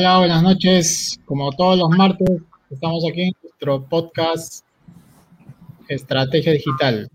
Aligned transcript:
Hola, 0.00 0.16
buenas 0.16 0.42
noches. 0.42 1.20
Como 1.26 1.52
todos 1.52 1.78
los 1.78 1.90
martes, 1.90 2.26
estamos 2.70 3.04
aquí 3.06 3.20
en 3.20 3.32
nuestro 3.42 3.86
podcast 3.86 4.64
Estrategia 5.88 6.54
Digital. 6.54 7.10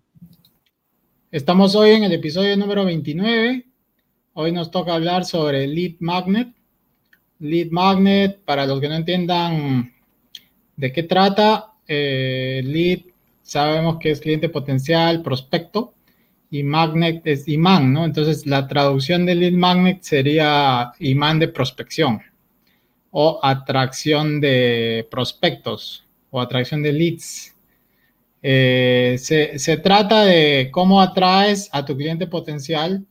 Estamos 1.31 1.73
hoy 1.73 1.93
en 1.93 2.03
el 2.03 2.11
episodio 2.11 2.55
número 2.55 2.85
29. 2.85 3.65
Hoy 4.33 4.51
nos 4.51 4.69
toca 4.69 4.93
hablar 4.93 5.25
sobre 5.25 5.65
Lead 5.65 5.95
Magnet. 5.97 6.53
Lead 7.39 7.69
Magnet, 7.71 8.41
para 8.45 8.67
los 8.67 8.79
que 8.79 8.89
no 8.89 8.93
entiendan 8.93 9.91
de 10.75 10.93
qué 10.93 11.01
trata, 11.01 11.73
eh, 11.87 12.61
Lead 12.63 12.99
sabemos 13.41 13.97
que 13.99 14.11
es 14.11 14.21
cliente 14.21 14.49
potencial, 14.49 15.23
prospecto, 15.23 15.95
y 16.51 16.61
Magnet 16.61 17.25
es 17.25 17.47
imán, 17.47 17.91
¿no? 17.91 18.05
Entonces 18.05 18.45
la 18.45 18.67
traducción 18.67 19.25
de 19.25 19.33
Lead 19.33 19.53
Magnet 19.53 20.03
sería 20.03 20.91
imán 20.99 21.39
de 21.39 21.47
prospección 21.47 22.21
o 23.17 23.39
atracción 23.41 24.41
de 24.41 25.07
prospectos 25.09 26.03
o 26.31 26.41
atracción 26.41 26.83
de 26.83 26.91
leads. 26.91 27.55
Eh, 28.41 29.15
se, 29.17 29.77
trata 29.77 30.25
de 30.25 30.69
cómo 30.69 30.99
atraes 30.99 31.69
a 31.71 31.85
tu 31.85 31.95
cliente 31.95 32.27
potencial 32.27 33.05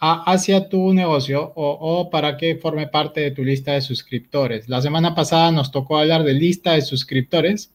hacia 0.00 0.68
tu 0.68 0.92
negocio 0.92 1.52
o, 1.54 2.10
para 2.10 2.36
que 2.36 2.56
forme 2.56 2.88
parte 2.88 3.20
de 3.20 3.30
tu 3.30 3.44
lista 3.44 3.74
de 3.74 3.82
suscriptores. 3.82 4.68
La 4.68 4.82
semana 4.82 5.14
pasada 5.14 5.52
nos 5.52 5.70
tocó 5.70 5.98
hablar 5.98 6.24
de 6.24 6.34
lista 6.34 6.72
de 6.72 6.82
suscriptores. 6.82 7.72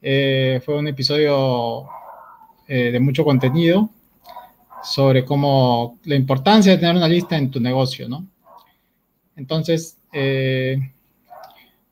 Eh, 0.00 0.62
fue 0.64 0.78
un 0.78 0.88
episodio 0.88 1.84
eh, 2.66 2.90
de 2.92 3.00
mucho 3.00 3.24
contenido 3.24 3.90
sobre 4.82 5.22
cómo 5.22 5.98
la 6.04 6.14
importancia 6.14 6.72
de 6.72 6.78
tener 6.78 6.96
una 6.96 7.08
lista 7.08 7.36
en 7.36 7.50
tu 7.50 7.60
negocio, 7.60 8.08
¿no? 8.08 8.26
Entonces, 9.36 9.98
eh, 10.14 10.78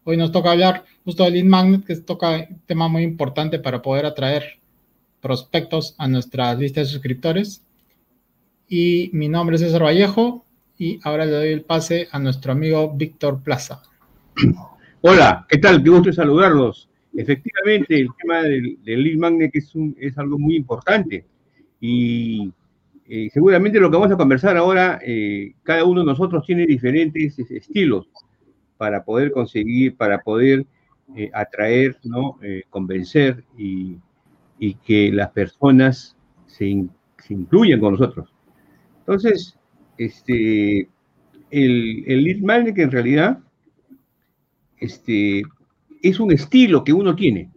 hoy 0.04 0.16
nos 0.16 0.32
toca 0.32 0.52
hablar 0.52 0.84
justo 1.04 1.24
del 1.24 1.34
lead 1.34 1.44
magnet, 1.44 1.84
que 1.84 1.96
toca 1.96 2.46
un 2.48 2.60
tema 2.66 2.88
muy 2.88 3.02
importante 3.02 3.58
para 3.58 3.82
poder 3.82 4.06
atraer 4.06 4.60
prospectos 5.20 5.94
a 5.98 6.08
nuestra 6.08 6.54
lista 6.54 6.80
de 6.80 6.86
suscriptores. 6.86 7.64
Y 8.68 9.10
mi 9.12 9.28
nombre 9.28 9.56
es 9.56 9.62
César 9.62 9.82
Vallejo 9.82 10.44
y 10.78 10.98
ahora 11.02 11.26
le 11.26 11.32
doy 11.32 11.48
el 11.48 11.62
pase 11.62 12.08
a 12.10 12.18
nuestro 12.18 12.52
amigo 12.52 12.92
Víctor 12.94 13.42
Plaza. 13.42 13.82
Hola, 15.02 15.46
¿qué 15.48 15.58
tal? 15.58 15.82
Qué 15.82 15.90
gusto 15.90 16.12
saludarlos. 16.12 16.88
Efectivamente, 17.14 18.00
el 18.00 18.08
tema 18.20 18.42
del, 18.42 18.78
lead 18.84 19.18
magnet 19.18 19.54
es, 19.54 19.72
es 19.98 20.16
algo 20.16 20.38
muy 20.38 20.56
importante 20.56 21.26
y 21.80 22.52
eh, 23.08 23.28
seguramente 23.32 23.80
lo 23.80 23.90
que 23.90 23.96
vamos 23.96 24.12
a 24.12 24.16
conversar 24.16 24.56
ahora, 24.56 25.00
eh, 25.04 25.54
cada 25.62 25.84
uno 25.84 26.00
de 26.00 26.06
nosotros 26.06 26.44
tiene 26.46 26.66
diferentes 26.66 27.38
estilos 27.38 28.08
para 28.76 29.04
poder 29.04 29.32
conseguir, 29.32 29.96
para 29.96 30.20
poder 30.20 30.66
eh, 31.16 31.30
atraer, 31.34 31.98
¿no? 32.04 32.38
convencer 32.70 33.44
y, 33.56 33.98
que 34.86 35.10
las 35.10 35.30
personas 35.30 36.16
se, 36.46 36.84
se, 37.18 37.34
incluyan 37.34 37.80
con 37.80 37.94
nosotros. 37.94 38.32
Entonces, 39.00 39.58
este, 39.98 40.88
el, 41.50 42.04
el 42.06 42.24
lead 42.24 42.38
magnet 42.38 42.78
en 42.78 42.92
realidad 42.92 43.40
este, 44.78 45.42
es 46.00 46.20
un 46.20 46.30
estilo 46.30 46.84
que 46.84 46.92
uno 46.92 47.16
tiene. 47.16 47.50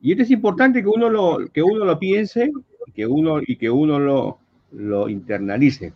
Y 0.00 0.12
esto 0.12 0.22
es 0.22 0.30
importante 0.30 0.82
que 0.82 0.88
uno 0.88 1.08
lo, 1.08 1.38
que 1.52 1.62
uno 1.62 1.84
lo 1.84 1.98
piense 1.98 2.52
que 2.92 3.06
uno, 3.06 3.40
y 3.44 3.56
que 3.56 3.70
uno 3.70 3.98
lo, 3.98 4.38
lo 4.72 5.08
internalice. 5.08 5.92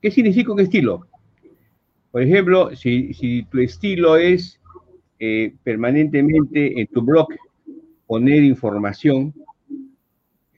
¿Qué 0.00 0.10
significa 0.10 0.52
un 0.52 0.60
estilo? 0.60 1.06
Por 2.10 2.22
ejemplo, 2.22 2.74
si, 2.74 3.12
si 3.14 3.42
tu 3.44 3.58
estilo 3.60 4.16
es 4.16 4.60
eh, 5.18 5.54
permanentemente 5.62 6.80
en 6.80 6.86
tu 6.86 7.02
blog 7.02 7.28
poner 8.06 8.42
información, 8.44 9.34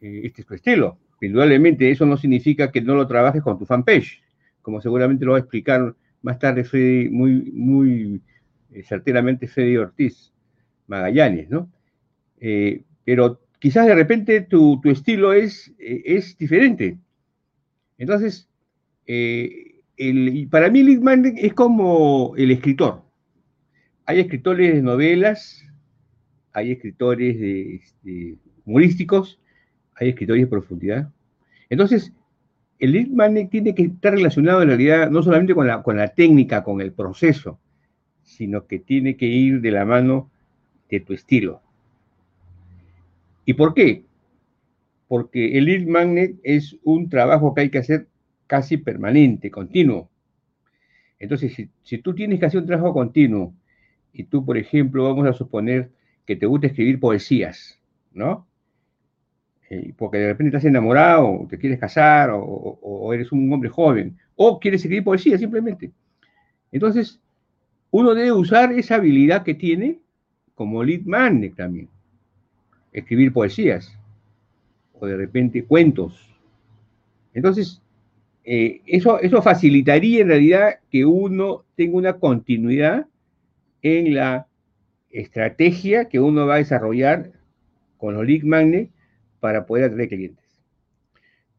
eh, 0.00 0.22
este 0.24 0.42
es 0.42 0.46
tu 0.46 0.54
estilo. 0.54 0.98
Indudablemente 1.20 1.90
eso 1.90 2.06
no 2.06 2.16
significa 2.16 2.70
que 2.70 2.80
no 2.80 2.94
lo 2.94 3.06
trabajes 3.06 3.42
con 3.42 3.58
tu 3.58 3.66
fanpage, 3.66 4.22
como 4.62 4.80
seguramente 4.80 5.24
lo 5.24 5.32
va 5.32 5.38
a 5.38 5.40
explicar 5.40 5.94
más 6.22 6.38
tarde 6.38 6.64
Fede, 6.64 7.10
muy, 7.10 7.50
muy 7.52 8.20
eh, 8.72 8.82
certeramente 8.82 9.48
Fede 9.48 9.78
Ortiz 9.78 10.32
Magallanes, 10.86 11.48
¿no? 11.50 11.70
pero 13.04 13.38
quizás 13.60 13.86
de 13.86 13.94
repente 13.94 14.40
tu, 14.40 14.80
estilo 14.84 15.32
es, 15.32 15.72
eh, 15.78 16.02
es, 16.04 16.36
diferente. 16.36 16.98
Entonces, 17.98 18.48
eh, 19.06 19.76
para 20.50 20.70
mí 20.70 20.82
Littman 20.82 21.34
es 21.36 21.52
como 21.52 22.34
el 22.36 22.50
escritor. 22.50 23.04
Hay 24.06 24.20
escritores 24.20 24.74
de 24.74 24.82
novelas, 24.82 25.64
hay 26.52 26.72
escritores 26.72 27.38
de, 27.38 27.74
este, 27.76 28.38
humorísticos, 28.64 29.38
hay 29.94 30.08
escritores 30.08 30.42
de 30.42 30.48
profundidad. 30.48 31.12
Entonces, 31.68 32.12
el 32.78 32.92
Littman 32.92 33.50
tiene 33.50 33.74
que 33.74 33.82
estar 33.82 34.14
relacionado 34.14 34.62
en 34.62 34.68
realidad 34.68 35.10
no 35.10 35.22
solamente 35.22 35.54
con 35.54 35.66
la, 35.66 35.82
con 35.82 35.98
la 35.98 36.08
técnica, 36.08 36.64
con 36.64 36.80
el 36.80 36.92
proceso, 36.92 37.60
sino 38.22 38.66
que 38.66 38.78
tiene 38.78 39.16
que 39.16 39.26
ir 39.26 39.60
de 39.60 39.70
la 39.70 39.84
mano 39.84 40.30
de 40.88 41.00
tu 41.00 41.12
estilo. 41.12 41.60
¿Y 43.50 43.54
por 43.54 43.74
qué? 43.74 44.04
Porque 45.08 45.58
el 45.58 45.64
lead 45.64 45.84
magnet 45.84 46.36
es 46.44 46.76
un 46.84 47.08
trabajo 47.08 47.52
que 47.52 47.62
hay 47.62 47.68
que 47.68 47.78
hacer 47.78 48.06
casi 48.46 48.76
permanente, 48.76 49.50
continuo. 49.50 50.08
Entonces, 51.18 51.68
si, 51.82 51.98
tú 51.98 52.14
tienes 52.14 52.38
que 52.38 52.46
hacer 52.46 52.60
un 52.60 52.68
trabajo 52.68 52.92
continuo 52.92 53.52
y 54.12 54.22
tú, 54.22 54.44
por 54.46 54.56
ejemplo, 54.56 55.02
vamos 55.02 55.26
a 55.26 55.32
suponer 55.32 55.90
que 56.24 56.36
te 56.36 56.46
gusta 56.46 56.68
escribir 56.68 57.00
poesías, 57.00 57.80
¿no? 58.12 58.46
Eh, 59.68 59.94
porque 59.96 60.18
de 60.18 60.28
repente 60.28 60.56
estás 60.56 60.66
enamorado, 60.66 61.28
o 61.28 61.48
te 61.48 61.58
quieres 61.58 61.80
casar, 61.80 62.30
o, 62.32 63.12
eres 63.12 63.32
un 63.32 63.52
hombre 63.52 63.68
joven, 63.68 64.16
o 64.36 64.60
quieres 64.60 64.82
escribir 64.82 65.02
poesía 65.02 65.36
simplemente. 65.38 65.90
Entonces, 66.70 67.20
uno 67.90 68.14
debe 68.14 68.30
usar 68.30 68.70
esa 68.70 68.94
habilidad 68.94 69.42
que 69.42 69.54
tiene 69.54 69.98
como 70.54 70.84
lead 70.84 71.00
magnet 71.02 71.56
también 71.56 71.88
escribir 72.92 73.32
poesías 73.32 73.96
o 74.92 75.06
de 75.06 75.16
repente 75.16 75.64
cuentos. 75.64 76.28
Entonces, 77.32 77.82
eh, 78.44 78.80
eso, 78.86 79.20
eso 79.20 79.42
facilitaría 79.42 80.22
en 80.22 80.28
realidad 80.28 80.80
que 80.90 81.04
uno 81.04 81.64
tenga 81.76 81.96
una 81.96 82.18
continuidad 82.18 83.06
en 83.82 84.14
la 84.14 84.46
estrategia 85.10 86.08
que 86.08 86.20
uno 86.20 86.46
va 86.46 86.54
a 86.54 86.58
desarrollar 86.58 87.32
con 87.96 88.14
los 88.14 88.26
lead 88.26 88.42
magnet 88.42 88.90
para 89.40 89.66
poder 89.66 89.84
atraer 89.84 90.08
clientes. 90.08 90.44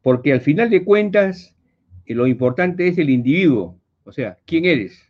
Porque 0.02 0.34
al 0.34 0.42
final 0.42 0.70
de 0.70 0.84
cuentas, 0.84 1.56
eh, 2.06 2.16
lo 2.16 2.28
importante 2.28 2.88
es 2.88 2.98
el 2.98 3.10
individuo, 3.10 3.80
o 4.04 4.12
sea, 4.12 4.38
quién 4.46 4.66
eres. 4.66 5.02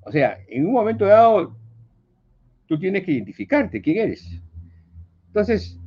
O 0.00 0.12
sea, 0.12 0.38
en 0.48 0.66
un 0.66 0.72
momento 0.72 1.04
dado, 1.06 1.56
tú 2.66 2.78
tienes 2.78 3.04
que 3.04 3.12
identificarte 3.12 3.80
quién 3.80 3.98
eres. 3.98 4.40
Entonces, 5.36 5.78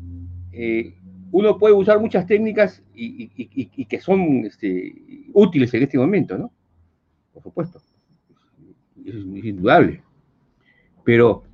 eh, 0.51 0.93
uno 1.31 1.57
puede 1.57 1.73
usar 1.73 1.99
muchas 1.99 2.27
técnicas 2.27 2.83
y, 2.93 3.85
que 3.85 3.99
son 3.99 4.45
este, 4.45 4.93
útiles 5.33 5.73
en 5.73 5.81
este 5.81 5.97
momento, 5.97 6.37
¿no? 6.37 6.51
Por 7.33 7.41
supuesto. 7.41 7.81
Eso 9.03 9.17
es, 9.17 9.43
indudable. 9.43 10.03
Pero 11.03 11.45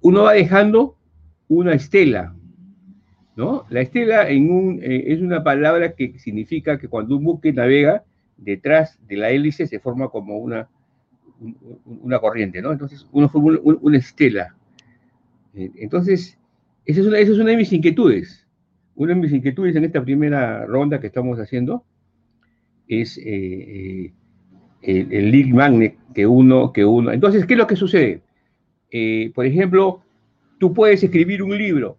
uno 0.00 0.22
va 0.22 0.34
dejando 0.34 0.96
una 1.48 1.74
estela, 1.74 2.36
¿no? 3.34 3.66
La 3.68 3.80
estela 3.80 4.28
en 4.28 4.48
un, 4.48 4.80
eh, 4.80 5.12
es 5.12 5.20
una 5.20 5.42
palabra 5.42 5.92
que 5.96 6.16
significa 6.20 6.78
que 6.78 6.86
cuando 6.86 7.16
un 7.16 7.24
buque 7.24 7.52
navega, 7.52 8.04
detrás 8.36 8.96
de 9.08 9.16
la 9.16 9.30
hélice 9.30 9.66
se 9.66 9.80
forma 9.80 10.08
como 10.08 10.38
una, 10.38 10.68
una 11.84 12.20
corriente, 12.20 12.62
¿no? 12.62 12.70
Entonces 12.70 13.08
uno 13.10 13.28
forma 13.28 13.58
una 13.64 13.98
estela. 13.98 14.54
Eh, 15.52 15.72
entonces, 15.78 16.38
esa 16.86 17.00
es, 17.18 17.28
una, 17.30 17.50
de 17.50 17.56
mis 17.56 17.72
inquietudes. 17.72 18.46
Una 18.94 19.12
de 19.12 19.20
mis 19.20 19.32
inquietudes 19.32 19.74
en 19.74 19.84
esta 19.84 20.02
primera 20.02 20.64
ronda 20.66 21.00
que 21.00 21.08
estamos 21.08 21.38
haciendo 21.38 21.84
es 22.86 23.18
eh, 23.18 24.12
eh, 24.82 25.06
el, 25.10 25.30
lead 25.32 25.48
magnet 25.48 25.96
que 26.14 26.26
uno, 26.26 26.72
que 26.72 26.84
uno. 26.84 27.12
Entonces, 27.12 27.44
¿qué 27.44 27.54
es 27.54 27.58
lo 27.58 27.66
que 27.66 27.74
sucede? 27.74 28.22
Eh, 28.92 29.32
por 29.34 29.44
ejemplo, 29.44 30.02
tú 30.58 30.72
puedes 30.72 31.02
escribir 31.02 31.42
un 31.42 31.58
libro 31.58 31.98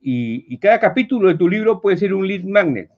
y, 0.00 0.56
cada 0.58 0.78
capítulo 0.78 1.28
de 1.28 1.34
tu 1.34 1.48
libro 1.48 1.80
puede 1.80 1.96
ser 1.96 2.14
un 2.14 2.26
lead 2.28 2.44
magnet, 2.44 2.90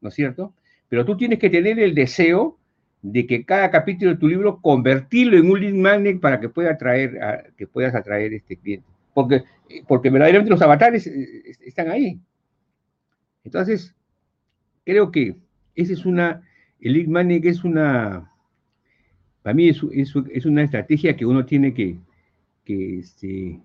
¿no 0.00 0.10
es 0.10 0.14
cierto? 0.14 0.54
Pero 0.88 1.04
tú 1.04 1.16
tienes 1.16 1.40
que 1.40 1.50
tener 1.50 1.80
el 1.80 1.94
deseo 1.94 2.56
de 3.02 3.26
que 3.26 3.44
cada 3.44 3.70
capítulo 3.70 4.12
de 4.12 4.18
tu 4.18 4.28
libro 4.28 4.60
convertirlo 4.60 5.36
en 5.36 5.50
un 5.50 5.60
lead 5.60 5.74
magnet 5.74 6.20
para 6.20 6.38
que 6.38 6.48
pueda 6.48 6.70
atraer 6.70 7.52
que 7.56 7.66
puedas 7.66 7.94
atraer 7.94 8.32
este 8.32 8.56
cliente 8.56 8.86
porque, 9.16 9.44
porque 9.88 10.10
verdaderamente 10.10 10.50
los 10.50 10.60
avatares 10.60 11.06
eh, 11.06 11.54
están 11.64 11.88
ahí. 11.90 12.20
Entonces, 13.44 13.94
creo 14.84 15.10
que 15.10 15.36
esa 15.74 15.94
es 15.94 16.04
una, 16.04 16.42
el 16.82 16.92
lead 16.92 17.06
magnet 17.06 17.46
es 17.46 17.64
una, 17.64 18.30
para 19.40 19.54
mí 19.54 19.70
es, 19.70 19.80
es, 19.94 20.44
una 20.44 20.64
estrategia 20.64 21.16
que 21.16 21.24
uno 21.24 21.46
tiene 21.46 21.72
que, 21.72 21.96
que, 22.62 22.98
este, 22.98 23.58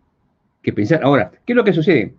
que, 0.61 0.71
pensar. 0.71 1.03
Ahora, 1.03 1.33
¿qué 1.45 1.51
es 1.51 1.57
lo 1.57 1.65
que 1.65 1.73
sucede? 1.73 2.13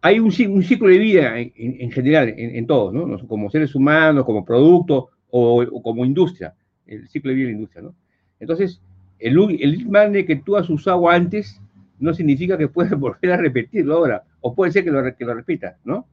Hay 0.00 0.18
un, 0.18 0.32
un 0.48 0.62
ciclo 0.64 0.88
de 0.88 0.98
vida 0.98 1.38
en, 1.38 1.92
general, 1.92 2.34
en, 2.36 2.66
todos, 2.66 2.92
¿no? 2.92 3.24
Como 3.28 3.50
seres 3.50 3.72
humanos, 3.76 4.24
como 4.24 4.44
producto 4.44 5.10
o, 5.30 5.80
como 5.80 6.04
industria, 6.04 6.54
el 6.88 7.06
ciclo 7.06 7.30
de 7.30 7.36
vida 7.36 7.46
de 7.46 7.52
la 7.52 7.58
industria, 7.58 7.82
¿no? 7.82 7.94
Entonces, 8.40 8.80
el, 9.20 9.38
el 9.60 10.26
que 10.26 10.36
tú 10.44 10.56
has 10.56 10.68
usado 10.68 11.08
antes 11.08 11.60
no 11.98 12.14
significa 12.14 12.56
que 12.56 12.68
puedas 12.68 12.92
volver 12.98 13.32
a 13.32 13.36
repetirlo 13.36 13.96
ahora, 13.96 14.24
o 14.40 14.54
puede 14.54 14.72
ser 14.72 14.84
que 14.84 14.90
lo, 14.90 15.02
que 15.16 15.24
lo 15.24 15.34
repitas, 15.34 15.76
¿no? 15.84 16.06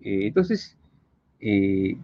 Eh, 0.00 0.26
entonces, 0.26 0.78
eh, 1.40 1.96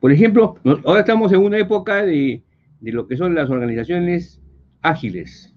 por 0.00 0.12
ejemplo, 0.12 0.56
ahora 0.84 1.00
estamos 1.00 1.32
en 1.32 1.40
una 1.40 1.58
época 1.58 2.04
de, 2.04 2.42
lo 2.80 3.06
que 3.06 3.16
son 3.16 3.34
las 3.34 3.50
organizaciones 3.50 4.40
ágiles, 4.80 5.54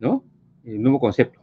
¿no? 0.00 0.24
El 0.64 0.82
nuevo 0.82 0.98
concepto. 0.98 1.40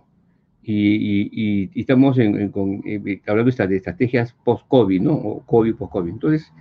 Y, 0.67 1.69
estamos 1.79 2.17
en, 2.17 2.51
eh, 2.85 3.21
hablando 3.27 3.51
de 3.51 3.75
estrategias 3.75 4.35
post-COVID, 4.43 5.01
¿no? 5.01 5.13
O 5.13 5.45
COVID, 5.45 5.75
post-COVID. 5.75 6.09
Entonces, 6.09 6.51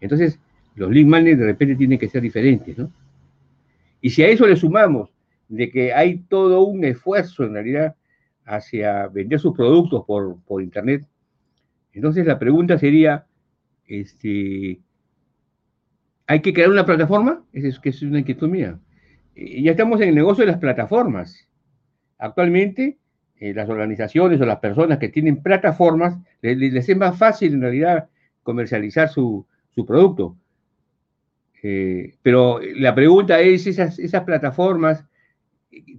entonces, 0.00 0.40
los 0.74 0.90
lead 0.90 1.24
de 1.24 1.46
repente 1.46 1.76
tienen 1.76 1.98
que 1.98 2.08
ser 2.08 2.22
diferentes, 2.22 2.76
¿no? 2.76 2.90
Y 4.00 4.10
si 4.10 4.22
a 4.22 4.28
eso 4.28 4.46
le 4.46 4.56
sumamos 4.56 5.11
de 5.52 5.70
que 5.70 5.92
hay 5.92 6.18
todo 6.18 6.62
un 6.62 6.82
esfuerzo 6.84 7.44
en 7.44 7.52
realidad 7.52 7.94
hacia 8.46 9.06
vender 9.08 9.38
sus 9.38 9.54
productos 9.54 10.04
por, 10.06 10.40
por 10.44 10.62
Internet, 10.62 11.06
entonces 11.92 12.24
la 12.24 12.38
pregunta 12.38 12.78
sería, 12.78 13.26
este, 13.86 14.80
¿hay 16.26 16.40
que 16.40 16.54
crear 16.54 16.70
una 16.70 16.86
plataforma? 16.86 17.44
Esa 17.52 17.68
es, 17.68 17.78
que 17.78 17.90
es 17.90 18.00
una 18.00 18.20
inquietud 18.20 18.48
mía. 18.48 18.78
Eh, 19.34 19.62
ya 19.62 19.72
estamos 19.72 20.00
en 20.00 20.08
el 20.08 20.14
negocio 20.14 20.46
de 20.46 20.52
las 20.52 20.60
plataformas. 20.60 21.46
Actualmente, 22.16 22.96
eh, 23.36 23.52
las 23.52 23.68
organizaciones 23.68 24.40
o 24.40 24.46
las 24.46 24.58
personas 24.58 24.98
que 24.98 25.10
tienen 25.10 25.42
plataformas, 25.42 26.16
les, 26.40 26.88
es 26.88 26.96
más 26.96 27.18
fácil 27.18 27.52
en 27.52 27.60
realidad 27.60 28.08
comercializar 28.42 29.10
su, 29.10 29.46
producto. 29.86 30.38
Eh, 31.62 32.14
pero 32.22 32.58
la 32.74 32.94
pregunta 32.94 33.38
es, 33.40 33.66
esas, 33.66 33.98
esas 33.98 34.24
plataformas 34.24 35.04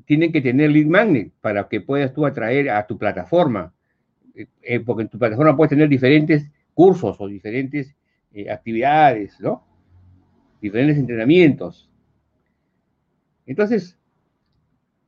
tienen 0.06 0.32
que 0.32 0.42
tener 0.42 0.72
lead 0.72 0.86
magnet 0.86 1.32
para 1.42 1.68
que 1.68 1.82
puedas 1.82 2.14
tú 2.14 2.26
atraer 2.26 2.70
a 2.70 2.86
tu 2.86 2.98
plataforma, 2.98 3.74
eh, 4.36 4.80
porque 4.80 5.04
en 5.04 5.10
tu 5.10 5.18
plataforma 5.18 5.56
puedes 5.56 5.70
tener 5.70 5.90
diferentes 5.90 6.50
cursos 6.74 7.18
o 7.20 7.28
diferentes 7.28 7.96
eh, 8.34 8.50
actividades, 8.50 9.40
¿no? 9.40 9.66
Diferentes 10.62 10.98
entrenamientos. 10.98 11.90
Entonces, 13.46 13.98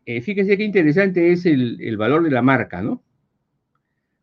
eh, 0.05 0.21
fíjense 0.21 0.57
qué 0.57 0.63
interesante 0.63 1.31
es 1.31 1.45
el, 1.45 1.97
valor 1.97 2.23
de 2.23 2.31
la 2.31 2.41
marca, 2.41 2.81
¿no? 2.81 3.01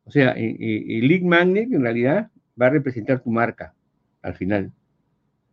O 0.05 0.11
sea, 0.11 0.33
el 0.33 1.09
lead 1.09 1.23
magnet 1.23 1.73
en 1.73 1.83
realidad 1.83 2.31
va 2.61 2.67
a 2.67 2.71
representar 2.71 3.23
tu 3.23 3.31
marca 3.31 3.75
al 4.21 4.35
final. 4.35 4.73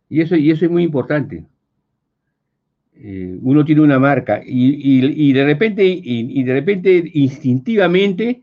Y 0.08 0.20
eso, 0.20 0.36
y 0.36 0.50
eso 0.50 0.64
es 0.64 0.70
muy 0.70 0.82
importante. 0.82 1.46
Eh, 3.02 3.38
uno 3.40 3.64
tiene 3.64 3.80
una 3.80 3.98
marca 3.98 4.42
y, 4.44 5.32
de 5.32 5.44
repente 5.46 5.82
de 5.82 6.52
repente 6.52 7.10
instintivamente 7.14 8.42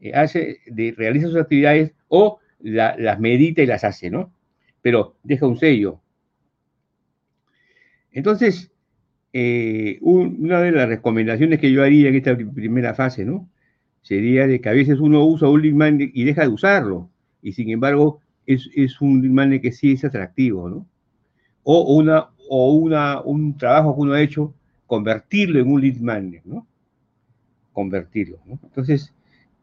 eh, 0.00 0.14
hace 0.14 0.60
de, 0.66 0.94
realiza 0.96 1.26
sus 1.26 1.36
actividades 1.36 1.92
o 2.08 2.38
las 2.60 3.20
medita 3.20 3.62
y 3.62 3.66
las 3.66 3.84
hace, 3.84 4.10
¿no? 4.10 4.32
Pero 4.80 5.16
deja 5.22 5.46
un 5.46 5.58
sello. 5.58 6.00
Entonces, 8.10 8.72
eh, 9.34 9.98
una 10.00 10.62
de 10.62 10.72
las 10.72 10.88
recomendaciones 10.88 11.60
que 11.60 11.70
yo 11.70 11.84
haría 11.84 12.08
en 12.08 12.14
esta 12.14 12.34
primera 12.34 12.94
fase, 12.94 13.26
¿no? 13.26 13.46
Sería 14.00 14.46
de 14.46 14.62
que 14.62 14.70
a 14.70 14.72
veces 14.72 15.00
uno 15.00 15.22
usa 15.26 15.50
un 15.50 15.60
lead 15.60 15.98
y 16.14 16.24
deja 16.24 16.42
de 16.42 16.48
usarlo, 16.48 17.10
y 17.42 17.52
sin 17.52 17.68
embargo 17.68 18.20
es, 18.46 18.70
es 18.74 19.02
un 19.02 19.20
lead 19.20 19.60
que 19.60 19.72
sí 19.72 19.92
es 19.92 20.04
atractivo, 20.04 20.70
¿no? 20.70 20.86
O 21.62 21.94
una, 21.96 22.28
o 22.48 22.72
una, 22.72 23.20
un 23.20 23.56
trabajo 23.56 23.94
que 23.94 24.00
uno 24.00 24.12
ha 24.14 24.22
hecho, 24.22 24.54
convertirlo 24.86 25.60
en 25.60 25.70
un 25.70 25.80
lead 25.80 25.98
magnet, 25.98 26.44
¿no? 26.44 26.66
Convertirlo, 27.72 28.38
¿no? 28.46 28.58
Entonces, 28.62 29.12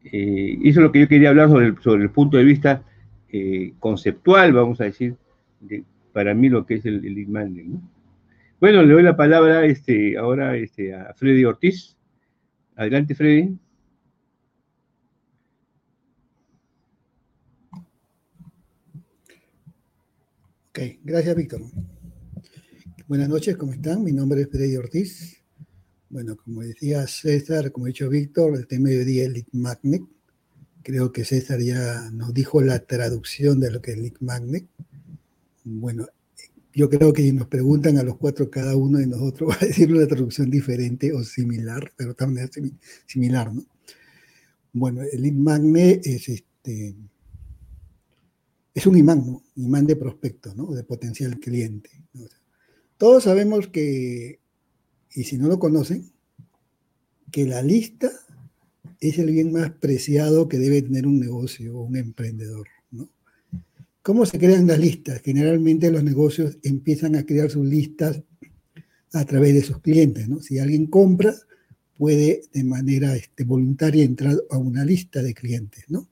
eh, 0.04 0.58
eso 0.64 0.80
es 0.80 0.84
lo 0.84 0.92
que 0.92 1.00
yo 1.00 1.08
quería 1.08 1.30
hablar 1.30 1.50
sobre 1.50 1.68
el, 1.68 1.78
sobre 1.82 2.04
el 2.04 2.12
punto 2.12 2.38
de 2.38 2.44
vista 2.44 2.84
eh, 3.30 3.74
conceptual, 3.80 4.54
vamos 4.54 4.80
a 4.82 4.86
decir, 4.86 5.16
de, 5.60 5.84
para 6.14 6.34
mí 6.34 6.48
lo 6.48 6.66
que 6.66 6.76
es 6.76 6.86
el, 6.86 7.02
lead 7.02 7.28
magnet, 7.28 7.66
¿no? 7.66 7.82
Bueno, 8.60 8.84
le 8.84 8.94
doy 8.94 9.04
la 9.04 9.18
palabra 9.18 9.66
este, 9.66 10.18
ahora 10.18 10.56
este, 10.56 10.94
a 10.94 11.14
Freddy 11.14 11.44
Ortiz. 11.44 11.98
Adelante, 12.76 13.14
Freddy. 13.14 13.58
Ok, 20.78 21.00
gracias, 21.06 21.34
Víctor. 21.38 21.62
Buenas 23.08 23.30
noches, 23.30 23.56
¿cómo 23.56 23.72
están? 23.72 24.04
Mi 24.04 24.12
nombre 24.12 24.42
es 24.42 24.50
Freddy 24.50 24.76
Ortiz. 24.76 25.42
Bueno, 26.10 26.36
como 26.36 26.64
decía 26.64 27.08
César, 27.08 27.72
como 27.72 27.86
ha 27.86 27.88
dicho 27.88 28.10
Víctor, 28.10 28.58
el 28.58 28.68
tema 28.68 28.90
de 28.90 29.06
día 29.06 29.24
es 29.24 29.30
Lead 29.30 29.46
Magnet. 29.54 30.02
Creo 30.84 31.14
que 31.14 31.24
César 31.24 31.62
ya 31.62 32.12
nos 32.12 32.34
dijo 32.34 32.62
la 32.62 32.80
traducción 32.80 33.62
de 33.62 33.72
lo 33.72 33.82
que 33.82 33.92
es 33.92 33.98
Lead 34.00 34.16
Magnet. 34.20 34.68
Bueno, 35.64 36.08
yo 36.74 36.90
creo 36.90 37.14
que 37.14 37.32
nos 37.32 37.48
preguntan 37.48 37.98
a 37.98 38.04
los 38.04 38.18
cuatro, 38.18 38.52
cada 38.52 38.76
uno 38.76 38.98
de 38.98 39.08
nosotros 39.08 39.50
va 39.52 39.56
a 39.56 39.66
decir 39.66 39.94
una 39.94 40.08
traducción 40.08 40.50
diferente 40.50 41.14
o 41.14 41.24
similar, 41.24 41.94
pero 41.96 42.16
también 42.16 42.50
similar, 43.06 43.54
¿no? 43.54 43.64
Bueno, 44.74 45.04
el 45.10 45.22
lead 45.22 46.02
es 46.04 46.28
este 46.28 46.98
es 48.76 48.86
un 48.86 48.98
imán. 48.98 49.42
Imán 49.56 49.88
de 49.88 49.96
prospecto, 49.96 50.54
¿no? 50.54 50.72
De 50.74 50.84
potencial 50.84 51.40
cliente. 51.40 51.90
Todos 52.98 53.24
sabemos 53.24 53.70
que, 53.70 54.40
y 55.14 55.24
si 55.24 55.38
no 55.38 55.48
lo 55.48 55.58
conocen, 55.58 56.12
que 57.32 57.46
la 57.46 57.62
lista 57.62 58.12
es 59.00 59.18
el 59.18 59.32
bien 59.32 59.52
más 59.52 59.72
preciado 59.72 60.48
que 60.48 60.60
debe 60.60 60.82
tener 60.82 61.08
un 61.08 61.20
negocio 61.20 61.78
o 61.78 61.84
un 61.84 61.96
emprendedor. 61.96 62.68
¿Cómo 64.02 64.28
se 64.28 64.38
crean 64.38 64.68
las 64.68 64.78
listas? 64.78 65.20
Generalmente 65.24 65.90
los 65.90 66.04
negocios 66.04 66.60
empiezan 66.62 67.16
a 67.16 67.26
crear 67.26 67.50
sus 67.50 67.66
listas 67.66 68.22
a 69.14 69.26
través 69.26 69.56
de 69.56 69.64
sus 69.64 69.80
clientes. 69.80 70.30
¿no? 70.30 70.42
Si 70.42 70.60
alguien 70.60 70.86
compra, 70.86 71.34
puede 71.98 72.44
de 72.54 72.64
manera 72.64 73.16
este, 73.16 73.46
voluntaria 73.46 74.04
entrar 74.04 74.36
a 74.52 74.58
una 74.58 74.86
lista 74.86 75.24
de 75.24 75.34
clientes. 75.34 75.86
¿no? 75.88 76.08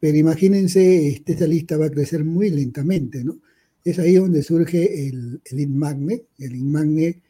Pero 0.00 0.16
imagínense, 0.16 1.08
este, 1.08 1.32
esta 1.32 1.46
lista 1.46 1.76
va 1.76 1.86
a 1.86 1.90
crecer 1.90 2.24
muy 2.24 2.50
lentamente. 2.50 3.24
¿no? 3.24 3.38
es 3.90 3.98
ahí 3.98 4.14
donde 4.14 4.42
surge 4.42 5.08
el, 5.08 5.40
el 5.44 5.60
inmagne. 5.60 6.24
El 6.38 6.56
inmagne 6.56 7.20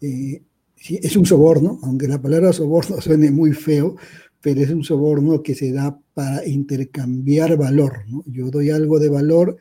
eh, 0.00 0.42
es 0.88 1.16
un 1.16 1.26
soborno, 1.26 1.80
aunque 1.82 2.08
la 2.08 2.20
palabra 2.20 2.52
soborno 2.52 3.00
suene 3.00 3.30
muy 3.30 3.52
feo, 3.52 3.96
pero 4.40 4.60
es 4.60 4.70
un 4.70 4.84
soborno 4.84 5.42
que 5.42 5.54
se 5.54 5.72
da 5.72 5.98
para 6.14 6.46
intercambiar 6.46 7.56
valor. 7.56 8.04
Yo 8.26 8.50
doy 8.50 8.70
algo 8.70 8.98
de 8.98 9.08
valor 9.08 9.56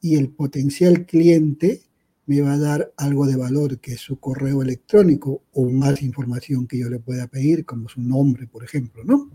y 0.00 0.16
el 0.16 0.30
potencial 0.30 1.06
cliente 1.06 1.82
me 2.26 2.40
va 2.40 2.54
a 2.54 2.58
dar 2.58 2.92
algo 2.96 3.26
de 3.26 3.36
valor, 3.36 3.78
que 3.78 3.92
es 3.92 4.00
su 4.00 4.18
correo 4.18 4.62
electrónico 4.62 5.42
o 5.52 5.70
más 5.70 6.02
información 6.02 6.66
que 6.66 6.78
yo 6.78 6.90
le 6.90 6.98
pueda 6.98 7.28
pedir, 7.28 7.64
como 7.64 7.88
su 7.88 8.02
nombre, 8.02 8.48
por 8.48 8.64
ejemplo, 8.64 9.04
¿no? 9.04 9.30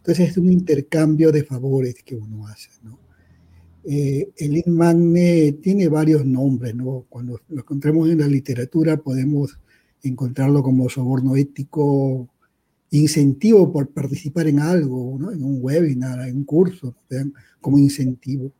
Entonces 0.00 0.30
es 0.30 0.36
un 0.38 0.50
intercambio 0.50 1.30
de 1.30 1.44
favores 1.44 2.02
que 2.02 2.16
uno 2.16 2.46
hace, 2.46 2.70
¿no? 2.82 2.98
Eh, 3.84 4.30
el 4.36 4.58
inmagne 4.58 5.52
tiene 5.62 5.88
varios 5.88 6.24
nombres, 6.24 6.74
¿no? 6.74 7.06
Cuando 7.08 7.40
lo 7.48 7.60
encontramos 7.60 8.08
en 8.10 8.18
la 8.18 8.26
literatura 8.26 8.96
podemos 8.98 9.58
encontrarlo 10.02 10.62
como 10.62 10.88
soborno 10.88 11.36
ético, 11.36 12.28
incentivo 12.90 13.72
por 13.72 13.88
participar 13.90 14.48
en 14.48 14.60
algo, 14.60 15.16
¿no? 15.18 15.32
En 15.32 15.42
un 15.44 15.58
webinar, 15.60 16.26
en 16.28 16.36
un 16.36 16.44
curso, 16.44 16.94
como 17.60 17.78
incentivo. 17.78 18.52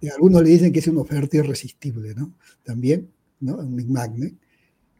Y 0.00 0.08
algunos 0.08 0.42
le 0.42 0.50
dicen 0.50 0.72
que 0.72 0.78
es 0.80 0.88
una 0.88 1.00
oferta 1.00 1.36
irresistible, 1.36 2.14
¿no? 2.14 2.34
También, 2.62 3.08
¿no? 3.40 3.56
Un 3.56 3.80
inmagne 3.80 4.34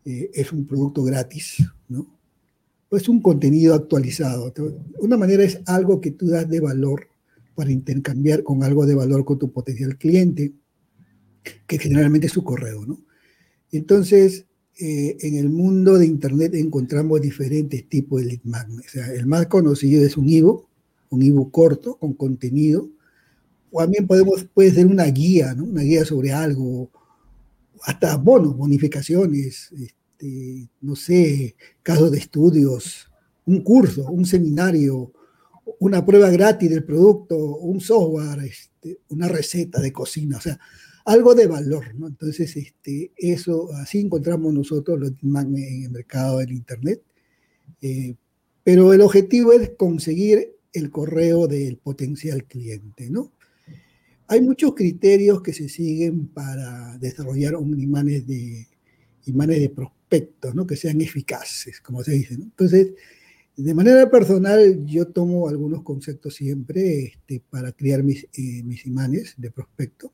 eh, 0.05 0.31
es 0.35 0.53
un 0.53 0.67
producto 0.67 1.03
gratis, 1.03 1.65
¿no? 1.89 2.07
Es 2.97 3.09
un 3.09 3.21
contenido 3.21 3.75
actualizado. 3.75 4.53
Una 4.99 5.17
manera 5.17 5.45
es 5.45 5.61
algo 5.67 6.01
que 6.01 6.11
tú 6.11 6.29
das 6.29 6.49
de 6.49 6.61
valor 6.61 7.09
para 7.55 7.71
intercambiar 7.71 8.43
con 8.43 8.63
algo 8.65 8.87
de 8.87 8.95
valor 8.95 9.25
con 9.25 9.39
tu 9.39 9.53
potencial 9.53 9.97
cliente, 9.97 10.53
que 11.67 11.79
generalmente 11.79 12.27
es 12.27 12.33
su 12.33 12.43
correo, 12.43 12.85
¿no? 12.87 13.01
Entonces, 13.71 14.47
eh, 14.79 15.17
en 15.21 15.37
el 15.37 15.51
mundo 15.51 15.99
de 15.99 16.07
Internet 16.07 16.55
encontramos 16.55 17.21
diferentes 17.21 17.89
tipos 17.89 18.21
de 18.21 18.27
lead 18.27 18.41
magnet. 18.45 18.87
O 18.87 18.89
sea, 18.89 19.13
el 19.13 19.27
más 19.27 19.47
conocido 19.47 20.05
es 20.05 20.17
un 20.17 20.29
ebook, 20.29 20.69
un 21.11 21.23
ebook 21.23 21.51
corto 21.53 21.97
con 21.97 22.15
contenido. 22.15 22.89
O 23.71 23.81
también 23.81 24.07
podemos, 24.07 24.45
puede 24.53 24.71
ser 24.71 24.87
una 24.87 25.05
guía, 25.05 25.55
¿no? 25.55 25.65
Una 25.65 25.83
guía 25.83 26.05
sobre 26.05 26.33
algo, 26.33 26.91
hasta 27.83 28.17
bonos, 28.17 28.57
bonificaciones, 28.57 29.71
este, 30.25 30.69
no 30.81 30.97
sé, 30.97 31.57
casos 31.83 32.11
de 32.11 32.19
estudios, 32.19 33.11
un 33.47 33.63
curso, 33.63 34.07
un 34.11 34.25
seminario, 34.25 35.13
una 35.79 36.05
prueba 36.05 36.31
gratis 36.31 36.71
del 36.71 36.85
producto, 36.85 37.37
un 37.37 37.81
software, 37.81 38.45
este, 38.45 39.01
una 39.09 39.29
receta 39.29 39.81
de 39.81 39.93
cocina, 39.93 40.39
o 40.39 40.41
sea, 40.41 40.59
algo 41.05 41.35
de 41.35 41.47
valor, 41.47 41.95
¿no? 41.95 42.09
Entonces, 42.09 42.57
este, 42.57 43.13
eso, 43.17 43.71
así 43.75 44.01
encontramos 44.01 44.55
nosotros 44.55 44.99
los 44.99 45.13
en 45.23 45.85
el 45.85 45.91
mercado 45.91 46.39
del 46.39 46.53
Internet. 46.53 47.03
Eh, 47.83 48.15
pero 48.63 48.95
el 48.95 49.03
objetivo 49.03 49.53
es 49.53 49.73
conseguir 49.77 50.57
el 50.73 50.91
correo 50.91 51.47
del 51.47 51.77
potencial 51.77 52.45
cliente, 52.45 53.11
¿no? 53.11 53.33
Hay 54.27 54.41
muchos 54.41 54.75
criterios 54.75 55.43
que 55.43 55.53
se 55.53 55.69
siguen 55.69 56.29
para 56.29 56.97
desarrollar 56.97 57.57
un 57.57 57.79
imanes 57.79 58.27
de, 58.27 58.67
imanes 59.27 59.61
de 59.61 59.71
prospectos, 60.09 60.55
¿no? 60.55 60.67
Que 60.67 60.77
sean 60.77 61.01
eficaces, 61.01 61.81
como 61.81 62.03
se 62.03 62.13
dice. 62.13 62.35
Entonces, 62.35 62.93
de 63.57 63.75
manera 63.75 64.11
personal, 64.11 64.85
yo 64.85 65.07
tomo 65.09 65.49
algunos 65.49 65.83
conceptos 65.83 66.35
siempre 66.35 67.05
este, 67.05 67.43
para 67.51 67.73
crear 67.73 68.03
mis, 68.03 68.25
eh, 68.25 68.65
imanes 68.85 69.35
de 69.37 69.51
prospecto. 69.51 70.13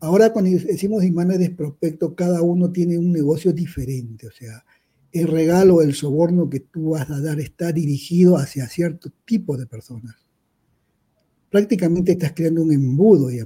Ahora, 0.00 0.32
cuando 0.32 0.50
decimos 0.50 1.04
imanes 1.04 1.38
de 1.38 1.50
prospecto, 1.50 2.14
cada 2.14 2.42
uno 2.42 2.72
tiene 2.72 2.98
un 2.98 3.12
negocio 3.12 3.52
diferente, 3.52 4.26
o 4.26 4.32
sea, 4.32 4.64
el 5.12 5.28
regalo, 5.28 5.82
el 5.82 5.94
soborno 5.94 6.48
que 6.48 6.60
tú 6.60 6.90
vas 6.90 7.08
a 7.10 7.20
dar 7.20 7.38
está 7.38 7.70
dirigido 7.70 8.38
hacia 8.38 8.66
cierto 8.66 9.12
tipo 9.26 9.56
de 9.56 9.66
personas. 9.66 10.16
Prácticamente 11.50 12.12
estás 12.12 12.32
creando 12.32 12.62
un 12.62 12.72
embudo 12.72 13.30
y 13.30 13.38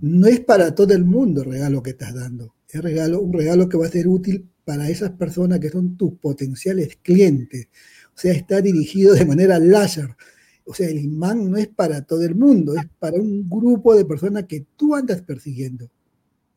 no 0.00 0.26
es 0.28 0.40
para 0.40 0.72
todo 0.76 0.94
el 0.94 1.04
mundo 1.04 1.42
el 1.42 1.50
regalo 1.50 1.82
que 1.82 1.90
estás 1.90 2.14
dando. 2.14 2.54
Es 2.68 2.80
regalo, 2.80 3.20
un 3.20 3.32
regalo 3.32 3.68
que 3.68 3.76
va 3.76 3.86
a 3.86 3.90
ser 3.90 4.06
útil 4.06 4.51
para 4.64 4.88
esas 4.88 5.10
personas 5.10 5.60
que 5.60 5.70
son 5.70 5.96
tus 5.96 6.14
potenciales 6.14 6.98
clientes. 7.02 7.68
O 8.14 8.18
sea, 8.18 8.32
está 8.32 8.60
dirigido 8.60 9.14
de 9.14 9.24
manera 9.24 9.58
láser. 9.58 10.16
O 10.64 10.74
sea, 10.74 10.88
el 10.88 10.98
imán 10.98 11.50
no 11.50 11.56
es 11.56 11.68
para 11.68 12.02
todo 12.02 12.22
el 12.22 12.34
mundo, 12.34 12.74
es 12.76 12.86
para 12.98 13.16
un 13.16 13.48
grupo 13.48 13.94
de 13.96 14.04
personas 14.04 14.44
que 14.44 14.64
tú 14.76 14.94
andas 14.94 15.22
persiguiendo 15.22 15.90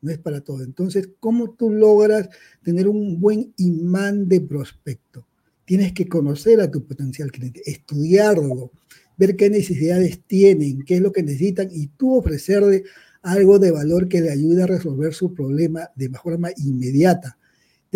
no 0.06 0.12
es 0.12 0.18
para 0.18 0.40
todo. 0.40 0.62
Entonces, 0.62 1.10
¿cómo 1.20 1.50
tú 1.50 1.70
logras 1.70 2.28
tener 2.62 2.88
un 2.88 3.20
buen 3.20 3.52
imán 3.56 4.28
de 4.28 4.40
prospecto? 4.40 5.26
Tienes 5.64 5.92
que 5.92 6.08
conocer 6.08 6.60
a 6.60 6.70
tu 6.70 6.84
potencial 6.84 7.30
cliente, 7.32 7.60
estudiarlo, 7.66 8.70
ver 9.16 9.36
qué 9.36 9.50
necesidades 9.50 10.20
tienen, 10.26 10.84
qué 10.84 10.96
es 10.96 11.00
lo 11.00 11.12
que 11.12 11.22
necesitan 11.22 11.68
y 11.72 11.88
tú 11.88 12.16
ofrecerle 12.16 12.84
algo 13.22 13.58
de 13.58 13.72
valor 13.72 14.08
que 14.08 14.20
le 14.20 14.30
ayude 14.30 14.62
a 14.62 14.66
resolver 14.66 15.12
su 15.12 15.34
problema 15.34 15.90
de 15.96 16.08
forma 16.10 16.50
inmediata. 16.56 17.36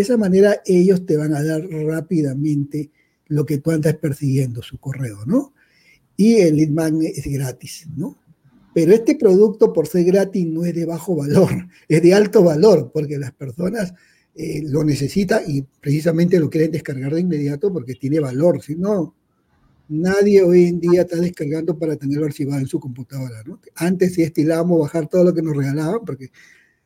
De 0.00 0.04
esa 0.04 0.16
manera 0.16 0.62
ellos 0.64 1.04
te 1.04 1.18
van 1.18 1.34
a 1.34 1.44
dar 1.44 1.60
rápidamente 1.60 2.90
lo 3.26 3.44
que 3.44 3.58
tú 3.58 3.70
andas 3.70 3.96
persiguiendo, 3.96 4.62
su 4.62 4.78
correo, 4.78 5.26
¿no? 5.26 5.52
Y 6.16 6.36
el 6.36 6.56
lead 6.56 7.02
es 7.02 7.26
gratis, 7.26 7.86
¿no? 7.94 8.16
Pero 8.72 8.94
este 8.94 9.16
producto, 9.16 9.74
por 9.74 9.86
ser 9.86 10.04
gratis, 10.04 10.46
no 10.46 10.64
es 10.64 10.74
de 10.74 10.86
bajo 10.86 11.16
valor, 11.16 11.50
es 11.88 12.02
de 12.02 12.14
alto 12.14 12.42
valor, 12.42 12.90
porque 12.94 13.18
las 13.18 13.32
personas 13.32 13.92
eh, 14.34 14.62
lo 14.64 14.84
necesitan 14.84 15.42
y 15.46 15.60
precisamente 15.60 16.40
lo 16.40 16.48
quieren 16.48 16.72
descargar 16.72 17.12
de 17.12 17.20
inmediato 17.20 17.70
porque 17.70 17.94
tiene 17.94 18.20
valor. 18.20 18.62
Si 18.62 18.76
no, 18.76 19.14
nadie 19.90 20.42
hoy 20.42 20.64
en 20.64 20.80
día 20.80 21.02
está 21.02 21.16
descargando 21.16 21.78
para 21.78 21.96
tenerlo 21.96 22.24
archivado 22.24 22.58
en 22.58 22.66
su 22.66 22.80
computadora. 22.80 23.42
¿no? 23.44 23.60
Antes 23.74 24.14
sí 24.14 24.22
estilábamos 24.22 24.80
bajar 24.80 25.08
todo 25.08 25.24
lo 25.24 25.34
que 25.34 25.42
nos 25.42 25.54
regalaban, 25.54 26.06
porque 26.06 26.30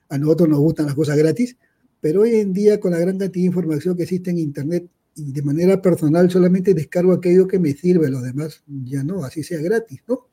a 0.09 0.19
nosotros 0.19 0.49
nos 0.49 0.59
gustan 0.59 0.87
las 0.87 0.97
cosas 0.97 1.17
gratis, 1.17 1.57
pero 2.05 2.21
hoy 2.21 2.35
en 2.35 2.53
día 2.53 2.79
con 2.79 2.91
la 2.91 2.99
gran 2.99 3.17
cantidad 3.17 3.45
de 3.45 3.47
información 3.47 3.97
que 3.97 4.03
existe 4.03 4.29
en 4.29 4.37
Internet 4.37 4.91
y 5.17 5.33
de 5.33 5.41
manera 5.41 5.81
personal 5.81 6.31
solamente 6.31 6.75
descargo 6.75 7.15
aquello 7.15 7.49
que 7.49 7.59
me 7.59 7.73
sirve, 7.73 8.11
lo 8.11 8.21
demás 8.21 8.63
ya 8.67 9.03
no, 9.03 9.25
así 9.25 9.43
sea 9.43 9.59
gratis, 9.63 10.03
¿no? 10.07 10.27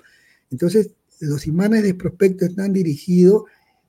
Entonces, 0.50 0.92
los 1.22 1.48
imanes 1.48 1.84
de 1.84 1.94
prospecto 1.94 2.44
están 2.44 2.74
dirigidos 2.74 3.44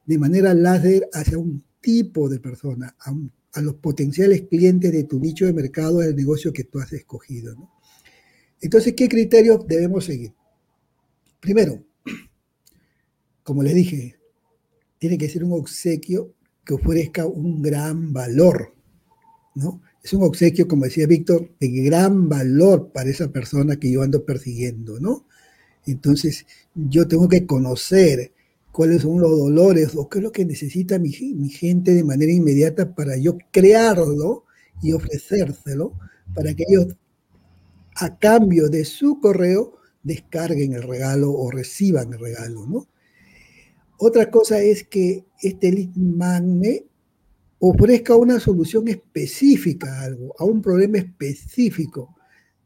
de 0.07 0.17
manera 0.17 0.55
láser 0.55 1.09
hacia 1.13 1.39
un 1.39 1.65
tipo 1.81 2.29
de 2.29 2.39
persona, 2.39 2.95
a, 3.01 3.61
los 3.61 3.75
potenciales 3.75 4.43
clientes 4.43 4.93
de 4.93 5.03
tu 5.03 5.19
nicho 5.19 5.47
de 5.47 5.53
mercado 5.53 5.99
del 5.99 6.15
negocio 6.15 6.53
que 6.53 6.63
tú 6.63 6.79
has 6.79 6.93
escogido. 6.93 7.57
Entonces, 8.61 8.93
¿qué 8.97 9.09
criterios 9.09 9.67
debemos 9.67 10.05
seguir? 10.05 10.33
Primero, 11.41 11.85
como 13.43 13.65
les 13.65 13.75
dije, 13.75 14.21
tiene 15.01 15.19
que 15.19 15.29
ser 15.29 15.43
un 15.43 15.55
obsequio 15.55 16.33
que 16.65 16.75
ofrezca 16.75 17.27
un 17.27 17.63
gran 17.63 18.13
valor, 18.13 18.75
¿no? 19.55 19.83
Es 20.03 20.13
un 20.13 20.23
obsequio, 20.23 20.67
como 20.67 20.85
decía 20.85 21.07
Víctor, 21.07 21.51
de 21.61 21.69
gran 21.69 22.29
valor 22.29 22.91
para 22.93 23.11
esa 23.11 23.31
persona 23.31 23.77
que 23.77 23.91
yo 23.91 24.03
ando 24.03 24.25
persiguiendo, 24.25 24.99
¿no? 24.99 25.27
Entonces, 25.87 26.47
yo 26.75 27.07
tengo 27.07 27.29
que 27.29 27.47
conocer 27.47 28.33
cuáles 28.73 29.03
son 29.03 29.21
los 29.21 29.31
dolores 29.31 29.95
o 29.95 30.09
qué 30.09 30.19
es 30.19 30.25
lo 30.25 30.33
que 30.33 30.45
necesita 30.45 30.99
mi, 30.99 31.13
gente 31.13 31.95
de 31.95 32.05
manera 32.05 32.33
inmediata 32.33 32.95
para 32.95 33.17
yo 33.17 33.37
crearlo 33.51 34.45
y 34.83 34.93
ofrecérselo 34.93 35.93
para 36.35 36.55
que 36.55 36.65
ellos, 36.69 36.97
a 37.95 38.19
cambio 38.19 38.69
de 38.69 38.85
su 38.85 39.21
correo, 39.21 39.75
descarguen 40.03 40.73
el 40.73 40.83
regalo 40.83 41.33
o 41.33 41.51
reciban 41.51 42.13
el 42.13 42.19
regalo, 42.19 42.67
¿no? 42.67 42.89
Otra 43.99 44.31
cosa 44.31 44.61
es 44.61 44.83
que 44.83 45.25
este 45.43 45.73
lead 45.73 45.95
magnet 45.97 46.87
ofrezca 47.59 48.17
una 48.17 48.41
solución 48.41 48.89
específica 48.89 50.01
a 50.01 50.05
algo, 50.05 50.35
a 50.39 50.45
un 50.45 50.63
problema 50.63 50.99
específico 50.99 52.15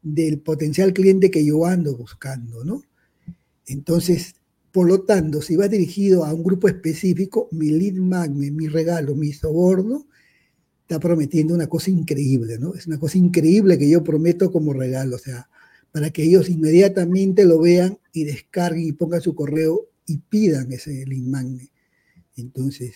del 0.01 0.39
potencial 0.39 0.93
cliente 0.93 1.29
que 1.29 1.45
yo 1.45 1.65
ando 1.65 1.95
buscando, 1.95 2.63
¿no? 2.63 2.83
Entonces, 3.65 4.35
por 4.71 4.87
lo 4.87 5.01
tanto, 5.01 5.41
si 5.41 5.55
va 5.55 5.67
dirigido 5.67 6.23
a 6.23 6.33
un 6.33 6.43
grupo 6.43 6.67
específico, 6.67 7.49
mi 7.51 7.69
lead 7.71 7.95
magnet, 7.95 8.53
mi 8.53 8.67
regalo, 8.67 9.15
mi 9.15 9.33
soborno, 9.33 10.07
está 10.81 10.99
prometiendo 10.99 11.53
una 11.53 11.67
cosa 11.67 11.91
increíble, 11.91 12.57
¿no? 12.57 12.73
Es 12.73 12.87
una 12.87 12.97
cosa 12.97 13.17
increíble 13.17 13.77
que 13.77 13.89
yo 13.89 14.03
prometo 14.03 14.51
como 14.51 14.73
regalo, 14.73 15.17
o 15.17 15.19
sea, 15.19 15.49
para 15.91 16.11
que 16.11 16.23
ellos 16.23 16.49
inmediatamente 16.49 17.43
lo 17.45 17.59
vean 17.59 17.97
y 18.13 18.23
descarguen 18.23 18.87
y 18.87 18.91
pongan 18.93 19.21
su 19.21 19.35
correo 19.35 19.87
y 20.05 20.17
pidan 20.17 20.71
ese 20.71 21.05
lead 21.05 21.23
magnet. 21.23 21.69
Entonces, 22.37 22.95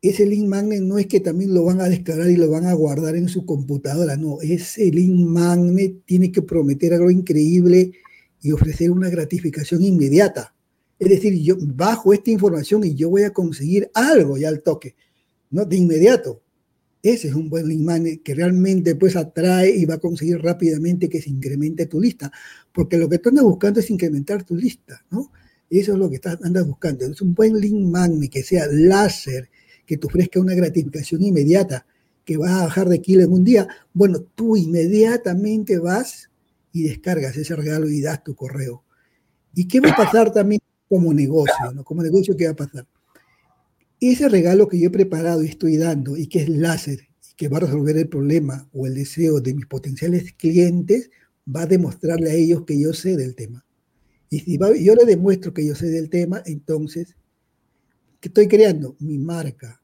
ese 0.00 0.26
link 0.26 0.46
magnet 0.46 0.82
no 0.82 0.98
es 0.98 1.06
que 1.06 1.20
también 1.20 1.52
lo 1.52 1.64
van 1.64 1.80
a 1.80 1.88
descargar 1.88 2.30
y 2.30 2.36
lo 2.36 2.50
van 2.50 2.66
a 2.66 2.74
guardar 2.74 3.16
en 3.16 3.28
su 3.28 3.44
computadora, 3.44 4.16
no, 4.16 4.40
ese 4.40 4.90
link 4.92 5.26
magnet 5.26 6.04
tiene 6.04 6.30
que 6.30 6.42
prometer 6.42 6.94
algo 6.94 7.10
increíble 7.10 7.92
y 8.40 8.52
ofrecer 8.52 8.90
una 8.90 9.10
gratificación 9.10 9.82
inmediata. 9.82 10.54
Es 10.98 11.08
decir, 11.08 11.34
yo 11.40 11.56
bajo 11.60 12.12
esta 12.12 12.30
información 12.30 12.84
y 12.84 12.94
yo 12.94 13.10
voy 13.10 13.22
a 13.22 13.32
conseguir 13.32 13.90
algo 13.94 14.36
ya 14.36 14.48
al 14.48 14.62
toque, 14.62 14.94
¿no? 15.50 15.64
De 15.64 15.76
inmediato. 15.76 16.42
Ese 17.02 17.28
es 17.28 17.34
un 17.34 17.48
buen 17.48 17.68
lead 17.68 18.18
que 18.24 18.34
realmente 18.34 18.96
pues 18.96 19.14
atrae 19.14 19.70
y 19.70 19.84
va 19.84 19.94
a 19.94 20.00
conseguir 20.00 20.40
rápidamente 20.42 21.08
que 21.08 21.22
se 21.22 21.30
incremente 21.30 21.86
tu 21.86 22.00
lista, 22.00 22.30
porque 22.72 22.98
lo 22.98 23.08
que 23.08 23.18
tú 23.18 23.28
andas 23.28 23.44
buscando 23.44 23.80
es 23.80 23.90
incrementar 23.90 24.44
tu 24.44 24.56
lista, 24.56 25.04
¿no? 25.10 25.30
Eso 25.70 25.92
es 25.92 25.98
lo 25.98 26.08
que 26.08 26.16
estás, 26.16 26.38
andas 26.42 26.66
buscando. 26.66 27.06
Es 27.06 27.20
un 27.20 27.34
buen 27.34 27.60
lead 27.60 27.74
magnet 27.74 28.30
que 28.30 28.42
sea 28.42 28.66
láser, 28.70 29.50
que 29.84 29.96
te 29.96 30.06
ofrezca 30.06 30.40
una 30.40 30.54
gratificación 30.54 31.22
inmediata, 31.22 31.86
que 32.24 32.36
va 32.36 32.60
a 32.60 32.64
bajar 32.64 32.88
de 32.88 33.00
kilo 33.00 33.22
en 33.22 33.32
un 33.32 33.44
día. 33.44 33.68
Bueno, 33.92 34.20
tú 34.34 34.56
inmediatamente 34.56 35.78
vas 35.78 36.30
y 36.72 36.84
descargas 36.84 37.36
ese 37.36 37.56
regalo 37.56 37.88
y 37.88 38.00
das 38.00 38.22
tu 38.22 38.34
correo. 38.34 38.84
¿Y 39.54 39.66
qué 39.66 39.80
va 39.80 39.90
a 39.90 39.96
pasar 39.96 40.32
también 40.32 40.60
como 40.88 41.12
negocio? 41.12 41.72
¿no? 41.74 41.84
Como 41.84 42.02
negocio, 42.02 42.36
¿qué 42.36 42.46
va 42.46 42.52
a 42.52 42.56
pasar? 42.56 42.86
Ese 44.00 44.28
regalo 44.28 44.68
que 44.68 44.78
yo 44.78 44.88
he 44.88 44.90
preparado 44.90 45.42
y 45.42 45.48
estoy 45.48 45.76
dando 45.76 46.16
y 46.16 46.28
que 46.28 46.42
es 46.42 46.48
láser 46.48 47.08
y 47.30 47.34
que 47.34 47.48
va 47.48 47.56
a 47.56 47.60
resolver 47.60 47.96
el 47.96 48.08
problema 48.08 48.68
o 48.72 48.86
el 48.86 48.94
deseo 48.94 49.40
de 49.40 49.54
mis 49.54 49.66
potenciales 49.66 50.32
clientes, 50.34 51.10
va 51.54 51.62
a 51.62 51.66
demostrarle 51.66 52.30
a 52.30 52.34
ellos 52.34 52.64
que 52.64 52.80
yo 52.80 52.92
sé 52.92 53.16
del 53.16 53.34
tema. 53.34 53.64
Y 54.30 54.40
si 54.40 54.58
yo 54.58 54.94
le 54.94 55.04
demuestro 55.04 55.54
que 55.54 55.66
yo 55.66 55.74
sé 55.74 55.86
del 55.86 56.10
tema, 56.10 56.42
entonces, 56.44 57.16
¿qué 58.20 58.28
estoy 58.28 58.48
creando? 58.48 58.96
Mi 58.98 59.18
marca. 59.18 59.80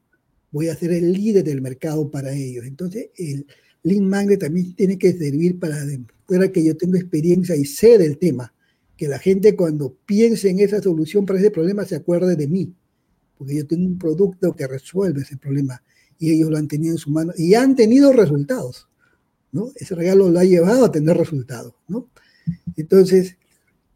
Voy 0.50 0.68
a 0.68 0.76
ser 0.76 0.92
el 0.92 1.12
líder 1.12 1.44
del 1.44 1.62
mercado 1.62 2.10
para 2.10 2.32
ellos. 2.32 2.64
Entonces, 2.64 3.10
el, 3.16 3.46
Link 3.84 4.02
Magnet 4.02 4.40
también 4.40 4.74
tiene 4.74 4.98
que 4.98 5.12
servir 5.12 5.60
para 5.60 5.84
demostrar 5.84 6.50
que 6.50 6.64
yo 6.64 6.76
tengo 6.76 6.96
experiencia 6.96 7.54
y 7.54 7.66
sé 7.66 7.98
del 7.98 8.18
tema. 8.18 8.52
Que 8.96 9.08
la 9.08 9.18
gente 9.18 9.54
cuando 9.54 9.94
piense 10.06 10.48
en 10.48 10.60
esa 10.60 10.80
solución 10.80 11.26
para 11.26 11.38
ese 11.38 11.50
problema 11.50 11.84
se 11.84 11.96
acuerde 11.96 12.34
de 12.34 12.48
mí. 12.48 12.74
Porque 13.36 13.56
yo 13.56 13.66
tengo 13.66 13.84
un 13.86 13.98
producto 13.98 14.56
que 14.56 14.66
resuelve 14.66 15.22
ese 15.22 15.36
problema 15.36 15.82
y 16.18 16.32
ellos 16.32 16.50
lo 16.50 16.56
han 16.56 16.68
tenido 16.68 16.94
en 16.94 16.98
su 16.98 17.10
mano 17.10 17.32
y 17.36 17.54
han 17.54 17.76
tenido 17.76 18.12
resultados. 18.12 18.88
¿no? 19.52 19.70
Ese 19.76 19.94
regalo 19.94 20.30
lo 20.30 20.38
ha 20.38 20.44
llevado 20.44 20.86
a 20.86 20.92
tener 20.92 21.16
resultados. 21.16 21.74
¿no? 21.86 22.08
Entonces, 22.76 23.36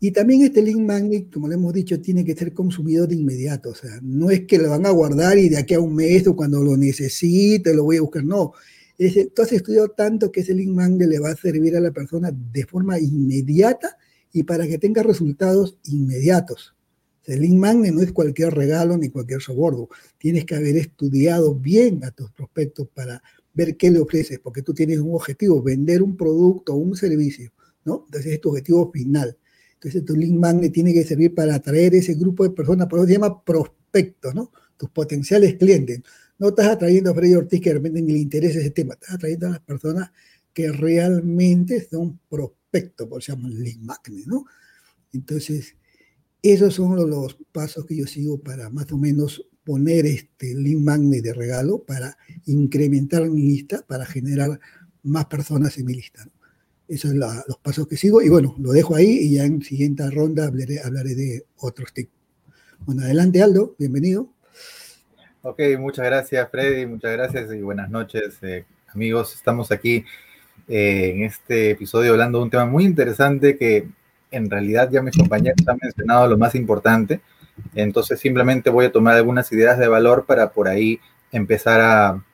Y 0.01 0.13
también 0.13 0.43
este 0.43 0.63
link 0.63 0.79
magnet, 0.79 1.33
como 1.33 1.49
le 1.49 1.55
hemos 1.55 1.73
dicho, 1.73 2.01
tiene 2.01 2.25
que 2.25 2.35
ser 2.35 2.53
consumido 2.53 3.07
de 3.07 3.17
inmediato. 3.17 3.71
O 3.71 3.75
sea, 3.75 3.99
no 4.01 4.31
es 4.31 4.47
que 4.47 4.59
lo 4.59 4.71
van 4.71 4.87
a 4.87 4.91
guardar 4.91 5.39
y 5.39 5.49
de 5.49 5.59
aquí 5.59 5.75
a 5.75 5.81
un 5.81 5.95
mes 5.95 6.27
o 6.29 6.37
cuando 6.37 6.63
lo 6.63 6.77
necesite 6.77 7.75
lo 7.75 7.85
voy 7.85 7.97
a 7.97 8.03
buscar. 8.03 8.25
No. 8.25 8.53
Es, 8.97 9.33
tú 9.35 9.43
has 9.43 9.53
estudiado 9.53 9.89
tanto 9.89 10.31
que 10.31 10.41
ese 10.41 10.55
link 10.55 10.71
magnet 10.71 11.09
le 11.09 11.19
va 11.19 11.31
a 11.31 11.37
servir 11.37 11.77
a 11.77 11.81
la 11.81 11.91
persona 11.91 12.31
de 12.33 12.65
forma 12.65 12.99
inmediata 12.99 13.97
y 14.33 14.45
para 14.45 14.69
que 14.69 14.79
tenga 14.79 15.03
resultados 15.03 15.79
inmediatos. 15.85 16.77
El 17.25 17.43
link 17.43 17.57
magnet 17.57 17.93
no 17.93 18.01
es 18.01 18.13
cualquier 18.13 18.55
regalo 18.55 18.97
ni 18.97 19.11
cualquier 19.11 19.43
soborno. 19.43 19.89
Tienes 20.17 20.45
que 20.45 20.55
haber 20.55 20.77
estudiado 20.77 21.55
bien 21.55 22.05
a 22.05 22.11
tus 22.13 22.31
prospectos 22.31 22.89
para 22.95 23.23
ver 23.53 23.77
qué 23.77 23.91
le 23.91 23.99
ofreces, 23.99 24.39
porque 24.39 24.63
tú 24.63 24.73
tienes 24.73 24.99
un 25.01 25.15
objetivo, 25.15 25.61
vender 25.63 26.03
un 26.03 26.17
producto 26.17 26.75
o 26.75 26.77
un 26.77 26.97
servicio, 26.97 27.53
¿no? 27.85 28.05
Entonces 28.07 28.33
es 28.33 28.41
tu 28.41 28.51
objetivo 28.51 28.91
final. 28.93 29.37
Entonces 29.79 30.05
tu 30.05 30.17
link 30.17 30.33
magnet 30.33 30.73
tiene 30.73 30.93
que 30.93 31.05
servir 31.05 31.35
para 31.35 31.55
atraer 31.55 31.95
ese 31.95 32.15
grupo 32.15 32.43
de 32.43 32.51
personas, 32.51 32.89
por 32.89 32.99
eso 32.99 33.07
se 33.07 33.13
llama 33.13 33.45
prospectos, 33.45 34.35
¿no? 34.35 34.51
Tus 34.77 34.91
potenciales 34.91 35.55
clientes. 35.55 36.03
No 36.37 36.49
estás 36.49 36.67
atrayendo 36.67 37.11
a 37.11 37.15
Freddy 37.15 37.35
Ortiz 37.35 37.61
que 37.61 37.71
de 37.71 37.75
repente 37.75 38.03
ni 38.03 38.13
le 38.13 38.19
interesa 38.19 38.59
ese 38.59 38.71
tema, 38.71 38.95
estás 38.95 39.15
atrayendo 39.15 39.47
a 39.47 39.51
las 39.51 39.61
personas 39.61 40.11
que 40.53 40.73
realmente 40.73 41.87
son 41.89 42.19
prospectos, 42.29 43.07
por 43.07 43.23
eso 43.23 43.33
se 43.33 43.39
llama 43.39 43.49
link 43.51 43.79
magnet, 43.81 44.27
¿no? 44.27 44.47
Entonces, 45.13 45.77
esos 46.43 46.75
son 46.75 46.97
los 47.09 47.37
pasos 47.53 47.87
que 47.87 47.97
yo 47.97 48.07
sigo 48.07 48.41
para 48.41 48.71
más 48.71 48.91
o 48.91 48.99
menos 48.99 49.49
poner 49.63 50.07
este 50.07 50.55
link 50.57 50.81
magnet 50.81 51.23
de 51.23 51.35
regalo 51.35 51.85
para 51.85 52.17
incrementar 52.47 53.31
mi 53.31 53.43
lista, 53.43 53.85
para 53.87 54.05
generar 54.05 54.59
más 55.05 55.27
personas 55.27 55.79
en 55.79 55.87
mi 55.87 55.95
lista. 55.95 56.29
Esos 56.89 57.11
son 57.11 57.21
los 57.21 57.59
pasos 57.63 57.87
que 57.87 57.99
sigo. 57.99 58.23
Y 58.23 58.31
bueno, 58.31 58.55
lo 58.59 58.73
dejo 58.73 58.97
ahí 58.97 59.19
y 59.21 59.35
ya 59.35 59.45
en 59.45 59.61
siguiente 59.61 60.09
ronda 60.11 60.47
hablaré, 60.47 60.81
hablaré 60.83 61.15
de 61.15 61.45
otros 61.59 61.93
tips. 61.93 62.11
Bueno, 62.81 63.03
adelante 63.03 63.43
Aldo, 63.43 63.75
bienvenido. 63.79 64.31
Ok, 65.43 65.61
muchas 65.79 66.07
gracias 66.07 66.51
Freddy, 66.51 66.87
muchas 66.87 67.13
gracias 67.13 67.53
y 67.53 67.61
buenas 67.61 67.91
noches 67.91 68.39
eh, 68.43 68.65
amigos. 68.95 69.35
Estamos 69.35 69.71
aquí 69.71 70.05
eh, 70.67 71.13
en 71.15 71.25
este 71.25 71.73
episodio 71.73 72.13
hablando 72.13 72.39
de 72.39 72.45
un 72.45 72.51
tema 72.51 72.65
muy 72.65 72.85
interesante 72.85 73.59
que 73.59 73.89
en 74.31 74.49
realidad 74.49 74.89
ya 74.91 75.03
mis 75.03 75.17
compañeros 75.17 75.59
han 75.67 75.79
mencionado 75.83 76.27
lo 76.27 76.39
más 76.39 76.55
importante. 76.55 77.21
Entonces 77.75 78.19
simplemente 78.19 78.71
voy 78.71 78.87
a 78.87 78.93
tomar 78.93 79.15
algunas 79.15 79.53
ideas 79.53 79.79
de 79.79 79.89
valor 79.89 80.25
para 80.25 80.53
por 80.53 80.69
ahí 80.69 81.01
empezar 81.33 81.83
a, 81.83 82.25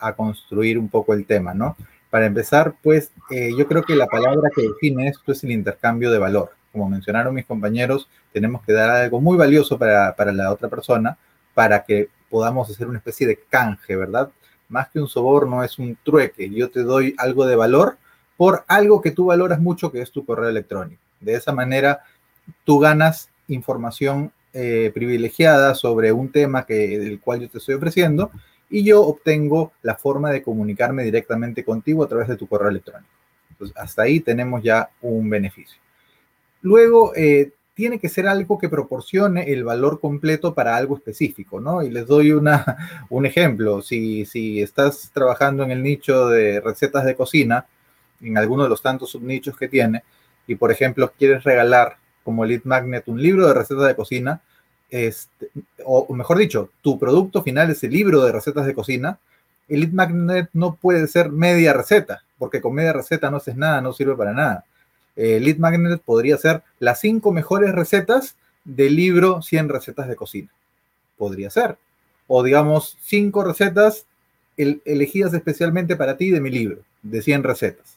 a 0.00 0.16
construir 0.16 0.76
un 0.76 0.88
poco 0.88 1.14
el 1.14 1.24
tema, 1.24 1.54
¿no? 1.54 1.76
Para 2.12 2.26
empezar, 2.26 2.74
pues 2.82 3.10
eh, 3.30 3.52
yo 3.56 3.66
creo 3.66 3.84
que 3.84 3.96
la 3.96 4.06
palabra 4.06 4.50
que 4.54 4.60
define 4.60 5.08
esto 5.08 5.32
es 5.32 5.42
el 5.44 5.50
intercambio 5.50 6.10
de 6.10 6.18
valor. 6.18 6.50
Como 6.70 6.86
mencionaron 6.86 7.34
mis 7.34 7.46
compañeros, 7.46 8.06
tenemos 8.34 8.60
que 8.64 8.74
dar 8.74 8.90
algo 8.90 9.18
muy 9.18 9.38
valioso 9.38 9.78
para, 9.78 10.14
para 10.14 10.30
la 10.30 10.52
otra 10.52 10.68
persona 10.68 11.16
para 11.54 11.84
que 11.86 12.10
podamos 12.28 12.68
hacer 12.68 12.86
una 12.86 12.98
especie 12.98 13.26
de 13.26 13.38
canje, 13.48 13.96
¿verdad? 13.96 14.30
Más 14.68 14.90
que 14.90 15.00
un 15.00 15.08
soborno, 15.08 15.64
es 15.64 15.78
un 15.78 15.96
trueque. 16.02 16.50
Yo 16.50 16.70
te 16.70 16.82
doy 16.82 17.14
algo 17.16 17.46
de 17.46 17.56
valor 17.56 17.96
por 18.36 18.66
algo 18.68 19.00
que 19.00 19.12
tú 19.12 19.24
valoras 19.24 19.58
mucho, 19.58 19.90
que 19.90 20.02
es 20.02 20.12
tu 20.12 20.26
correo 20.26 20.50
electrónico. 20.50 21.00
De 21.18 21.32
esa 21.32 21.52
manera, 21.54 22.00
tú 22.64 22.78
ganas 22.78 23.30
información 23.48 24.32
eh, 24.52 24.90
privilegiada 24.92 25.74
sobre 25.74 26.12
un 26.12 26.30
tema 26.30 26.66
que, 26.66 26.98
del 26.98 27.20
cual 27.20 27.40
yo 27.40 27.48
te 27.48 27.56
estoy 27.56 27.76
ofreciendo 27.76 28.30
y 28.72 28.82
yo 28.84 29.02
obtengo 29.02 29.72
la 29.82 29.96
forma 29.96 30.30
de 30.30 30.42
comunicarme 30.42 31.04
directamente 31.04 31.62
contigo 31.62 32.02
a 32.02 32.08
través 32.08 32.26
de 32.26 32.36
tu 32.36 32.46
correo 32.46 32.70
electrónico. 32.70 33.12
Entonces, 33.50 33.76
hasta 33.76 34.02
ahí 34.02 34.20
tenemos 34.20 34.62
ya 34.62 34.88
un 35.02 35.28
beneficio. 35.28 35.78
Luego, 36.62 37.12
eh, 37.14 37.52
tiene 37.74 37.98
que 37.98 38.08
ser 38.08 38.26
algo 38.26 38.56
que 38.58 38.70
proporcione 38.70 39.52
el 39.52 39.62
valor 39.62 40.00
completo 40.00 40.54
para 40.54 40.74
algo 40.74 40.96
específico, 40.96 41.60
¿no? 41.60 41.82
Y 41.82 41.90
les 41.90 42.06
doy 42.06 42.32
una, 42.32 43.04
un 43.10 43.26
ejemplo. 43.26 43.82
Si, 43.82 44.24
si 44.24 44.62
estás 44.62 45.10
trabajando 45.12 45.62
en 45.64 45.70
el 45.70 45.82
nicho 45.82 46.28
de 46.28 46.60
recetas 46.60 47.04
de 47.04 47.14
cocina, 47.14 47.66
en 48.22 48.38
alguno 48.38 48.62
de 48.62 48.70
los 48.70 48.80
tantos 48.80 49.10
subnichos 49.10 49.54
que 49.54 49.68
tiene, 49.68 50.02
y 50.46 50.54
por 50.54 50.72
ejemplo 50.72 51.12
quieres 51.18 51.44
regalar 51.44 51.98
como 52.24 52.46
lead 52.46 52.62
magnet 52.64 53.06
un 53.06 53.22
libro 53.22 53.46
de 53.46 53.54
recetas 53.54 53.86
de 53.86 53.96
cocina, 53.96 54.40
este, 54.92 55.50
o 55.86 56.12
mejor 56.14 56.36
dicho, 56.36 56.68
tu 56.82 56.98
producto 56.98 57.42
final 57.42 57.70
es 57.70 57.82
el 57.82 57.92
libro 57.92 58.22
de 58.22 58.30
recetas 58.30 58.66
de 58.66 58.74
cocina, 58.74 59.18
el 59.68 59.80
lead 59.80 59.92
magnet 59.92 60.50
no 60.52 60.74
puede 60.74 61.08
ser 61.08 61.30
media 61.30 61.72
receta, 61.72 62.24
porque 62.38 62.60
con 62.60 62.74
media 62.74 62.92
receta 62.92 63.30
no 63.30 63.38
haces 63.38 63.56
nada, 63.56 63.80
no 63.80 63.94
sirve 63.94 64.14
para 64.14 64.34
nada. 64.34 64.66
El 65.16 65.44
lead 65.44 65.56
magnet 65.56 66.02
podría 66.02 66.36
ser 66.36 66.62
las 66.78 67.00
cinco 67.00 67.32
mejores 67.32 67.72
recetas 67.72 68.36
del 68.64 68.94
libro 68.94 69.40
100 69.40 69.70
recetas 69.70 70.08
de 70.08 70.16
cocina. 70.16 70.50
Podría 71.16 71.48
ser. 71.48 71.78
O 72.26 72.42
digamos, 72.42 72.98
cinco 73.00 73.44
recetas 73.44 74.04
elegidas 74.58 75.32
especialmente 75.32 75.96
para 75.96 76.18
ti 76.18 76.30
de 76.30 76.42
mi 76.42 76.50
libro, 76.50 76.82
de 77.02 77.22
100 77.22 77.44
recetas. 77.44 77.96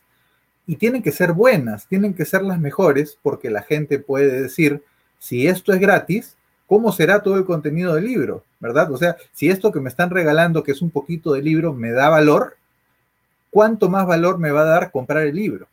Y 0.65 0.77
tienen 0.77 1.03
que 1.03 1.11
ser 1.11 1.33
buenas, 1.33 1.87
tienen 1.87 2.13
que 2.13 2.23
ser 2.23 2.41
las 2.41 2.59
mejores, 2.59 3.17
porque 3.21 3.49
la 3.49 3.63
gente 3.63 3.99
puede 3.99 4.43
decir, 4.43 4.81
si 5.19 5.45
esto 5.45 5.73
es 5.73 5.79
gratis, 5.81 6.37
¿cómo 6.67 6.91
será 6.91 7.21
todo 7.21 7.37
el 7.37 7.45
contenido 7.45 7.95
del 7.95 8.05
libro? 8.05 8.43
¿Verdad? 8.59 8.91
O 8.91 8.97
sea, 8.97 9.17
si 9.31 9.49
esto 9.49 9.71
que 9.71 9.79
me 9.79 9.89
están 9.89 10.09
regalando, 10.09 10.63
que 10.63 10.71
es 10.71 10.81
un 10.81 10.89
poquito 10.89 11.33
de 11.33 11.41
libro, 11.41 11.73
me 11.73 11.91
da 11.91 12.09
valor, 12.09 12.57
¿cuánto 13.51 13.89
más 13.89 14.07
valor 14.07 14.39
me 14.39 14.51
va 14.51 14.61
a 14.61 14.65
dar 14.65 14.91
comprar 14.91 15.25
el 15.27 15.35
libro? 15.35 15.67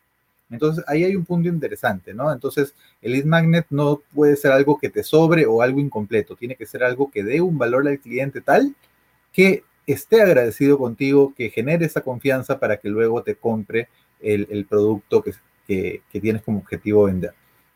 Entonces, 0.49 0.83
ahí 0.87 1.03
hay 1.03 1.15
un 1.15 1.25
punto 1.25 1.49
interesante, 1.49 2.13
¿no? 2.13 2.31
Entonces, 2.31 2.75
el 3.01 3.13
lead 3.13 3.25
magnet 3.25 3.65
no 3.71 4.01
puede 4.13 4.35
ser 4.35 4.51
algo 4.51 4.77
que 4.77 4.89
te 4.89 5.03
sobre 5.03 5.47
o 5.47 5.61
algo 5.63 5.79
incompleto, 5.79 6.35
tiene 6.35 6.55
que 6.55 6.67
ser 6.67 6.83
algo 6.83 7.09
que 7.09 7.23
dé 7.23 7.41
un 7.41 7.57
valor 7.57 7.87
al 7.87 7.99
cliente 7.99 8.39
tal 8.41 8.75
que 9.31 9.63
esté 9.87 10.21
agradecido 10.21 10.77
contigo, 10.77 11.33
que 11.35 11.49
genere 11.49 11.85
esa 11.85 12.01
confianza 12.01 12.59
para 12.59 12.77
que 12.77 12.89
luego 12.89 13.23
te 13.23 13.35
compre 13.35 13.89
el, 14.21 14.65
producto 14.69 15.23
que, 15.23 15.33
que 16.09 16.21
tienes 16.21 16.43
como 16.43 16.59
objetivo 16.59 17.05
vender. 17.05 17.33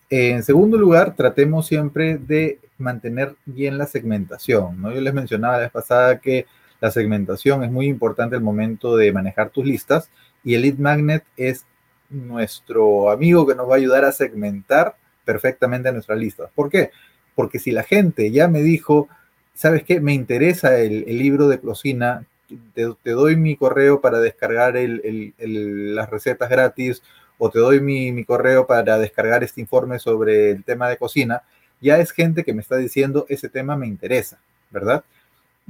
En 0.09 0.43
segundo 0.43 0.77
lugar, 0.77 1.15
tratemos 1.15 1.67
siempre 1.67 2.17
de 2.17 2.59
mantener 2.77 3.35
bien 3.45 3.77
la 3.77 3.87
segmentación. 3.87 4.81
¿no? 4.81 4.93
Yo 4.93 5.01
les 5.01 5.13
mencionaba 5.13 5.55
la 5.55 5.63
vez 5.63 5.71
pasada 5.71 6.19
que 6.19 6.45
la 6.79 6.91
segmentación 6.91 7.63
es 7.63 7.71
muy 7.71 7.87
importante 7.87 8.35
al 8.35 8.41
momento 8.41 8.95
de 8.95 9.11
manejar 9.11 9.49
tus 9.49 9.65
listas 9.65 10.09
y 10.43 10.53
el 10.53 10.61
lead 10.61 10.77
magnet 10.77 11.23
es 11.35 11.65
nuestro 12.09 13.09
amigo 13.09 13.45
que 13.45 13.55
nos 13.55 13.69
va 13.69 13.73
a 13.73 13.77
ayudar 13.77 14.05
a 14.05 14.11
segmentar 14.11 14.95
perfectamente 15.25 15.91
nuestras 15.91 16.17
listas. 16.17 16.49
¿Por 16.55 16.69
qué? 16.69 16.91
Porque 17.35 17.59
si 17.59 17.71
la 17.71 17.83
gente 17.83 18.31
ya 18.31 18.47
me 18.47 18.61
dijo, 18.61 19.09
¿sabes 19.53 19.83
qué? 19.83 19.99
Me 19.99 20.13
interesa 20.13 20.77
el, 20.79 21.05
libro 21.05 21.49
de 21.49 21.59
cocina, 21.59 22.25
te, 22.73 23.11
doy 23.11 23.35
mi 23.35 23.57
correo 23.57 23.99
para 23.99 24.19
descargar 24.19 24.75
las 24.77 26.09
recetas 26.09 26.49
gratis 26.49 27.03
o 27.37 27.49
te 27.49 27.59
doy 27.59 27.79
mi, 27.79 28.23
correo 28.25 28.65
para 28.65 28.97
descargar 28.97 29.43
este 29.43 29.61
informe 29.61 29.99
sobre 29.99 30.51
el 30.51 30.63
tema 30.63 30.89
de 30.89 30.97
cocina, 30.97 31.43
ya 31.81 31.99
es 31.99 32.11
gente 32.11 32.43
que 32.43 32.53
me 32.53 32.61
está 32.61 32.77
diciendo 32.77 33.25
ese 33.29 33.49
tema 33.49 33.75
me 33.75 33.87
interesa, 33.87 34.39
¿verdad? 34.71 35.03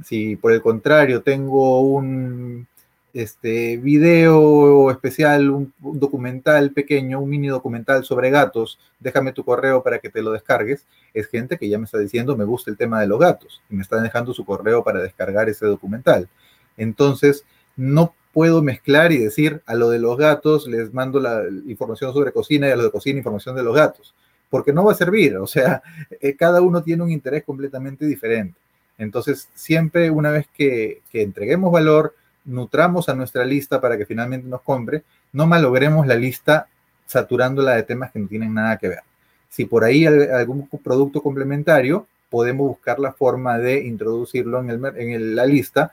Si 0.02 0.36
por 0.36 0.52
el 0.52 0.62
contrario 0.62 1.22
tengo 1.22 1.82
un 1.82 2.66
este, 3.12 3.76
video 3.78 4.90
especial, 4.90 5.50
un, 5.50 5.72
documental 5.80 6.72
pequeño, 6.72 7.20
un 7.20 7.28
mini 7.28 7.48
documental 7.48 8.04
sobre 8.04 8.30
gatos, 8.30 8.78
déjame 9.00 9.32
tu 9.32 9.44
correo 9.44 9.82
para 9.82 9.98
que 9.98 10.10
te 10.10 10.22
lo 10.22 10.32
descargues, 10.32 10.86
es 11.12 11.26
gente 11.26 11.58
que 11.58 11.68
ya 11.68 11.78
me 11.78 11.84
está 11.84 11.98
diciendo 11.98 12.36
me 12.36 12.44
gusta 12.44 12.70
el 12.70 12.76
tema 12.76 13.00
de 13.00 13.08
los 13.08 13.18
gatos 13.18 13.60
y 13.68 13.74
me 13.74 13.82
está 13.82 14.00
dejando 14.00 14.32
su 14.32 14.44
correo 14.44 14.84
para 14.84 15.00
descargar 15.00 15.48
ese 15.48 15.66
documental. 15.66 16.28
Entonces, 16.76 17.44
no 17.76 18.14
puedo 18.32 18.62
mezclar 18.62 19.12
y 19.12 19.18
decir 19.18 19.62
a 19.66 19.74
lo 19.74 19.90
de 19.90 19.98
los 19.98 20.16
gatos 20.16 20.66
les 20.66 20.92
mando 20.92 21.20
la 21.20 21.42
información 21.66 22.12
sobre 22.12 22.32
cocina 22.32 22.68
y 22.68 22.70
a 22.70 22.76
lo 22.76 22.84
de 22.84 22.90
cocina 22.90 23.18
información 23.18 23.56
de 23.56 23.62
los 23.62 23.74
gatos, 23.74 24.14
porque 24.50 24.72
no 24.72 24.84
va 24.84 24.92
a 24.92 24.96
servir, 24.96 25.36
o 25.36 25.46
sea, 25.46 25.82
eh, 26.20 26.36
cada 26.36 26.60
uno 26.60 26.82
tiene 26.82 27.02
un 27.02 27.10
interés 27.10 27.44
completamente 27.44 28.06
diferente. 28.06 28.58
Entonces, 28.98 29.48
siempre 29.54 30.10
una 30.10 30.30
vez 30.30 30.48
que, 30.52 31.02
entreguemos 31.12 31.70
valor, 31.70 32.14
nutramos 32.44 33.08
a 33.08 33.14
nuestra 33.14 33.44
lista 33.44 33.80
para 33.80 33.96
que 33.96 34.06
finalmente 34.06 34.48
nos 34.48 34.62
compre, 34.62 35.04
no 35.32 35.46
malogremos 35.46 36.06
la 36.06 36.16
lista 36.16 36.66
saturándola 37.06 37.76
de 37.76 37.84
temas 37.84 38.10
que 38.10 38.18
no 38.18 38.26
tienen 38.26 38.54
nada 38.54 38.76
que 38.76 38.88
ver. 38.88 39.00
Si 39.48 39.64
por 39.64 39.84
ahí 39.84 40.04
hay 40.04 40.28
algún 40.28 40.68
producto 40.82 41.22
complementario, 41.22 42.06
podemos 42.28 42.66
buscar 42.66 42.98
la 42.98 43.12
forma 43.12 43.58
de 43.58 43.86
introducirlo 43.86 44.60
en, 44.60 44.70
el, 44.70 44.84
en 44.96 45.36
la 45.36 45.46
lista 45.46 45.92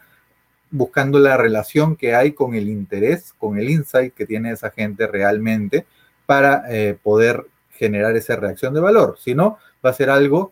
buscando 0.76 1.20
la 1.20 1.38
relación 1.38 1.96
que 1.96 2.16
hay 2.16 2.34
con 2.34 2.54
el 2.54 2.68
interés, 2.68 3.34
con 3.38 3.58
el 3.58 3.70
insight 3.70 4.14
que 4.14 4.26
tiene 4.26 4.52
esa 4.52 4.72
gente 4.72 5.08
realmente 5.08 5.86
para 6.26 6.64
eh, 6.70 6.98
poder 7.02 7.46
generar 7.72 8.16
esa 8.18 8.36
reacción 8.36 8.74
de 8.74 8.82
valor. 8.82 9.18
Si 9.20 9.34
no, 9.34 9.58
va 9.84 9.92
a 9.92 9.94
ser 9.94 10.10
algo 10.10 10.52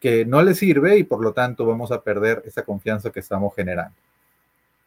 que 0.00 0.24
no 0.24 0.42
le 0.42 0.54
sirve 0.54 0.98
y 0.98 1.04
por 1.04 1.22
lo 1.22 1.32
tanto 1.32 1.64
vamos 1.64 1.92
a 1.92 2.02
perder 2.02 2.42
esa 2.44 2.62
confianza 2.62 3.10
que 3.10 3.20
estamos 3.20 3.54
generando. 3.54 3.94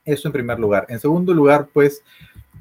Eso 0.04 0.28
en 0.28 0.34
primer 0.34 0.60
lugar. 0.60 0.86
En 0.90 1.00
segundo 1.00 1.34
lugar, 1.34 1.70
pues, 1.72 2.04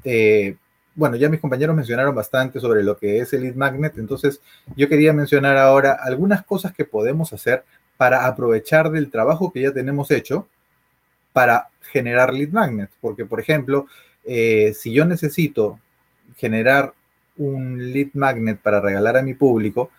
eh, 0.05 0.55
bueno, 0.95 1.17
ya 1.17 1.27
mis 1.27 1.41
compañeros 1.41 1.75
mencionaron 1.75 2.15
bastante 2.15 2.61
sobre 2.61 2.81
lo 2.83 2.97
que 2.97 3.19
es 3.19 3.33
el 3.33 3.43
lead 3.43 3.55
magnet, 3.55 3.97
entonces 3.97 4.41
yo 4.75 4.87
quería 4.87 5.11
mencionar 5.11 5.57
ahora 5.57 5.97
algunas 6.01 6.45
cosas 6.45 6.73
que 6.73 6.85
podemos 6.85 7.33
hacer 7.33 7.65
para 7.97 8.25
aprovechar 8.25 8.89
del 8.89 9.11
trabajo 9.11 9.51
que 9.51 9.61
ya 9.61 9.73
tenemos 9.73 10.11
hecho 10.11 10.47
para 11.33 11.69
generar 11.91 12.33
lead 12.33 12.49
magnets, 12.49 12.93
porque 13.01 13.25
por 13.25 13.39
ejemplo, 13.39 13.87
eh, 14.25 14.73
si 14.77 14.91
yo 14.93 15.05
necesito 15.05 15.79
generar 16.37 16.93
un 17.37 17.91
lead 17.91 18.09
magnet 18.13 18.59
para 18.59 18.81
regalar 18.81 19.17
a 19.17 19.21
mi 19.21 19.33
público, 19.33 19.89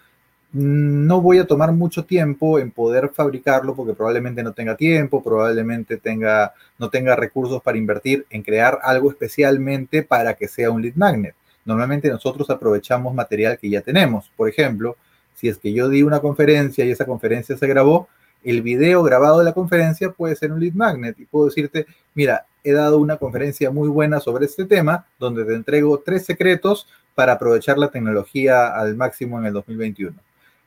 no 0.52 1.20
voy 1.20 1.38
a 1.38 1.46
tomar 1.46 1.72
mucho 1.72 2.04
tiempo 2.04 2.58
en 2.58 2.72
poder 2.72 3.10
fabricarlo 3.10 3.74
porque 3.74 3.94
probablemente 3.94 4.42
no 4.42 4.52
tenga 4.52 4.76
tiempo, 4.76 5.22
probablemente 5.22 5.96
tenga, 5.96 6.54
no 6.78 6.90
tenga 6.90 7.14
recursos 7.14 7.62
para 7.62 7.78
invertir 7.78 8.26
en 8.30 8.42
crear 8.42 8.80
algo 8.82 9.10
especialmente 9.10 10.02
para 10.02 10.34
que 10.34 10.48
sea 10.48 10.70
un 10.70 10.82
lead 10.82 10.96
magnet. 10.96 11.34
Normalmente 11.64 12.08
nosotros 12.08 12.50
aprovechamos 12.50 13.14
material 13.14 13.58
que 13.58 13.70
ya 13.70 13.80
tenemos. 13.80 14.30
Por 14.36 14.48
ejemplo, 14.48 14.96
si 15.34 15.48
es 15.48 15.58
que 15.58 15.72
yo 15.72 15.88
di 15.88 16.02
una 16.02 16.20
conferencia 16.20 16.84
y 16.84 16.90
esa 16.90 17.06
conferencia 17.06 17.56
se 17.56 17.66
grabó, 17.68 18.08
el 18.44 18.62
video 18.62 19.02
grabado 19.02 19.38
de 19.38 19.44
la 19.44 19.52
conferencia 19.52 20.10
puede 20.10 20.36
ser 20.36 20.52
un 20.52 20.60
lead 20.60 20.74
magnet 20.74 21.18
y 21.18 21.26
puedo 21.26 21.46
decirte, 21.46 21.86
mira, 22.14 22.46
he 22.64 22.72
dado 22.72 22.98
una 22.98 23.16
conferencia 23.16 23.70
muy 23.70 23.88
buena 23.88 24.20
sobre 24.20 24.46
este 24.46 24.64
tema 24.64 25.06
donde 25.18 25.44
te 25.44 25.54
entrego 25.54 26.00
tres 26.00 26.24
secretos 26.24 26.86
para 27.14 27.32
aprovechar 27.32 27.78
la 27.78 27.90
tecnología 27.90 28.68
al 28.68 28.96
máximo 28.96 29.38
en 29.38 29.46
el 29.46 29.52
2021 29.52 30.14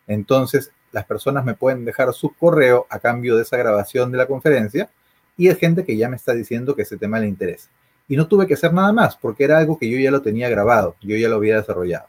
entonces, 0.08 0.72
las 0.92 1.06
personas 1.06 1.46
me 1.46 1.56
pueden 1.56 1.86
dejar 1.86 2.14
su 2.14 2.34
correo 2.34 2.86
a 2.90 3.00
cambio 3.00 3.36
de 3.36 3.44
esa 3.44 3.58
grabación 3.58 4.12
de 4.12 4.18
la 4.18 4.28
conferencia 4.28 4.90
y 5.38 5.48
es 5.48 5.58
gente 5.58 5.84
que 5.84 5.98
ya 5.98 6.10
me 6.10 6.16
está 6.16 6.34
diciendo 6.34 6.76
que 6.76 6.84
ese 6.84 6.98
tema 6.98 7.20
le 7.20 7.28
interesa. 7.28 7.70
Y 8.08 8.18
no 8.18 8.28
tuve 8.28 8.46
que 8.46 8.54
hacer 8.56 8.74
nada 8.74 8.92
más 8.92 9.16
porque 9.16 9.46
era 9.46 9.58
algo 9.58 9.78
que 9.78 9.90
yo 9.90 9.98
ya 9.98 10.12
lo 10.12 10.22
tenía 10.22 10.50
grabado, 10.50 10.96
yo 11.02 11.16
ya 11.18 11.30
lo 11.30 11.36
había 11.36 11.58
desarrollado. 11.58 12.08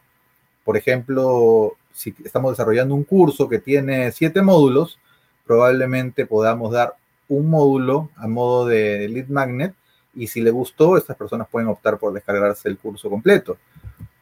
Por 0.64 0.76
ejemplo, 0.76 1.74
si 1.92 2.14
estamos 2.24 2.52
desarrollando 2.52 2.94
un 2.94 3.04
curso 3.04 3.48
que 3.48 3.58
tiene 3.58 4.10
siete 4.12 4.42
módulos, 4.42 4.98
probablemente 5.46 6.26
podamos 6.26 6.72
dar 6.72 6.94
un 7.28 7.48
módulo 7.48 8.10
a 8.16 8.26
modo 8.26 8.66
de 8.66 9.08
lead 9.08 9.28
magnet 9.28 9.74
y 10.14 10.26
si 10.28 10.40
le 10.40 10.50
gustó, 10.50 10.96
estas 10.96 11.16
personas 11.16 11.48
pueden 11.50 11.68
optar 11.68 11.98
por 11.98 12.12
descargarse 12.12 12.68
el 12.68 12.78
curso 12.78 13.10
completo. 13.10 13.56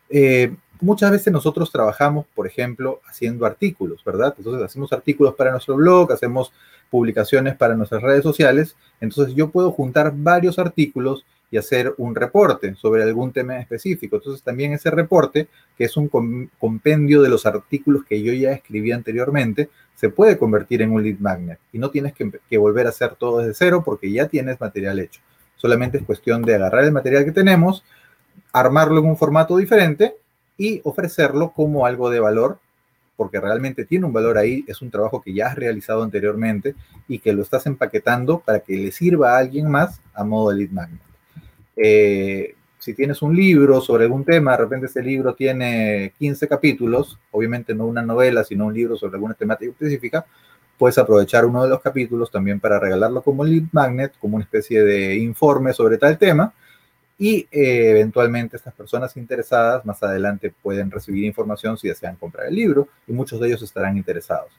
Eh, 0.09 0.55
muchas 0.81 1.11
veces 1.11 1.33
nosotros 1.33 1.71
trabajamos, 1.71 2.27
por 2.35 2.47
ejemplo, 2.47 3.01
haciendo 3.07 3.47
artículos, 3.47 4.03
¿verdad? 4.05 4.35
Entonces 4.37 4.63
hacemos 4.63 4.93
artículos 4.93 5.35
para 5.35 5.51
nuestro 5.51 5.77
blog, 5.77 6.13
hacemos 6.13 6.53
publicaciones 6.91 7.57
para 7.57 7.75
nuestras 7.75 8.03
redes 8.03 8.23
sociales. 8.23 8.77
Entonces 9.01 9.35
yo 9.35 9.51
puedo 9.51 9.73
juntar 9.73 10.13
varios 10.15 10.59
artículos 10.59 11.25
y 11.53 11.59
hacer 11.59 11.95
un 11.99 12.15
reporte 12.15 12.75
sobre 12.75 13.03
algún 13.03 13.31
tema 13.31 13.61
específico. 13.61 14.17
Entonces 14.17 14.43
también 14.43 14.73
ese 14.73 14.91
reporte, 14.91 15.49
que 15.77 15.85
es 15.85 15.97
un 15.99 16.09
compendio 16.59 17.21
de 17.21 17.29
los 17.29 17.45
artículos 17.45 18.05
que 18.09 18.23
yo 18.23 18.33
ya 18.33 18.53
escribí 18.53 18.91
anteriormente, 18.91 19.69
se 19.95 20.09
puede 20.09 20.39
convertir 20.39 20.81
en 20.81 20.93
un 20.93 21.03
lead 21.03 21.19
magnet 21.19 21.59
y 21.71 21.79
no 21.79 21.91
tienes 21.91 22.15
que, 22.15 22.59
volver 22.59 22.87
a 22.87 22.89
hacer 22.89 23.17
todo 23.17 23.41
desde 23.41 23.53
cero 23.53 23.83
porque 23.85 24.11
ya 24.11 24.29
tienes 24.29 24.61
material 24.61 24.99
hecho. 24.99 25.21
Solamente 25.57 25.99
es 25.99 26.05
cuestión 26.05 26.41
de 26.41 26.55
agarrar 26.55 26.85
el 26.85 26.93
material 26.93 27.27
que 27.27 27.33
tenemos, 27.33 27.85
armarlo 28.53 29.01
en 29.01 29.07
un 29.07 29.19
formato 29.19 29.59
diferente 29.59 30.17
y 30.57 30.81
ofrecerlo 30.85 31.53
como 31.53 31.85
algo 31.85 32.09
de 32.09 32.19
valor, 32.19 32.61
porque 33.15 33.41
realmente 33.41 33.85
tiene 33.85 34.07
un 34.07 34.13
valor 34.15 34.39
ahí, 34.39 34.65
es 34.67 34.81
un 34.81 34.91
trabajo 34.91 35.21
que 35.21 35.35
ya 35.35 35.49
has 35.49 35.55
realizado 35.55 36.03
anteriormente 36.03 36.75
y 37.09 37.19
que 37.19 37.35
lo 37.35 37.43
estás 37.43 37.67
empaquetando 37.67 38.41
para 38.41 38.61
que 38.61 38.75
le 38.75 38.91
sirva 38.91 39.35
a 39.35 39.39
alguien 39.39 39.71
más 39.71 40.01
a 40.15 40.25
modo 40.25 40.51
de 40.51 40.57
lead 40.57 40.71
magnet. 40.71 41.12
Eh, 41.77 42.55
si 42.79 42.95
tienes 42.95 43.23
un 43.23 43.37
libro 43.37 43.81
sobre 43.81 44.05
algún 44.05 44.25
tema, 44.25 44.53
de 44.53 44.57
repente 44.59 44.87
ese 44.87 45.03
libro 45.03 45.35
tiene 45.35 46.13
15 46.19 46.49
capítulos, 46.49 47.19
obviamente 47.31 47.75
no 47.75 47.87
una 47.87 48.03
novela, 48.03 48.43
sino 48.43 48.67
un 48.67 48.75
libro 48.75 48.97
sobre 48.97 49.15
alguna 49.15 49.35
temática 49.35 49.71
específica, 49.71 50.27
puedes 50.77 50.99
aprovechar 50.99 51.45
uno 51.45 51.63
de 51.63 51.69
los 51.69 51.81
capítulos 51.81 52.31
también 52.31 52.59
para 52.59 52.81
regalarlo 52.81 53.23
como 53.23 53.45
lead 53.45 53.69
magnet, 53.71 54.15
como 54.19 54.35
una 54.35 54.45
especie 54.45 54.83
de 54.83 55.17
informe 55.17 55.73
sobre 55.73 55.97
tal 55.97 56.19
tema, 56.19 56.53
y 57.19 57.47
eh, 57.53 57.91
eventualmente 57.91 58.57
estas 58.57 58.75
personas 58.75 59.17
interesadas 59.17 59.87
más 59.87 60.03
adelante 60.03 60.53
pueden 60.61 60.91
recibir 60.91 61.25
información 61.25 61.79
si 61.79 61.87
desean 61.87 62.17
comprar 62.17 62.49
el 62.49 62.57
libro 62.57 62.89
y 63.07 63.13
muchos 63.13 63.39
de 63.39 63.47
ellos 63.47 63.63
estarán 63.63 63.97
interesados. 63.97 64.51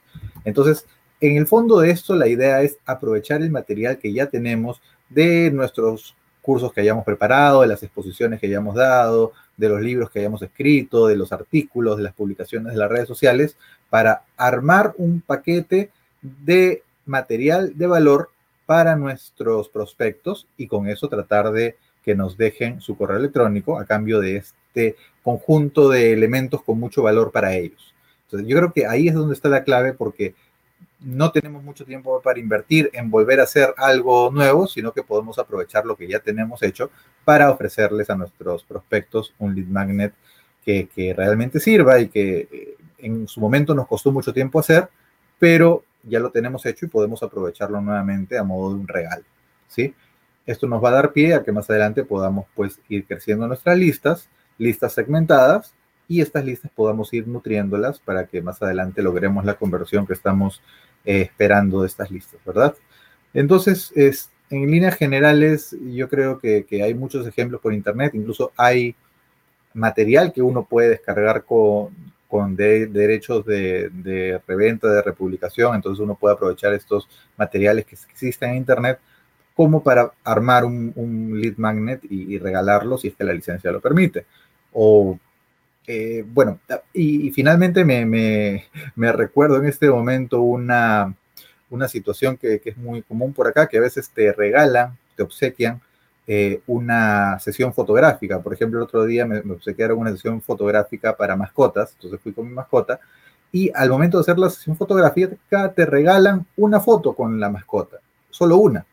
Entonces, 0.45 0.86
en 1.19 1.36
el 1.36 1.45
fondo 1.45 1.82
de 1.82 1.91
esto, 1.91 2.15
la 2.15 2.30
idea 2.30 2.62
es 2.62 2.78
aprovechar 2.86 3.41
el 3.41 3.52
material 3.52 3.97
que 3.97 4.13
ya 4.13 4.28
tenemos 4.28 4.82
de 5.10 5.52
nuestros 5.52 6.15
cursos 6.43 6.71
que 6.71 6.82
hayamos 6.82 7.06
preparado, 7.06 7.62
de 7.62 7.67
las 7.67 7.82
exposiciones 7.82 8.39
que 8.39 8.45
hayamos 8.47 8.75
dado, 8.75 9.32
de 9.58 9.69
los 9.69 9.82
libros 9.82 10.12
que 10.12 10.19
hayamos 10.19 10.41
escrito, 10.43 11.08
de 11.08 11.15
los 11.15 11.32
artículos, 11.32 11.97
de 11.97 12.03
las 12.03 12.13
publicaciones 12.13 12.73
de 12.73 12.79
las 12.79 12.91
redes 12.91 13.08
sociales, 13.08 13.58
para 13.89 14.23
armar 14.38 14.93
un 14.97 15.21
paquete 15.21 15.89
de 16.21 16.84
material 17.06 17.75
de 17.75 17.88
valor 17.88 18.29
para 18.65 18.95
nuestros 18.95 19.69
prospectos 19.69 20.47
y 20.58 20.67
con 20.67 20.88
eso 20.88 21.08
tratar 21.08 21.51
de 21.51 21.77
que 22.03 22.15
nos 22.15 22.38
dejen 22.38 22.82
su 22.82 22.97
correo 22.97 23.17
electrónico 23.17 23.79
a 23.79 23.86
cambio 23.86 24.19
de 24.19 24.38
este 24.38 24.95
conjunto 25.23 25.89
de 25.89 26.12
elementos 26.12 26.62
con 26.63 26.79
mucho 26.79 27.03
valor 27.03 27.32
para 27.32 27.56
ellos. 27.56 27.93
Entonces, 28.25 28.47
yo 28.49 28.58
creo 28.58 28.73
que 28.73 28.86
ahí 28.86 29.08
es 29.08 29.13
donde 29.13 29.34
está 29.36 29.47
la 29.47 29.63
clave 29.63 29.93
porque 29.93 30.36
no 31.03 31.31
tenemos 31.31 31.63
mucho 31.63 31.85
tiempo 31.85 32.21
para 32.21 32.39
invertir 32.39 32.89
en 32.93 33.11
volver 33.11 33.39
a 33.39 33.43
hacer 33.43 33.73
algo 33.77 34.31
nuevo, 34.31 34.67
sino 34.67 34.91
que 34.91 35.03
podemos 35.03 35.37
aprovechar 35.37 35.85
lo 35.85 35.95
que 35.95 36.07
ya 36.07 36.19
tenemos 36.19 36.63
hecho 36.63 36.89
para 37.25 37.51
ofrecerles 37.51 38.09
a 38.09 38.15
nuestros 38.15 38.63
prospectos 38.63 39.33
un 39.39 39.53
lead 39.55 39.67
magnet 39.67 40.13
que, 40.65 41.13
realmente 41.15 41.59
sirva 41.59 41.99
y 41.99 42.07
que 42.07 42.47
eh, 42.51 42.77
en 42.99 43.27
su 43.27 43.41
momento 43.41 43.75
nos 43.75 43.87
costó 43.87 44.11
mucho 44.11 44.33
tiempo 44.33 44.59
hacer, 44.59 44.89
pero 45.37 45.83
ya 46.03 46.19
lo 46.19 46.31
tenemos 46.31 46.65
hecho 46.65 46.85
y 46.85 46.89
podemos 46.89 47.21
aprovecharlo 47.21 47.81
nuevamente 47.81 48.37
a 48.37 48.43
modo 48.43 48.73
de 48.73 48.79
un 48.79 48.87
regalo, 48.87 49.23
¿sí? 49.67 49.93
Esto 50.45 50.67
nos 50.67 50.83
va 50.83 50.89
a 50.89 50.93
dar 50.93 51.13
pie 51.13 51.33
a 51.33 51.43
que 51.43 51.51
más 51.51 51.69
adelante 51.69 52.03
podamos 52.03 52.45
pues 52.55 52.79
ir 52.89 53.05
creciendo 53.05 53.47
nuestras 53.47 53.77
listas, 53.77 54.29
listas 54.57 54.93
segmentadas, 54.93 55.73
y 56.07 56.21
estas 56.21 56.45
listas 56.45 56.71
podamos 56.75 57.13
ir 57.13 57.27
nutriéndolas 57.27 57.99
para 57.99 58.27
que 58.27 58.41
más 58.41 58.61
adelante 58.61 59.01
logremos 59.01 59.45
la 59.45 59.55
conversión 59.55 60.05
que 60.05 60.13
estamos 60.13 60.61
eh, 61.05 61.21
esperando 61.21 61.85
estas 61.85 62.11
listas, 62.11 62.39
¿verdad? 62.45 62.75
Entonces, 63.33 63.91
es, 63.95 64.29
en 64.49 64.69
líneas 64.69 64.95
generales, 64.95 65.75
yo 65.93 66.07
creo 66.09 66.39
que, 66.39 66.65
hay 66.83 66.93
muchos 66.93 67.27
ejemplos 67.27 67.61
por 67.61 67.73
internet, 67.73 68.13
incluso 68.13 68.51
hay 68.57 68.95
material 69.73 70.31
que 70.31 70.41
uno 70.41 70.65
puede 70.65 70.89
descargar 70.89 71.43
con, 71.43 71.89
con 72.27 72.55
derechos 72.55 73.45
de, 73.45 73.89
de, 73.89 74.39
reventa, 74.47 74.87
de 74.89 75.01
republicación, 75.01 75.75
entonces 75.75 75.99
uno 75.99 76.15
puede 76.15 76.35
aprovechar 76.35 76.73
estos 76.73 77.07
materiales 77.37 77.85
que 77.85 77.95
existen 77.95 78.51
en 78.51 78.57
internet 78.57 78.99
como 79.55 79.83
para 79.83 80.11
armar 80.23 80.65
un, 80.65 81.39
lead 81.39 81.57
magnet 81.57 82.01
y, 82.09 82.37
regalarlo 82.39 82.97
si 82.97 83.09
es 83.09 83.15
que 83.15 83.23
la 83.23 83.33
licencia 83.33 83.71
lo 83.71 83.81
permite. 83.81 84.25
O, 84.71 85.17
eh, 85.87 86.23
bueno, 86.27 86.59
y, 86.93 87.31
finalmente 87.31 87.83
me, 87.85 89.11
recuerdo 89.11 89.57
en 89.57 89.65
este 89.65 89.89
momento 89.89 90.41
una, 90.41 91.15
situación 91.87 92.37
que, 92.37 92.61
es 92.63 92.77
muy 92.77 93.01
común 93.01 93.33
por 93.33 93.47
acá, 93.47 93.67
que 93.67 93.77
a 93.77 93.81
veces 93.81 94.09
te 94.09 94.31
regalan, 94.31 94.97
te 95.15 95.23
obsequian 95.23 95.81
eh, 96.27 96.61
una 96.67 97.39
sesión 97.39 97.73
fotográfica. 97.73 98.41
Por 98.41 98.53
ejemplo, 98.53 98.79
el 98.79 98.83
otro 98.83 99.05
día 99.05 99.25
me, 99.25 99.41
me 99.43 99.53
obsequiaron 99.53 99.99
una 99.99 100.11
sesión 100.11 100.41
fotográfica 100.41 101.15
para 101.15 101.35
mascotas, 101.35 101.93
entonces 101.93 102.19
fui 102.21 102.31
con 102.33 102.47
mi 102.47 102.53
mascota 102.53 102.99
y 103.53 103.71
al 103.75 103.89
momento 103.89 104.17
de 104.17 104.21
hacer 104.21 104.39
la 104.39 104.49
sesión 104.49 104.75
fotográfica 104.75 105.71
te 105.73 105.85
regalan 105.85 106.45
una 106.57 106.79
foto 106.79 107.13
con 107.13 107.39
la 107.39 107.49
mascota, 107.49 107.97
solo 108.31 108.57
una. 108.57 108.85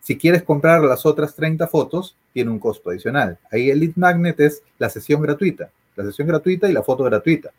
Si 0.00 0.16
quieres 0.16 0.42
comprar 0.42 0.80
las 0.82 1.04
otras 1.04 1.34
30 1.34 1.68
fotos, 1.68 2.16
tiene 2.32 2.50
un 2.50 2.58
costo 2.58 2.88
adicional. 2.88 3.38
Ahí 3.52 3.68
el 3.68 3.80
lead 3.80 3.92
magnet 3.96 4.40
es 4.40 4.62
la 4.78 4.88
sesión 4.88 5.20
gratuita, 5.20 5.70
la 5.98 6.04
sesión 6.04 6.28
gratuita 6.28 6.68
y 6.68 6.72
la 6.72 6.82
foto 6.82 7.04
gratuita. 7.04 7.50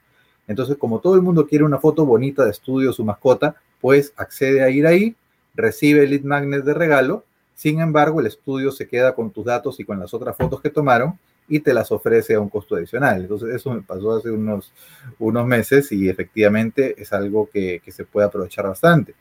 Entonces, 0.47 0.77
como 0.77 0.99
todo 0.99 1.15
el 1.15 1.21
mundo 1.21 1.45
quiere 1.45 1.63
una 1.63 1.77
foto 1.77 2.05
bonita 2.05 2.43
de 2.43 2.51
estudio 2.51 2.91
su 2.91 3.03
mascota, 3.05 3.55
pues 3.79 4.13
accede 4.17 4.63
a 4.63 4.69
ir 4.69 4.87
ahí, 4.87 5.15
recibe 5.53 6.03
el 6.03 6.09
lead 6.09 6.23
magnet 6.23 6.63
de 6.63 6.73
regalo. 6.73 7.23
Sin 7.53 7.81
embargo, 7.81 8.19
el 8.19 8.25
estudio 8.25 8.71
se 8.71 8.87
queda 8.87 9.13
con 9.13 9.31
tus 9.31 9.45
datos 9.45 9.79
y 9.79 9.83
con 9.83 9.99
las 9.99 10.13
otras 10.13 10.35
fotos 10.35 10.61
que 10.61 10.69
tomaron 10.69 11.19
y 11.47 11.59
te 11.59 11.73
las 11.73 11.91
ofrece 11.91 12.35
a 12.35 12.39
un 12.39 12.49
costo 12.49 12.75
adicional. 12.75 13.21
Entonces, 13.21 13.49
eso 13.49 13.71
me 13.71 13.81
pasó 13.81 14.15
hace 14.15 14.31
unos, 14.31 14.73
unos 15.19 15.45
meses 15.45 15.91
y 15.91 16.09
efectivamente 16.09 16.95
es 16.99 17.13
algo 17.13 17.49
que, 17.51 17.81
que 17.83 17.91
se 17.91 18.05
puede 18.05 18.25
aprovechar 18.25 18.65
bastante. 18.65 19.13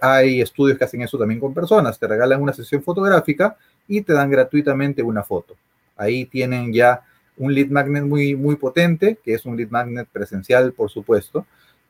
Hay, 0.00 0.40
estudios 0.40 0.78
que 0.78 0.84
hacen 0.84 1.02
eso 1.02 1.18
también 1.18 1.40
con 1.40 1.52
personas, 1.52 1.98
te 1.98 2.06
regalan 2.06 2.40
una 2.40 2.54
sesión 2.54 2.82
fotográfica 2.82 3.58
y 3.86 4.00
te 4.00 4.14
dan 4.14 4.30
gratuitamente 4.30 5.02
una 5.02 5.22
foto. 5.22 5.56
Ahí 5.94 6.24
tienen 6.24 6.72
ya 6.72 7.02
un 7.38 7.54
lead 7.54 7.68
magnet 7.68 8.04
muy, 8.04 8.34
muy 8.34 8.56
potente, 8.56 9.18
que 9.24 9.34
es 9.34 9.46
un 9.46 9.56
lead 9.56 9.70
magnet 9.70 10.08
presencial, 10.12 10.72
por 10.72 10.90
supuesto, 10.90 11.46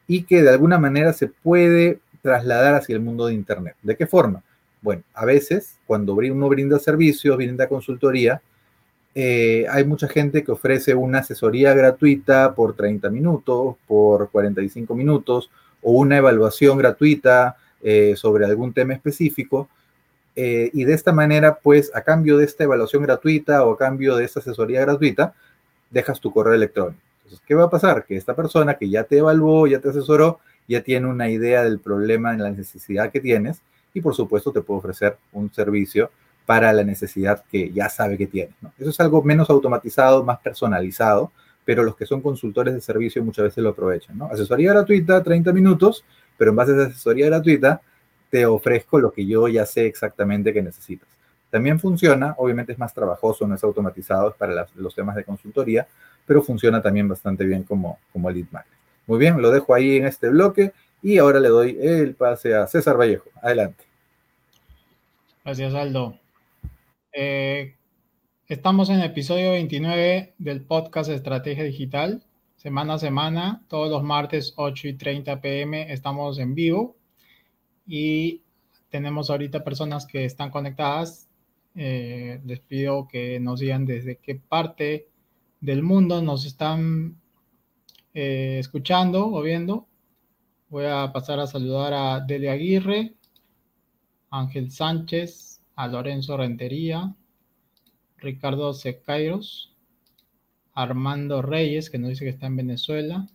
y 0.06 0.22
que 0.22 0.42
de 0.42 0.50
alguna 0.50 0.78
manera 0.78 1.12
se 1.12 1.28
puede 1.28 2.00
trasladar 2.22 2.74
hacia 2.74 2.94
el 2.94 3.02
mundo 3.02 3.26
de 3.26 3.34
Internet. 3.34 3.76
¿De 3.82 3.96
qué 3.96 4.06
forma? 4.06 4.42
Bueno, 4.80 5.02
a 5.14 5.24
veces 5.24 5.78
cuando 5.86 6.14
uno 6.14 6.48
brinda 6.48 6.78
servicios, 6.78 7.36
brinda 7.36 7.68
consultoría, 7.68 8.40
eh, 9.14 9.66
hay 9.70 9.84
mucha 9.84 10.06
gente 10.08 10.44
que 10.44 10.52
ofrece 10.52 10.94
una 10.94 11.18
asesoría 11.18 11.74
gratuita 11.74 12.54
por 12.54 12.76
30 12.76 13.10
minutos, 13.10 13.76
por 13.86 14.30
45 14.30 14.94
minutos, 14.94 15.50
o 15.82 15.92
una 15.92 16.18
evaluación 16.18 16.78
gratuita 16.78 17.56
eh, 17.82 18.14
sobre 18.16 18.44
algún 18.44 18.72
tema 18.72 18.94
específico. 18.94 19.68
Eh, 20.40 20.70
y 20.72 20.84
de 20.84 20.94
esta 20.94 21.10
manera, 21.10 21.58
pues, 21.60 21.90
a 21.96 22.02
cambio 22.02 22.38
de 22.38 22.44
esta 22.44 22.62
evaluación 22.62 23.02
gratuita 23.02 23.64
o 23.64 23.72
a 23.72 23.76
cambio 23.76 24.14
de 24.14 24.24
esta 24.24 24.38
asesoría 24.38 24.80
gratuita, 24.82 25.34
dejas 25.90 26.20
tu 26.20 26.32
correo 26.32 26.54
electrónico. 26.54 27.02
Entonces, 27.24 27.44
¿qué 27.44 27.56
va 27.56 27.64
a 27.64 27.70
pasar? 27.70 28.04
Que 28.04 28.16
esta 28.16 28.36
persona 28.36 28.74
que 28.74 28.88
ya 28.88 29.02
te 29.02 29.18
evaluó, 29.18 29.66
ya 29.66 29.80
te 29.80 29.88
asesoró, 29.88 30.38
ya 30.68 30.80
tiene 30.82 31.08
una 31.08 31.28
idea 31.28 31.64
del 31.64 31.80
problema, 31.80 32.32
en 32.32 32.44
la 32.44 32.50
necesidad 32.50 33.10
que 33.10 33.18
tienes 33.18 33.62
y 33.92 34.00
por 34.00 34.14
supuesto 34.14 34.52
te 34.52 34.60
puede 34.60 34.78
ofrecer 34.78 35.16
un 35.32 35.52
servicio 35.52 36.12
para 36.46 36.72
la 36.72 36.84
necesidad 36.84 37.42
que 37.50 37.72
ya 37.72 37.88
sabe 37.88 38.16
que 38.16 38.28
tiene. 38.28 38.52
Eso 38.78 38.90
es 38.90 39.00
algo 39.00 39.24
menos 39.24 39.50
automatizado, 39.50 40.22
más 40.22 40.38
personalizado, 40.38 41.32
pero 41.64 41.82
los 41.82 41.96
que 41.96 42.06
son 42.06 42.20
consultores 42.20 42.74
de 42.74 42.80
servicio 42.80 43.24
muchas 43.24 43.46
veces 43.46 43.64
lo 43.64 43.70
aprovechan. 43.70 44.16
¿no? 44.16 44.26
Asesoría 44.26 44.72
gratuita, 44.72 45.20
30 45.20 45.52
minutos, 45.52 46.04
pero 46.36 46.52
en 46.52 46.56
base 46.56 46.72
a 46.72 46.74
esa 46.76 46.86
asesoría 46.90 47.26
gratuita 47.26 47.82
te 48.30 48.46
ofrezco 48.46 48.98
lo 48.98 49.12
que 49.12 49.26
yo 49.26 49.48
ya 49.48 49.66
sé 49.66 49.86
exactamente 49.86 50.52
que 50.52 50.62
necesitas. 50.62 51.08
También 51.50 51.80
funciona, 51.80 52.34
obviamente 52.36 52.72
es 52.72 52.78
más 52.78 52.92
trabajoso, 52.92 53.46
no 53.46 53.54
es 53.54 53.64
automatizado, 53.64 54.30
es 54.30 54.36
para 54.36 54.66
los 54.74 54.94
temas 54.94 55.16
de 55.16 55.24
consultoría, 55.24 55.86
pero 56.26 56.42
funciona 56.42 56.82
también 56.82 57.08
bastante 57.08 57.44
bien 57.44 57.62
como, 57.62 57.98
como 58.12 58.30
lead 58.30 58.46
magnet. 58.50 58.78
Muy 59.06 59.18
bien, 59.18 59.40
lo 59.40 59.50
dejo 59.50 59.74
ahí 59.74 59.96
en 59.96 60.06
este 60.06 60.28
bloque 60.28 60.72
y 61.02 61.16
ahora 61.16 61.40
le 61.40 61.48
doy 61.48 61.78
el 61.80 62.14
pase 62.14 62.54
a 62.54 62.66
César 62.66 62.98
Vallejo. 62.98 63.30
Adelante. 63.40 63.84
Gracias, 65.42 65.72
Aldo. 65.72 66.18
Eh, 67.12 67.74
estamos 68.46 68.90
en 68.90 68.96
el 68.96 69.04
episodio 69.04 69.52
29 69.52 70.34
del 70.36 70.60
podcast 70.60 71.08
Estrategia 71.08 71.64
Digital. 71.64 72.22
Semana 72.56 72.94
a 72.94 72.98
semana, 72.98 73.62
todos 73.68 73.88
los 73.88 74.02
martes 74.02 74.52
8 74.56 74.88
y 74.88 74.94
30 74.94 75.40
pm 75.40 75.90
estamos 75.90 76.38
en 76.38 76.54
vivo 76.54 76.97
y 77.88 78.42
tenemos 78.90 79.30
ahorita 79.30 79.64
personas 79.64 80.06
que 80.06 80.26
están 80.26 80.50
conectadas. 80.50 81.28
Eh, 81.74 82.40
les 82.44 82.60
pido 82.60 83.08
que 83.08 83.40
nos 83.40 83.60
digan 83.60 83.86
desde 83.86 84.18
qué 84.18 84.34
parte 84.34 85.08
del 85.60 85.82
mundo 85.82 86.20
nos 86.22 86.44
están 86.44 87.16
eh, 88.12 88.58
escuchando 88.60 89.26
o 89.26 89.42
viendo. 89.42 89.88
Voy 90.68 90.84
a 90.84 91.10
pasar 91.12 91.40
a 91.40 91.46
saludar 91.46 91.94
a 91.94 92.20
Dele 92.20 92.50
Aguirre, 92.50 93.14
Ángel 94.30 94.70
Sánchez, 94.70 95.62
a 95.74 95.88
Lorenzo 95.88 96.36
Rentería, 96.36 97.14
Ricardo 98.18 98.74
Secairos, 98.74 99.72
Armando 100.74 101.40
Reyes, 101.40 101.88
que 101.88 101.98
nos 101.98 102.10
dice 102.10 102.24
que 102.24 102.30
está 102.30 102.46
en 102.46 102.56
Venezuela, 102.56 103.26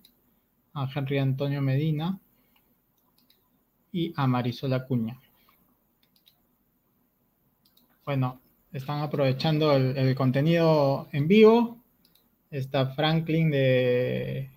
a 0.74 0.88
Henry 0.94 1.18
Antonio 1.18 1.62
Medina 1.62 2.20
y 3.94 4.12
a 4.18 4.28
Marisol 4.28 4.74
Acuña. 4.74 5.18
Bueno, 8.04 8.42
están 8.74 9.00
aprovechando 9.00 9.74
el, 9.76 10.14
contenido 10.16 11.08
en 11.14 11.28
vivo. 11.28 11.78
Está 12.52 12.88
Franklin 12.88 13.50
de, 13.50 14.50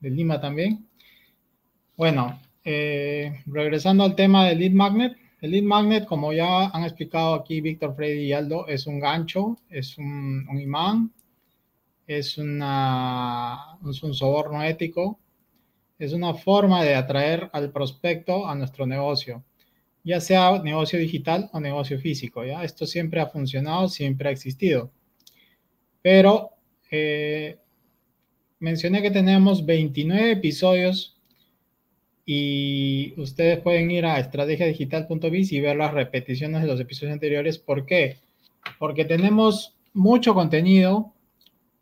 Lima 0.00 0.40
también. 0.40 0.86
Bueno, 1.96 2.38
eh, 2.64 3.42
regresando 3.46 4.04
al 4.04 4.14
tema 4.14 4.46
del 4.46 4.58
lead 4.58 4.72
magnet, 4.72 5.16
el 5.40 5.52
lead 5.52 5.62
magnet, 5.62 6.04
como 6.06 6.32
ya 6.32 6.66
han 6.66 6.84
explicado 6.84 7.34
aquí 7.34 7.60
Víctor, 7.60 7.94
Freddy 7.96 8.26
y 8.26 8.32
Aldo, 8.32 8.66
es 8.68 8.86
un 8.86 9.00
gancho, 9.00 9.58
es 9.70 9.96
un, 9.98 10.46
imán, 10.60 11.12
es, 12.06 12.38
un 12.38 12.60
soborno 14.12 14.62
ético, 14.62 15.18
es 16.04 16.12
una 16.12 16.34
forma 16.34 16.82
de 16.82 16.94
atraer 16.94 17.48
al 17.52 17.70
prospecto 17.70 18.48
a 18.48 18.54
nuestro 18.54 18.86
negocio, 18.86 19.44
ya 20.02 20.20
sea 20.20 20.60
negocio 20.62 20.98
digital 20.98 21.48
o 21.52 21.60
negocio 21.60 21.98
físico. 21.98 22.44
¿ya? 22.44 22.64
Esto 22.64 22.86
siempre 22.86 23.20
ha 23.20 23.26
funcionado, 23.26 23.88
siempre 23.88 24.28
ha 24.28 24.32
existido. 24.32 24.90
Pero 26.02 26.50
eh, 26.90 27.58
mencioné 28.58 29.00
que 29.00 29.12
tenemos 29.12 29.64
29 29.64 30.32
episodios 30.32 31.16
y 32.26 33.14
ustedes 33.16 33.60
pueden 33.60 33.90
ir 33.90 34.04
a 34.04 34.18
estrategiadigital.biz 34.18 35.52
y 35.52 35.60
ver 35.60 35.76
las 35.76 35.94
repeticiones 35.94 36.62
de 36.62 36.68
los 36.68 36.80
episodios 36.80 37.12
anteriores. 37.12 37.58
¿Por 37.58 37.86
qué? 37.86 38.16
Porque 38.78 39.04
tenemos 39.04 39.76
mucho 39.92 40.34
contenido 40.34 41.14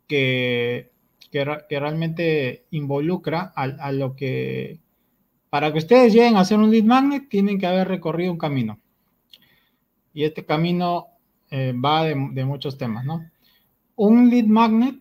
que, 0.07 0.91
que, 1.31 1.45
realmente 1.79 2.65
involucra 2.71 3.53
a, 3.55 3.91
lo 3.91 4.15
que... 4.15 4.79
Para 5.49 5.71
que 5.71 5.79
ustedes 5.79 6.13
lleguen 6.13 6.37
a 6.37 6.41
hacer 6.41 6.57
un 6.59 6.71
lead 6.71 6.83
magnet, 6.83 7.29
tienen 7.29 7.59
que 7.59 7.67
haber 7.67 7.87
recorrido 7.87 8.31
un 8.31 8.37
camino. 8.37 8.79
Y 10.13 10.23
este 10.23 10.45
camino 10.45 11.07
eh, 11.49 11.73
va 11.73 12.03
de, 12.03 12.15
de 12.33 12.45
muchos 12.45 12.77
temas, 12.77 13.05
¿no? 13.05 13.29
Un 13.95 14.29
lead 14.29 14.45
magnet, 14.45 14.95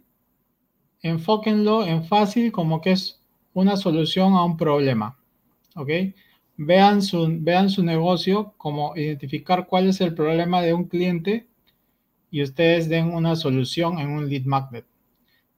enfóquenlo 1.03 1.85
en 1.85 2.05
fácil 2.05 2.53
como 2.53 2.81
que 2.81 2.93
es 2.93 3.21
una 3.53 3.77
solución 3.77 4.35
a 4.35 4.45
un 4.45 4.57
problema. 4.57 5.21
¿ok? 5.77 5.91
Vean 6.57 7.03
su, 7.03 7.29
vean 7.41 7.71
su 7.71 7.83
negocio 7.83 8.55
como 8.57 8.95
identificar 8.97 9.67
cuál 9.67 9.89
es 9.89 10.01
el 10.01 10.15
problema 10.15 10.61
de 10.63 10.75
un 10.75 10.85
cliente 10.85 11.49
y 12.31 12.43
ustedes 12.43 12.89
den 12.89 13.13
una 13.13 13.35
solución 13.37 13.99
en 13.99 14.11
un 14.11 14.29
lead 14.29 14.45
magnet. 14.45 14.87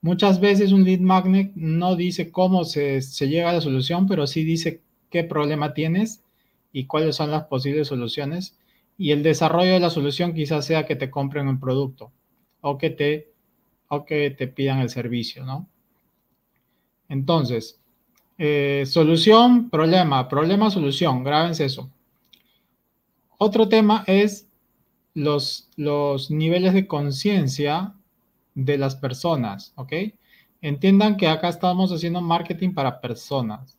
Muchas 0.03 0.41
veces 0.41 0.73
un 0.73 0.83
lead 0.83 0.99
magnet 0.99 1.53
no 1.55 1.95
dice 1.95 2.29
cómo 2.29 2.65
se, 2.65 3.01
se 3.01 3.29
llega 3.29 3.49
a 3.49 3.53
la 3.53 3.61
solución, 3.61 4.05
pero 4.05 4.27
sí 4.27 4.43
dice 4.43 4.81
qué 5.09 5.23
problema 5.23 5.73
tienes 5.73 6.21
y 6.73 6.87
cuáles 6.87 7.15
son 7.15 7.31
las 7.31 7.45
posibles 7.45 7.87
soluciones. 7.87 8.59
Y 8.97 9.11
el 9.11 9.23
desarrollo 9.23 9.71
de 9.71 9.79
la 9.79 9.89
solución 9.89 10.33
quizás 10.33 10.65
sea 10.65 10.85
que 10.85 10.97
te 10.97 11.09
compren 11.09 11.47
un 11.47 11.57
producto 11.57 12.11
o 12.59 12.77
que 12.77 12.89
te, 12.89 13.31
o 13.87 14.03
que 14.03 14.29
te 14.31 14.49
pidan 14.49 14.79
el 14.79 14.89
servicio, 14.89 15.45
¿no? 15.45 15.69
Entonces, 17.07 17.79
eh, 18.37 18.83
solución, 18.85 19.69
problema, 19.69 20.27
problema, 20.27 20.69
solución. 20.69 21.23
Grábense 21.23 21.63
eso. 21.63 21.89
Otro 23.37 23.69
tema 23.69 24.03
es 24.05 24.49
los, 25.13 25.69
los 25.77 26.29
niveles 26.29 26.73
de 26.73 26.87
conciencia 26.87 27.93
de 28.55 28.77
las 28.77 28.95
personas, 28.95 29.73
¿ok? 29.75 29.93
Entiendan 30.61 31.17
que 31.17 31.27
acá 31.27 31.49
estamos 31.49 31.91
haciendo 31.91 32.21
marketing 32.21 32.73
para 32.73 33.01
personas. 33.01 33.77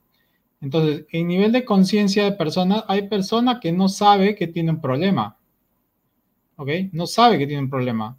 Entonces, 0.61 1.07
en 1.13 1.29
nivel 1.29 1.53
de 1.53 1.65
conciencia 1.65 2.25
de 2.25 2.33
personas, 2.33 2.85
hay 2.89 3.09
personas 3.09 3.59
que 3.61 3.73
no 3.73 3.89
sabe 3.89 4.35
que 4.35 4.47
tienen 4.47 4.81
problema, 4.81 5.39
¿ok? 6.57 6.69
No 6.93 7.07
sabe 7.07 7.39
que 7.39 7.47
tienen 7.47 7.71
problema, 7.71 8.19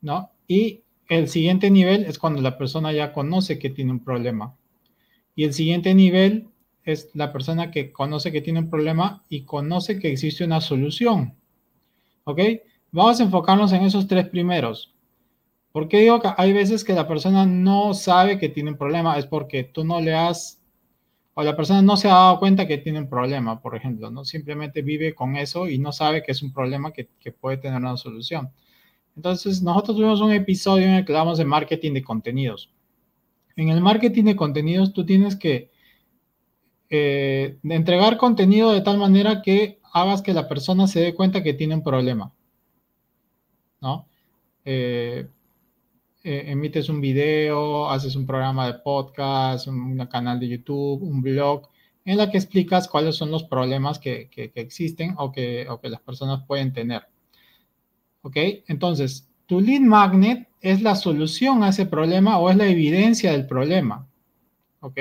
¿no? 0.00 0.30
Y 0.46 0.82
el 1.08 1.28
siguiente 1.28 1.70
nivel 1.70 2.04
es 2.04 2.18
cuando 2.18 2.40
la 2.40 2.56
persona 2.56 2.92
ya 2.92 3.12
conoce 3.12 3.58
que 3.58 3.70
tiene 3.70 3.92
un 3.92 4.04
problema. 4.04 4.56
Y 5.34 5.44
el 5.44 5.54
siguiente 5.54 5.94
nivel 5.94 6.48
es 6.84 7.10
la 7.14 7.32
persona 7.32 7.70
que 7.70 7.92
conoce 7.92 8.32
que 8.32 8.40
tiene 8.40 8.60
un 8.60 8.70
problema 8.70 9.24
y 9.28 9.42
conoce 9.42 9.98
que 9.98 10.10
existe 10.10 10.44
una 10.44 10.60
solución. 10.60 11.34
¿Ok? 12.24 12.40
Vamos 12.92 13.20
a 13.20 13.24
enfocarnos 13.24 13.72
en 13.72 13.82
esos 13.82 14.06
tres 14.06 14.28
primeros. 14.28 14.92
¿Por 15.72 15.88
qué 15.88 16.00
digo 16.00 16.20
que 16.20 16.28
hay 16.36 16.52
veces 16.52 16.84
que 16.84 16.94
la 16.94 17.06
persona 17.06 17.46
no 17.46 17.94
sabe 17.94 18.38
que 18.38 18.48
tiene 18.48 18.70
un 18.70 18.76
problema? 18.76 19.18
Es 19.18 19.26
porque 19.26 19.64
tú 19.64 19.84
no 19.84 20.00
le 20.00 20.14
has, 20.14 20.60
o 21.34 21.42
la 21.42 21.56
persona 21.56 21.80
no 21.82 21.96
se 21.96 22.08
ha 22.08 22.14
dado 22.14 22.38
cuenta 22.40 22.66
que 22.66 22.78
tiene 22.78 22.98
un 22.98 23.08
problema, 23.08 23.60
por 23.60 23.76
ejemplo, 23.76 24.10
¿no? 24.10 24.24
Simplemente 24.24 24.82
vive 24.82 25.14
con 25.14 25.36
eso 25.36 25.68
y 25.68 25.78
no 25.78 25.92
sabe 25.92 26.22
que 26.22 26.32
es 26.32 26.42
un 26.42 26.52
problema 26.52 26.92
que, 26.92 27.08
que 27.20 27.32
puede 27.32 27.58
tener 27.58 27.78
una 27.78 27.96
solución. 27.96 28.50
Entonces, 29.16 29.62
nosotros 29.62 29.96
tuvimos 29.96 30.20
un 30.20 30.32
episodio 30.32 30.86
en 30.86 30.94
el 30.94 31.04
que 31.04 31.12
hablamos 31.12 31.38
de 31.38 31.44
marketing 31.44 31.92
de 31.92 32.02
contenidos. 32.02 32.70
En 33.56 33.68
el 33.68 33.80
marketing 33.80 34.24
de 34.24 34.36
contenidos 34.36 34.92
tú 34.92 35.04
tienes 35.04 35.36
que 35.36 35.70
eh, 36.88 37.58
entregar 37.62 38.16
contenido 38.16 38.72
de 38.72 38.80
tal 38.80 38.98
manera 38.98 39.42
que 39.42 39.78
hagas 39.92 40.22
que 40.22 40.32
la 40.32 40.48
persona 40.48 40.86
se 40.86 41.00
dé 41.00 41.14
cuenta 41.14 41.42
que 41.42 41.54
tiene 41.54 41.74
un 41.74 41.82
problema. 41.82 42.32
¿No? 43.80 44.06
Eh, 44.64 45.28
eh, 46.22 46.44
emites 46.46 46.88
un 46.88 47.00
video, 47.00 47.88
haces 47.88 48.16
un 48.16 48.26
programa 48.26 48.66
de 48.66 48.74
podcast, 48.80 49.66
un, 49.68 49.96
canal 50.06 50.38
de 50.38 50.48
YouTube, 50.48 51.02
un 51.02 51.22
blog, 51.22 51.68
en 52.04 52.16
la 52.18 52.30
que 52.30 52.38
explicas 52.38 52.88
cuáles 52.88 53.16
son 53.16 53.30
los 53.30 53.44
problemas 53.44 53.98
que, 53.98 54.28
que 54.30 54.52
existen 54.54 55.14
o 55.18 55.32
que, 55.32 55.66
o 55.68 55.80
que 55.80 55.88
las 55.88 56.00
personas 56.00 56.44
pueden 56.46 56.72
tener. 56.72 57.06
¿Ok? 58.22 58.36
Entonces, 58.68 59.28
tu 59.46 59.60
lead 59.60 59.80
magnet 59.80 60.48
es 60.60 60.82
la 60.82 60.94
solución 60.94 61.62
a 61.64 61.70
ese 61.70 61.86
problema 61.86 62.38
o 62.38 62.50
es 62.50 62.56
la 62.56 62.66
evidencia 62.66 63.32
del 63.32 63.46
problema. 63.46 64.06
¿Ok? 64.80 64.98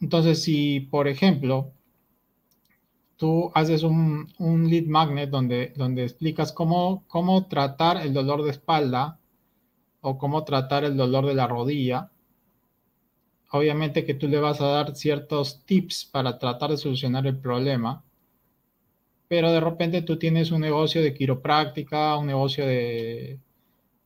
Entonces, 0.00 0.42
si, 0.42 0.80
por 0.80 1.06
ejemplo, 1.06 1.72
tú 3.16 3.52
haces 3.54 3.82
un, 3.84 4.26
lead 4.68 4.86
magnet 4.86 5.30
donde, 5.30 5.72
donde 5.76 6.04
explicas 6.04 6.52
cómo, 6.52 7.04
cómo 7.06 7.46
tratar 7.46 7.98
el 7.98 8.12
dolor 8.12 8.42
de 8.42 8.50
espalda 8.50 9.19
o 10.00 10.18
cómo 10.18 10.44
tratar 10.44 10.84
el 10.84 10.96
dolor 10.96 11.26
de 11.26 11.34
la 11.34 11.46
rodilla. 11.46 12.10
Obviamente 13.50 14.04
que 14.04 14.14
tú 14.14 14.28
le 14.28 14.38
vas 14.38 14.60
a 14.60 14.66
dar 14.66 14.94
ciertos 14.94 15.64
tips 15.64 16.04
para 16.04 16.38
tratar 16.38 16.70
de 16.70 16.76
solucionar 16.76 17.26
el 17.26 17.36
problema, 17.36 18.02
pero 19.28 19.50
de 19.52 19.60
repente 19.60 20.02
tú 20.02 20.18
tienes 20.18 20.50
un 20.50 20.60
negocio 20.60 21.02
de 21.02 21.14
quiropráctica, 21.14 22.16
un 22.16 22.26
negocio 22.26 22.66
de, 22.66 23.38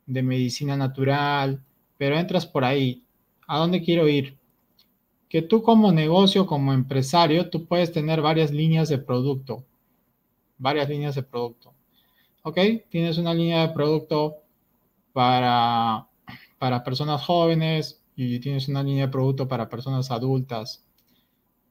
de 0.06 0.22
medicina 0.22 0.76
natural, 0.76 1.62
pero 1.96 2.18
entras 2.18 2.46
por 2.46 2.64
ahí. 2.64 3.02
¿A 3.46 3.58
dónde 3.58 3.82
quiero 3.82 4.08
ir? 4.08 4.36
Que 5.28 5.42
tú 5.42 5.62
como 5.62 5.92
negocio, 5.92 6.46
como 6.46 6.72
empresario, 6.72 7.50
tú 7.50 7.66
puedes 7.66 7.92
tener 7.92 8.20
varias 8.20 8.50
líneas 8.50 8.88
de 8.88 8.98
producto. 8.98 9.64
Varias 10.58 10.88
líneas 10.88 11.14
de 11.14 11.22
producto. 11.22 11.72
¿Ok? 12.42 12.58
Tienes 12.88 13.18
una 13.18 13.34
línea 13.34 13.66
de 13.66 13.74
producto 13.74 14.43
para, 15.14 16.08
para 16.58 16.84
personas 16.84 17.24
jóvenes 17.24 18.02
y 18.16 18.38
tienes 18.40 18.68
una 18.68 18.82
línea 18.82 19.06
de 19.06 19.12
producto 19.12 19.48
para 19.48 19.70
personas 19.70 20.10
adultas. 20.10 20.84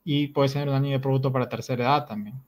Y 0.04 0.28
puedes 0.28 0.54
tener 0.54 0.70
una 0.70 0.80
línea 0.80 0.98
de 0.98 1.04
producto 1.04 1.32
para 1.32 1.50
tercera 1.50 1.84
edad 1.84 2.08
también. 2.08 2.42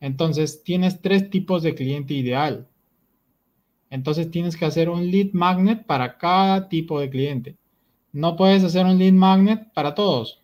Entonces, 0.00 0.64
tienes 0.64 1.02
tres 1.02 1.28
tipos 1.28 1.62
de 1.62 1.74
cliente 1.74 2.14
ideal. 2.14 2.68
Entonces 3.92 4.30
tienes 4.30 4.56
que 4.56 4.64
hacer 4.64 4.88
un 4.88 5.10
lead 5.10 5.32
magnet 5.34 5.84
para 5.84 6.16
cada 6.16 6.70
tipo 6.70 6.98
de 6.98 7.10
cliente. 7.10 7.56
No 8.10 8.36
puedes 8.36 8.64
hacer 8.64 8.86
un 8.86 8.98
lead 8.98 9.12
magnet 9.12 9.70
para 9.74 9.94
todos. 9.94 10.40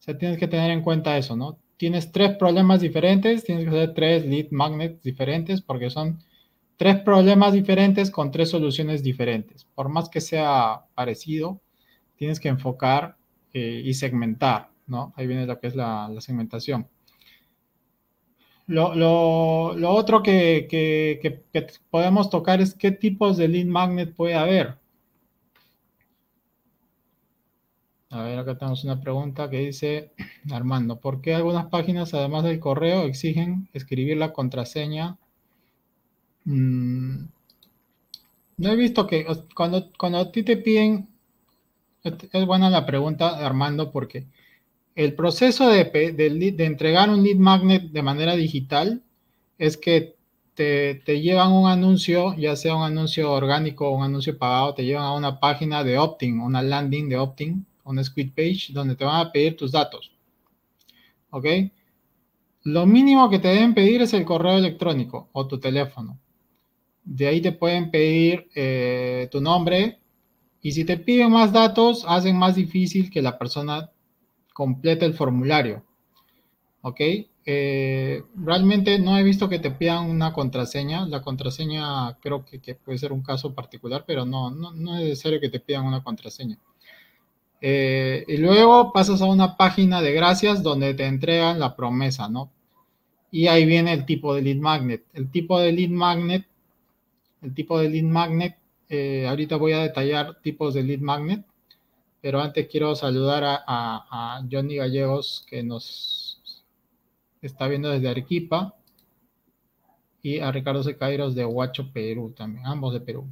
O 0.00 0.02
sea, 0.02 0.18
tienes 0.18 0.36
que 0.36 0.48
tener 0.48 0.72
en 0.72 0.82
cuenta 0.82 1.16
eso, 1.16 1.36
¿no? 1.36 1.58
Tienes 1.76 2.10
tres 2.10 2.36
problemas 2.36 2.80
diferentes, 2.80 3.44
tienes 3.44 3.64
que 3.64 3.70
hacer 3.70 3.94
tres 3.94 4.26
lead 4.26 4.48
magnets 4.50 5.00
diferentes 5.00 5.62
porque 5.62 5.90
son 5.90 6.18
tres 6.82 6.98
problemas 6.98 7.52
diferentes 7.52 8.10
con 8.10 8.32
tres 8.32 8.50
soluciones 8.50 9.04
diferentes. 9.04 9.64
Por 9.76 9.88
más 9.88 10.08
que 10.08 10.20
sea 10.20 10.86
parecido, 10.96 11.60
tienes 12.16 12.40
que 12.40 12.48
enfocar 12.48 13.16
eh, 13.52 13.82
y 13.84 13.94
segmentar, 13.94 14.70
¿no? 14.88 15.12
Ahí 15.14 15.28
viene 15.28 15.46
lo 15.46 15.60
que 15.60 15.68
es 15.68 15.76
la 15.76 16.12
segmentación. 16.18 16.88
Lo, 18.66 19.92
otro 19.94 20.24
que, 20.24 21.44
podemos 21.88 22.30
tocar 22.30 22.60
es 22.60 22.74
qué 22.74 22.90
tipos 22.90 23.36
de 23.36 23.46
lead 23.46 23.66
magnet 23.66 24.12
puede 24.12 24.34
haber. 24.34 24.78
A 28.10 28.22
ver, 28.22 28.40
acá 28.40 28.58
tenemos 28.58 28.82
una 28.82 29.00
pregunta 29.00 29.48
que 29.48 29.58
dice 29.58 30.10
Armando, 30.52 30.98
¿por 30.98 31.20
qué 31.20 31.34
algunas 31.36 31.66
páginas, 31.66 32.12
además 32.12 32.42
del 32.42 32.58
correo, 32.58 33.02
exigen 33.04 33.68
escribir 33.72 34.16
la 34.16 34.32
contraseña? 34.32 35.18
Mm, 36.44 37.24
no 38.58 38.68
he 38.70 38.76
visto 38.76 39.06
que 39.06 39.26
cuando, 39.54 39.90
cuando 39.98 40.18
a 40.18 40.32
ti 40.32 40.42
te 40.42 40.56
piden, 40.56 41.08
es 42.04 42.46
buena 42.46 42.70
la 42.70 42.86
pregunta, 42.86 43.44
Armando, 43.44 43.92
porque 43.92 44.26
el 44.94 45.14
proceso 45.14 45.68
de, 45.68 45.90
entregar 46.58 47.10
un 47.10 47.22
lead 47.22 47.36
magnet 47.36 47.90
de 47.90 48.02
manera 48.02 48.36
digital 48.36 49.02
es 49.58 49.76
que 49.76 50.16
te, 50.54 51.00
llevan 51.20 51.52
un 51.52 51.68
anuncio, 51.68 52.34
ya 52.36 52.56
sea 52.56 52.76
un 52.76 52.84
anuncio 52.84 53.32
orgánico 53.32 53.88
o 53.88 53.96
un 53.96 54.04
anuncio 54.04 54.36
pagado, 54.36 54.74
te 54.74 54.84
llevan 54.84 55.04
a 55.04 55.14
una 55.14 55.40
página 55.40 55.82
de 55.82 55.98
opt-in, 55.98 56.40
una 56.40 56.62
landing 56.62 57.08
de 57.08 57.16
opt-in, 57.16 57.66
una 57.84 58.04
squid 58.04 58.32
page, 58.34 58.72
donde 58.72 58.96
te 58.96 59.04
van 59.04 59.26
a 59.26 59.32
pedir 59.32 59.56
tus 59.56 59.72
datos. 59.72 60.12
¿Ok? 61.30 61.46
Lo 62.64 62.86
mínimo 62.86 63.30
que 63.30 63.38
te 63.38 63.48
deben 63.48 63.74
pedir 63.74 64.02
es 64.02 64.12
el 64.12 64.24
correo 64.24 64.56
electrónico 64.58 65.28
o 65.32 65.46
tu 65.46 65.58
teléfono. 65.58 66.18
De 67.04 67.26
ahí 67.26 67.40
te 67.40 67.52
pueden 67.52 67.90
pedir 67.90 68.48
eh, 68.54 69.28
tu 69.30 69.40
nombre 69.40 69.98
y 70.60 70.72
si 70.72 70.84
te 70.84 70.96
piden 70.96 71.32
más 71.32 71.52
datos, 71.52 72.04
hacen 72.06 72.36
más 72.38 72.54
difícil 72.54 73.10
que 73.10 73.20
la 73.20 73.36
persona 73.36 73.90
completa 74.54 75.04
el 75.04 75.14
formulario. 75.14 75.84
¿Ok? 76.82 77.00
Eh, 77.44 78.22
realmente 78.36 78.98
no 79.00 79.18
he 79.18 79.24
visto 79.24 79.48
que 79.48 79.58
te 79.58 79.72
pidan 79.72 80.08
una 80.08 80.32
contraseña. 80.32 81.06
La 81.06 81.22
contraseña 81.22 82.16
creo 82.20 82.44
que, 82.44 82.74
puede 82.76 82.98
ser 82.98 83.12
un 83.12 83.22
caso 83.22 83.54
particular, 83.54 84.04
pero 84.06 84.24
no, 84.24 84.50
no, 84.50 84.72
no, 84.72 84.96
es 84.96 85.02
necesario 85.02 85.40
que 85.40 85.48
te 85.48 85.60
pidan 85.60 85.84
una 85.84 86.02
contraseña. 86.02 86.58
Eh, 87.60 88.24
y 88.28 88.36
luego 88.38 88.92
pasas 88.92 89.22
a 89.22 89.26
una 89.26 89.56
página 89.56 90.00
de 90.00 90.12
gracias 90.12 90.62
donde 90.62 90.94
te 90.94 91.06
entregan 91.06 91.58
la 91.58 91.76
promesa, 91.76 92.28
¿no? 92.28 92.50
Y 93.30 93.46
ahí 93.46 93.64
viene 93.64 93.92
el 93.92 94.04
tipo 94.04 94.34
de 94.34 94.42
lead 94.42 94.58
magnet. 94.58 95.04
El 95.12 95.30
tipo 95.30 95.58
de 95.58 95.72
lead 95.72 95.90
magnet, 95.90 96.46
el 97.42 97.54
tipo 97.54 97.78
de 97.78 97.88
lead 97.88 98.04
magnet, 98.04 98.56
eh, 98.88 99.26
ahorita 99.28 99.56
voy 99.56 99.72
a 99.72 99.78
detallar 99.78 100.40
tipos 100.42 100.74
de 100.74 100.82
lead 100.82 101.00
magnet 101.00 101.44
pero 102.22 102.40
antes 102.40 102.68
quiero 102.68 102.94
saludar 102.94 103.42
a, 103.44 104.40
Johnny 104.50 104.76
Gallegos, 104.76 105.44
que 105.48 105.62
nos 105.64 106.64
está 107.42 107.66
viendo 107.68 107.90
desde 107.90 108.08
Arequipa, 108.08 108.76
y 110.22 110.38
a 110.38 110.52
Ricardo 110.52 110.82
Secairos 110.84 111.34
de 111.34 111.44
Huacho, 111.44 111.92
Perú 111.92 112.32
también, 112.36 112.64
ambos 112.66 112.92
de 112.94 113.00
Perú. 113.00 113.26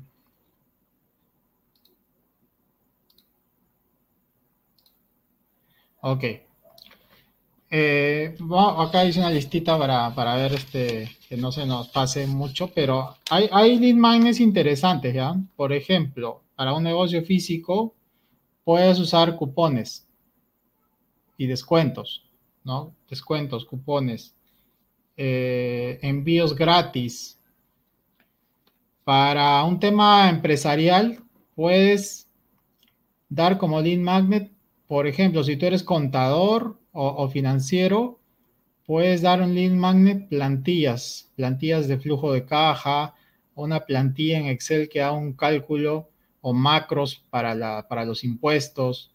Ok. 6.03 6.25
Eh, 7.72 8.35
acá 8.78 9.04
hice 9.04 9.20
una 9.20 9.30
listita 9.30 9.78
para, 9.78 10.35
ver 10.35 10.54
este, 10.54 11.09
que 11.28 11.37
no 11.37 11.52
se 11.52 11.64
nos 11.64 11.88
pase 11.88 12.26
mucho, 12.26 12.72
pero 12.74 13.16
hay, 13.30 13.48
hay 13.52 13.78
lead 13.78 13.94
magnets 13.94 14.40
interesantes, 14.40 15.14
¿ya? 15.14 15.37
Por 15.54 15.72
ejemplo, 15.72 16.42
para 16.56 16.74
un 16.74 16.83
negocio 16.83 17.22
físico, 17.22 17.94
puedes 18.64 18.98
usar 18.98 19.37
cupones 19.37 20.09
y 21.38 21.46
descuentos, 21.46 22.24
¿no? 22.64 22.92
Descuentos, 23.09 23.64
cupones, 23.64 24.35
eh, 25.16 26.00
envíos 26.02 26.56
gratis. 26.56 27.38
Para 29.04 29.62
un 29.62 29.78
tema 29.78 30.28
empresarial, 30.28 31.22
puedes 31.54 32.28
dar 33.28 33.59
como 33.59 33.80
lead 33.80 34.00
magnet, 34.00 34.50
por 34.88 35.06
ejemplo, 35.06 35.44
si 35.44 35.56
tú 35.56 35.66
eres 35.66 35.85
contador 35.85 36.80
o, 36.92 37.29
financiero, 37.29 38.18
puedes 38.85 39.22
dar 39.22 39.42
un 39.42 39.55
lead 39.55 39.72
magnet 39.72 40.29
plantillas, 40.29 41.31
plantillas 41.37 41.88
de 41.88 41.98
flujo 41.98 42.33
de 42.33 42.44
caja, 42.44 43.14
una 43.55 43.81
plantilla 43.81 44.38
en 44.38 44.46
Excel 44.46 44.88
que 44.88 45.03
haga 45.03 45.12
un 45.12 45.35
cálculo 45.35 46.09
o 46.40 46.53
macros 46.53 47.24
para, 47.31 47.55
la, 47.55 47.87
para 47.88 48.05
los 48.05 48.24
impuestos. 48.24 49.12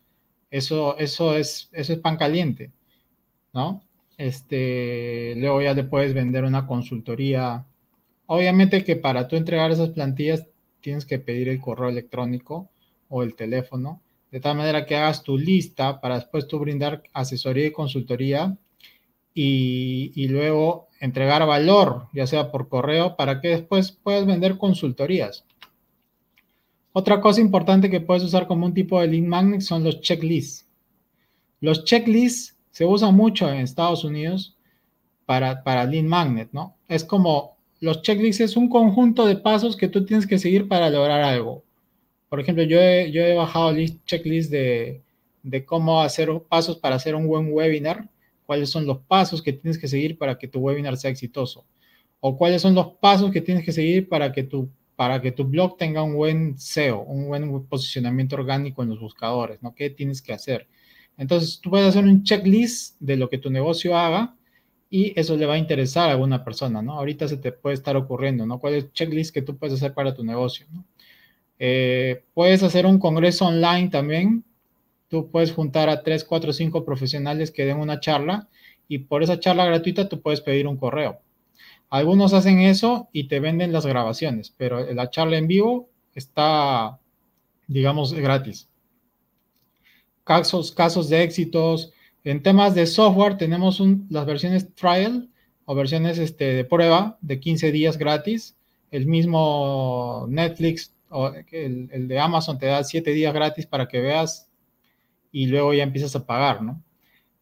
Eso, 0.52 0.98
eso, 0.98 1.36
es, 1.36 1.70
eso 1.74 1.94
es 1.94 2.00
pan 2.00 2.18
caliente, 2.18 2.72
¿no? 3.54 3.82
Este, 4.18 5.34
luego 5.36 5.62
ya 5.62 5.74
le 5.74 5.84
puedes 5.84 6.14
vender 6.14 6.46
una 6.46 6.66
consultoría. 6.66 7.66
Obviamente 8.28 8.84
que 8.84 8.96
para 8.96 9.28
tú 9.28 9.36
entregar 9.36 9.72
esas 9.72 9.90
plantillas 9.90 10.48
tienes 10.82 11.06
que 11.06 11.20
pedir 11.20 11.50
el 11.50 11.60
correo 11.60 11.90
electrónico 11.90 12.70
o 13.10 13.24
el 13.24 13.36
teléfono, 13.36 14.02
de 14.32 14.40
tal 14.40 14.58
manera 14.58 14.86
que 14.86 14.96
hagas 14.96 15.24
tu 15.24 15.38
lista 15.38 16.02
para 16.02 16.16
después 16.16 16.48
tú 16.48 16.60
brindar 16.60 17.04
asesoría 17.14 17.68
y 17.68 17.72
consultoría 17.72 18.58
y, 19.34 20.12
y 20.16 20.28
luego 20.28 20.88
entregar 21.00 21.46
valor, 21.46 22.08
ya 22.14 22.28
sea 22.28 22.52
por 22.52 22.70
correo, 22.70 23.16
para 23.16 23.42
que 23.42 23.50
después 23.50 23.92
puedas 23.92 24.26
vender 24.26 24.58
consultorías. 24.58 25.46
Otra 26.98 27.20
cosa 27.20 27.42
importante 27.42 27.90
que 27.90 28.00
puedes 28.00 28.24
usar 28.24 28.48
como 28.48 28.66
un 28.66 28.74
tipo 28.74 29.02
de 29.02 29.08
lead 29.08 29.24
magnet 29.24 29.60
son 29.60 29.84
los 29.84 30.00
checklists. 30.00 30.66
Los 31.60 31.84
checklists 31.84 32.56
se 32.72 32.86
usan 32.86 33.14
mucho 33.14 33.50
en 33.50 33.58
Estados 33.58 34.06
Unidos 34.06 34.56
para, 35.26 35.62
para 35.62 35.84
lead 35.84 36.06
magnet, 36.06 36.54
¿no? 36.54 36.78
Es 36.88 37.04
como, 37.04 37.58
los 37.82 38.02
checklists 38.02 38.40
es 38.40 38.56
un 38.56 38.70
conjunto 38.70 39.26
de 39.26 39.36
pasos 39.36 39.76
que 39.76 39.90
tú 39.90 40.06
tienes 40.06 40.26
que 40.26 40.40
seguir 40.40 40.70
para 40.70 40.90
lograr 40.90 41.22
algo. 41.22 41.65
Por 42.36 42.42
ejemplo, 42.42 42.66
yo 42.66 42.82
he, 42.82 43.14
yo 43.14 43.24
he 43.24 43.34
bajado 43.34 43.72
list, 43.72 44.04
checklist 44.06 44.52
de, 44.52 45.02
de 45.42 45.64
cómo 45.64 46.02
hacer 46.02 46.30
pasos 46.50 46.76
para 46.76 46.98
hacer 46.98 47.16
un 47.16 47.28
buen 47.28 47.48
webinar, 47.54 48.10
cuáles 48.46 48.70
son 48.70 48.86
los 48.86 48.98
pasos 49.08 49.42
que 49.42 49.54
tienes 49.54 49.80
que 49.80 49.88
seguir 49.88 50.18
para 50.18 50.38
que 50.38 50.50
tu 50.50 50.60
webinar 50.60 50.98
sea 50.98 51.10
exitoso, 51.12 51.66
o 52.20 52.38
cuáles 52.38 52.62
son 52.62 52.76
los 52.76 52.88
pasos 53.00 53.32
que 53.32 53.40
tienes 53.40 53.64
que 53.64 53.72
seguir 53.72 54.10
para 54.10 54.34
que 54.34 54.44
tu 54.44 54.70
para 54.98 55.22
que 55.22 55.32
tu 55.32 55.46
blog 55.46 55.78
tenga 55.78 56.04
un 56.04 56.14
buen 56.16 56.58
SEO, 56.58 57.04
un 57.04 57.30
buen 57.30 57.64
posicionamiento 57.68 58.36
orgánico 58.36 58.84
en 58.84 58.90
los 58.90 59.00
buscadores, 59.00 59.64
¿no? 59.64 59.74
¿Qué 59.74 59.90
tienes 59.90 60.22
que 60.22 60.34
hacer? 60.34 60.68
Entonces, 61.18 61.62
tú 61.62 61.70
puedes 61.70 61.88
hacer 61.88 62.04
un 62.04 62.24
checklist 62.24 63.00
de 63.00 63.16
lo 63.16 63.30
que 63.30 63.38
tu 63.38 63.50
negocio 63.50 63.98
haga 63.98 64.36
y 64.90 65.18
eso 65.18 65.38
le 65.38 65.46
va 65.46 65.54
a 65.54 65.58
interesar 65.58 66.10
a 66.10 66.12
alguna 66.12 66.44
persona, 66.44 66.82
¿no? 66.82 66.96
Ahorita 67.00 67.30
se 67.30 67.38
te 67.38 67.54
puede 67.54 67.76
estar 67.76 67.96
ocurriendo, 67.96 68.46
¿no? 68.46 68.60
¿Cuál 68.60 68.74
es 68.74 68.84
el 68.84 68.92
checklist 68.92 69.34
que 69.34 69.42
tú 69.42 69.56
puedes 69.56 69.76
hacer 69.76 69.94
para 69.94 70.14
tu 70.14 70.26
negocio, 70.26 70.66
¿no? 70.74 70.84
Eh, 71.60 72.24
puedes 72.34 72.64
hacer 72.64 72.86
un 72.86 73.00
congreso 73.00 73.46
online 73.46 73.90
también. 73.90 74.44
Tú 75.08 75.30
puedes 75.30 75.52
juntar 75.52 75.90
a 75.90 76.04
tres, 76.04 76.24
cuatro, 76.24 76.52
cinco 76.54 76.84
profesionales 76.84 77.52
que 77.52 77.66
den 77.66 77.78
una 77.78 78.00
charla 78.00 78.50
y 78.88 79.00
por 79.00 79.24
esa 79.24 79.40
charla 79.40 79.66
gratuita 79.66 80.10
tú 80.10 80.22
puedes 80.22 80.42
pedir 80.42 80.68
un 80.68 80.78
correo. 80.78 81.20
Algunos 81.90 82.34
hacen 82.34 82.60
eso 82.60 83.10
y 83.12 83.28
te 83.28 83.40
venden 83.40 83.72
las 83.72 83.86
grabaciones, 83.86 84.54
pero 84.58 84.92
la 84.94 85.10
charla 85.10 85.38
en 85.38 85.48
vivo 85.48 85.90
está, 86.14 87.00
digamos, 87.68 88.14
gratis. 88.14 88.70
Casos, 90.24 90.72
casos 90.72 91.10
de 91.10 91.24
éxitos. 91.24 91.94
En 92.24 92.42
temas 92.42 92.74
de 92.74 92.88
software 92.88 93.38
tenemos 93.38 93.82
las 94.10 94.26
versiones 94.26 94.74
trial 94.74 95.30
o 95.66 95.76
versiones 95.76 96.18
este, 96.18 96.54
de 96.54 96.66
prueba 96.66 97.18
de 97.22 97.40
15 97.40 97.72
días 97.72 97.98
gratis. 97.98 98.56
El 98.90 99.06
mismo 99.06 100.26
Netflix 100.28 100.95
el, 101.52 102.08
de 102.08 102.20
Amazon 102.20 102.58
te 102.58 102.68
da 102.68 102.84
7 102.84 103.12
días 103.12 103.34
gratis 103.34 103.66
para 103.66 103.88
que 103.88 104.00
veas 104.00 104.50
y 105.32 105.48
luego 105.48 105.74
ya 105.74 105.84
empiezas 105.84 106.16
a 106.16 106.26
pagar, 106.26 106.62
¿no? 106.62 106.82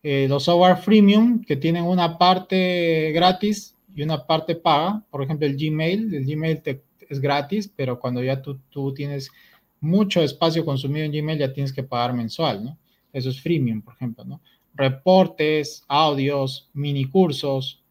Eh, 0.01 0.28
los 0.28 0.43
software 0.43 0.78
freemium 0.78 1.41
que 1.43 1.55
tienen 1.55 1.84
una 1.84 2.17
parte 2.17 3.11
gratis 3.13 3.78
y 3.95 4.03
una 4.03 4.26
parte 4.26 4.55
paga, 4.55 5.03
por 5.09 5.24
ejemplo 5.24 5.47
el 5.47 5.55
Gmail, 5.55 6.13
el 6.13 6.26
Gmail 6.26 6.61
es 7.09 7.19
gratis, 7.21 7.71
pero 7.74 7.99
cuando 7.99 8.21
ya 8.21 8.41
tú, 8.41 8.59
tú, 8.69 8.93
tienes 8.93 9.32
mucho 9.80 10.21
espacio 10.21 10.65
consumido 10.65 11.05
en 11.05 11.11
Gmail 11.11 11.39
ya 11.39 11.53
tienes 11.53 11.71
que 11.71 11.84
pagar 11.84 12.13
mensual, 12.13 12.63
¿no? 12.63 12.78
Eso 13.13 13.30
es 13.30 13.39
freemium, 13.39 13.82
por 13.82 13.93
ejemplo, 13.93 14.26
¿no? 14.26 14.41
Reportes, 14.74 15.84
audios, 15.88 16.69
mini 16.74 17.05
cursos 17.05 17.80
y 17.80 17.82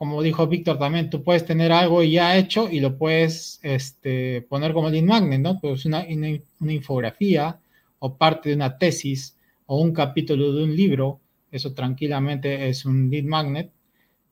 como 0.00 0.22
dijo 0.22 0.46
Víctor 0.46 0.78
también, 0.78 1.10
tú 1.10 1.22
puedes 1.22 1.44
tener 1.44 1.72
algo 1.72 2.02
ya 2.02 2.38
hecho 2.38 2.70
y 2.70 2.80
lo 2.80 2.96
puedes 2.96 3.60
este, 3.62 4.40
poner 4.40 4.72
como 4.72 4.88
lead 4.88 5.04
magnet, 5.04 5.42
¿no? 5.42 5.60
Pues 5.60 5.84
una, 5.84 6.06
infografía 6.08 7.60
o 7.98 8.16
parte 8.16 8.48
de 8.48 8.54
una 8.54 8.78
tesis 8.78 9.36
o 9.66 9.78
un 9.78 9.92
capítulo 9.92 10.54
de 10.54 10.64
un 10.64 10.74
libro, 10.74 11.20
eso 11.52 11.74
tranquilamente 11.74 12.70
es 12.70 12.86
un 12.86 13.10
lead 13.10 13.24
magnet. 13.24 13.72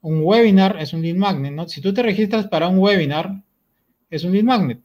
Un 0.01 0.23
webinar 0.23 0.79
es 0.81 0.95
un 0.95 1.03
lead 1.03 1.16
magnet, 1.16 1.53
¿no? 1.53 1.69
Si 1.69 1.83
tú 1.83 1.93
te 1.93 2.03
registras 2.03 2.47
para 2.47 2.69
un 2.69 2.79
webinar, 2.79 3.43
es 4.09 4.25
un 4.25 4.33
lead 4.33 4.45
magnet, 4.45 4.81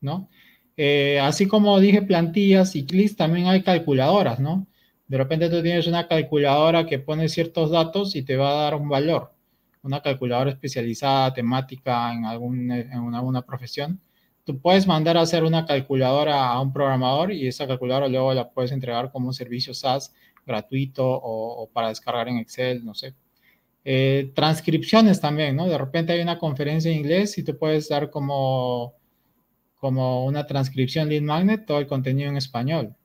¿no? 0.00 0.30
Eh, 0.74 1.20
así 1.20 1.46
como 1.46 1.78
dije 1.80 2.00
plantillas 2.00 2.76
y 2.76 2.86
clics, 2.86 3.16
también 3.16 3.46
hay 3.46 3.62
calculadoras, 3.62 4.40
¿no? 4.40 4.66
De 5.06 5.18
repente 5.18 5.50
tú 5.50 5.62
tienes 5.62 5.86
una 5.86 6.08
calculadora 6.08 6.86
que 6.86 6.98
pone 6.98 7.28
ciertos 7.28 7.70
datos 7.70 8.16
y 8.16 8.22
te 8.22 8.36
va 8.36 8.52
a 8.52 8.62
dar 8.64 8.74
un 8.76 8.88
valor. 8.88 9.31
Una 9.82 10.00
calculadora 10.00 10.50
especializada, 10.50 11.32
temática 11.34 12.12
en, 12.12 12.24
algún, 12.24 12.70
en 12.70 13.14
alguna 13.14 13.42
profesión 13.42 14.00
tú 14.44 14.60
puedes 14.60 14.86
mandar 14.86 15.16
a 15.16 15.22
hacer 15.22 15.44
una 15.44 15.66
calculadora 15.66 16.48
a 16.48 16.60
un 16.60 16.72
programador 16.72 17.32
y 17.32 17.46
esa 17.46 17.66
calculadora 17.66 18.08
luego 18.08 18.34
la 18.34 18.50
puedes 18.50 18.72
entregar 18.72 19.10
como 19.12 19.28
un 19.28 19.34
servicio 19.34 19.74
SaaS 19.74 20.14
gratuito 20.44 21.04
o, 21.06 21.68
para 21.72 21.88
descargar 21.88 22.28
en 22.28 22.38
Excel, 22.38 22.84
no 22.84 22.94
sé. 22.94 23.14
Eh, 23.84 24.32
transcripciones 24.34 25.20
también, 25.20 25.56
¿no? 25.56 25.66
De 25.66 25.78
repente 25.78 26.12
hay 26.12 26.20
una 26.20 26.38
conferencia 26.38 26.90
en 26.90 26.98
inglés 26.98 27.36
y 27.38 27.44
tú 27.44 27.56
puedes 27.58 27.88
dar 27.88 28.10
como, 28.10 28.94
como 29.76 30.24
una 30.24 30.46
transcripción 30.46 31.08
lead 31.08 31.22
magnet 31.22 31.66
todo 31.66 31.78
el 31.78 31.86
contenido 31.86 32.28
en 32.28 32.36
español. 32.36 32.96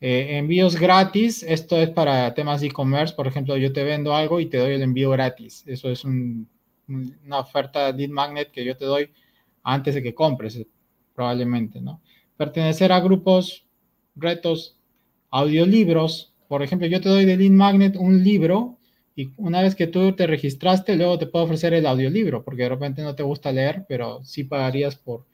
Eh, 0.00 0.38
envíos 0.38 0.76
gratis, 0.76 1.42
esto 1.42 1.76
es 1.76 1.90
para 1.90 2.32
temas 2.32 2.62
de 2.62 2.68
e-commerce, 2.68 3.14
por 3.14 3.26
ejemplo, 3.26 3.56
yo 3.58 3.72
te 3.72 3.84
vendo 3.84 4.14
algo 4.14 4.40
y 4.40 4.46
te 4.46 4.56
doy 4.56 4.72
el 4.72 4.82
envío 4.82 5.10
gratis. 5.10 5.62
Eso 5.66 5.90
es 5.90 6.04
una 6.04 7.38
oferta 7.38 7.92
lead 7.92 8.08
magnet 8.08 8.50
que 8.50 8.64
yo 8.64 8.76
te 8.76 8.86
doy 8.86 9.10
antes 9.62 9.94
de 9.94 10.02
que 10.02 10.14
compres, 10.14 10.66
probablemente, 11.14 11.80
¿no? 11.82 12.00
Pertenecer 12.36 12.92
a 12.92 13.00
grupos, 13.00 13.66
retos, 14.16 14.78
audiolibros. 15.30 16.32
Por 16.48 16.62
ejemplo, 16.62 16.88
yo 16.88 17.00
te 17.00 17.08
doy 17.08 17.26
de 17.26 17.36
Lead 17.36 17.50
Magnet 17.50 17.96
un 17.96 18.24
libro 18.24 18.78
y 19.14 19.30
una 19.36 19.60
vez 19.60 19.74
que 19.74 19.86
tú 19.86 20.12
te 20.12 20.26
registraste, 20.26 20.96
luego 20.96 21.18
te 21.18 21.26
puedo 21.26 21.44
ofrecer 21.44 21.74
el 21.74 21.86
audiolibro, 21.86 22.42
porque 22.42 22.62
de 22.62 22.70
repente 22.70 23.02
no 23.02 23.14
te 23.14 23.22
gusta 23.22 23.52
leer, 23.52 23.84
pero 23.88 24.24
sí 24.24 24.44
pagarías 24.44 24.96
por, 24.96 25.26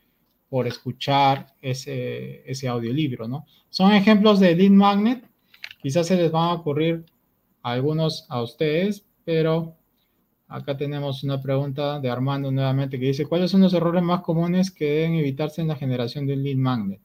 por 0.56 0.66
escuchar 0.66 1.52
ese, 1.60 2.50
ese 2.50 2.66
audiolibro, 2.66 3.28
¿no? 3.28 3.44
Son 3.68 3.92
ejemplos 3.92 4.40
de 4.40 4.56
Lead 4.56 4.70
Magnet. 4.70 5.22
Quizás 5.82 6.06
se 6.06 6.16
les 6.16 6.32
van 6.32 6.48
a 6.48 6.54
ocurrir 6.54 7.04
algunos 7.62 8.24
a 8.30 8.40
ustedes, 8.40 9.04
pero 9.22 9.76
Acá 10.48 10.78
tenemos 10.78 11.24
una 11.24 11.42
pregunta 11.42 12.00
de 12.00 12.08
Armando 12.08 12.50
nuevamente 12.50 12.98
que 12.98 13.06
dice, 13.06 13.26
¿cuáles 13.26 13.50
son 13.50 13.60
los 13.60 13.74
errores 13.74 14.02
más 14.02 14.22
comunes 14.22 14.70
que 14.70 14.86
deben 14.86 15.16
evitarse 15.16 15.60
en 15.60 15.68
la 15.68 15.76
generación 15.76 16.26
de 16.26 16.32
un 16.32 16.42
lead 16.42 16.56
magnet? 16.56 17.00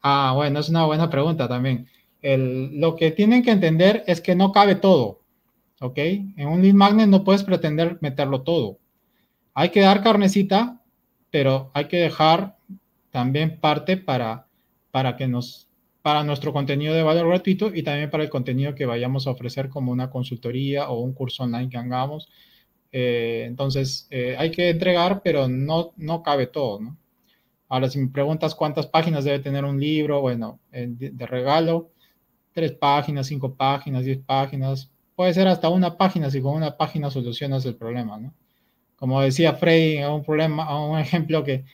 Ah, 0.00 0.32
bueno, 0.34 0.60
es 0.60 0.70
una 0.70 0.86
buena 0.86 1.10
pregunta 1.10 1.46
también. 1.48 1.86
lo 2.22 2.96
que 2.96 3.10
tienen 3.10 3.42
que 3.42 3.50
entender 3.50 4.04
es 4.06 4.22
que 4.22 4.34
no 4.34 4.52
cabe 4.52 4.76
todo, 4.76 5.20
¿ok? 5.80 5.98
En 5.98 6.48
un 6.48 6.62
lead 6.62 6.72
magnet 6.72 7.08
no 7.08 7.24
puedes 7.24 7.42
pretender 7.42 7.98
meterlo 8.00 8.40
todo. 8.40 8.78
Hay 9.52 9.68
que 9.68 9.80
dar 9.80 10.02
carnecita, 10.02 10.80
pero 11.34 11.72
hay 11.74 11.86
que 11.86 11.96
dejar 11.96 12.54
también 13.10 13.58
parte 13.58 13.96
para, 13.96 14.46
para 14.92 15.16
que 15.16 15.26
nos 15.26 15.68
para 16.00 16.22
nuestro 16.22 16.52
contenido 16.52 16.94
de 16.94 17.02
valor 17.02 17.26
gratuito 17.26 17.74
y 17.74 17.82
también 17.82 18.08
para 18.08 18.22
el 18.22 18.30
contenido 18.30 18.76
que 18.76 18.86
vayamos 18.86 19.26
a 19.26 19.32
ofrecer 19.32 19.68
como 19.68 19.90
una 19.90 20.10
consultoría 20.10 20.88
o 20.88 21.00
un 21.00 21.12
curso 21.12 21.42
online 21.42 21.68
que 21.68 21.76
hagamos. 21.76 22.28
Eh, 22.92 23.46
entonces, 23.48 24.06
eh, 24.12 24.36
hay 24.38 24.52
que 24.52 24.70
entregar, 24.70 25.22
pero 25.24 25.48
no, 25.48 25.92
no 25.96 26.22
cabe 26.22 26.46
todo, 26.46 26.80
¿no? 26.80 26.96
Ahora, 27.68 27.90
si 27.90 27.98
me 27.98 28.12
preguntas 28.12 28.54
cuántas 28.54 28.86
páginas 28.86 29.24
debe 29.24 29.40
tener 29.40 29.64
un 29.64 29.80
libro, 29.80 30.20
bueno, 30.20 30.60
de, 30.70 31.26
regalo, 31.26 31.90
tres 32.52 32.74
páginas, 32.74 33.26
cinco 33.26 33.56
páginas, 33.56 34.04
diez 34.04 34.20
páginas, 34.24 34.88
puede 35.16 35.34
ser 35.34 35.48
hasta 35.48 35.68
una 35.68 35.96
página 35.96 36.30
si 36.30 36.40
con 36.40 36.54
una 36.54 36.76
página 36.76 37.10
solucionas 37.10 37.66
el 37.66 37.74
problema, 37.74 38.18
¿no? 38.18 38.32
Como 39.04 39.20
decía 39.20 39.52
Frey, 39.52 40.02
un 40.02 40.24
problema, 40.24 40.88
un 40.88 40.98
ejemplo 40.98 41.44
que 41.44 41.64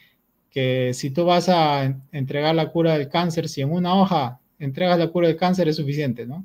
que 0.51 0.93
si 0.95 1.11
tú 1.11 1.25
vas 1.25 1.49
a 1.49 2.03
entregar 2.13 2.55
la 2.55 2.71
cura 2.71 2.99
del 2.99 3.09
cáncer, 3.09 3.49
si 3.49 3.61
en 3.61 3.71
una 3.71 3.95
hoja 3.95 4.41
entregas 4.59 4.99
la 4.99 5.09
cura 5.09 5.29
del 5.29 5.37
cáncer 5.37 5.69
es 5.69 5.77
suficiente, 5.77 6.27
¿no? 6.27 6.45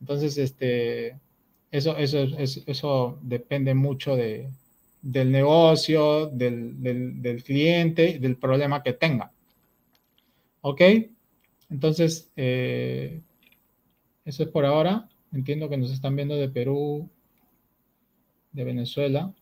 Entonces, 0.00 0.38
este, 0.38 1.18
eso, 1.70 1.96
eso, 1.96 2.22
eso, 2.38 2.60
eso 2.66 3.18
depende 3.22 3.74
mucho 3.74 4.16
de, 4.16 4.50
del 5.02 5.30
negocio, 5.30 6.26
del, 6.26 6.82
del, 6.82 7.22
del, 7.22 7.44
cliente, 7.44 8.18
del 8.18 8.36
problema 8.36 8.82
que 8.82 8.94
tenga. 8.94 9.32
¿Ok? 10.62 10.80
Entonces, 11.70 12.30
eh, 12.36 13.20
eso 14.24 14.42
es 14.42 14.48
por 14.48 14.64
ahora. 14.64 15.08
Entiendo 15.32 15.68
que 15.68 15.76
nos 15.76 15.92
están 15.92 16.16
viendo 16.16 16.36
de 16.36 16.48
Perú, 16.48 17.08
de 18.52 18.64
Venezuela. 18.64 19.32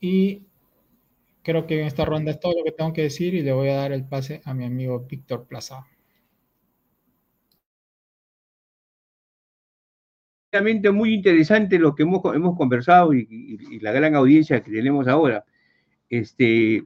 Y 0.00 0.46
creo 1.42 1.66
que 1.66 1.80
en 1.80 1.86
esta 1.86 2.04
ronda 2.04 2.30
es 2.30 2.40
todo 2.40 2.54
lo 2.56 2.64
que 2.64 2.72
tengo 2.72 2.92
que 2.92 3.02
decir 3.02 3.34
y 3.34 3.42
le 3.42 3.52
voy 3.52 3.68
a 3.68 3.76
dar 3.76 3.92
el 3.92 4.04
pase 4.04 4.40
a 4.44 4.54
mi 4.54 4.64
amigo 4.64 5.06
Víctor 5.08 5.46
Plaza. 5.46 5.86
Realmente 10.52 10.90
muy 10.90 11.14
interesante 11.14 11.78
lo 11.78 11.94
que 11.94 12.02
hemos, 12.02 12.22
hemos 12.34 12.56
conversado 12.56 13.14
y, 13.14 13.78
la 13.80 13.92
gran 13.92 14.16
audiencia 14.16 14.62
que 14.62 14.70
tenemos 14.70 15.06
ahora. 15.06 15.44
Este, 16.08 16.84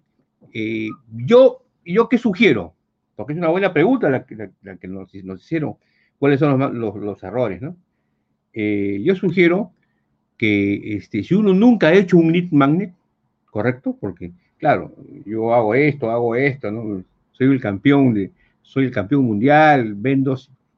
eh, 0.52 0.88
yo, 1.10 1.64
yo 1.84 2.08
qué 2.08 2.18
sugiero, 2.18 2.74
porque 3.16 3.32
es 3.32 3.38
una 3.38 3.48
buena 3.48 3.72
pregunta 3.72 4.10
la, 4.10 4.26
que 4.26 4.88
nos, 4.88 5.14
hicieron, 5.14 5.76
cuáles 6.18 6.40
son 6.40 6.78
los, 6.78 7.22
errores, 7.22 7.62
¿no? 7.62 7.76
Eh, 8.52 9.00
yo 9.02 9.16
sugiero 9.16 9.72
que 10.36 10.96
este, 10.96 11.24
si 11.24 11.34
uno 11.34 11.54
nunca 11.54 11.88
ha 11.88 11.94
hecho 11.94 12.18
un 12.18 12.32
lead 12.32 12.50
magnet, 12.50 12.92
¿correcto? 13.54 13.96
Porque 14.00 14.32
claro, 14.58 14.92
yo 15.24 15.54
hago 15.54 15.76
esto, 15.76 16.10
hago 16.10 16.34
esto, 16.34 16.72
¿no? 16.72 17.04
Soy 17.30 17.46
el 17.46 17.60
campeón, 17.60 18.12
de, 18.12 18.32
soy 18.62 18.86
el 18.86 18.90
campeón 18.90 19.24
mundial, 19.24 19.94
vendo 19.94 20.36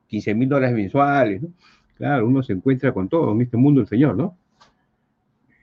15 0.09 0.35
mil 0.35 0.47
dólares 0.47 0.77
mensuales, 0.77 1.41
¿no? 1.41 1.49
Claro, 1.97 2.27
uno 2.27 2.43
se 2.43 2.53
encuentra 2.53 2.93
con 2.93 3.09
todo 3.09 3.33
en 3.33 3.41
este 3.41 3.57
mundo 3.57 3.81
el 3.81 3.87
Señor, 3.87 4.14
¿no? 4.14 4.37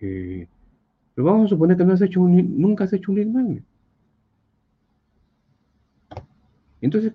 Eh, 0.01 0.47
pero 1.14 1.28
vamos 1.28 1.45
a 1.45 1.49
suponer 1.49 1.78
que 1.78 1.86
no 1.86 1.93
has 1.93 2.01
hecho 2.01 2.20
nunca 2.20 2.86
has 2.86 2.93
hecho 2.93 3.11
un 3.11 3.18
lead 3.20 3.28
magnet. 3.28 3.64
Entonces, 6.82 7.14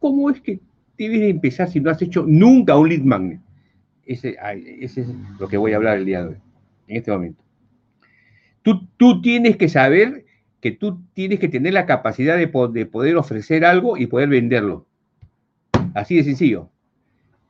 ¿cómo 0.00 0.28
es 0.28 0.40
que 0.40 0.58
debes 0.98 1.22
empezar 1.30 1.70
si 1.70 1.78
no 1.78 1.88
has 1.88 2.02
hecho 2.02 2.24
nunca 2.26 2.76
un 2.76 2.88
lead 2.88 3.02
magnet? 3.02 3.40
Ese 4.04 4.36
es 4.80 5.06
lo 5.38 5.46
que 5.46 5.56
voy 5.56 5.72
a 5.72 5.76
hablar 5.76 5.98
el 5.98 6.04
día 6.04 6.24
de 6.24 6.30
hoy, 6.30 6.36
en 6.88 6.96
este 6.96 7.12
momento. 7.12 7.45
Tú, 8.96 9.22
tienes 9.22 9.56
que 9.56 9.68
saber 9.68 10.24
que 10.60 10.72
tú 10.72 11.00
tienes 11.14 11.38
que 11.38 11.46
tener 11.46 11.72
la 11.72 11.86
capacidad 11.86 12.36
de, 12.36 12.48
poder 12.48 13.16
ofrecer 13.16 13.64
algo 13.64 13.96
y 13.96 14.08
poder 14.08 14.28
venderlo. 14.28 14.88
Así 15.94 16.16
de 16.16 16.24
sencillo. 16.24 16.68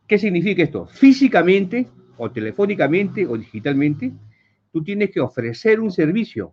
¿Qué 0.07 0.19
significa 0.19 0.63
esto? 0.63 0.87
Físicamente 0.89 1.89
o 2.19 2.31
telefónicamente 2.31 3.27
o 3.27 3.39
digitalmente, 3.39 4.13
tú 4.71 4.85
tienes 4.85 5.11
que 5.11 5.21
ofrecer 5.21 5.81
un 5.81 5.91
servicio 5.91 6.53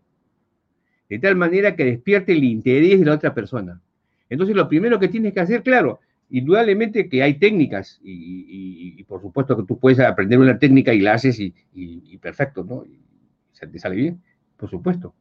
de 1.10 1.20
tal 1.20 1.36
manera 1.36 1.76
que 1.76 1.84
despierte 1.84 2.32
el 2.32 2.46
interés 2.46 3.00
de 3.00 3.06
la 3.06 3.16
otra 3.16 3.34
persona. 3.34 3.82
Entonces, 4.30 4.56
lo 4.56 4.70
primero 4.70 4.98
que 4.98 5.10
tienes 5.10 5.34
que 5.34 5.42
hacer, 5.42 5.62
claro, 5.62 6.00
indudablemente 6.30 7.10
que 7.10 7.22
hay 7.22 7.34
técnicas 7.34 8.00
y, 8.02 9.04
por 9.04 9.22
supuesto 9.22 9.58
que 9.58 9.64
tú 9.64 9.78
puedes 9.78 10.00
aprender 10.00 10.40
una 10.40 10.58
técnica 10.58 10.94
y 10.94 11.02
la 11.02 11.16
haces 11.16 11.38
y, 11.38 12.18
perfecto, 12.22 12.64
¿no? 12.64 12.86
Y 12.86 13.02
te 13.72 13.80
sale 13.80 13.96
bien, 13.96 14.22
por 14.64 14.70
supuesto. 14.70 15.14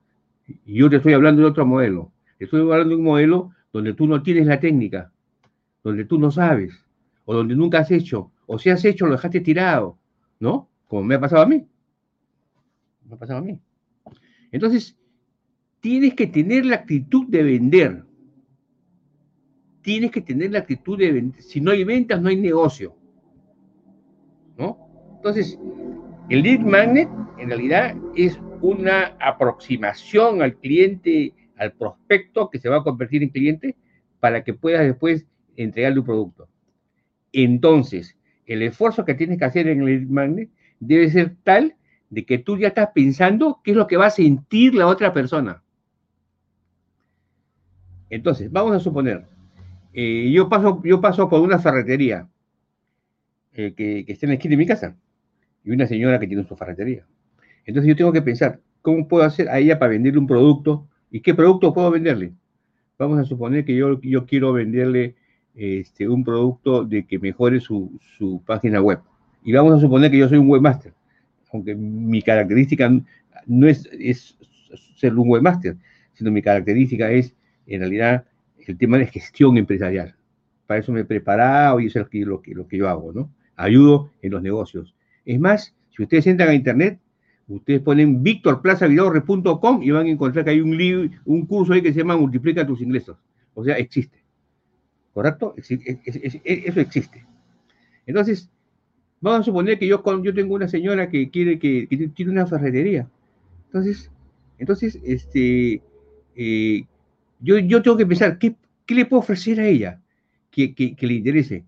Y 0.64 0.74
yo 0.74 0.88
te 0.88 0.98
estoy 0.98 1.14
hablando 1.14 1.42
de 1.42 1.48
otro 1.48 1.66
modelo. 1.66 2.12
Estoy 2.38 2.60
hablando 2.60 2.90
de 2.90 2.94
un 2.94 3.02
modelo 3.02 3.50
donde 3.72 3.92
tú 3.92 4.06
no 4.06 4.22
tienes 4.22 4.46
la 4.46 4.60
técnica, 4.60 5.10
donde 5.82 6.04
tú 6.04 6.16
no 6.16 6.30
sabes, 6.30 6.72
o 7.24 7.34
donde 7.34 7.56
nunca 7.56 7.80
has 7.80 7.90
hecho, 7.90 8.30
o 8.46 8.56
si 8.60 8.70
has 8.70 8.84
hecho 8.84 9.04
lo 9.04 9.16
dejaste 9.16 9.40
tirado, 9.40 9.98
¿no? 10.38 10.68
Como 10.86 11.02
me 11.02 11.16
ha 11.16 11.20
pasado 11.20 11.42
a 11.42 11.46
mí. 11.46 11.66
Me 13.04 13.16
ha 13.16 13.18
pasado 13.18 13.40
a 13.40 13.42
mí. 13.42 13.58
Entonces, 14.52 14.96
tienes 15.80 16.14
que 16.14 16.28
tener 16.28 16.64
la 16.64 16.76
actitud 16.76 17.26
de 17.26 17.42
vender. 17.42 18.04
Tienes 19.80 20.12
que 20.12 20.20
tener 20.20 20.52
la 20.52 20.60
actitud 20.60 20.96
de 20.96 21.10
vender. 21.10 21.42
Si 21.42 21.60
no 21.60 21.72
hay 21.72 21.82
ventas, 21.82 22.22
no 22.22 22.28
hay 22.28 22.36
negocio. 22.36 22.94
¿No? 24.56 24.78
Entonces, 25.16 25.58
el 26.28 26.42
lead 26.42 26.60
magnet 26.60 27.08
en 27.42 27.48
realidad 27.48 27.96
es 28.14 28.38
una 28.60 29.16
aproximación 29.18 30.42
al 30.42 30.54
cliente, 30.54 31.34
al 31.56 31.72
prospecto 31.72 32.48
que 32.48 32.60
se 32.60 32.68
va 32.68 32.76
a 32.76 32.82
convertir 32.84 33.24
en 33.24 33.30
cliente 33.30 33.74
para 34.20 34.44
que 34.44 34.54
puedas 34.54 34.82
después 34.82 35.26
entregarle 35.56 35.98
un 35.98 36.06
producto. 36.06 36.48
Entonces, 37.32 38.16
el 38.46 38.62
esfuerzo 38.62 39.04
que 39.04 39.14
tienes 39.14 39.38
que 39.38 39.44
hacer 39.44 39.66
en 39.66 39.82
el 39.82 40.06
magnet 40.06 40.50
debe 40.78 41.10
ser 41.10 41.34
tal 41.42 41.74
de 42.10 42.24
que 42.24 42.38
tú 42.38 42.56
ya 42.58 42.68
estás 42.68 42.90
pensando 42.94 43.60
qué 43.64 43.72
es 43.72 43.76
lo 43.76 43.88
que 43.88 43.96
va 43.96 44.06
a 44.06 44.10
sentir 44.10 44.76
la 44.76 44.86
otra 44.86 45.12
persona. 45.12 45.64
Entonces, 48.08 48.52
vamos 48.52 48.76
a 48.76 48.78
suponer, 48.78 49.26
eh, 49.92 50.30
yo, 50.32 50.48
paso, 50.48 50.80
yo 50.84 51.00
paso 51.00 51.28
por 51.28 51.40
una 51.40 51.58
ferretería 51.58 52.28
eh, 53.52 53.74
que, 53.74 54.04
que 54.04 54.12
está 54.12 54.26
en 54.26 54.30
la 54.30 54.34
esquina 54.34 54.52
de 54.52 54.58
mi 54.58 54.66
casa 54.66 54.96
y 55.64 55.72
una 55.72 55.88
señora 55.88 56.20
que 56.20 56.28
tiene 56.28 56.44
su 56.44 56.54
ferretería. 56.54 57.04
Entonces 57.64 57.88
yo 57.88 57.96
tengo 57.96 58.12
que 58.12 58.22
pensar, 58.22 58.60
¿cómo 58.80 59.06
puedo 59.08 59.24
hacer 59.24 59.48
a 59.48 59.58
ella 59.58 59.78
para 59.78 59.90
venderle 59.90 60.18
un 60.18 60.26
producto? 60.26 60.86
¿Y 61.10 61.20
qué 61.20 61.34
producto 61.34 61.72
puedo 61.72 61.90
venderle? 61.90 62.32
Vamos 62.98 63.18
a 63.18 63.24
suponer 63.24 63.64
que 63.64 63.76
yo, 63.76 64.00
yo 64.00 64.26
quiero 64.26 64.52
venderle 64.52 65.16
este, 65.54 66.08
un 66.08 66.24
producto 66.24 66.84
de 66.84 67.04
que 67.06 67.18
mejore 67.18 67.60
su, 67.60 67.98
su 68.16 68.42
página 68.44 68.80
web. 68.80 69.00
Y 69.44 69.52
vamos 69.52 69.74
a 69.74 69.80
suponer 69.80 70.10
que 70.10 70.18
yo 70.18 70.28
soy 70.28 70.38
un 70.38 70.48
webmaster 70.48 70.92
aunque 71.52 71.74
mi 71.74 72.22
característica 72.22 72.90
no 73.46 73.68
es, 73.68 73.88
ser 74.96 75.14
un 75.14 75.28
webmaster, 75.28 75.76
sino 76.14 76.30
mi 76.30 76.42
característica 76.42 77.10
es, 77.10 77.34
en 77.66 77.80
realidad, 77.80 78.24
el 78.66 78.76
tema 78.78 78.98
de 78.98 79.06
gestión 79.06 79.56
empresarial. 79.56 80.14
Para 80.66 80.80
eso 80.80 80.92
me 80.92 81.00
he 81.00 81.04
preparado 81.04 81.80
y 81.80 81.86
eso 81.86 82.00
es 82.00 82.26
lo 82.26 82.40
que, 82.40 82.54
lo 82.54 82.66
que 82.66 82.78
yo 82.78 82.88
hago, 82.88 83.12
¿no? 83.12 83.30
Ayudo 83.56 84.10
en 84.22 84.32
los 84.32 84.42
negocios. 84.42 84.94
Es 85.24 85.38
más, 85.38 85.74
si 85.90 86.02
ustedes 86.02 86.26
entran 86.26 86.50
a 86.50 86.54
internet, 86.54 86.98
ustedes 87.48 87.80
ponen 87.80 88.22
victorplazavidorre.com 88.22 89.82
y 89.82 89.90
van 89.90 90.06
a 90.06 90.10
encontrar 90.10 90.44
que 90.44 90.50
hay 90.52 90.60
un, 90.60 90.76
libro, 90.76 91.10
un 91.24 91.46
curso 91.46 91.72
ahí 91.72 91.82
que 91.82 91.92
se 91.92 92.00
llama 92.00 92.16
Multiplica 92.16 92.66
tus 92.66 92.80
ingresos. 92.80 93.16
O 93.54 93.64
sea, 93.64 93.76
existe. 93.76 94.18
¿Correcto? 95.12 95.54
Eso 95.56 96.80
existe. 96.80 97.26
Entonces, 98.06 98.50
Vamos 99.22 99.42
a 99.42 99.44
suponer 99.44 99.78
que 99.78 99.86
yo, 99.86 100.02
yo 100.20 100.34
tengo 100.34 100.56
una 100.56 100.66
señora 100.66 101.08
que 101.08 101.30
quiere 101.30 101.56
que, 101.60 101.86
tiene 102.12 102.32
una 102.32 102.44
ferretería. 102.44 103.08
Entonces, 103.66 104.10
entonces, 104.58 104.98
este, 105.04 105.80
eh, 106.34 106.84
yo, 107.38 107.56
yo 107.58 107.82
tengo 107.82 107.96
que 107.96 108.04
pensar, 108.04 108.36
¿qué, 108.38 108.56
le 108.88 109.06
puedo 109.06 109.20
ofrecer 109.20 109.60
a 109.60 109.66
ella 109.68 110.00
que, 110.50 110.74
le 111.00 111.14
interese? 111.14 111.64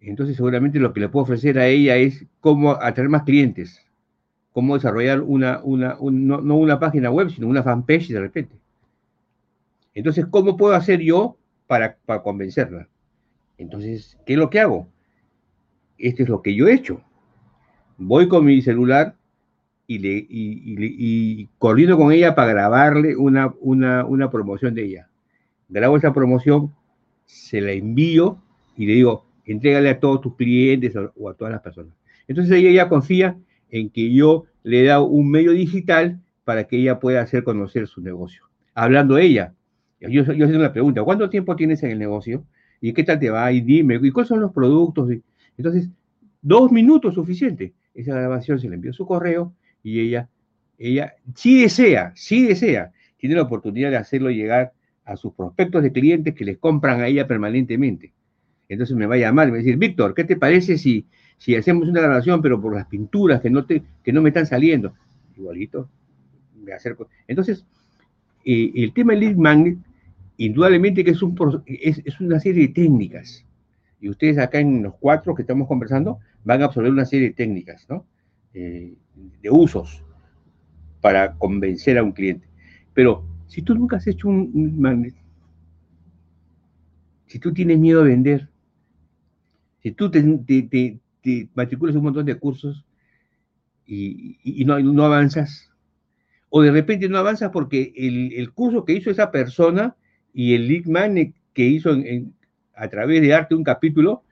Entonces, 0.00 0.34
seguramente 0.34 0.80
lo 0.80 0.92
que 0.92 0.98
le 0.98 1.08
puedo 1.08 1.22
ofrecer 1.22 1.60
a 1.60 1.68
ella 1.68 1.96
es 1.96 2.26
cómo 2.40 2.72
atraer 2.72 3.08
más 3.08 3.22
clientes, 3.22 3.80
cómo 4.56 4.74
desarrollar 4.74 5.20
una, 5.20 5.60
una 5.62 5.98
no, 6.00 6.56
una 6.56 6.80
página 6.80 7.10
web, 7.10 7.28
sino 7.28 7.46
una 7.46 7.62
fanpage 7.62 8.08
de 8.08 8.20
repente. 8.20 8.56
Entonces, 9.92 10.24
¿cómo 10.24 10.56
puedo 10.56 10.74
hacer 10.74 11.00
yo 11.00 11.36
para, 11.66 11.98
para 12.06 12.22
convencerla? 12.22 12.88
Entonces, 13.58 14.18
¿qué 14.24 14.32
es 14.32 14.38
lo 14.38 14.48
que 14.48 14.60
hago? 14.60 14.88
esto 15.98 16.22
es 16.22 16.30
lo 16.30 16.40
que 16.40 16.54
yo 16.54 16.68
he 16.68 16.72
hecho. 16.72 17.02
Voy 17.98 18.28
con 18.28 18.46
mi 18.46 18.62
celular 18.62 19.14
y, 19.86 19.98
le, 19.98 20.26
y, 20.26 21.48
coordino 21.58 21.98
con 21.98 22.10
ella 22.10 22.34
para 22.34 22.52
grabarle 22.52 23.14
una, 23.14 23.52
una, 23.60 24.30
promoción 24.30 24.74
de 24.74 24.84
ella. 24.84 25.10
Grabo 25.68 25.98
esa 25.98 26.14
promoción, 26.14 26.74
se 27.26 27.60
la 27.60 27.72
envío 27.72 28.40
y 28.74 28.86
le 28.86 28.94
digo, 28.94 29.26
entrégale 29.44 29.90
a 29.90 30.00
todos 30.00 30.22
tus 30.22 30.34
clientes 30.34 30.94
o 30.96 31.28
a 31.28 31.34
todas 31.34 31.52
las 31.52 31.60
personas. 31.60 31.92
Entonces 32.26 32.54
ella 32.56 32.70
ya 32.70 32.88
confía 32.88 33.36
en 33.70 33.90
que 33.90 34.12
yo 34.12 34.44
le 34.62 34.84
dado 34.84 35.04
un 35.04 35.30
medio 35.30 35.52
digital 35.52 36.20
para 36.44 36.64
que 36.64 36.76
ella 36.76 37.00
pueda 37.00 37.22
hacer 37.22 37.44
conocer 37.44 37.88
su 37.88 38.00
negocio. 38.00 38.42
Hablando 38.74 39.18
ella, 39.18 39.54
yo, 40.00 40.08
yo 40.08 40.22
haciendo 40.22 40.58
una 40.58 40.72
pregunta, 40.72 41.02
¿cuánto 41.02 41.30
tiempo 41.30 41.56
tienes 41.56 41.82
en 41.82 41.90
el 41.90 41.98
negocio? 41.98 42.44
¿Y 42.80 42.92
qué 42.92 43.02
tal 43.02 43.18
te 43.18 43.30
va? 43.30 43.50
Y 43.52 43.60
dime, 43.60 43.98
¿y 44.02 44.10
cuáles 44.10 44.28
son 44.28 44.40
los 44.40 44.52
productos? 44.52 45.10
Entonces, 45.56 45.88
dos 46.42 46.70
minutos 46.70 47.14
suficiente. 47.14 47.72
Esa 47.94 48.14
grabación 48.14 48.60
se 48.60 48.68
le 48.68 48.74
envió 48.74 48.92
su 48.92 49.06
correo 49.06 49.54
y 49.82 50.00
ella, 50.00 50.28
ella, 50.78 51.14
si 51.34 51.62
desea, 51.62 52.12
si 52.14 52.46
desea, 52.46 52.92
tiene 53.16 53.36
la 53.36 53.42
oportunidad 53.42 53.90
de 53.90 53.96
hacerlo 53.96 54.30
llegar 54.30 54.72
a 55.04 55.16
sus 55.16 55.32
prospectos 55.32 55.82
de 55.82 55.92
clientes 55.92 56.34
que 56.34 56.44
les 56.44 56.58
compran 56.58 57.00
a 57.00 57.06
ella 57.06 57.26
permanentemente. 57.26 58.12
Entonces 58.68 58.96
me 58.96 59.06
va 59.06 59.14
a 59.14 59.18
llamar 59.18 59.48
y 59.48 59.52
me 59.52 59.58
va 59.58 59.60
a 59.60 59.64
decir, 59.64 59.78
Víctor, 59.78 60.14
¿qué 60.14 60.24
te 60.24 60.36
parece 60.36 60.76
si, 60.76 61.06
si 61.38 61.54
hacemos 61.54 61.88
una 61.88 62.00
grabación, 62.00 62.40
pero 62.42 62.60
por 62.60 62.74
las 62.74 62.86
pinturas 62.86 63.40
que 63.40 63.50
no, 63.50 63.64
te, 63.64 63.82
que 64.02 64.12
no 64.12 64.22
me 64.22 64.30
están 64.30 64.46
saliendo? 64.46 64.94
Igualito, 65.36 65.88
me 66.54 66.72
acerco. 66.72 67.08
Entonces, 67.28 67.66
eh, 68.44 68.72
el 68.74 68.92
tema 68.92 69.12
del 69.12 69.20
lead 69.20 69.36
magnet, 69.36 69.78
indudablemente 70.38 71.04
que 71.04 71.10
es, 71.10 71.22
un, 71.22 71.62
es, 71.66 72.02
es 72.04 72.20
una 72.20 72.40
serie 72.40 72.68
de 72.68 72.74
técnicas 72.74 73.46
y 74.00 74.08
ustedes 74.08 74.38
acá 74.38 74.60
en 74.60 74.82
los 74.82 74.94
cuatro 74.94 75.34
que 75.34 75.42
estamos 75.42 75.66
conversando 75.66 76.18
van 76.44 76.62
a 76.62 76.66
absorber 76.66 76.92
una 76.92 77.04
serie 77.04 77.28
de 77.28 77.34
técnicas, 77.34 77.86
¿no? 77.88 78.06
Eh, 78.54 78.94
de 79.42 79.50
usos 79.50 80.02
para 81.00 81.34
convencer 81.34 81.98
a 81.98 82.02
un 82.02 82.12
cliente. 82.12 82.46
Pero 82.94 83.24
si 83.46 83.62
tú 83.62 83.74
nunca 83.74 83.96
has 83.96 84.06
hecho 84.06 84.28
un, 84.28 84.80
magnet, 84.80 85.14
si 87.26 87.38
tú 87.38 87.52
tienes 87.52 87.78
miedo 87.78 88.00
a 88.00 88.04
vender, 88.04 88.48
si 89.82 89.92
tú 89.92 90.10
te, 90.10 91.00
matriculas 91.54 91.96
un 91.96 92.04
montón 92.04 92.26
de 92.26 92.36
cursos 92.36 92.84
y, 93.86 94.64
no, 94.64 95.04
avanzas, 95.04 95.70
o 96.50 96.62
de 96.62 96.72
repente 96.72 97.08
no 97.08 97.18
avanzas 97.18 97.50
porque 97.52 97.92
el, 97.96 98.50
curso 98.52 98.84
que 98.84 98.94
hizo 98.94 99.10
esa 99.10 99.30
persona 99.30 99.96
y 100.32 100.54
el 100.54 100.82
magnet 100.86 101.34
que 101.52 101.64
hizo 101.64 101.96
a 102.74 102.88
través 102.88 103.20
de 103.22 103.28
darte 103.28 103.54
un 103.54 103.64
capítulo, 103.64 104.22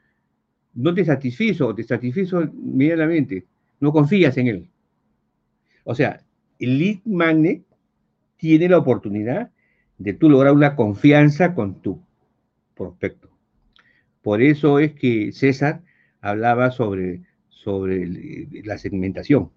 no 0.75 0.93
te 0.93 1.05
satisfizo 1.05 1.75
te 1.75 1.85
satisfizo 1.85 2.43
inmediatamente, 2.43 3.47
no 3.81 3.93
confías 3.93 4.37
en 4.37 4.49
él. 4.49 4.71
O 5.85 5.95
sea, 5.95 6.21
el 6.59 6.79
lead 6.79 6.99
magnet 7.05 7.63
tiene 8.37 8.69
la 8.69 8.79
oportunidad 8.79 9.51
de 9.99 10.13
tú 10.15 10.29
lograr 10.29 10.53
una 10.53 10.75
confianza 10.75 11.55
con 11.55 11.81
tu 11.81 12.03
prospecto. 12.75 13.31
Por 14.23 14.43
eso 14.43 14.79
es 14.79 14.93
que 14.95 15.33
César 15.33 15.83
hablaba 16.25 16.71
sobre, 16.71 17.23
sobre 17.49 18.49
la 18.65 18.79
segmentación. 18.79 19.51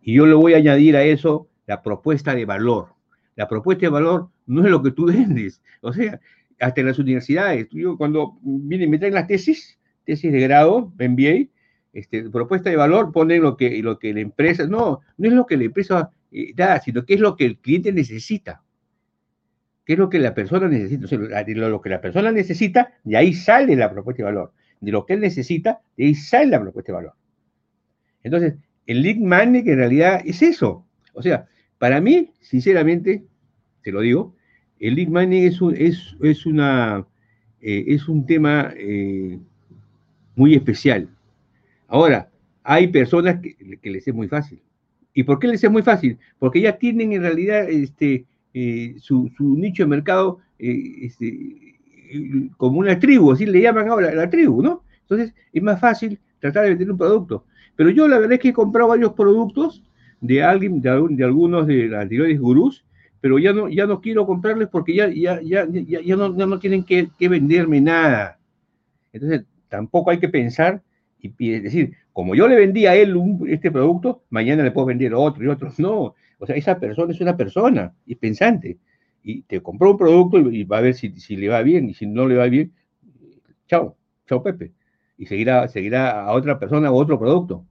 Y 0.00 0.14
yo 0.14 0.26
le 0.26 0.34
voy 0.34 0.54
a 0.54 0.58
añadir 0.58 0.96
a 0.96 1.02
eso 1.02 1.48
la 1.66 1.82
propuesta 1.82 2.34
de 2.34 2.44
valor. 2.44 2.94
La 3.34 3.48
propuesta 3.48 3.86
de 3.86 3.90
valor 3.90 4.30
no 4.46 4.64
es 4.64 4.70
lo 4.70 4.82
que 4.82 4.92
tú 4.92 5.06
vendes. 5.06 5.60
O 5.80 5.92
sea, 5.92 6.20
hasta 6.60 6.80
en 6.80 6.86
las 6.86 6.98
universidades. 7.00 7.66
Yo 7.72 7.98
cuando 7.98 8.38
vienen, 8.40 8.88
me 8.88 8.98
traen 8.98 9.14
las 9.14 9.26
tesis, 9.26 9.78
tesis 10.04 10.30
de 10.30 10.40
grado, 10.40 10.92
MBA, 10.96 11.48
este, 11.92 12.30
propuesta 12.30 12.70
de 12.70 12.76
valor, 12.76 13.10
ponen 13.10 13.42
lo 13.42 13.56
que, 13.56 13.82
lo 13.82 13.98
que 13.98 14.14
la 14.14 14.20
empresa, 14.20 14.66
no, 14.66 15.00
no 15.18 15.28
es 15.28 15.34
lo 15.34 15.44
que 15.44 15.56
la 15.56 15.64
empresa 15.64 16.10
eh, 16.30 16.52
da, 16.54 16.80
sino 16.80 17.04
que 17.04 17.14
es 17.14 17.20
lo 17.20 17.36
que 17.36 17.46
el 17.46 17.58
cliente 17.58 17.92
necesita. 17.92 18.62
¿Qué 19.84 19.94
es 19.94 19.98
lo 19.98 20.08
que 20.08 20.20
la 20.20 20.34
persona 20.34 20.68
necesita? 20.68 21.06
O 21.06 21.08
sea, 21.08 21.18
lo, 21.18 21.80
que 21.80 21.90
la 21.90 22.00
persona 22.00 22.30
necesita, 22.30 22.92
de 23.02 23.16
ahí 23.16 23.32
sale 23.34 23.74
la 23.74 23.90
propuesta 23.90 24.22
de 24.22 24.24
valor. 24.24 24.52
De 24.80 24.92
lo 24.92 25.06
que 25.06 25.14
él 25.14 25.20
necesita, 25.20 25.80
de 25.96 26.06
ahí 26.06 26.14
sale 26.14 26.46
la 26.46 26.60
propuesta 26.60 26.92
de 26.92 26.96
valor. 26.96 27.14
Entonces, 28.22 28.54
el 28.86 29.02
lead 29.02 29.18
magnet 29.18 29.66
en 29.66 29.76
realidad 29.76 30.20
es 30.24 30.42
eso. 30.42 30.84
O 31.12 31.22
sea, 31.22 31.46
para 31.78 32.00
mí, 32.00 32.32
sinceramente, 32.40 33.24
te 33.82 33.92
lo 33.92 34.00
digo, 34.00 34.34
el 34.78 34.94
lead 34.94 35.08
mining 35.08 35.44
es 35.44 35.60
un, 35.60 35.74
es, 35.76 36.46
una, 36.46 37.06
eh, 37.60 37.84
es 37.88 38.08
un 38.08 38.26
tema 38.26 38.72
eh, 38.76 39.38
muy 40.34 40.54
especial. 40.54 41.08
Ahora, 41.88 42.30
hay 42.62 42.88
personas 42.88 43.40
que, 43.40 43.56
les 43.90 44.06
es 44.06 44.14
muy 44.14 44.28
fácil. 44.28 44.60
¿Y 45.14 45.22
por 45.22 45.38
qué 45.38 45.48
les 45.48 45.62
es 45.62 45.70
muy 45.70 45.82
fácil? 45.82 46.18
Porque 46.38 46.60
ya 46.60 46.76
tienen 46.76 47.12
en 47.12 47.22
realidad 47.22 47.68
este, 47.70 48.26
eh, 48.52 48.96
su, 48.98 49.30
nicho 49.38 49.84
de 49.84 49.88
mercado 49.88 50.40
este, 50.58 51.65
como 52.56 52.78
una 52.78 52.98
tribu, 52.98 53.32
así 53.32 53.46
le 53.46 53.60
llaman 53.60 53.88
ahora 53.88 54.14
la 54.14 54.28
tribu, 54.28 54.62
¿no? 54.62 54.82
Entonces 55.02 55.34
es 55.52 55.62
más 55.62 55.80
fácil 55.80 56.18
tratar 56.40 56.64
de 56.64 56.70
vender 56.70 56.90
un 56.90 56.98
producto. 56.98 57.44
Pero 57.76 57.90
yo 57.90 58.08
la 58.08 58.18
verdad 58.18 58.34
es 58.34 58.40
que 58.40 58.48
he 58.48 58.52
comprado 58.52 58.88
varios 58.88 59.12
productos 59.12 59.82
de 60.20 60.42
alguien, 60.42 60.80
de, 60.80 60.90
algunos 60.90 61.66
de 61.66 61.88
los 61.88 62.00
anteriores 62.00 62.40
gurús, 62.40 62.84
pero 63.20 63.38
ya 63.38 63.52
no, 63.52 63.68
ya 63.68 63.86
no 63.86 64.00
quiero 64.00 64.26
comprarles 64.26 64.68
porque 64.68 64.94
ya, 64.94 65.08
ya, 65.08 65.40
ya, 65.42 65.66
ya, 65.68 66.16
no, 66.16 66.28
no 66.28 66.58
tienen 66.58 66.84
que, 66.84 67.08
venderme 67.20 67.80
nada. 67.80 68.38
Entonces, 69.12 69.44
tampoco 69.68 70.10
hay 70.10 70.18
que 70.18 70.28
pensar 70.28 70.82
y, 71.20 71.50
decir, 71.58 71.94
como 72.12 72.34
yo 72.34 72.46
le 72.46 72.56
vendí 72.56 72.86
a 72.86 72.94
él 72.94 73.14
este 73.48 73.70
producto, 73.70 74.22
mañana 74.30 74.62
le 74.62 74.70
puedo 74.70 74.86
vender 74.86 75.14
otro 75.14 75.44
y 75.44 75.48
otro. 75.48 75.72
No, 75.78 76.14
o 76.38 76.46
sea, 76.46 76.56
esa 76.56 76.78
persona 76.78 77.12
es 77.12 77.20
una 77.20 77.36
persona 77.36 77.92
y 78.06 78.14
pensante. 78.14 78.78
Y 79.28 79.42
te 79.42 79.60
compró 79.60 79.90
un 79.90 79.98
producto 79.98 80.38
y, 80.38 80.62
va 80.62 80.78
a 80.78 80.82
ver 80.82 80.94
si, 80.94 81.10
si, 81.18 81.34
le 81.34 81.48
va 81.48 81.60
bien 81.62 81.90
y 81.90 81.94
si 81.94 82.06
no 82.06 82.28
le 82.28 82.36
va 82.36 82.46
bien, 82.46 82.72
chao, 83.66 83.96
chao 84.28 84.40
Pepe. 84.40 84.70
Y 85.18 85.26
seguirá, 85.26 85.66
seguirá 85.66 86.26
a 86.26 86.32
otra 86.32 86.60
persona 86.60 86.92
o 86.92 86.94
otro 86.94 87.18
producto. 87.18 87.66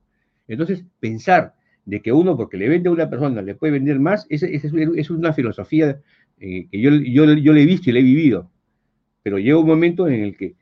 Entonces, 0.50 0.84
pensar 1.00 1.56
de 1.86 2.02
que 2.02 2.12
uno, 2.12 2.36
porque 2.36 2.58
le 2.58 2.68
vende 2.68 2.90
a 2.90 2.92
una 2.92 3.10
persona, 3.10 3.42
le 3.42 3.56
puede 3.56 3.72
vender 3.72 4.00
más, 4.00 4.28
esa 4.30 4.48
es, 4.48 5.10
una 5.10 5.32
filosofía 5.32 6.02
eh, 6.42 6.68
que 6.70 6.82
yo, 6.82 6.90
yo, 6.92 7.24
yo 7.36 7.54
le 7.54 7.62
he 7.62 7.66
visto 7.66 7.90
y 7.90 7.94
le 7.94 8.02
he 8.02 8.04
vivido. 8.04 8.52
Pero 9.24 9.40
llega 9.40 9.58
un 9.58 9.68
momento 9.68 10.10
en 10.10 10.24
el 10.24 10.36
que 10.36 10.56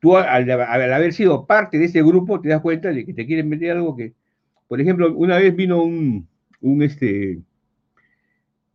tú, 0.00 0.16
al, 0.16 0.50
haber 0.50 1.12
sido 1.12 1.46
parte 1.46 1.78
de 1.78 1.84
ese 1.84 2.02
grupo, 2.02 2.40
te 2.40 2.48
das 2.48 2.60
cuenta 2.60 2.92
de 2.92 3.06
que 3.06 3.14
te 3.14 3.24
quieren 3.24 3.48
vender 3.48 3.76
algo 3.76 3.94
que, 3.94 4.14
por 4.66 4.80
ejemplo, 4.80 5.14
una 5.14 5.38
vez 5.38 5.54
vino 5.54 5.80
un, 5.80 6.26
un 6.60 6.82
este, 6.82 7.38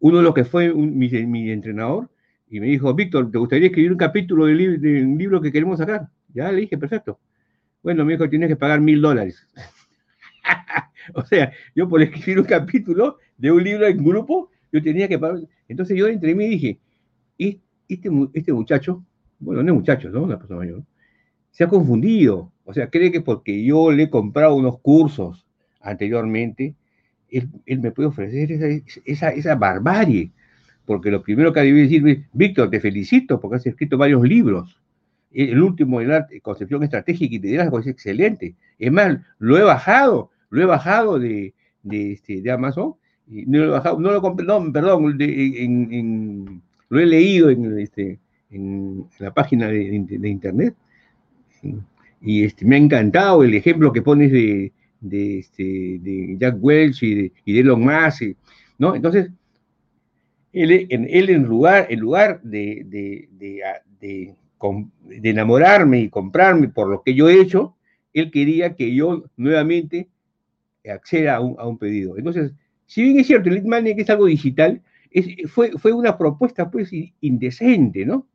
uno 0.06 0.18
de 0.18 0.24
los 0.24 0.36
que 0.36 0.44
fue 0.44 0.72
mi, 0.72 1.10
mi, 1.26 1.50
entrenador 1.50 2.12
y 2.48 2.60
me 2.60 2.68
dijo, 2.68 2.94
Víctor, 2.94 3.32
¿te 3.32 3.40
gustaría 3.40 3.70
escribir 3.70 3.92
un 3.92 3.98
capítulo 3.98 4.46
de, 4.46 5.04
un 5.04 5.18
libro 5.18 5.42
que 5.42 5.52
queremos 5.52 5.80
sacar? 5.80 6.10
Ya 6.32 6.52
le 6.52 6.62
dije, 6.62 6.78
perfecto. 6.78 7.20
Bueno, 7.82 8.06
me 8.06 8.14
dijo, 8.14 8.30
tienes 8.30 8.50
que 8.50 8.56
pagar 8.56 8.80
mil 8.82 9.02
dólares. 9.02 9.48
o 11.16 11.26
sea, 11.26 11.52
yo 11.74 11.90
por 11.90 12.04
escribir 12.04 12.40
un 12.40 12.46
capítulo 12.46 13.18
de 13.36 13.52
un 13.52 13.64
libro 13.64 13.88
en 13.88 14.04
grupo, 14.04 14.52
yo 14.72 14.80
tenía 14.84 15.08
que 15.08 15.18
pagar. 15.18 15.40
Entonces 15.68 15.98
yo 15.98 16.08
entre 16.08 16.36
mí 16.36 16.50
dije, 16.50 16.78
este, 17.40 18.12
este 18.36 18.54
muchacho, 18.54 19.04
bueno, 19.40 19.64
no 19.64 19.72
es 19.72 19.76
muchacho, 19.76 20.12
¿no? 20.12 20.22
Una 20.22 20.38
persona 20.38 20.60
mayor, 20.60 20.84
se 21.50 21.64
ha 21.64 21.68
confundido. 21.68 22.52
O 22.64 22.76
sea, 22.76 22.92
cree 22.92 23.12
que 23.12 23.22
porque 23.22 23.66
yo 23.66 23.92
le 23.92 24.04
he 24.04 24.10
comprado 24.12 24.54
unos 24.54 24.80
cursos 24.82 25.48
anteriormente, 25.82 26.76
él, 27.30 27.80
me 27.80 27.92
puede 27.92 28.10
ofrecer 28.10 28.52
esa, 29.06 29.30
esa, 29.30 29.56
barbarie. 29.56 30.32
Porque 30.86 31.10
lo 31.10 31.24
primero 31.24 31.52
que 31.52 31.62
debe 31.62 31.82
decir 31.82 32.26
Víctor, 32.32 32.70
te 32.70 32.80
felicito 32.80 33.40
porque 33.40 33.58
has 33.58 33.66
escrito 33.66 33.98
varios 33.98 34.24
libros. 34.24 34.80
El 35.32 35.62
último, 35.62 36.00
de 36.00 36.40
Concepción 36.42 36.84
Estratégica 36.84 37.36
y 37.36 37.40
Liderazgo, 37.40 37.80
es 37.80 37.88
excelente. 37.88 38.56
Es 38.80 38.92
más, 38.92 39.18
lo 39.40 39.58
he 39.58 39.64
bajado 39.64 40.32
lo 40.56 40.62
he 40.62 40.66
bajado 40.66 41.20
de, 41.20 41.54
de, 41.84 42.14
este, 42.14 42.50
Amazon, 42.50 42.96
y 43.28 43.46
no 43.46 43.60
lo 43.60 43.66
he 43.66 43.70
bajado, 43.70 44.00
no 44.00 44.12
lo 44.12 44.22
no, 44.22 44.72
perdón, 44.72 45.18
en, 45.20 46.62
lo 46.90 47.00
he 47.00 47.06
leído 47.06 47.50
en, 47.50 47.80
este, 47.80 48.20
en 48.52 49.06
la 49.20 49.34
página 49.34 49.68
de, 49.68 49.84
internet, 50.28 50.76
y 52.22 52.44
este, 52.44 52.66
me 52.66 52.76
ha 52.76 52.80
encantado 52.80 53.44
el 53.44 53.54
ejemplo 53.54 53.92
que 53.92 54.02
pones 54.02 54.32
de, 54.32 54.72
de, 55.10 55.40
este, 55.40 56.00
de 56.02 56.36
Jack 56.40 56.58
Welch 56.60 57.04
y 57.04 57.16
de, 57.16 57.32
y 57.46 57.54
de 57.54 57.60
Elon 57.62 57.82
Musk, 57.82 58.36
¿no? 58.78 58.96
Entonces, 58.96 59.30
él, 60.54 60.88
en, 60.90 61.08
él 61.10 61.30
en 61.30 61.44
lugar, 61.44 61.88
en 61.90 62.00
lugar 62.00 62.42
de, 62.42 62.84
de, 62.86 63.30
de, 64.00 64.36
enamorarme 65.22 66.00
y 66.02 66.10
comprarme 66.10 66.70
por 66.70 66.90
lo 66.90 67.04
que 67.04 67.14
yo 67.14 67.30
he 67.30 67.40
hecho, 67.40 67.76
él 68.14 68.32
quería 68.32 68.76
que 68.76 68.96
yo 68.96 69.26
nuevamente 69.36 70.08
acceda 70.90 71.36
a 71.36 71.42
un, 71.42 71.78
pedido. 71.78 72.18
Entonces, 72.18 72.54
si 72.86 73.04
bien 73.04 73.20
es 73.20 73.28
cierto, 73.28 73.50
el 73.50 73.56
lead 73.56 73.66
magnet 73.66 74.00
es 74.00 74.10
algo 74.10 74.26
digital, 74.26 74.82
fue, 75.48 75.72
fue 75.72 75.92
una 75.92 76.18
propuesta 76.18 76.70
pues 76.72 76.92
indecente, 77.22 78.06
¿no? 78.06 78.28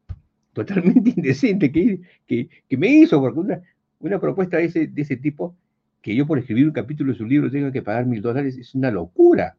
Totalmente 0.53 1.11
indecente 1.17 1.73
que, 1.73 2.01
que, 2.27 2.77
me 2.77 2.89
hizo, 2.89 3.21
porque 3.21 3.41
una, 3.41 3.63
una 4.01 4.21
propuesta 4.21 4.59
de 4.59 4.65
ese, 4.65 4.87
de 4.89 5.03
ese 5.03 5.17
tipo, 5.17 5.57
que 6.03 6.15
yo 6.15 6.27
por 6.27 6.39
escribir 6.39 6.67
un 6.67 6.73
capítulo 6.73 7.13
de 7.13 7.19
su 7.19 7.27
libro 7.27 7.51
tenga 7.51 7.73
que 7.73 7.83
pagar 7.83 8.07
mil 8.07 8.23
dólares, 8.23 8.57
es 8.57 8.75
una 8.75 8.91
locura, 8.91 9.57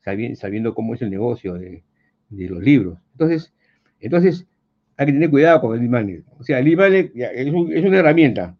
sabiendo, 0.00 0.74
cómo 0.74 0.94
es 0.94 1.02
el 1.02 1.10
negocio 1.10 1.54
de, 1.54 1.82
los 2.30 2.62
libros. 2.62 2.98
Entonces, 3.12 3.52
entonces, 4.00 4.46
hay 4.96 5.06
que 5.06 5.12
tener 5.12 5.30
cuidado 5.30 5.60
con 5.60 5.80
el 5.80 5.88
magnet. 5.88 6.24
O 6.38 6.44
sea, 6.44 6.58
el 6.58 6.76
magnet 6.76 7.12
es, 7.14 7.46
es 7.46 7.84
una 7.84 7.98
herramienta, 7.98 8.56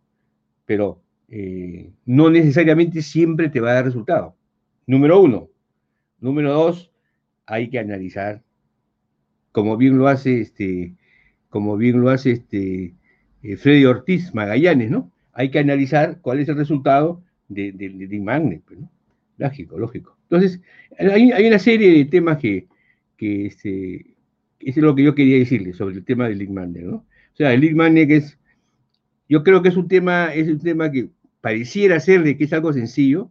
pero 0.66 1.00
eh, 1.28 1.92
no 2.04 2.30
necesariamente 2.30 3.02
siempre 3.02 3.48
te 3.48 3.60
va 3.60 3.70
a 3.70 3.74
dar 3.74 3.84
resultado. 3.84 4.36
Número 4.86 5.20
uno. 5.20 5.48
Número 6.18 6.52
dos, 6.52 6.90
hay 7.46 7.70
que 7.70 7.78
analizar, 7.78 8.42
como 9.52 9.76
bien 9.76 9.98
lo 9.98 10.08
hace 10.08 10.40
este, 10.40 10.94
como 11.48 11.76
bien 11.76 12.00
lo 12.00 12.10
hace 12.10 12.32
este 12.32 12.94
eh, 13.42 13.56
Freddy 13.56 13.84
Ortiz 13.86 14.34
Magallanes, 14.34 14.90
¿no? 14.90 15.10
Hay 15.40 15.50
que 15.50 15.58
analizar 15.58 16.18
cuál 16.20 16.38
es 16.40 16.50
el 16.50 16.56
resultado 16.56 17.22
de, 17.48 17.72
de, 17.72 18.20
Magnet, 18.20 18.62
pues, 18.66 18.78
¿no? 18.78 18.90
Lógico, 19.38 19.78
lógico. 19.78 20.18
Entonces, 20.24 20.60
hay, 20.98 21.46
una 21.46 21.58
serie 21.58 21.90
de 21.90 22.04
temas 22.04 22.36
que, 22.36 22.66
que 23.16 23.46
este, 23.46 24.16
es 24.58 24.76
lo 24.76 24.94
que 24.94 25.02
yo 25.02 25.14
quería 25.14 25.38
decirle 25.38 25.72
sobre 25.72 25.94
el 25.94 26.04
tema 26.04 26.28
del 26.28 26.36
League 26.36 26.52
Magnet, 26.52 26.82
¿no? 26.82 26.96
O 26.96 27.36
sea, 27.36 27.54
el 27.54 27.62
League 27.62 27.74
Magnet 27.74 28.10
es, 28.10 28.38
yo 29.30 29.42
creo 29.42 29.62
que 29.62 29.70
es 29.70 29.76
un 29.78 29.88
tema, 29.88 30.34
es 30.34 30.46
un 30.46 30.60
tema 30.60 30.92
que 30.92 31.08
pareciera 31.40 31.98
ser 32.00 32.22
de 32.22 32.36
que 32.36 32.44
es 32.44 32.52
algo 32.52 32.74
sencillo, 32.74 33.30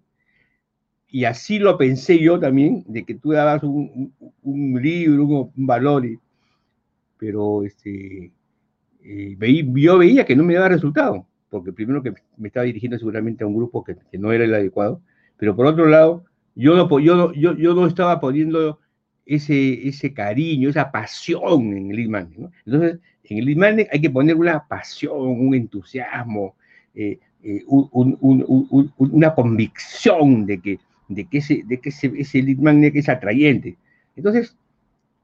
y 1.08 1.26
así 1.26 1.60
lo 1.60 1.78
pensé 1.78 2.18
yo 2.18 2.40
también, 2.40 2.86
de 2.88 3.06
que 3.06 3.14
tú 3.14 3.34
dabas 3.34 3.62
un, 3.62 4.14
libro, 4.82 5.52
un, 5.56 5.68
valor, 5.68 6.08
pero 7.20 7.64
este, 7.64 8.32
eh, 9.04 9.38
yo 9.76 10.00
veía 10.00 10.26
que 10.26 10.36
no 10.36 10.44
me 10.44 10.56
daba 10.56 10.70
resultado, 10.70 11.29
porque 11.50 11.74
primero 11.74 12.04
que 12.04 12.14
me 12.38 12.48
estaba 12.48 12.66
dirigiendo 12.66 12.98
seguramente 12.98 13.44
a 13.44 13.48
un 13.48 13.56
grupo 13.56 13.84
que, 13.84 13.98
no 14.18 14.32
era 14.32 14.44
el 14.44 14.54
adecuado, 14.54 15.02
pero 15.38 15.56
por 15.56 15.66
otro 15.66 15.86
lado, 15.88 16.26
yo 16.56 16.76
no, 16.76 17.00
yo, 17.00 17.34
yo, 17.34 17.56
yo 17.56 17.74
no 17.74 17.88
estaba 17.88 18.20
poniendo 18.20 18.80
ese, 19.26 19.88
ese 19.88 20.14
cariño, 20.14 20.70
esa 20.70 20.92
pasión 20.92 21.74
en 21.74 21.92
el 21.92 22.12
lead 22.12 22.28
Entonces, 22.66 23.00
en 23.24 23.38
el 23.38 23.46
lead 23.46 23.88
hay 23.92 24.02
que 24.02 24.10
poner 24.10 24.36
una 24.36 24.68
pasión, 24.68 25.18
un 25.18 25.54
entusiasmo, 25.56 26.56
eh, 26.96 27.20
eh, 27.44 27.64
una 27.68 29.34
convicción 29.34 30.46
de 30.46 30.60
que, 30.60 30.80
de 31.08 31.26
que, 31.26 31.38
ese, 31.38 31.64
de 31.66 31.80
que 31.80 31.90
ese, 31.90 32.12
ese 32.18 32.42
lead 32.42 32.58
magnet 32.58 32.96
es 32.96 33.08
atrayente. 33.08 33.78
Entonces, 34.16 34.56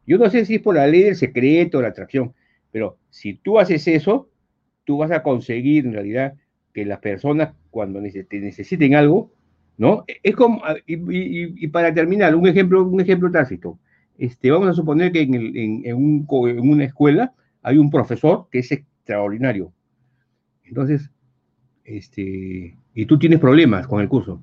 yo 0.08 0.18
no 0.18 0.30
sé 0.30 0.46
si 0.46 0.56
es 0.56 0.62
por 0.62 0.76
la 0.76 0.88
ley 0.88 1.04
del 1.04 1.16
secreto, 1.16 1.82
la 1.82 1.90
atracción, 1.90 2.34
pero 2.72 2.98
si 3.10 3.34
tú 3.34 3.60
haces 3.60 3.88
eso, 3.88 4.30
tú 4.86 4.98
vas 4.98 5.12
a 5.12 5.24
conseguir 5.24 5.86
en 5.86 5.94
realidad 5.94 6.36
que 6.74 6.86
las 6.86 7.00
personas 7.00 7.54
cuando 7.70 8.02
te 8.02 8.40
necesiten 8.40 8.96
algo, 8.96 9.32
¿no? 9.78 10.06
Es 10.24 10.36
como, 10.36 10.62
y, 10.86 11.68
para 11.68 11.94
terminar, 11.94 12.36
un 12.36 12.48
ejemplo, 12.48 12.84
un 12.84 13.02
ejemplo 13.02 13.32
tácito. 13.32 13.80
Este, 14.18 14.50
vamos 14.50 14.70
a 14.70 14.74
suponer 14.74 15.12
que 15.12 15.22
en, 15.22 15.34
en, 15.36 15.82
en, 15.86 16.28
una 16.30 16.86
escuela 16.86 17.34
hay 17.62 17.78
un 17.78 17.90
profesor 17.90 18.48
que 18.50 18.60
es 18.60 18.72
extraordinario. 18.72 19.74
Entonces, 20.64 21.12
este, 21.84 22.78
y 22.94 23.06
tú 23.06 23.20
tienes 23.20 23.40
problemas 23.40 23.88
con 23.88 24.02
el 24.02 24.08
curso 24.08 24.42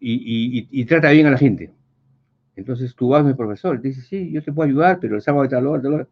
y, 0.00 0.84
trata 0.84 1.10
bien 1.10 1.26
a 1.26 1.30
la 1.30 1.38
gente. 1.38 1.72
Entonces 2.56 2.94
tú 2.94 3.08
vas, 3.08 3.24
mi 3.24 3.34
profesor, 3.34 3.76
y 3.76 3.82
te 3.82 3.88
dice, 3.88 4.02
sí, 4.02 4.30
yo 4.32 4.42
te 4.42 4.52
puedo 4.52 4.68
ayudar, 4.68 4.98
pero 5.00 5.16
el 5.16 5.22
sábado 5.22 5.44
de 5.44 5.48
tal 5.48 5.66
hora, 5.66 5.82
tal 5.82 5.92
hora. 5.94 6.08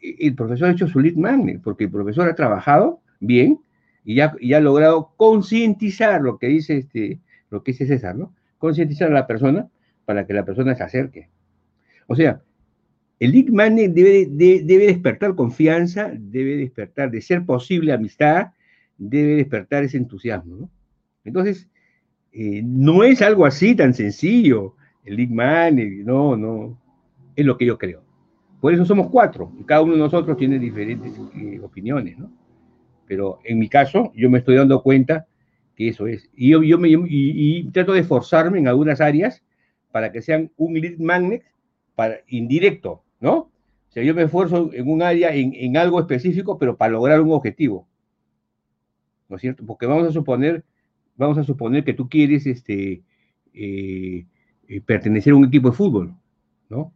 El 0.00 0.34
profesor 0.34 0.68
ha 0.68 0.72
hecho 0.72 0.88
su 0.88 1.00
lead 1.00 1.16
magnet, 1.16 1.60
porque 1.62 1.84
el 1.84 1.90
profesor 1.90 2.28
ha 2.28 2.34
trabajado 2.34 3.00
bien 3.20 3.60
y 4.04 4.14
ya, 4.16 4.34
ha 4.54 4.60
logrado 4.60 5.12
concientizar 5.16 6.22
lo 6.22 6.38
que 6.38 6.46
dice 6.48 6.78
este, 6.78 7.20
lo 7.50 7.62
que 7.62 7.72
dice 7.72 7.86
César, 7.86 8.16
¿no? 8.16 8.34
Concientizar 8.58 9.10
a 9.10 9.14
la 9.14 9.26
persona 9.26 9.68
para 10.04 10.26
que 10.26 10.32
la 10.32 10.44
persona 10.44 10.74
se 10.74 10.82
acerque. 10.82 11.28
O 12.06 12.16
sea, 12.16 12.40
el 13.20 13.32
lead 13.32 13.48
magnet 13.48 13.92
debe, 13.92 14.86
despertar 14.86 15.34
confianza, 15.34 16.10
debe 16.16 16.56
despertar, 16.56 17.10
de 17.10 17.20
ser 17.20 17.44
posible, 17.44 17.92
amistad, 17.92 18.52
debe 18.96 19.36
despertar 19.36 19.84
ese 19.84 19.96
entusiasmo. 19.96 20.56
¿no? 20.56 20.70
Entonces, 21.24 21.68
eh, 22.32 22.62
no 22.64 23.04
es 23.04 23.20
algo 23.20 23.44
así 23.44 23.74
tan 23.74 23.94
sencillo, 23.94 24.74
el 25.04 25.16
League 25.16 25.34
Man, 25.34 25.78
no, 26.04 26.36
no, 26.36 26.78
es 27.34 27.44
lo 27.44 27.56
que 27.56 27.66
yo 27.66 27.78
creo. 27.78 28.07
Por 28.60 28.74
eso 28.74 28.84
somos 28.84 29.08
cuatro, 29.08 29.52
y 29.58 29.64
cada 29.64 29.82
uno 29.82 29.92
de 29.92 30.00
nosotros 30.00 30.36
tiene 30.36 30.58
diferentes 30.58 31.12
eh, 31.34 31.60
opiniones, 31.62 32.18
¿no? 32.18 32.30
Pero 33.06 33.38
en 33.44 33.58
mi 33.58 33.68
caso, 33.68 34.12
yo 34.14 34.28
me 34.28 34.38
estoy 34.38 34.56
dando 34.56 34.82
cuenta 34.82 35.26
que 35.76 35.88
eso 35.88 36.06
es. 36.06 36.28
Y 36.34 36.50
yo, 36.50 36.78
me, 36.78 36.88
y, 36.90 37.70
trato 37.70 37.92
de 37.92 38.00
esforzarme 38.00 38.58
en 38.58 38.68
algunas 38.68 39.00
áreas 39.00 39.42
para 39.92 40.12
que 40.12 40.22
sean 40.22 40.50
un 40.56 40.74
lead 40.74 40.98
magnet 40.98 41.44
para, 41.94 42.16
indirecto, 42.26 43.04
¿no? 43.20 43.34
O 43.88 43.90
sea, 43.90 44.02
yo 44.02 44.14
me 44.14 44.24
esfuerzo 44.24 44.70
en 44.72 44.90
un 44.90 45.02
área, 45.02 45.34
en, 45.34 45.76
algo 45.76 46.00
específico, 46.00 46.58
pero 46.58 46.76
para 46.76 46.92
lograr 46.92 47.20
un 47.20 47.32
objetivo. 47.32 47.88
¿No 49.28 49.36
es 49.36 49.42
cierto? 49.42 49.64
Porque 49.64 49.86
vamos 49.86 50.06
a 50.06 50.12
suponer, 50.12 50.64
vamos 51.16 51.38
a 51.38 51.44
suponer 51.44 51.84
que 51.84 51.94
tú 51.94 52.08
quieres 52.08 52.46
este, 52.46 53.02
eh, 53.54 54.26
eh, 54.68 54.80
pertenecer 54.82 55.32
a 55.32 55.36
un 55.36 55.46
equipo 55.46 55.70
de 55.70 55.76
fútbol, 55.76 56.14
¿no? 56.68 56.92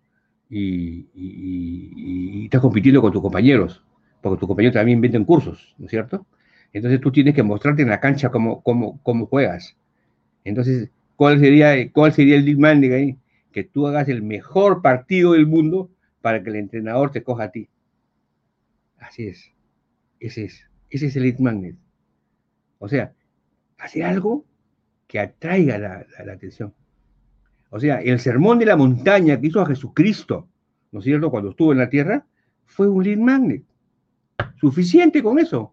Y, 0.55 1.09
y, 1.15 2.45
estás 2.45 2.61
compitiendo 2.61 3.01
con 3.01 3.11
tus 3.11 3.23
compañeros, 3.23 3.83
porque 4.21 4.39
tus 4.39 4.47
compañeros 4.47 4.75
también 4.75 5.01
venden 5.01 5.25
cursos, 5.25 5.75
¿no 5.79 5.87
es 5.87 5.91
cierto? 5.91 6.27
Entonces 6.75 7.01
tú 7.01 7.11
tienes 7.11 7.35
que 7.35 7.43
mostrarte 7.43 7.81
en 7.81 7.89
la 7.89 8.01
cancha 8.01 8.31
cómo, 8.31 8.63
cómo, 8.63 9.01
cómo 9.03 9.27
juegas. 9.27 9.77
Entonces, 10.45 10.91
¿cuál 11.17 11.41
sería, 11.41 11.91
cuál 11.93 12.13
sería 12.13 12.37
el 12.37 12.45
lead 12.45 12.93
ahí? 12.93 13.19
Que 13.51 13.65
tú 13.65 13.87
hagas 13.87 14.09
el 14.11 14.23
mejor 14.23 14.83
partido 14.83 15.33
del 15.33 15.47
mundo 15.47 15.91
para 16.21 16.43
que 16.43 16.51
el 16.51 16.57
entrenador 16.57 17.11
te 17.13 17.23
coja 17.23 17.45
a 17.45 17.51
ti. 17.51 17.69
Así 18.99 19.29
es. 19.29 19.53
Ese 20.21 20.45
es. 20.45 20.67
Ese 20.91 21.07
es 21.07 21.17
el 21.17 21.23
lead 21.23 21.39
magnet. 21.39 21.77
O 22.79 22.89
sea, 22.89 23.13
hacer 23.79 24.05
algo 24.05 24.45
que 25.07 25.19
atraiga 25.19 25.79
la, 25.79 26.07
la, 26.25 26.33
atención. 26.33 26.75
O 27.75 27.81
sea, 27.81 28.03
el 28.03 28.21
sermón 28.21 28.59
de 28.59 28.67
la 28.67 28.77
montaña 28.77 29.41
que 29.41 29.47
hizo 29.47 29.63
a 29.63 29.67
Jesucristo, 29.67 30.47
¿no 30.93 30.99
es 30.99 31.07
cierto?, 31.07 31.31
cuando 31.31 31.51
estuvo 31.51 31.73
en 31.73 31.79
la 31.79 31.89
tierra, 31.89 32.27
fue 32.67 32.87
un 32.87 33.03
lead 33.03 33.17
magnet. 33.17 33.63
Suficiente 34.61 35.23
con 35.23 35.39
eso. 35.39 35.73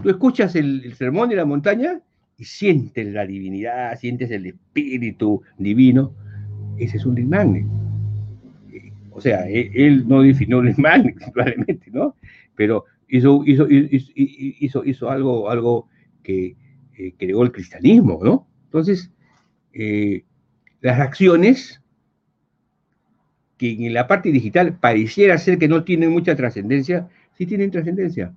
Tú 0.00 0.10
escuchas 0.10 0.54
el, 0.54 0.94
sermón 0.94 1.28
de 1.28 1.34
la 1.34 1.44
montaña 1.44 2.00
y 2.36 2.44
sientes 2.44 3.12
la 3.12 3.26
divinidad, 3.26 3.98
sientes 3.98 4.30
el 4.30 4.46
espíritu 4.46 5.42
divino. 5.58 6.14
Ese 6.78 6.98
es 6.98 7.04
un 7.04 7.16
lead 7.16 7.26
magnet. 7.26 7.66
O 9.10 9.20
sea, 9.20 9.48
e, 9.48 9.72
él, 9.74 10.06
no 10.06 10.22
definió 10.22 10.60
el 10.60 10.72
magnet, 10.76 11.16
probablemente, 11.32 11.90
¿no? 11.90 12.14
Pero 12.54 12.84
hizo, 13.08 13.42
hizo, 13.44 13.66
hizo, 13.68 14.84
hizo, 14.84 15.10
algo, 15.10 15.50
algo 15.50 15.88
que 16.22 16.54
eh, 16.96 17.14
creó 17.18 17.42
el 17.42 17.50
cristianismo, 17.50 18.20
¿no? 18.22 18.46
Entonces, 18.66 19.10
eh, 19.72 20.22
las 20.80 21.00
acciones 21.00 21.82
que 23.58 23.72
en 23.72 23.92
la 23.92 24.06
parte 24.06 24.30
digital 24.30 24.78
pareciera 24.78 25.36
ser 25.36 25.58
que 25.58 25.68
no 25.68 25.84
tienen 25.84 26.12
mucha 26.12 26.36
trascendencia, 26.36 27.08
sí 27.36 27.44
tienen 27.44 27.70
trascendencia. 27.70 28.34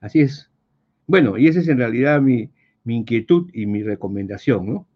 Así 0.00 0.20
es. 0.20 0.50
Bueno, 1.06 1.36
y 1.36 1.48
esa 1.48 1.60
es 1.60 1.68
en 1.68 1.76
realidad 1.78 2.20
mi, 2.20 2.50
inquietud 2.86 3.50
y 3.52 3.66
mi 3.66 3.82
recomendación, 3.82 4.66
¿no? 4.66 4.86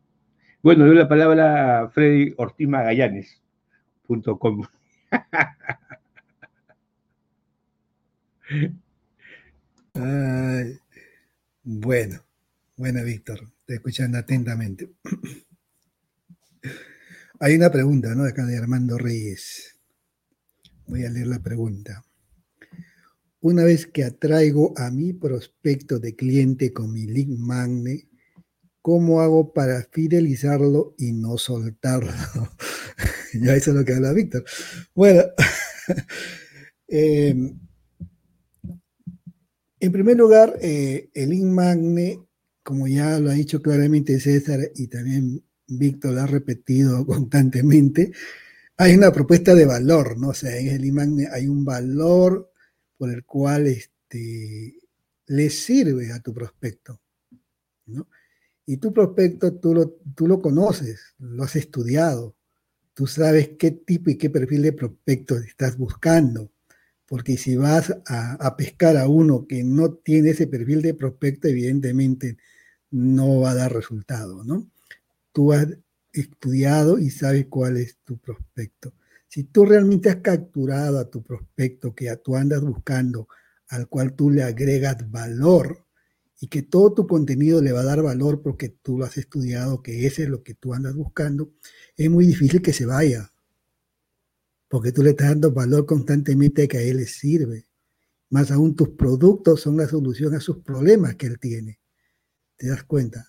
Bueno, 0.62 0.86
doy 0.86 0.96
la 0.96 1.08
palabra 1.08 1.82
a 1.82 1.88
Freddy 1.88 2.34
Ortiz 2.36 2.68
Magallanes.com. 2.68 4.62
bueno, 11.64 12.20
bueno, 12.76 13.04
Víctor, 13.04 13.40
te 13.66 13.74
escuchando 13.74 14.18
atentamente. 14.18 14.88
Hay 17.40 17.54
una 17.54 17.70
pregunta, 17.70 18.16
¿no? 18.16 18.24
Acá 18.24 18.44
de 18.46 18.58
Armando 18.58 18.98
Reyes. 18.98 19.78
Voy 20.88 21.04
a 21.04 21.10
leer 21.10 21.28
la 21.28 21.38
pregunta. 21.38 22.04
Una 23.40 23.62
vez 23.62 23.86
que 23.86 24.02
atraigo 24.02 24.76
a 24.76 24.90
mi 24.90 25.12
prospecto 25.12 26.00
de 26.00 26.16
cliente 26.16 26.72
con 26.72 26.92
mi 26.92 27.06
link 27.06 27.38
magne, 27.38 28.08
¿cómo 28.82 29.20
hago 29.20 29.52
para 29.52 29.84
fidelizarlo 29.92 30.96
y 30.98 31.12
no 31.12 31.38
soltarlo? 31.38 32.10
ya 33.40 33.54
eso 33.54 33.70
es 33.70 33.76
lo 33.76 33.84
que 33.84 33.94
habla 33.94 34.12
Víctor. 34.12 34.44
Bueno, 34.92 35.22
em, 36.88 37.56
en 39.78 39.92
primer 39.92 40.16
lugar, 40.16 40.58
eh, 40.60 41.08
el 41.14 41.30
link 41.30 41.44
magne, 41.44 42.20
como 42.64 42.88
ya 42.88 43.20
lo 43.20 43.30
ha 43.30 43.34
dicho 43.34 43.62
claramente 43.62 44.18
César 44.18 44.72
y 44.74 44.88
también 44.88 45.44
Víctor 45.68 46.14
lo 46.14 46.22
ha 46.22 46.26
repetido 46.26 47.06
constantemente, 47.06 48.12
hay 48.76 48.94
una 48.94 49.12
propuesta 49.12 49.54
de 49.54 49.66
valor, 49.66 50.18
¿no? 50.18 50.28
O 50.28 50.34
sea, 50.34 50.56
en 50.56 50.68
el 50.68 50.92
magne 50.92 51.28
hay 51.30 51.48
un 51.48 51.64
valor 51.64 52.52
por 52.96 53.10
el 53.10 53.24
cual 53.24 53.66
este, 53.66 54.78
le 55.26 55.50
sirve 55.50 56.12
a 56.12 56.20
tu 56.20 56.32
prospecto. 56.32 57.00
¿no? 57.86 58.08
Y 58.66 58.76
tu 58.76 58.92
prospecto 58.92 59.54
tú 59.54 59.74
lo, 59.74 59.90
tú 60.14 60.26
lo 60.26 60.40
conoces, 60.40 61.14
lo 61.18 61.44
has 61.44 61.56
estudiado, 61.56 62.36
tú 62.94 63.06
sabes 63.06 63.50
qué 63.58 63.70
tipo 63.70 64.10
y 64.10 64.18
qué 64.18 64.30
perfil 64.30 64.62
de 64.62 64.72
prospecto 64.72 65.36
estás 65.38 65.76
buscando. 65.76 66.52
Porque 67.06 67.38
si 67.38 67.56
vas 67.56 67.90
a, 68.06 68.34
a, 68.34 68.56
pescar 68.56 68.98
a 68.98 69.08
uno 69.08 69.46
que 69.46 69.64
no 69.64 69.94
tiene 69.94 70.30
ese 70.30 70.46
perfil 70.46 70.82
de 70.82 70.92
prospecto, 70.92 71.48
evidentemente 71.48 72.36
no 72.90 73.40
va 73.40 73.52
a 73.52 73.54
dar 73.54 73.72
resultado, 73.72 74.44
¿no? 74.44 74.70
Tú 75.32 75.52
has 75.52 75.66
estudiado 76.12 76.98
y 76.98 77.10
sabes 77.10 77.46
cuál 77.48 77.76
es 77.76 77.98
tu 78.04 78.18
prospecto. 78.18 78.94
Si 79.28 79.44
tú 79.44 79.66
realmente 79.66 80.08
has 80.08 80.16
capturado 80.16 80.98
a 80.98 81.10
tu 81.10 81.22
prospecto 81.22 81.94
que 81.94 82.14
tú 82.16 82.36
andas 82.36 82.62
buscando, 82.62 83.28
al 83.68 83.88
cual 83.88 84.14
tú 84.14 84.30
le 84.30 84.42
agregas 84.42 85.10
valor 85.10 85.84
y 86.40 86.48
que 86.48 86.62
todo 86.62 86.94
tu 86.94 87.06
contenido 87.06 87.60
le 87.60 87.72
va 87.72 87.80
a 87.80 87.84
dar 87.84 88.02
valor 88.02 88.42
porque 88.42 88.70
tú 88.70 88.98
lo 88.98 89.04
has 89.04 89.18
estudiado, 89.18 89.82
que 89.82 90.06
ese 90.06 90.22
es 90.22 90.28
lo 90.28 90.42
que 90.42 90.54
tú 90.54 90.72
andas 90.72 90.94
buscando, 90.94 91.52
es 91.96 92.10
muy 92.10 92.26
difícil 92.26 92.62
que 92.62 92.72
se 92.72 92.86
vaya. 92.86 93.32
Porque 94.68 94.92
tú 94.92 95.02
le 95.02 95.10
estás 95.10 95.28
dando 95.28 95.52
valor 95.52 95.84
constantemente 95.84 96.68
que 96.68 96.78
a 96.78 96.82
él 96.82 96.98
le 96.98 97.06
sirve. 97.06 97.66
Más 98.30 98.50
aún 98.50 98.76
tus 98.76 98.90
productos 98.90 99.60
son 99.62 99.76
la 99.76 99.88
solución 99.88 100.34
a 100.34 100.40
sus 100.40 100.58
problemas 100.58 101.16
que 101.16 101.26
él 101.26 101.38
tiene. 101.38 101.80
¿Te 102.56 102.68
das 102.68 102.84
cuenta? 102.84 103.27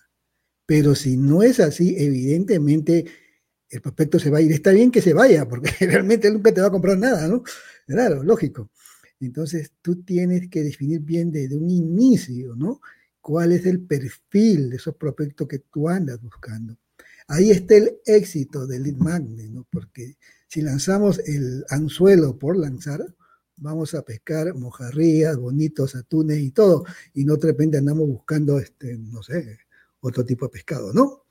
Pero 0.70 0.94
si 0.94 1.16
no 1.16 1.42
es 1.42 1.58
así, 1.58 1.96
evidentemente 1.98 3.04
el 3.70 3.80
prospecto 3.80 4.20
se 4.20 4.30
va 4.30 4.38
a 4.38 4.40
ir. 4.40 4.52
Está 4.52 4.70
bien 4.70 4.92
que 4.92 5.02
se 5.02 5.12
vaya, 5.12 5.48
porque 5.48 5.68
realmente 5.84 6.30
nunca 6.30 6.54
te 6.54 6.60
va 6.60 6.68
a 6.68 6.70
comprar 6.70 6.96
nada, 6.96 7.26
¿no? 7.26 7.42
Claro, 7.88 8.22
lógico. 8.22 8.70
Entonces 9.18 9.72
tú 9.82 10.04
tienes 10.04 10.48
que 10.48 10.62
definir 10.62 11.00
bien 11.00 11.32
desde 11.32 11.56
un 11.56 11.68
inicio, 11.68 12.54
¿no? 12.54 12.80
¿Cuál 13.20 13.50
es 13.50 13.66
el 13.66 13.80
perfil 13.80 14.70
de 14.70 14.76
esos 14.76 14.94
prospectos 14.94 15.48
que 15.48 15.58
tú 15.58 15.88
andas 15.88 16.22
buscando? 16.22 16.76
Ahí 17.26 17.50
está 17.50 17.74
el 17.74 17.98
éxito 18.06 18.68
del 18.68 18.84
lead 18.84 18.96
magnet, 18.96 19.50
¿no? 19.50 19.66
Porque 19.72 20.18
si 20.46 20.62
lanzamos 20.62 21.18
el 21.18 21.64
anzuelo 21.70 22.38
por 22.38 22.56
lanzar, 22.56 23.04
vamos 23.56 23.94
a 23.94 24.02
pescar 24.02 24.54
mojarrías, 24.54 25.36
bonitos 25.36 25.96
atunes 25.96 26.38
y 26.38 26.52
todo, 26.52 26.84
y 27.12 27.24
no 27.24 27.34
de 27.38 27.48
repente 27.48 27.76
andamos 27.76 28.06
buscando, 28.06 28.60
este, 28.60 28.96
no 28.98 29.24
sé, 29.24 29.58
otro 30.00 30.24
tipo 30.24 30.46
de 30.46 30.50
pescado, 30.50 30.92
¿no? 30.92 31.24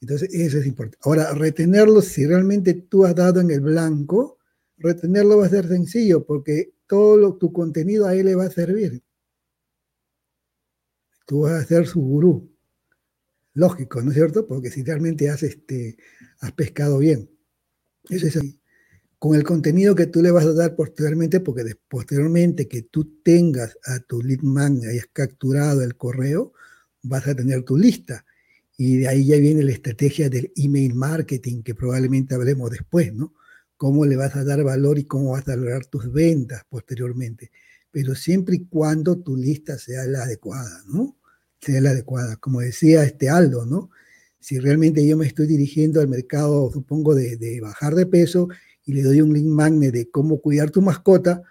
Entonces, 0.00 0.32
eso 0.32 0.58
es 0.58 0.66
importante. 0.66 0.98
Ahora, 1.02 1.32
retenerlo, 1.34 2.00
si 2.00 2.26
realmente 2.26 2.74
tú 2.74 3.04
has 3.04 3.14
dado 3.14 3.40
en 3.40 3.50
el 3.50 3.60
blanco, 3.60 4.38
retenerlo 4.78 5.38
va 5.38 5.46
a 5.46 5.50
ser 5.50 5.68
sencillo 5.68 6.24
porque 6.24 6.72
todo 6.86 7.36
tu 7.36 7.52
contenido 7.52 8.06
a 8.06 8.14
él 8.14 8.26
le 8.26 8.34
va 8.34 8.46
a 8.46 8.50
servir. 8.50 9.02
Tú 11.26 11.42
vas 11.42 11.52
a 11.52 11.64
ser 11.64 11.86
su 11.86 12.00
gurú. 12.00 12.50
Lógico, 13.54 14.00
¿no 14.02 14.10
es 14.10 14.16
cierto? 14.16 14.46
Porque 14.46 14.70
si 14.70 14.82
realmente 14.82 15.28
has, 15.28 15.42
este, 15.42 15.96
has 16.40 16.52
pescado 16.52 16.98
bien. 16.98 17.30
Eso 18.08 18.26
es 18.26 18.36
así. 18.36 18.60
Con 19.18 19.36
el 19.36 19.44
contenido 19.44 19.94
que 19.94 20.06
tú 20.06 20.22
le 20.22 20.30
vas 20.30 20.46
a 20.46 20.54
dar 20.54 20.74
posteriormente, 20.74 21.40
porque 21.40 21.62
posteriormente 21.88 22.66
que 22.66 22.82
tú 22.82 23.20
tengas 23.22 23.76
a 23.84 24.00
tu 24.00 24.22
lead 24.22 24.40
man 24.40 24.80
hayas 24.88 25.08
capturado 25.12 25.82
el 25.82 25.96
correo, 25.96 26.54
vas 27.02 27.26
a 27.26 27.34
tener 27.34 27.62
tu 27.62 27.76
lista 27.76 28.24
y 28.82 28.96
de 28.96 29.08
ahí 29.08 29.26
ya 29.26 29.36
viene 29.36 29.62
la 29.62 29.72
estrategia 29.72 30.30
del 30.30 30.50
email 30.56 30.94
marketing, 30.94 31.62
que 31.62 31.74
probablemente 31.74 32.34
hablemos 32.34 32.70
después, 32.70 33.12
¿no? 33.12 33.34
Cómo 33.76 34.06
le 34.06 34.16
vas 34.16 34.36
a 34.36 34.42
dar 34.42 34.64
valor 34.64 34.98
y 34.98 35.04
cómo 35.04 35.32
vas 35.32 35.46
a 35.48 35.56
lograr 35.56 35.84
tus 35.84 36.10
ventas 36.10 36.62
posteriormente. 36.66 37.50
Pero 37.90 38.14
siempre 38.14 38.56
y 38.56 38.64
cuando 38.64 39.18
tu 39.18 39.36
lista 39.36 39.76
sea 39.76 40.06
la 40.06 40.22
adecuada, 40.22 40.82
¿no? 40.86 41.18
Sea 41.60 41.78
la 41.82 41.90
adecuada. 41.90 42.36
Como 42.36 42.60
decía 42.60 43.04
este 43.04 43.28
Aldo, 43.28 43.66
¿no? 43.66 43.90
Si 44.38 44.58
realmente 44.58 45.06
yo 45.06 45.18
me 45.18 45.26
estoy 45.26 45.46
dirigiendo 45.46 46.00
al 46.00 46.08
mercado, 46.08 46.70
supongo, 46.72 47.14
de, 47.14 47.60
bajar 47.60 47.94
de 47.94 48.06
peso 48.06 48.48
y 48.86 48.94
le 48.94 49.02
doy 49.02 49.20
un 49.20 49.34
link 49.34 49.46
magnet 49.46 49.92
de 49.92 50.10
cómo 50.10 50.40
cuidar 50.40 50.70
tu 50.70 50.80
mascota, 50.80 51.42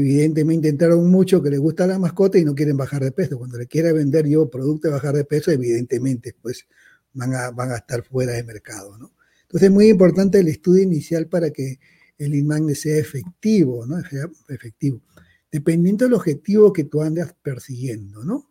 evidentemente 0.00 0.68
entraron 0.68 1.10
muchos 1.10 1.42
que 1.42 1.50
les 1.50 1.58
gusta 1.58 1.86
la 1.86 1.98
mascota 1.98 2.38
y 2.38 2.44
no 2.44 2.54
quieren 2.54 2.76
bajar 2.76 3.02
de 3.02 3.12
peso. 3.12 3.38
Cuando 3.38 3.58
le 3.58 3.66
quiera 3.66 3.92
vender 3.92 4.26
yo 4.26 4.50
producto 4.50 4.88
de 4.88 4.94
bajar 4.94 5.14
de 5.14 5.24
peso, 5.24 5.50
evidentemente 5.50 6.34
pues 6.40 6.66
van 7.12 7.34
a, 7.34 7.50
van 7.50 7.72
a 7.72 7.76
estar 7.76 8.02
fuera 8.02 8.32
de 8.32 8.44
mercado, 8.44 8.96
¿no? 8.98 9.12
Entonces 9.42 9.68
es 9.68 9.72
muy 9.72 9.88
importante 9.88 10.40
el 10.40 10.48
estudio 10.48 10.82
inicial 10.82 11.28
para 11.28 11.50
que 11.50 11.78
el 12.18 12.34
INMAGNE 12.34 12.74
sea 12.74 12.96
efectivo, 12.98 13.86
¿no? 13.86 14.00
Sea 14.02 14.28
efectivo. 14.48 15.02
Dependiendo 15.50 16.04
del 16.04 16.14
objetivo 16.14 16.72
que 16.72 16.84
tú 16.84 17.02
andas 17.02 17.34
persiguiendo, 17.42 18.24
¿no? 18.24 18.50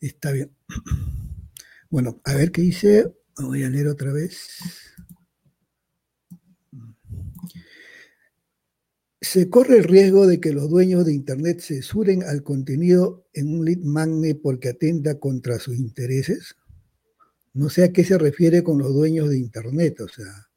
Está 0.00 0.32
bien. 0.32 0.50
Bueno, 1.92 2.20
a 2.22 2.34
ver 2.36 2.52
qué 2.52 2.62
dice. 2.62 3.12
Voy 3.36 3.64
a 3.64 3.68
leer 3.68 3.88
otra 3.88 4.12
vez. 4.12 4.89
Se 9.20 9.50
corre 9.50 9.78
el 9.78 9.84
riesgo 9.84 10.26
de 10.26 10.40
que 10.40 10.52
los 10.52 10.70
dueños 10.70 11.04
de 11.04 11.12
Internet 11.12 11.60
censuren 11.60 12.22
al 12.22 12.42
contenido 12.42 13.26
en 13.34 13.52
un 13.52 13.64
lead 13.64 13.80
magnet 13.80 14.40
porque 14.42 14.70
atenta 14.70 15.18
contra 15.18 15.58
sus 15.58 15.76
intereses. 15.76 16.56
No 17.52 17.68
sé 17.68 17.84
a 17.84 17.92
qué 17.92 18.02
se 18.04 18.16
refiere 18.16 18.62
con 18.62 18.78
los 18.78 18.94
dueños 18.94 19.28
de 19.28 19.38
Internet, 19.38 20.00
o 20.00 20.08
sea, 20.08 20.48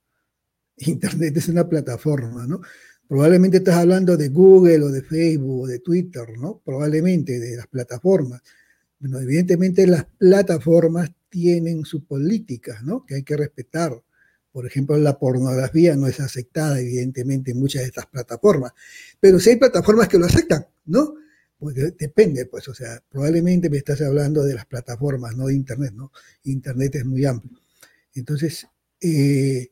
Internet 0.78 1.36
es 1.38 1.49
una 1.49 1.68
plataforma, 1.68 2.47
¿no? 2.47 2.61
Probablemente 3.07 3.57
estás 3.57 3.76
hablando 3.76 4.16
de 4.16 4.30
Google 4.30 4.84
o 4.84 4.89
de 4.89 5.01
Facebook 5.01 5.64
o 5.64 5.68
de 5.68 5.80
Twitter, 5.80 6.26
¿no? 6.38 6.61
Probablemente 6.64 7.39
de 7.39 7.57
las 7.57 7.68
plataformas. 7.68 8.41
Bueno, 8.97 9.20
evidentemente 9.20 9.86
las 9.86 10.05
plataformas 10.18 11.11
tienen 11.30 11.84
su 11.84 12.05
política, 12.05 12.80
¿no? 12.84 13.05
Que 13.05 13.16
hay 13.16 13.24
que 13.24 13.36
respetar. 13.36 14.01
Por 14.53 14.65
ejemplo, 14.65 14.95
la 14.97 15.19
pornografía 15.19 15.97
no 15.97 16.07
es 16.07 16.21
aceptada, 16.21 16.79
evidentemente, 16.79 17.51
en 17.51 17.59
muchas 17.59 17.81
de 17.81 17.87
estas 17.89 18.05
plataformas. 18.05 18.71
Pero 19.19 19.39
si 19.39 19.49
hay 19.49 19.55
plataformas 19.57 20.07
que 20.07 20.19
lo 20.19 20.27
aceptan, 20.27 20.65
¿no? 20.85 21.15
Pues 21.59 21.75
depende, 21.97 22.45
pues, 22.45 22.67
o 22.67 22.73
sea, 22.73 23.01
probablemente 23.09 23.69
me 23.69 23.77
estás 23.77 24.01
hablando 24.01 24.43
de 24.43 24.53
las 24.53 24.65
plataformas, 24.65 25.35
no 25.35 25.47
de 25.47 25.55
Internet, 25.55 25.93
¿no? 25.95 26.11
Internet 26.43 26.95
es 26.95 27.05
muy 27.05 27.25
amplio. 27.25 27.59
Entonces, 28.13 28.67
eh, 29.01 29.69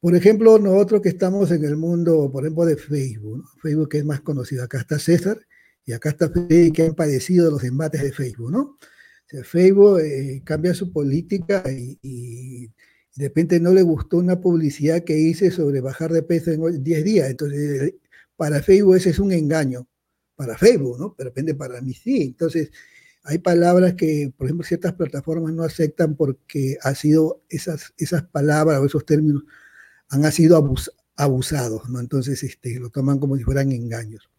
por 0.00 0.14
ejemplo, 0.14 0.58
nosotros 0.58 1.02
que 1.02 1.08
estamos 1.10 1.50
en 1.50 1.64
el 1.64 1.76
mundo, 1.76 2.30
por 2.30 2.44
ejemplo, 2.44 2.64
de 2.64 2.76
Facebook, 2.76 3.44
Facebook 3.60 3.88
es 3.92 4.04
más 4.04 4.20
conocido. 4.20 4.64
Acá 4.64 4.78
está 4.78 4.98
César 4.98 5.38
y 5.84 5.92
acá 5.92 6.10
está 6.10 6.28
Freddy 6.30 6.70
que 6.70 6.84
han 6.86 6.94
padecido 6.94 7.50
los 7.50 7.64
embates 7.64 8.02
de 8.02 8.12
Facebook, 8.12 8.50
¿no? 8.50 8.60
O 8.60 8.78
sea, 9.26 9.44
Facebook 9.44 9.98
eh, 10.00 10.40
cambia 10.44 10.72
su 10.72 10.92
política 10.92 11.64
y, 11.70 12.70
de 13.18 13.24
repente 13.24 13.58
no 13.58 13.72
le 13.72 13.82
gustó 13.82 14.18
una 14.18 14.40
publicidad 14.40 15.02
que 15.02 15.18
hice 15.18 15.50
sobre 15.50 15.80
bajar 15.80 16.12
de 16.12 16.22
peso 16.22 16.52
en 16.52 16.84
10 16.84 17.04
días. 17.04 17.28
Entonces, 17.28 17.94
para 18.36 18.62
Facebook 18.62 18.94
ese 18.94 19.10
es 19.10 19.18
un 19.18 19.32
engaño. 19.32 19.88
Para 20.36 20.56
Facebook, 20.56 21.00
¿no? 21.00 21.14
Pero 21.16 21.30
depende 21.30 21.56
para 21.56 21.80
mí 21.80 21.94
sí. 21.94 22.22
Entonces, 22.22 22.70
hay 23.24 23.38
palabras 23.38 23.94
que, 23.94 24.32
por 24.36 24.46
ejemplo, 24.46 24.64
ciertas 24.64 24.92
plataformas 24.92 25.52
no 25.52 25.64
aceptan 25.64 26.14
porque 26.14 26.76
ha 26.80 26.94
sido 26.94 27.42
esas, 27.48 27.92
esas 27.98 28.22
palabras 28.22 28.78
o 28.78 28.86
esos 28.86 29.04
términos 29.04 29.42
han 30.10 30.30
sido 30.30 30.64
abusados, 31.16 31.90
¿no? 31.90 31.98
Entonces 31.98 32.44
este, 32.44 32.78
lo 32.78 32.90
toman 32.90 33.18
como 33.18 33.36
si 33.36 33.42
fueran 33.42 33.72
engaños. 33.72 34.30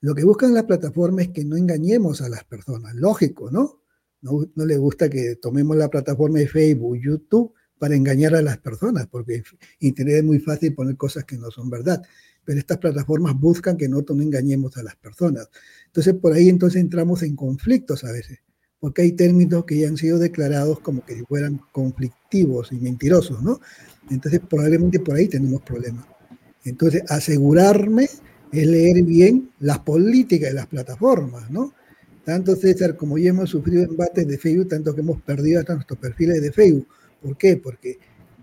Lo 0.00 0.14
que 0.14 0.24
buscan 0.24 0.54
las 0.54 0.64
plataformas 0.64 1.26
es 1.26 1.32
que 1.32 1.44
no 1.44 1.56
engañemos 1.58 2.22
a 2.22 2.30
las 2.30 2.44
personas, 2.44 2.94
lógico, 2.94 3.50
¿no? 3.50 3.82
No, 4.22 4.50
no 4.54 4.64
le 4.64 4.78
gusta 4.78 5.10
que 5.10 5.36
tomemos 5.36 5.76
la 5.76 5.90
plataforma 5.90 6.38
de 6.38 6.48
Facebook, 6.48 6.98
YouTube, 6.98 7.52
para 7.78 7.94
engañar 7.94 8.34
a 8.34 8.42
las 8.42 8.58
personas, 8.58 9.06
porque 9.06 9.42
Internet 9.80 10.16
es 10.16 10.24
muy 10.24 10.38
fácil 10.38 10.74
poner 10.74 10.96
cosas 10.96 11.24
que 11.24 11.36
no 11.36 11.50
son 11.50 11.68
verdad, 11.70 12.02
pero 12.44 12.58
estas 12.58 12.78
plataformas 12.78 13.38
buscan 13.38 13.76
que 13.76 13.88
no 13.88 14.04
engañemos 14.08 14.76
a 14.76 14.82
las 14.82 14.96
personas. 14.96 15.50
Entonces, 15.86 16.14
por 16.14 16.32
ahí 16.32 16.48
entonces 16.48 16.80
entramos 16.80 17.22
en 17.22 17.36
conflictos 17.36 18.04
a 18.04 18.12
veces, 18.12 18.38
porque 18.78 19.02
hay 19.02 19.12
términos 19.12 19.64
que 19.64 19.78
ya 19.78 19.88
han 19.88 19.96
sido 19.96 20.18
declarados 20.18 20.80
como 20.80 21.04
que 21.04 21.24
fueran 21.24 21.60
conflictivos 21.72 22.72
y 22.72 22.76
mentirosos, 22.76 23.42
¿no? 23.42 23.60
Entonces, 24.10 24.40
probablemente 24.48 25.00
por 25.00 25.16
ahí 25.16 25.28
tenemos 25.28 25.62
problemas. 25.62 26.06
Entonces, 26.64 27.02
asegurarme 27.08 28.08
es 28.52 28.66
leer 28.66 29.02
bien 29.02 29.50
las 29.60 29.80
políticas 29.80 30.50
de 30.50 30.54
las 30.54 30.66
plataformas, 30.66 31.50
¿no? 31.50 31.74
Tanto 32.24 32.56
César 32.56 32.96
como 32.96 33.18
yo 33.18 33.30
hemos 33.30 33.50
sufrido 33.50 33.84
embates 33.84 34.26
de 34.26 34.38
Facebook, 34.38 34.68
tanto 34.68 34.94
que 34.94 35.00
hemos 35.00 35.20
perdido 35.22 35.60
hasta 35.60 35.74
nuestros 35.74 35.98
perfiles 35.98 36.40
de 36.42 36.52
Facebook. 36.52 36.88
¿Por 37.26 37.36
qué? 37.36 37.56
Porque 37.56 37.98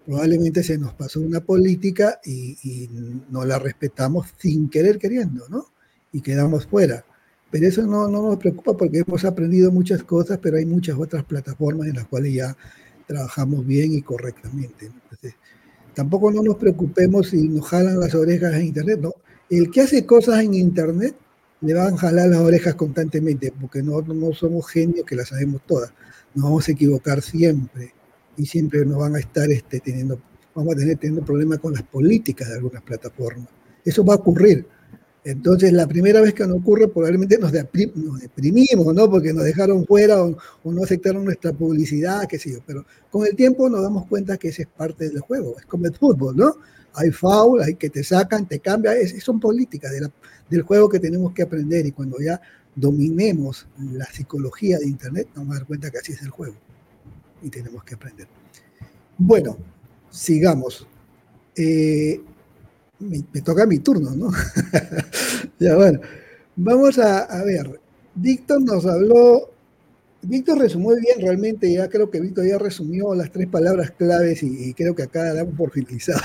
probablemente 0.06 0.62
se 0.62 0.78
nos 0.78 0.94
pasó 0.94 1.22
una 1.22 1.40
política 1.40 2.20
y, 2.26 2.90
no 3.30 3.46
la 3.46 3.58
respetamos 3.58 4.28
sin 4.38 4.70
querer 4.70 5.00
queriendo, 5.00 5.48
¿no? 5.48 5.68
Y 6.12 6.20
quedamos 6.20 6.68
fuera. 6.68 7.06
Pero 7.50 7.66
eso 7.66 7.84
no, 7.84 8.10
no 8.10 8.24
nos 8.24 8.38
preocupa 8.38 8.76
porque 8.76 9.00
hemos 9.08 9.24
aprendido 9.24 9.72
muchas 9.72 10.04
cosas, 10.04 10.38
pero 10.42 10.58
hay 10.58 10.66
muchas 10.66 10.98
otras 10.98 11.24
plataformas 11.24 11.88
en 11.88 11.96
las 11.96 12.08
cuales 12.08 12.34
ya 12.34 12.58
trabajamos 13.08 13.66
bien 13.66 13.94
y 13.94 14.02
correctamente. 14.02 14.92
Tampoco 15.94 16.30
no 16.30 16.44
nos 16.44 16.58
preocupemos 16.58 17.30
si 17.30 17.48
nos 17.48 17.66
jalan 17.68 18.02
las 18.02 18.14
orejas 18.16 18.54
en 18.56 18.66
Internet, 18.66 19.00
no. 19.02 19.14
El 19.50 19.72
que 19.72 19.82
hace 19.82 20.06
cosas 20.06 20.44
en 20.44 20.56
Internet 20.56 21.16
le 21.62 21.74
van 21.74 21.94
a 21.94 21.98
jalar 21.98 22.28
las 22.28 22.40
orejas 22.40 22.76
constantemente, 22.76 23.54
porque 23.62 23.82
no, 23.82 24.02
no 24.02 24.34
somos 24.34 24.68
genios 24.68 25.06
que 25.06 25.16
las 25.16 25.30
sabemos 25.30 25.62
todas. 25.66 25.94
Nos 26.36 26.46
vamos 26.46 26.68
a 26.68 26.72
equivocar 26.74 27.22
siempre 27.22 27.94
y 28.38 28.46
siempre 28.46 28.86
nos 28.86 29.00
van 29.00 29.16
a 29.16 29.20
estar 29.20 29.50
este, 29.52 29.80
teniendo, 29.80 30.20
vamos 30.56 30.74
a 30.76 30.78
tener 30.78 30.98
teniendo 30.98 31.26
problemas 31.26 31.60
con 31.60 31.74
las 31.74 31.84
políticas 31.84 32.50
de 32.50 32.56
algunas 32.56 32.82
plataformas. 32.84 33.48
Eso 33.84 34.04
va 34.04 34.14
a 34.14 34.18
ocurrir. 34.18 34.66
Entonces, 35.26 35.72
la 35.72 35.88
primera 35.88 36.20
vez 36.20 36.34
que 36.34 36.46
nos 36.46 36.58
ocurre, 36.58 36.90
probablemente 36.90 37.38
nos, 37.38 37.54
deprimimos, 37.54 38.94
¿no? 38.94 39.10
Porque 39.10 39.32
nos 39.32 39.46
dejaron 39.46 39.86
fuera 39.86 40.22
o, 40.22 40.36
no 40.66 40.84
aceptaron 40.84 41.24
nuestra 41.24 41.54
publicidad, 41.54 42.28
qué 42.28 42.38
sé 42.38 42.52
yo. 42.52 42.60
Pero 42.68 42.86
con 43.10 43.26
el 43.26 43.36
tiempo 43.36 43.70
nos 43.70 43.82
damos 43.82 44.06
cuenta 44.08 44.38
que 44.38 44.50
ese 44.50 44.64
es 44.64 44.68
parte 44.68 45.08
del 45.08 45.20
juego. 45.20 45.56
Es 45.58 45.66
como 45.66 45.86
el 45.86 45.96
fútbol, 45.96 46.36
¿no? 46.36 46.56
Hay 46.96 47.12
foul, 47.12 47.62
hay 47.62 47.76
que 47.76 47.90
te 47.90 48.04
sacan, 48.04 48.48
te 48.48 48.60
cambian. 48.60 48.98
Es, 48.98 49.24
son 49.24 49.40
políticas 49.40 49.92
del 50.50 50.62
juego 50.64 50.90
que 50.90 51.00
tenemos 51.00 51.34
que 51.34 51.44
aprender. 51.44 51.86
Y 51.86 51.94
cuando 51.94 52.18
ya 52.20 52.42
dominemos 52.76 53.66
la 53.94 54.06
psicología 54.06 54.78
de 54.78 54.88
Internet, 54.88 55.28
nos 55.30 55.38
vamos 55.38 55.56
a 55.56 55.60
dar 55.60 55.68
cuenta 55.68 55.90
que 55.90 56.00
así 56.00 56.12
es 56.12 56.22
el 56.22 56.30
juego. 56.30 56.56
Y 57.44 57.50
tenemos 57.50 57.84
que 57.84 57.96
aprender. 57.96 58.28
Bueno, 59.18 59.58
sigamos. 60.10 60.88
Eh, 61.56 62.20
me, 63.00 63.42
toca 63.42 63.66
mi 63.66 63.80
turno, 63.80 64.12
¿no? 64.12 64.32
ya 65.60 65.76
bueno, 65.76 66.00
vamos 66.56 66.98
a, 67.00 67.44
ver. 67.44 67.80
Víctor 68.16 68.62
nos 68.62 68.86
habló, 68.86 69.52
Víctor 70.22 70.60
resumió 70.60 70.96
bien 70.96 71.20
realmente, 71.20 71.72
ya 71.72 71.90
creo 71.90 72.10
que 72.10 72.22
Víctor 72.22 72.48
ya 72.48 72.58
resumió 72.58 73.14
las 73.14 73.32
tres 73.32 73.48
palabras 73.48 73.92
claves 73.92 74.44
y, 74.44 74.74
creo 74.74 74.96
que 74.96 75.04
acá 75.04 75.34
damos 75.34 75.56
por 75.56 75.72
finalizado. 75.72 76.22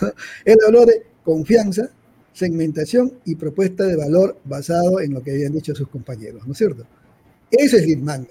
Él 0.44 0.58
habló 0.66 0.84
de 0.86 1.06
confianza, 1.22 1.90
segmentación 2.32 3.12
y 3.24 3.36
propuesta 3.36 3.84
de 3.84 3.96
valor 3.96 4.38
basado 4.44 5.00
en 5.00 5.12
lo 5.12 5.22
que 5.22 5.32
habían 5.32 5.52
dicho 5.52 5.74
sus 5.74 5.88
compañeros, 5.88 6.46
¿no 6.46 6.52
es 6.52 6.58
cierto? 6.58 6.86
Ese 7.50 7.78
es 7.78 7.86
Litman. 7.86 8.26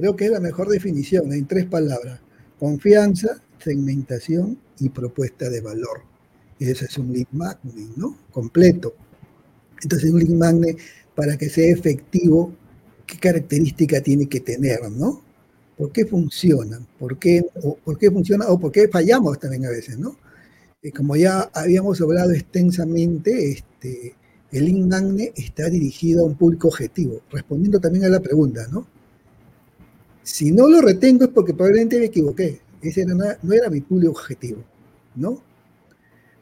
Creo 0.00 0.16
que 0.16 0.24
es 0.24 0.30
la 0.30 0.40
mejor 0.40 0.70
definición 0.70 1.30
en 1.34 1.46
tres 1.46 1.66
palabras. 1.66 2.20
Confianza, 2.58 3.42
segmentación 3.62 4.58
y 4.78 4.88
propuesta 4.88 5.50
de 5.50 5.60
valor. 5.60 6.00
Ese 6.58 6.86
es 6.86 6.96
un 6.96 7.12
lead 7.12 7.26
magnet, 7.32 7.96
¿no? 7.96 8.16
Completo. 8.30 8.94
Entonces, 9.82 10.10
un 10.10 10.20
lead 10.20 10.30
magnet, 10.30 10.78
para 11.14 11.36
que 11.36 11.50
sea 11.50 11.70
efectivo, 11.70 12.54
¿qué 13.04 13.18
característica 13.18 14.00
tiene 14.00 14.26
que 14.26 14.40
tener, 14.40 14.90
¿no? 14.90 15.22
¿Por 15.76 15.92
qué 15.92 16.06
funciona? 16.06 16.80
¿Por 16.98 17.18
qué, 17.18 17.44
¿Por 17.84 17.98
qué 17.98 18.10
funciona? 18.10 18.46
O 18.48 18.58
por 18.58 18.72
qué 18.72 18.88
fallamos 18.88 19.38
también 19.38 19.66
a 19.66 19.70
veces, 19.70 19.98
¿no? 19.98 20.16
Eh, 20.80 20.92
como 20.92 21.14
ya 21.14 21.50
habíamos 21.52 22.00
hablado 22.00 22.30
extensamente, 22.32 23.52
este, 23.52 24.14
el 24.50 24.64
lead 24.64 24.86
magnet 24.86 25.38
está 25.38 25.68
dirigido 25.68 26.22
a 26.22 26.26
un 26.26 26.36
público 26.36 26.68
objetivo, 26.68 27.20
respondiendo 27.30 27.78
también 27.80 28.06
a 28.06 28.08
la 28.08 28.20
pregunta, 28.20 28.66
¿no? 28.72 28.86
Si 30.22 30.50
no 30.52 30.68
lo 30.68 30.80
retengo 30.80 31.24
es 31.24 31.30
porque 31.30 31.54
probablemente 31.54 31.98
me 31.98 32.06
equivoqué. 32.06 32.60
Ese 32.82 33.04
no 33.04 33.52
era 33.52 33.70
mi 33.70 33.80
público 33.80 34.12
objetivo, 34.12 34.62
¿no? 35.14 35.42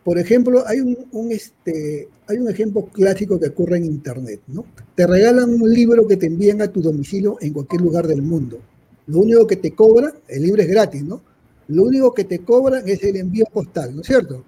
Por 0.05 0.19
ejemplo, 0.19 0.67
hay 0.67 0.81
un, 0.81 1.31
este, 1.31 2.09
hay 2.27 2.39
un 2.39 2.49
ejemplo 2.49 2.87
clásico 2.87 3.39
que 3.39 3.49
ocurre 3.49 3.77
en 3.77 3.85
Internet, 3.85 4.41
¿no? 4.47 4.65
Te 4.95 5.07
regalan 5.07 5.51
un 5.51 5.71
libro 5.71 6.07
que 6.07 6.17
te 6.17 6.27
envían 6.27 6.63
a 6.63 6.69
tu 6.69 6.81
domicilio 6.81 7.37
en 7.41 7.53
cualquier 7.53 7.83
lugar 7.83 8.07
del 8.07 8.23
mundo. 8.23 8.59
Lo 9.07 9.19
único 9.19 9.47
que 9.47 9.57
te 9.57 9.73
cobran, 9.73 10.15
el 10.29 10.45
libro 10.45 10.63
es 10.63 10.69
gratis, 10.69 11.03
¿no? 11.03 11.21
Lo 11.69 11.83
único 11.83 12.15
que 12.15 12.25
te 12.25 12.39
cobran 12.39 12.89
es 12.89 13.03
el 13.03 13.17
envío 13.17 13.45
postal, 13.53 13.95
¿no 13.95 14.01
es 14.01 14.07
cierto? 14.07 14.45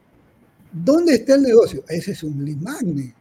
¿Dónde 0.73 1.15
está 1.15 1.35
el 1.35 1.43
negocio? 1.43 1.85
Ese 1.89 2.13
es 2.13 2.23
un 2.23 2.43
limán. 2.43 3.13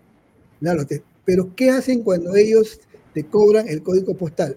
Claro, 0.62 0.86
pero 1.26 1.54
¿qué 1.56 1.72
hacen 1.72 2.04
cuando 2.04 2.36
ellos 2.36 2.80
te 3.14 3.26
cobran 3.26 3.68
el 3.68 3.84
código 3.84 4.14
postal? 4.16 4.56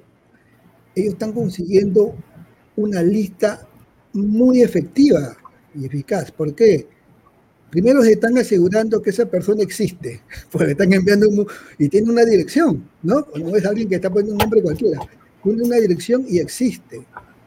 Ellos 0.94 1.14
están 1.14 1.32
consiguiendo 1.32 2.14
una 2.76 3.02
lista 3.02 3.66
muy 4.12 4.62
efectiva 4.62 5.36
y 5.74 5.86
eficaz. 5.86 6.30
¿Por 6.30 6.54
qué? 6.54 6.86
primero 7.72 8.02
se 8.02 8.12
están 8.12 8.36
asegurando 8.36 9.00
que 9.00 9.08
esa 9.08 9.24
persona 9.24 9.62
existe, 9.62 10.20
porque 10.52 10.72
están 10.72 10.92
enviando 10.92 11.26
un, 11.28 11.46
y 11.78 11.88
tiene 11.88 12.10
una 12.10 12.24
dirección, 12.24 12.86
¿no? 13.02 13.26
No 13.34 13.56
es 13.56 13.64
alguien 13.64 13.88
que 13.88 13.94
está 13.94 14.10
poniendo 14.10 14.34
un 14.34 14.38
nombre 14.38 14.62
cualquiera, 14.62 15.00
tiene 15.42 15.62
una 15.62 15.76
dirección 15.76 16.26
y 16.28 16.38
existe. 16.38 17.02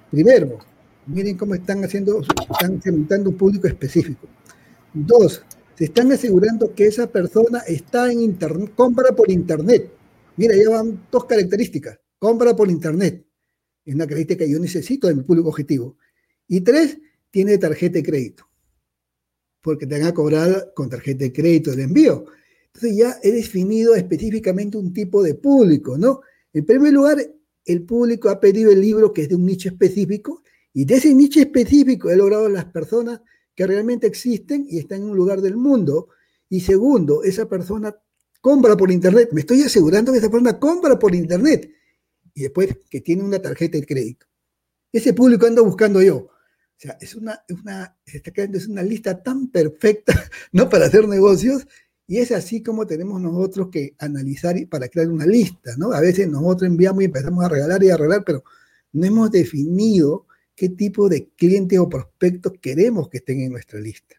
Primero, 0.10 0.58
miren 1.06 1.38
cómo 1.38 1.54
están 1.54 1.84
haciendo, 1.84 2.22
están 2.22 2.82
segmentando 2.82 3.30
un 3.30 3.38
público 3.38 3.68
específico. 3.68 4.28
Dos, 4.92 5.44
se 5.76 5.86
están 5.86 6.12
asegurando 6.12 6.74
que 6.74 6.88
esa 6.88 7.06
persona 7.06 7.60
está 7.68 8.12
en 8.12 8.22
internet, 8.22 8.72
compra 8.76 9.12
por 9.12 9.30
internet. 9.30 9.92
Mira, 10.38 10.56
ya 10.56 10.72
van 10.72 11.06
dos 11.12 11.26
características. 11.26 12.00
Compra 12.18 12.56
por 12.56 12.70
internet. 12.72 13.25
Es 13.86 13.96
una 13.96 14.06
característica 14.06 14.46
que 14.46 14.52
yo 14.52 14.60
necesito 14.60 15.08
de 15.08 15.16
mi 15.16 15.24
público 15.24 15.50
objetivo. 15.50 15.98
Y 16.48 16.62
tres, 16.62 16.98
tiene 17.32 17.58
tarjeta 17.58 18.00
de 18.00 18.04
crédito 18.04 18.50
porque 19.66 19.88
te 19.88 19.98
van 19.98 20.08
a 20.08 20.14
cobrar 20.14 20.74
con 20.76 20.90
tarjeta 20.90 21.24
de 21.24 21.34
crédito 21.34 21.74
el 21.74 21.80
envío. 21.80 22.26
Entonces 22.68 22.98
ya 22.98 23.18
he 23.24 23.32
definido 23.32 23.96
específicamente 23.96 24.78
un 24.78 24.94
tipo 24.94 25.24
de 25.24 25.34
público, 25.34 25.98
¿no? 25.98 26.22
En 26.54 26.64
primer 26.66 26.94
lugar, 26.94 27.18
el 27.66 27.84
público 27.84 28.30
ha 28.30 28.40
pedido 28.40 28.72
el 28.72 28.80
libro 28.80 29.12
que 29.12 29.24
es 29.24 29.30
de 29.30 29.36
un 29.36 29.44
nicho 29.44 29.70
específico 29.70 30.44
y 30.72 30.86
de 30.86 30.94
ese 30.94 31.16
nicho 31.16 31.40
específico 31.40 32.12
he 32.12 32.16
logrado 32.16 32.48
las 32.48 32.66
personas 32.66 33.22
que 33.56 33.66
realmente 33.66 34.06
existen 34.06 34.68
y 34.70 34.78
están 34.78 35.02
en 35.02 35.10
un 35.10 35.18
lugar 35.18 35.42
del 35.42 35.58
mundo. 35.58 36.10
Y 36.48 36.60
segundo, 36.60 37.24
esa 37.24 37.50
persona 37.50 37.96
compra 38.42 38.78
por 38.78 38.92
internet. 38.92 39.30
Me 39.32 39.42
estoy 39.42 39.64
asegurando 39.64 40.12
que 40.12 40.20
esa 40.20 40.30
persona 40.30 40.60
compra 40.60 41.00
por 41.00 41.16
internet 41.16 41.72
y 42.36 42.44
después 42.44 42.78
que 42.90 43.02
tiene 43.02 43.24
una 43.24 43.42
tarjeta 43.42 43.80
de 43.80 43.86
crédito. 43.86 44.28
Ese 44.92 45.14
público 45.14 45.48
ando 45.48 45.64
buscando 45.64 46.02
yo. 46.02 46.18
O 46.18 46.78
sea, 46.78 46.98
es 47.00 47.16
una, 47.16 47.42
una, 47.64 47.98
es 48.06 48.68
una 48.68 48.84
lista 48.84 49.24
tan 49.24 49.48
perfecta, 49.48 50.14
¿no? 50.52 50.70
Para 50.70 50.86
hacer 50.86 51.08
negocios. 51.08 51.66
Y 52.06 52.18
es 52.18 52.32
así 52.32 52.62
como 52.62 52.86
tenemos 52.86 53.20
nosotros 53.20 53.70
que 53.72 53.96
analizar 53.98 54.56
para 54.70 54.90
crear 54.90 55.10
una 55.10 55.26
lista, 55.26 55.76
¿no? 55.78 55.92
A 55.94 56.02
veces 56.02 56.28
nosotros 56.28 56.70
enviamos 56.70 57.02
y 57.02 57.06
empezamos 57.06 57.44
a 57.44 57.50
regalar 57.50 57.82
y 57.82 57.90
a 57.90 57.98
regalar, 57.98 58.24
pero 58.24 58.44
no 58.92 59.06
hemos 59.06 59.32
definido 59.32 60.28
qué 60.56 60.70
tipo 60.70 61.10
de 61.10 61.30
clientes 61.36 61.80
o 61.80 61.90
prospectos 61.90 62.54
queremos 62.62 63.10
que 63.10 63.18
estén 63.18 63.42
en 63.42 63.54
nuestra 63.54 63.80
lista. 63.80 64.16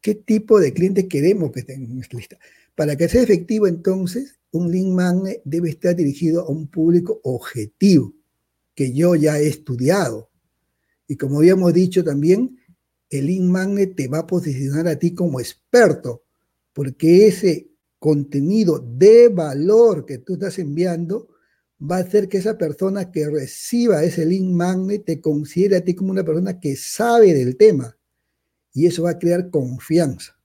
¿Qué 0.00 0.14
tipo 0.14 0.60
de 0.60 0.72
clientes 0.72 1.06
queremos 1.08 1.50
que 1.50 1.60
estén 1.60 1.82
en 1.82 1.94
nuestra 1.94 2.18
lista? 2.18 2.38
Para 2.74 2.96
que 2.96 3.08
sea 3.08 3.22
efectivo, 3.22 3.66
entonces, 3.66 4.39
un 4.52 4.70
link 4.70 4.88
magnet 4.88 5.40
debe 5.44 5.70
estar 5.70 5.94
dirigido 5.94 6.42
a 6.42 6.48
un 6.48 6.66
público 6.68 7.20
objetivo 7.24 8.14
que 8.74 8.92
yo 8.92 9.14
ya 9.14 9.38
he 9.38 9.46
estudiado. 9.46 10.30
Y 11.06 11.16
como 11.16 11.38
habíamos 11.38 11.72
dicho 11.72 12.02
también, 12.04 12.58
el 13.10 13.26
link 13.26 13.42
magnet 13.42 13.96
te 13.96 14.08
va 14.08 14.20
a 14.20 14.26
posicionar 14.26 14.86
a 14.88 14.98
ti 14.98 15.14
como 15.14 15.40
experto, 15.40 16.24
porque 16.72 17.26
ese 17.26 17.70
contenido 17.98 18.78
de 18.78 19.28
valor 19.28 20.06
que 20.06 20.18
tú 20.18 20.34
estás 20.34 20.58
enviando 20.58 21.28
va 21.80 21.96
a 21.96 22.00
hacer 22.00 22.28
que 22.28 22.38
esa 22.38 22.56
persona 22.56 23.10
que 23.10 23.28
reciba 23.28 24.04
ese 24.04 24.26
link 24.26 24.50
magnet 24.52 25.04
te 25.04 25.20
considere 25.20 25.76
a 25.76 25.84
ti 25.84 25.94
como 25.94 26.10
una 26.10 26.24
persona 26.24 26.60
que 26.60 26.76
sabe 26.76 27.34
del 27.34 27.56
tema. 27.56 27.96
Y 28.72 28.86
eso 28.86 29.04
va 29.04 29.10
a 29.10 29.18
crear 29.18 29.50
confianza. 29.50 30.38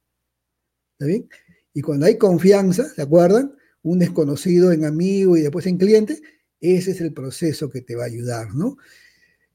¿Está 0.93 1.05
bien? 1.05 1.29
Y 1.73 1.81
cuando 1.81 2.05
hay 2.05 2.17
confianza, 2.17 2.89
¿se 2.89 3.01
acuerdan? 3.01 3.55
Un 3.85 3.99
desconocido 3.99 4.71
en 4.71 4.83
amigo 4.83 5.37
y 5.37 5.41
después 5.41 5.67
en 5.67 5.77
cliente, 5.77 6.19
ese 6.59 6.91
es 6.91 7.01
el 7.01 7.13
proceso 7.13 7.69
que 7.69 7.81
te 7.81 7.95
va 7.95 8.03
a 8.03 8.07
ayudar, 8.07 8.55
¿no? 8.55 8.77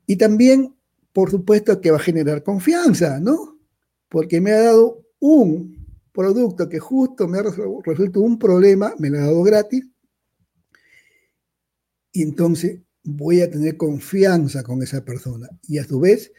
Y 0.07 0.16
también, 0.16 0.76
por 1.12 1.33
supuesto, 1.33 1.81
que 1.81 1.91
va 1.91 1.97
a 1.97 2.01
generar 2.01 2.45
confianza, 2.45 3.18
¿no? 3.18 3.59
Porque 4.09 4.41
me 4.41 4.53
ha 4.53 4.62
dado 4.62 5.05
un 5.18 5.85
producto 6.12 6.68
que 6.68 6.78
justo 6.78 7.26
me 7.26 7.39
ha 7.39 7.43
resuelto 7.43 8.20
un 8.20 8.39
problema, 8.39 8.95
me 9.01 9.11
lo 9.11 9.18
ha 9.18 9.22
dado 9.22 9.43
gratis, 9.43 9.85
y 12.12 12.22
entonces 12.22 12.81
voy 13.03 13.41
a 13.41 13.51
tener 13.51 13.76
confianza 13.76 14.62
con 14.62 14.81
esa 14.83 15.05
persona. 15.05 15.49
Y 15.66 15.78
a 15.78 15.85
su 15.85 15.99
vez, 15.99 16.33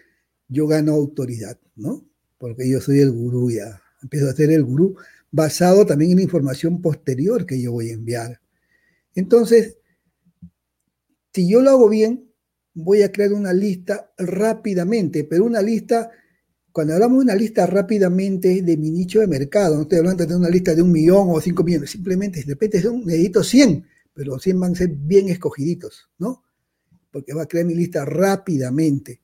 yo 0.48 0.66
gano 0.66 0.94
autoridad, 0.94 1.60
¿no? 1.76 2.06
Porque 2.38 2.70
yo 2.70 2.80
soy 2.80 3.00
el 3.00 3.12
gurú 3.12 3.52
ya, 3.52 3.82
empiezo 4.02 4.30
a 4.30 4.34
ser 4.34 4.50
el 4.52 4.64
gurú 4.64 4.96
basado 5.32 5.86
también 5.86 6.12
en 6.12 6.20
información 6.20 6.82
posterior 6.82 7.46
que 7.46 7.62
yo 7.62 7.72
voy 7.72 7.90
a 7.90 7.94
enviar. 7.94 8.42
Entonces, 9.16 9.78
si 11.34 11.50
yo 11.50 11.62
lo 11.62 11.72
hago 11.72 11.90
bien, 11.90 12.30
voy 12.74 13.02
a 13.02 13.12
crear 13.12 13.34
una 13.34 13.54
lista 13.54 14.12
rápidamente, 14.18 15.24
pero 15.24 15.46
una 15.46 15.62
lista, 15.62 16.12
cuando 16.72 16.94
hablamos 16.94 17.20
de 17.20 17.24
una 17.24 17.36
lista 17.36 17.66
rápidamente 17.66 18.62
de 18.62 18.78
mi 18.78 18.92
nicho 18.92 19.20
de 19.20 19.28
mercado, 19.28 19.76
no 19.76 19.84
estoy 19.84 20.00
hablando 20.00 20.26
de 20.26 20.36
una 20.36 20.50
lista 20.50 20.76
de 20.76 20.82
un 20.82 20.92
millón 20.92 21.28
o 21.30 21.42
cinco 21.42 21.64
millones, 21.64 21.90
simplemente 21.92 22.42
de 22.42 22.46
repente 22.46 22.82
son, 22.82 23.06
necesito 23.06 23.44
100, 23.44 23.86
pero 24.14 24.40
100 24.40 24.60
van 24.60 24.72
a 24.74 24.76
ser 24.76 24.90
bien 24.90 25.30
escogiditos, 25.30 26.10
¿no? 26.18 26.44
Porque 27.12 27.34
va 27.34 27.44
a 27.44 27.48
crear 27.48 27.66
mi 27.66 27.76
lista 27.76 28.06
rápidamente. 28.06 29.22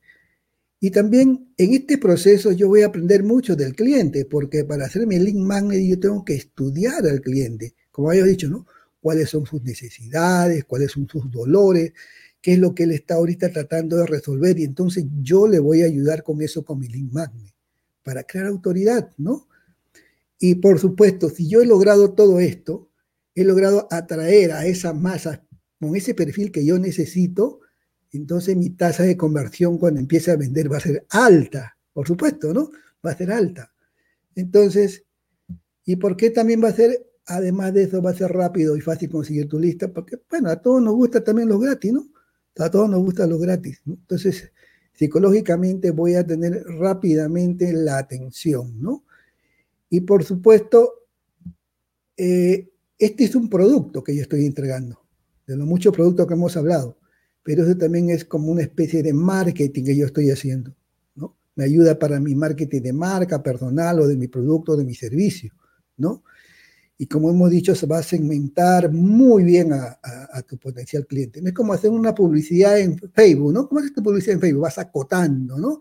Y 0.80 0.92
también 0.92 1.54
en 1.58 1.74
este 1.74 1.98
proceso 1.98 2.52
yo 2.52 2.68
voy 2.68 2.84
a 2.84 2.88
aprender 2.88 3.24
mucho 3.24 3.56
del 3.56 3.76
cliente, 3.76 4.26
porque 4.26 4.64
para 4.64 4.86
hacerme 4.86 5.16
el 5.16 5.26
link 5.26 5.38
magnet 5.38 5.84
yo 5.84 6.00
tengo 6.00 6.24
que 6.24 6.36
estudiar 6.36 7.06
al 7.06 7.22
cliente, 7.22 7.74
como 7.92 8.12
había 8.12 8.24
dicho, 8.24 8.48
¿no? 8.48 8.68
Cuáles 9.00 9.30
son 9.30 9.46
sus 9.46 9.64
necesidades, 9.64 10.66
cuáles 10.66 10.92
son 10.92 11.08
sus 11.08 11.32
dolores, 11.32 11.94
qué 12.42 12.54
es 12.54 12.60
lo 12.60 12.76
que 12.76 12.84
él 12.84 12.92
está 12.92 13.16
ahorita 13.16 13.52
tratando 13.52 13.98
de 13.98 14.06
resolver. 14.06 14.60
Y 14.60 14.66
entonces 14.66 15.06
yo 15.22 15.48
le 15.48 15.60
voy 15.60 15.82
a 15.82 15.86
ayudar 15.86 16.24
con 16.24 16.42
eso, 16.42 16.64
con 16.64 16.80
mi 16.80 16.88
link 16.88 17.12
magnet, 17.12 17.54
para 18.04 18.24
crear 18.24 18.46
autoridad, 18.46 19.12
¿no? 19.18 19.48
Y 20.40 20.56
por 20.56 20.78
supuesto, 20.80 21.30
si 21.30 21.50
yo 21.50 21.62
he 21.62 21.66
logrado 21.66 22.14
todo 22.14 22.40
esto, 22.40 22.92
he 23.34 23.44
logrado 23.44 23.88
atraer 23.90 24.52
a 24.52 24.66
esas 24.66 24.96
masas 24.96 25.42
con 25.80 25.96
ese 25.96 26.14
perfil 26.14 26.52
que 26.52 26.66
yo 26.66 26.78
necesito, 26.80 27.62
entonces 28.18 28.56
mi 28.58 28.72
tasa 28.72 29.04
de 29.04 29.16
conversión 29.16 29.78
cuando 29.78 30.00
empiece 30.00 30.32
a 30.32 30.36
vender 30.36 30.72
va 30.72 30.78
a 30.78 30.82
ser 30.82 31.06
alta, 31.10 31.78
por 31.94 32.08
supuesto, 32.08 32.54
¿no? 32.54 32.72
Va 33.06 33.12
a 33.12 33.18
ser 33.18 33.32
alta. 33.32 33.72
Entonces, 34.36 35.04
¿y 35.86 35.96
por 35.96 36.18
qué 36.18 36.32
también 36.32 36.64
va 36.64 36.70
a 36.70 36.74
ser, 36.74 37.08
además 37.26 37.74
de 37.74 37.84
eso, 37.84 38.02
va 38.02 38.12
a 38.12 38.16
ser 38.16 38.32
rápido 38.32 38.76
y 38.76 38.82
fácil 38.82 39.10
conseguir 39.10 39.48
tu 39.48 39.60
lista? 39.60 39.88
Porque, 39.88 40.20
bueno, 40.30 40.50
a 40.50 40.62
todos 40.62 40.82
nos 40.82 40.96
gusta 40.96 41.24
también 41.24 41.48
los 41.48 41.62
gratis, 41.62 41.94
¿no? 41.94 42.08
A 42.58 42.70
todos 42.70 42.90
nos 42.90 43.02
gusta 43.02 43.28
los 43.28 43.40
gratis. 43.40 43.82
Entonces, 43.86 44.52
psicológicamente 44.94 45.92
voy 45.92 46.16
a 46.16 46.26
tener 46.26 46.64
rápidamente 46.66 47.72
la 47.72 48.00
atención, 48.00 48.82
¿no? 48.82 49.06
Y 49.90 50.02
por 50.02 50.24
supuesto, 50.24 51.06
eh, 52.18 52.70
este 52.98 53.24
es 53.24 53.36
un 53.36 53.50
producto 53.50 54.04
que 54.04 54.16
yo 54.16 54.24
estoy 54.24 54.46
entregando, 54.46 55.00
de 55.46 55.56
los 55.56 55.68
muchos 55.68 55.94
productos 55.94 56.28
que 56.28 56.34
hemos 56.34 56.58
hablado 56.58 56.97
pero 57.48 57.64
eso 57.64 57.78
también 57.78 58.10
es 58.10 58.26
como 58.26 58.52
una 58.52 58.62
especie 58.62 59.02
de 59.02 59.14
marketing 59.14 59.86
que 59.86 59.96
yo 59.96 60.08
estoy 60.08 60.30
haciendo, 60.32 60.76
¿no? 61.16 61.38
Me 61.56 61.64
ayuda 61.64 61.98
para 61.98 62.20
mi 62.20 62.36
marketing 62.36 62.82
de 62.82 62.92
marca 62.92 63.42
personal 63.42 64.02
o 64.02 64.06
de 64.06 64.18
mi 64.18 64.28
producto, 64.28 64.76
de 64.76 64.84
mi 64.84 64.94
servicio, 64.94 65.54
¿no? 65.96 66.26
Y 66.98 67.06
como 67.06 67.30
hemos 67.30 67.50
dicho, 67.50 67.74
se 67.74 67.88
va 67.88 68.00
a 68.00 68.04
segmentar 68.04 68.92
muy 68.92 69.46
bien 69.46 69.72
a, 69.72 69.98
tu 70.42 70.58
potencial 70.58 71.08
cliente. 71.08 71.42
No 71.42 71.48
es 71.48 71.54
como 71.54 71.72
hacer 71.72 71.90
una 71.90 72.14
publicidad 72.14 72.78
en 72.82 73.00
Facebook, 73.14 73.54
¿no? 73.54 73.70
¿Cómo 73.70 73.80
haces 73.80 73.94
tu 73.94 74.04
publicidad 74.04 74.34
en 74.34 74.42
Facebook? 74.42 74.64
Vas 74.64 74.78
acotando, 74.78 75.58
¿no? 75.58 75.80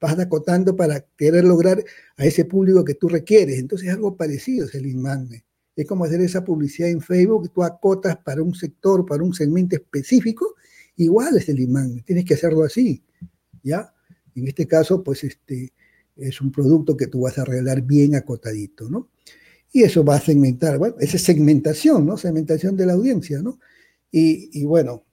Vas 0.00 0.16
acotando 0.16 0.76
para 0.76 1.00
querer 1.16 1.42
lograr 1.42 1.84
a 2.18 2.24
ese 2.24 2.44
público 2.44 2.84
que 2.84 2.94
tú 2.94 3.08
requieres. 3.08 3.58
Entonces 3.58 3.88
es 3.88 3.94
algo 3.94 4.16
parecido, 4.16 4.66
es 4.66 4.76
el 4.76 4.94
magnet. 4.94 5.44
Es 5.74 5.88
como 5.88 6.04
hacer 6.04 6.20
esa 6.20 6.44
publicidad 6.44 6.88
en 6.88 7.00
Facebook, 7.00 7.50
tú 7.52 7.64
acotas 7.64 8.16
para 8.18 8.44
un 8.44 8.54
sector, 8.54 9.04
para 9.04 9.24
un 9.24 9.34
segmento 9.34 9.74
específico, 9.74 10.54
igual 11.04 11.36
es 11.36 11.48
el 11.48 11.60
imán, 11.60 12.02
tienes 12.04 12.24
que 12.24 12.34
hacerlo 12.34 12.62
así, 12.62 13.02
¿ya? 13.62 13.92
En 14.34 14.46
este 14.46 14.66
caso, 14.66 15.02
pues 15.02 15.24
este 15.24 15.72
es 16.16 16.40
un 16.40 16.52
producto 16.52 16.96
que 16.96 17.06
tú 17.06 17.22
vas 17.22 17.38
a 17.38 17.42
arreglar 17.42 17.82
bien 17.82 18.14
acotadito, 18.14 18.88
¿no? 18.88 19.08
Y 19.72 19.82
eso 19.82 20.04
va 20.04 20.16
a 20.16 20.20
segmentar, 20.20 20.78
bueno, 20.78 20.96
esa 21.00 21.16
es 21.16 21.22
segmentación, 21.22 22.04
¿no? 22.04 22.16
Segmentación 22.16 22.76
de 22.76 22.86
la 22.86 22.94
audiencia, 22.94 23.40
¿no? 23.40 23.60
Y, 24.12 24.64
bueno, 24.64 25.04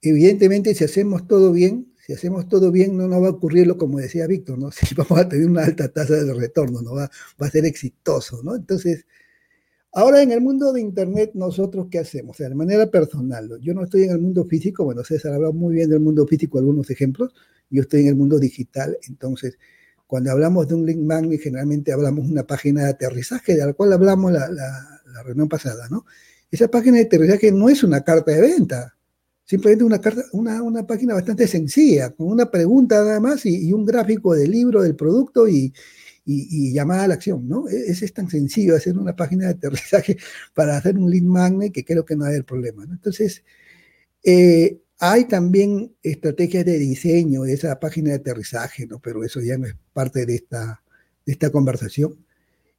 evidentemente 0.00 0.74
si 0.74 0.84
hacemos 0.84 1.28
todo 1.28 1.52
bien, 1.52 1.92
si 2.06 2.14
hacemos 2.14 2.48
todo 2.48 2.72
bien, 2.72 2.96
no 2.96 3.06
nos 3.06 3.22
va 3.22 3.26
a 3.26 3.32
ocurrir 3.32 3.66
lo 3.66 3.76
como 3.76 3.98
decía 3.98 4.26
Víctor, 4.26 4.58
¿no? 4.58 4.70
Si 4.72 4.94
vamos 4.94 5.18
a 5.18 5.28
tener 5.28 5.46
una 5.48 5.64
alta 5.64 5.88
tasa 5.88 6.14
de 6.14 6.34
retorno, 6.34 6.80
¿no? 6.82 6.94
Va, 6.94 7.10
va 7.40 7.46
a 7.46 7.50
ser 7.50 7.66
exitoso, 7.66 8.42
¿no? 8.42 8.56
Entonces, 8.56 9.04
Ahora, 9.98 10.22
en 10.22 10.30
el 10.30 10.40
mundo 10.40 10.72
de 10.72 10.80
Internet, 10.80 11.32
¿nosotros 11.34 11.88
qué 11.90 11.98
hacemos? 11.98 12.36
O 12.36 12.38
sea, 12.38 12.48
de 12.48 12.54
manera 12.54 12.88
personal, 12.88 13.58
yo 13.60 13.74
no 13.74 13.82
estoy 13.82 14.04
en 14.04 14.12
el 14.12 14.20
mundo 14.20 14.44
físico, 14.44 14.84
bueno, 14.84 15.02
César 15.02 15.32
hablado 15.32 15.52
muy 15.52 15.74
bien 15.74 15.90
del 15.90 15.98
mundo 15.98 16.24
físico, 16.24 16.56
algunos 16.60 16.88
ejemplos, 16.88 17.34
yo 17.68 17.82
estoy 17.82 18.02
en 18.02 18.06
el 18.06 18.14
mundo 18.14 18.38
digital, 18.38 18.96
entonces, 19.08 19.58
cuando 20.06 20.30
hablamos 20.30 20.68
de 20.68 20.76
un 20.76 20.86
link 20.86 21.00
magnet, 21.00 21.40
generalmente 21.40 21.92
hablamos 21.92 22.26
de 22.26 22.30
una 22.30 22.46
página 22.46 22.84
de 22.84 22.90
aterrizaje, 22.90 23.56
de 23.56 23.66
la 23.66 23.72
cual 23.72 23.92
hablamos 23.92 24.30
la, 24.30 24.46
reunión 25.24 25.48
pasada, 25.48 25.88
¿no? 25.90 26.04
Esa 26.48 26.68
página 26.68 26.98
de 26.98 27.02
aterrizaje 27.02 27.50
no 27.50 27.68
es 27.68 27.82
una 27.82 28.04
carta 28.04 28.30
de 28.30 28.40
venta, 28.40 28.94
simplemente 29.44 29.82
una, 29.82 30.00
carta, 30.00 30.22
una, 30.30 30.62
una 30.62 30.86
página 30.86 31.14
bastante 31.14 31.48
sencilla, 31.48 32.10
con 32.10 32.28
una 32.28 32.48
pregunta 32.48 33.02
nada 33.02 33.18
más 33.18 33.44
y, 33.46 33.66
y 33.66 33.72
un 33.72 33.84
gráfico 33.84 34.32
del 34.32 34.52
libro, 34.52 34.80
del 34.80 34.94
producto 34.94 35.48
y, 35.48 35.72
y, 36.30 36.72
llamada 36.72 37.04
a 37.04 37.08
la 37.08 37.14
acción, 37.14 37.48
¿no? 37.48 37.68
E, 37.68 37.90
es, 37.90 38.02
es 38.02 38.12
tan 38.12 38.28
sencillo 38.28 38.76
hacer 38.76 38.98
una 38.98 39.16
página 39.16 39.46
de 39.46 39.52
aterrizaje 39.52 40.18
para 40.54 40.76
hacer 40.76 40.98
un 40.98 41.10
lead 41.10 41.22
magnet 41.22 41.72
que 41.72 41.84
creo 41.84 42.04
que 42.04 42.16
no 42.16 42.24
hay 42.24 42.36
el 42.36 42.44
problema, 42.44 42.84
¿no? 42.84 42.94
Entonces, 42.94 43.44
eh, 44.22 44.80
hay 44.98 45.26
también 45.26 45.94
estrategias 46.02 46.64
de 46.64 46.78
diseño 46.78 47.42
de 47.42 47.54
esa 47.54 47.78
página 47.80 48.10
de 48.10 48.16
aterrizaje, 48.16 48.86
¿no? 48.86 49.00
Pero 49.00 49.24
eso 49.24 49.40
ya 49.40 49.56
no 49.56 49.66
es 49.66 49.74
parte 49.92 50.26
de 50.26 50.34
esta, 50.34 50.82
de 51.24 51.32
esta 51.32 51.50
conversación. 51.50 52.24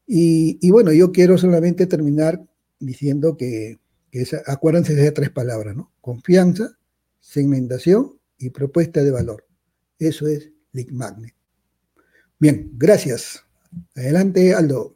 Y, 0.06 0.60
y, 0.62 0.72
bueno, 0.72 0.92
yo 0.92 1.12
quiero 1.12 1.38
solamente 1.38 1.88
terminar 1.88 2.46
diciendo 2.80 3.38
que, 3.38 3.80
que 4.12 4.26
acuérdense 4.46 4.96
de 4.96 5.12
tres 5.12 5.30
palabras, 5.32 5.76
¿no? 5.76 5.92
Confianza, 6.02 6.78
segmentación 7.20 8.20
y 8.38 8.50
propuesta 8.52 9.04
de 9.04 9.12
valor. 9.12 9.46
Eso 9.98 10.28
es 10.28 10.52
Lead 10.72 10.90
Magnet. 10.92 11.39
Bien, 12.42 12.72
gracias. 12.78 13.46
Adelante, 13.98 14.56
Aldo. 14.56 14.96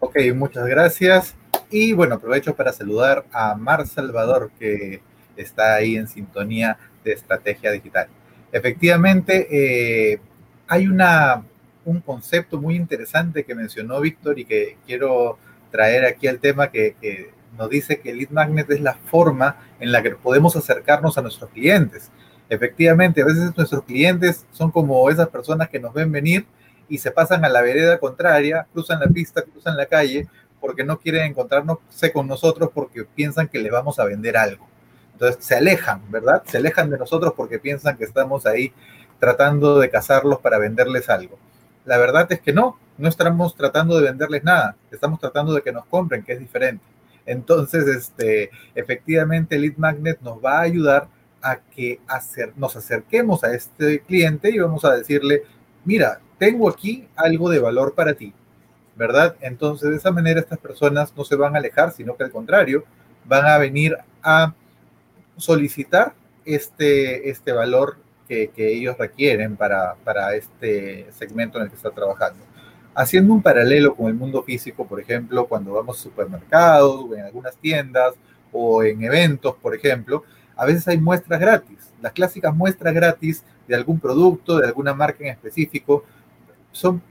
Ok, 0.00 0.16
muchas 0.34 0.66
gracias. 0.66 1.34
Y 1.70 1.92
bueno, 1.92 2.14
aprovecho 2.14 2.56
para 2.56 2.72
saludar 2.72 3.26
a 3.32 3.54
Mar 3.54 3.86
Salvador, 3.86 4.50
que 4.58 5.02
está 5.36 5.74
ahí 5.74 5.96
en 5.96 6.08
sintonía 6.08 6.78
de 7.04 7.12
estrategia 7.12 7.70
digital. 7.70 8.08
Efectivamente, 8.50 9.46
eh, 9.50 10.20
hay 10.66 10.86
una, 10.86 11.44
un 11.84 12.00
concepto 12.00 12.58
muy 12.58 12.76
interesante 12.76 13.44
que 13.44 13.54
mencionó 13.54 14.00
Víctor 14.00 14.38
y 14.38 14.46
que 14.46 14.78
quiero 14.86 15.38
traer 15.70 16.06
aquí 16.06 16.28
al 16.28 16.38
tema 16.38 16.70
que, 16.70 16.96
que 16.98 17.30
nos 17.58 17.68
dice 17.68 18.00
que 18.00 18.10
el 18.10 18.18
lead 18.18 18.30
magnet 18.30 18.70
es 18.70 18.80
la 18.80 18.94
forma 18.94 19.58
en 19.80 19.92
la 19.92 20.02
que 20.02 20.12
podemos 20.12 20.56
acercarnos 20.56 21.18
a 21.18 21.22
nuestros 21.22 21.50
clientes. 21.50 22.10
Efectivamente, 22.48 23.22
a 23.22 23.24
veces 23.24 23.56
nuestros 23.56 23.82
clientes 23.84 24.46
son 24.52 24.70
como 24.70 25.10
esas 25.10 25.28
personas 25.28 25.68
que 25.68 25.80
nos 25.80 25.92
ven 25.92 26.12
venir 26.12 26.46
y 26.88 26.98
se 26.98 27.10
pasan 27.10 27.44
a 27.44 27.48
la 27.48 27.62
vereda 27.62 27.98
contraria, 27.98 28.66
cruzan 28.72 29.00
la 29.00 29.08
pista, 29.08 29.42
cruzan 29.42 29.76
la 29.76 29.86
calle, 29.86 30.28
porque 30.60 30.84
no 30.84 30.98
quieren 30.98 31.24
encontrarnos 31.24 31.78
con 32.12 32.26
nosotros 32.26 32.70
porque 32.72 33.04
piensan 33.04 33.48
que 33.48 33.58
les 33.58 33.72
vamos 33.72 33.98
a 33.98 34.04
vender 34.04 34.36
algo. 34.36 34.66
Entonces 35.12 35.44
se 35.44 35.56
alejan, 35.56 36.02
¿verdad? 36.10 36.42
Se 36.46 36.58
alejan 36.58 36.90
de 36.90 36.98
nosotros 36.98 37.32
porque 37.36 37.58
piensan 37.58 37.96
que 37.96 38.04
estamos 38.04 38.46
ahí 38.46 38.72
tratando 39.18 39.78
de 39.78 39.90
cazarlos 39.90 40.40
para 40.40 40.58
venderles 40.58 41.08
algo. 41.08 41.38
La 41.84 41.98
verdad 41.98 42.30
es 42.30 42.40
que 42.40 42.52
no, 42.52 42.78
no 42.98 43.08
estamos 43.08 43.54
tratando 43.54 43.96
de 43.96 44.04
venderles 44.04 44.44
nada, 44.44 44.76
estamos 44.90 45.18
tratando 45.20 45.54
de 45.54 45.62
que 45.62 45.72
nos 45.72 45.86
compren, 45.86 46.22
que 46.22 46.32
es 46.32 46.38
diferente. 46.38 46.84
Entonces, 47.24 47.86
este, 47.86 48.50
efectivamente, 48.74 49.58
Lead 49.58 49.76
Magnet 49.76 50.20
nos 50.20 50.38
va 50.44 50.58
a 50.58 50.62
ayudar 50.62 51.08
a 51.42 51.56
que 51.56 52.00
hacer, 52.08 52.52
nos 52.56 52.76
acerquemos 52.76 53.44
a 53.44 53.54
este 53.54 54.00
cliente 54.00 54.50
y 54.50 54.58
vamos 54.58 54.84
a 54.84 54.94
decirle, 54.94 55.44
mira, 55.84 56.20
tengo 56.38 56.68
aquí 56.68 57.08
algo 57.16 57.50
de 57.50 57.58
valor 57.58 57.94
para 57.94 58.14
ti, 58.14 58.32
¿verdad? 58.96 59.36
Entonces, 59.40 59.90
de 59.90 59.96
esa 59.96 60.10
manera 60.10 60.40
estas 60.40 60.58
personas 60.58 61.12
no 61.16 61.24
se 61.24 61.36
van 61.36 61.54
a 61.54 61.58
alejar, 61.58 61.92
sino 61.92 62.16
que 62.16 62.24
al 62.24 62.30
contrario, 62.30 62.84
van 63.24 63.46
a 63.46 63.58
venir 63.58 63.96
a 64.22 64.54
solicitar 65.36 66.14
este, 66.44 67.30
este 67.30 67.52
valor 67.52 67.98
que, 68.28 68.48
que 68.48 68.72
ellos 68.72 68.96
requieren 68.98 69.56
para, 69.56 69.94
para 70.04 70.34
este 70.34 71.06
segmento 71.12 71.58
en 71.58 71.64
el 71.64 71.70
que 71.70 71.76
está 71.76 71.90
trabajando. 71.90 72.44
Haciendo 72.94 73.34
un 73.34 73.42
paralelo 73.42 73.94
con 73.94 74.06
el 74.06 74.14
mundo 74.14 74.42
físico, 74.42 74.86
por 74.86 75.00
ejemplo, 75.00 75.46
cuando 75.46 75.72
vamos 75.72 75.98
a 75.98 76.02
supermercados 76.02 77.04
o 77.08 77.14
en 77.14 77.24
algunas 77.24 77.56
tiendas 77.56 78.14
o 78.52 78.82
en 78.82 79.02
eventos, 79.04 79.54
por 79.56 79.74
ejemplo, 79.74 80.24
a 80.56 80.64
veces 80.64 80.88
hay 80.88 80.98
muestras 80.98 81.38
gratis. 81.38 81.92
Las 82.00 82.12
clásicas 82.12 82.54
muestras 82.54 82.94
gratis 82.94 83.44
de 83.68 83.74
algún 83.74 84.00
producto, 84.00 84.58
de 84.58 84.66
alguna 84.66 84.94
marca 84.94 85.24
en 85.24 85.30
específico, 85.30 86.04
son 86.72 87.02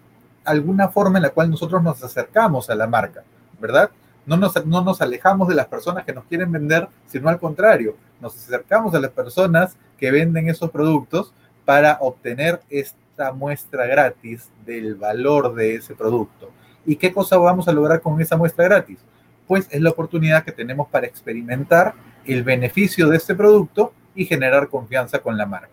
alguna 0.44 0.90
forma 0.90 1.18
en 1.18 1.24
la 1.24 1.30
cual 1.30 1.50
nosotros 1.50 1.82
nos 1.82 2.04
acercamos 2.04 2.70
a 2.70 2.76
la 2.76 2.88
marca, 2.88 3.24
¿verdad? 3.60 3.90
No 4.26 4.38
nos, 4.38 4.66
no 4.66 4.84
nos 4.84 5.02
alejamos 5.02 5.48
de 5.48 5.56
las 5.56 5.68
personas 5.68 6.06
que 6.06 6.14
nos 6.14 6.26
quieren 6.26 6.52
vender, 6.52 6.88
sino 7.08 7.30
al 7.30 7.40
contrario, 7.40 7.96
nos 8.22 8.36
acercamos 8.36 8.94
a 8.96 9.00
las 9.00 9.12
personas 9.12 9.76
que 9.98 10.12
venden 10.12 10.50
esos 10.50 10.72
productos 10.72 11.34
para 11.64 11.98
obtener 12.02 12.62
esta 12.70 13.32
muestra 13.34 13.86
gratis 13.86 14.50
del 14.66 14.96
valor 14.96 15.54
de 15.56 15.76
ese 15.76 15.96
producto. 15.96 16.52
¿Y 16.86 16.96
qué 16.98 17.12
cosa 17.12 17.38
vamos 17.38 17.68
a 17.68 17.72
lograr 17.72 18.02
con 18.02 18.22
esa 18.22 18.38
muestra 18.38 18.66
gratis? 18.66 19.00
Pues 19.48 19.68
es 19.72 19.82
la 19.82 19.90
oportunidad 19.92 20.44
que 20.44 20.52
tenemos 20.52 20.88
para 20.90 21.08
experimentar 21.08 21.94
el 22.26 22.44
beneficio 22.44 23.08
de 23.10 23.18
este 23.18 23.36
producto 23.36 23.94
y 24.16 24.26
generar 24.26 24.70
confianza 24.70 25.20
con 25.20 25.38
la 25.38 25.46
marca. 25.46 25.70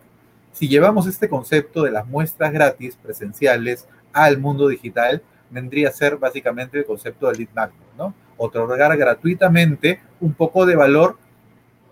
Si 0.53 0.69
llevamos 0.69 1.07
este 1.07 1.29
concepto 1.29 1.83
de 1.83 1.91
las 1.91 2.07
muestras 2.07 2.53
gratis 2.53 2.97
presenciales 2.97 3.89
al 4.13 4.39
mundo 4.39 4.69
digital, 4.69 5.23
vendría 5.51 5.89
a 5.89 5.93
ser 5.93 6.17
básicamente 6.17 6.79
el 6.79 6.85
concepto 6.85 7.29
del 7.29 7.39
lead 7.39 7.49
magnet, 7.55 7.89
¿no? 7.97 8.15
Otorgar 8.37 8.97
gratuitamente 8.97 10.01
un 10.21 10.35
poco 10.35 10.67
de 10.67 10.77
valor 10.77 11.17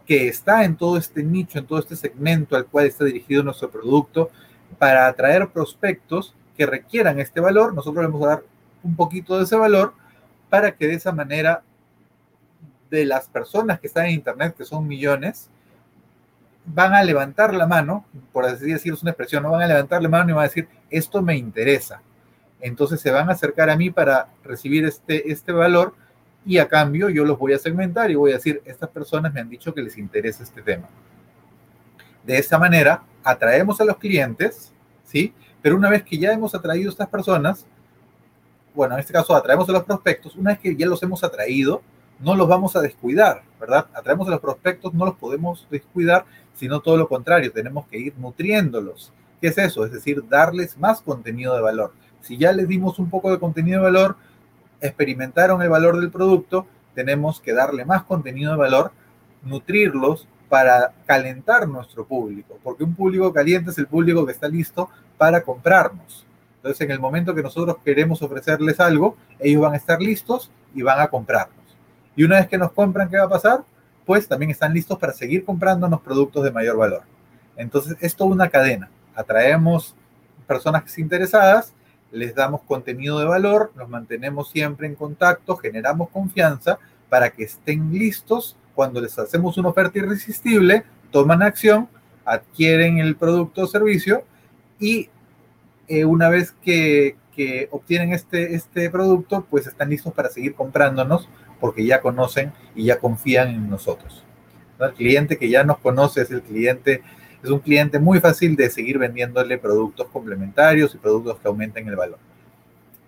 que 0.06 0.28
está 0.28 0.64
en 0.64 0.76
todo 0.76 0.96
este 0.96 1.22
nicho, 1.22 1.58
en 1.58 1.66
todo 1.66 1.78
este 1.78 1.96
segmento 1.96 2.56
al 2.56 2.66
cual 2.66 2.86
está 2.86 3.04
dirigido 3.04 3.42
nuestro 3.42 3.70
producto, 3.70 4.30
para 4.78 5.06
atraer 5.06 5.48
prospectos 5.48 6.34
que 6.56 6.66
requieran 6.66 7.20
este 7.20 7.40
valor. 7.40 7.74
Nosotros 7.74 8.02
le 8.02 8.10
vamos 8.10 8.26
a 8.26 8.30
dar 8.30 8.42
un 8.82 8.96
poquito 8.96 9.36
de 9.36 9.44
ese 9.44 9.56
valor 9.56 9.94
para 10.48 10.72
que 10.72 10.86
de 10.86 10.94
esa 10.94 11.12
manera 11.12 11.62
de 12.90 13.04
las 13.04 13.28
personas 13.28 13.80
que 13.80 13.86
están 13.86 14.06
en 14.06 14.12
Internet, 14.12 14.54
que 14.56 14.64
son 14.64 14.86
millones, 14.86 15.48
van 16.66 16.94
a 16.94 17.02
levantar 17.02 17.54
la 17.54 17.66
mano, 17.66 18.04
por 18.32 18.44
así 18.44 18.66
decirlo, 18.66 18.96
es 18.96 19.02
una 19.02 19.12
expresión, 19.12 19.42
no 19.42 19.50
van 19.50 19.62
a 19.62 19.66
levantar 19.66 20.02
la 20.02 20.08
mano 20.08 20.30
y 20.30 20.32
van 20.32 20.44
a 20.44 20.48
decir, 20.48 20.68
esto 20.90 21.22
me 21.22 21.36
interesa. 21.36 22.02
Entonces 22.60 23.00
se 23.00 23.10
van 23.10 23.28
a 23.28 23.32
acercar 23.32 23.70
a 23.70 23.76
mí 23.76 23.90
para 23.90 24.28
recibir 24.44 24.84
este, 24.84 25.32
este 25.32 25.52
valor 25.52 25.94
y 26.44 26.58
a 26.58 26.68
cambio 26.68 27.08
yo 27.08 27.24
los 27.24 27.38
voy 27.38 27.52
a 27.52 27.58
segmentar 27.58 28.10
y 28.10 28.14
voy 28.14 28.32
a 28.32 28.34
decir, 28.34 28.60
estas 28.64 28.90
personas 28.90 29.32
me 29.32 29.40
han 29.40 29.48
dicho 29.48 29.72
que 29.72 29.82
les 29.82 29.96
interesa 29.96 30.42
este 30.42 30.62
tema. 30.62 30.88
De 32.24 32.36
esta 32.36 32.58
manera, 32.58 33.02
atraemos 33.24 33.80
a 33.80 33.84
los 33.84 33.96
clientes, 33.96 34.72
¿sí? 35.04 35.32
Pero 35.62 35.76
una 35.76 35.90
vez 35.90 36.02
que 36.02 36.18
ya 36.18 36.32
hemos 36.32 36.54
atraído 36.54 36.90
a 36.90 36.92
estas 36.92 37.08
personas, 37.08 37.66
bueno, 38.74 38.94
en 38.94 39.00
este 39.00 39.12
caso 39.12 39.34
atraemos 39.34 39.68
a 39.68 39.72
los 39.72 39.84
prospectos, 39.84 40.36
una 40.36 40.50
vez 40.50 40.60
que 40.60 40.76
ya 40.76 40.86
los 40.86 41.02
hemos 41.02 41.24
atraído, 41.24 41.82
no 42.20 42.34
los 42.34 42.48
vamos 42.48 42.76
a 42.76 42.80
descuidar, 42.80 43.42
¿verdad? 43.58 43.86
Atraemos 43.94 44.28
a 44.28 44.32
los 44.32 44.40
prospectos, 44.40 44.94
no 44.94 45.06
los 45.06 45.14
podemos 45.16 45.66
descuidar, 45.70 46.24
sino 46.54 46.80
todo 46.80 46.96
lo 46.96 47.08
contrario, 47.08 47.52
tenemos 47.52 47.86
que 47.86 47.98
ir 47.98 48.14
nutriéndolos. 48.18 49.12
¿Qué 49.40 49.48
es 49.48 49.58
eso? 49.58 49.84
Es 49.84 49.92
decir, 49.92 50.22
darles 50.28 50.76
más 50.78 51.00
contenido 51.00 51.54
de 51.54 51.62
valor. 51.62 51.92
Si 52.20 52.36
ya 52.36 52.52
les 52.52 52.68
dimos 52.68 52.98
un 52.98 53.08
poco 53.08 53.30
de 53.30 53.38
contenido 53.38 53.78
de 53.78 53.84
valor, 53.84 54.16
experimentaron 54.80 55.62
el 55.62 55.70
valor 55.70 55.98
del 55.98 56.10
producto, 56.10 56.66
tenemos 56.94 57.40
que 57.40 57.54
darle 57.54 57.84
más 57.84 58.04
contenido 58.04 58.52
de 58.52 58.58
valor, 58.58 58.92
nutrirlos 59.42 60.28
para 60.50 60.92
calentar 61.06 61.66
nuestro 61.68 62.04
público, 62.04 62.58
porque 62.62 62.84
un 62.84 62.94
público 62.94 63.32
caliente 63.32 63.70
es 63.70 63.78
el 63.78 63.86
público 63.86 64.26
que 64.26 64.32
está 64.32 64.48
listo 64.48 64.90
para 65.16 65.42
comprarnos. 65.42 66.26
Entonces, 66.56 66.80
en 66.82 66.90
el 66.90 67.00
momento 67.00 67.34
que 67.34 67.42
nosotros 67.42 67.76
queremos 67.82 68.20
ofrecerles 68.20 68.80
algo, 68.80 69.16
ellos 69.38 69.62
van 69.62 69.72
a 69.72 69.76
estar 69.76 70.02
listos 70.02 70.50
y 70.74 70.82
van 70.82 71.00
a 71.00 71.08
comprarnos. 71.08 71.59
Y 72.20 72.24
una 72.24 72.36
vez 72.36 72.48
que 72.48 72.58
nos 72.58 72.72
compran, 72.72 73.08
¿qué 73.08 73.16
va 73.16 73.24
a 73.24 73.28
pasar? 73.30 73.64
Pues 74.04 74.28
también 74.28 74.50
están 74.50 74.74
listos 74.74 74.98
para 74.98 75.14
seguir 75.14 75.42
comprándonos 75.42 76.02
productos 76.02 76.44
de 76.44 76.50
mayor 76.50 76.76
valor. 76.76 77.00
Entonces, 77.56 77.96
es 77.98 78.14
toda 78.14 78.32
una 78.32 78.50
cadena. 78.50 78.90
Atraemos 79.14 79.94
personas 80.46 80.98
interesadas, 80.98 81.72
les 82.12 82.34
damos 82.34 82.60
contenido 82.64 83.18
de 83.18 83.24
valor, 83.24 83.72
nos 83.74 83.88
mantenemos 83.88 84.50
siempre 84.50 84.86
en 84.86 84.96
contacto, 84.96 85.56
generamos 85.56 86.10
confianza 86.10 86.78
para 87.08 87.30
que 87.30 87.44
estén 87.44 87.90
listos 87.90 88.54
cuando 88.74 89.00
les 89.00 89.18
hacemos 89.18 89.56
una 89.56 89.70
oferta 89.70 89.98
irresistible, 89.98 90.84
toman 91.10 91.42
acción, 91.42 91.88
adquieren 92.26 92.98
el 92.98 93.16
producto 93.16 93.62
o 93.62 93.66
servicio 93.66 94.24
y 94.78 95.08
eh, 95.88 96.04
una 96.04 96.28
vez 96.28 96.52
que, 96.62 97.16
que 97.34 97.68
obtienen 97.70 98.12
este, 98.12 98.54
este 98.54 98.90
producto, 98.90 99.46
pues 99.48 99.66
están 99.66 99.88
listos 99.88 100.12
para 100.12 100.28
seguir 100.28 100.54
comprándonos 100.54 101.26
porque 101.60 101.84
ya 101.84 102.00
conocen 102.00 102.52
y 102.74 102.84
ya 102.84 102.98
confían 102.98 103.48
en 103.48 103.70
nosotros. 103.70 104.24
El 104.78 104.92
cliente 104.94 105.36
que 105.36 105.50
ya 105.50 105.62
nos 105.62 105.78
conoce 105.78 106.22
es 106.22 106.30
el 106.30 106.42
cliente, 106.42 107.02
es 107.42 107.50
un 107.50 107.60
cliente 107.60 107.98
muy 107.98 108.18
fácil 108.20 108.56
de 108.56 108.70
seguir 108.70 108.98
vendiéndole 108.98 109.58
productos 109.58 110.06
complementarios 110.08 110.94
y 110.94 110.98
productos 110.98 111.38
que 111.38 111.48
aumenten 111.48 111.86
el 111.88 111.96
valor. 111.96 112.18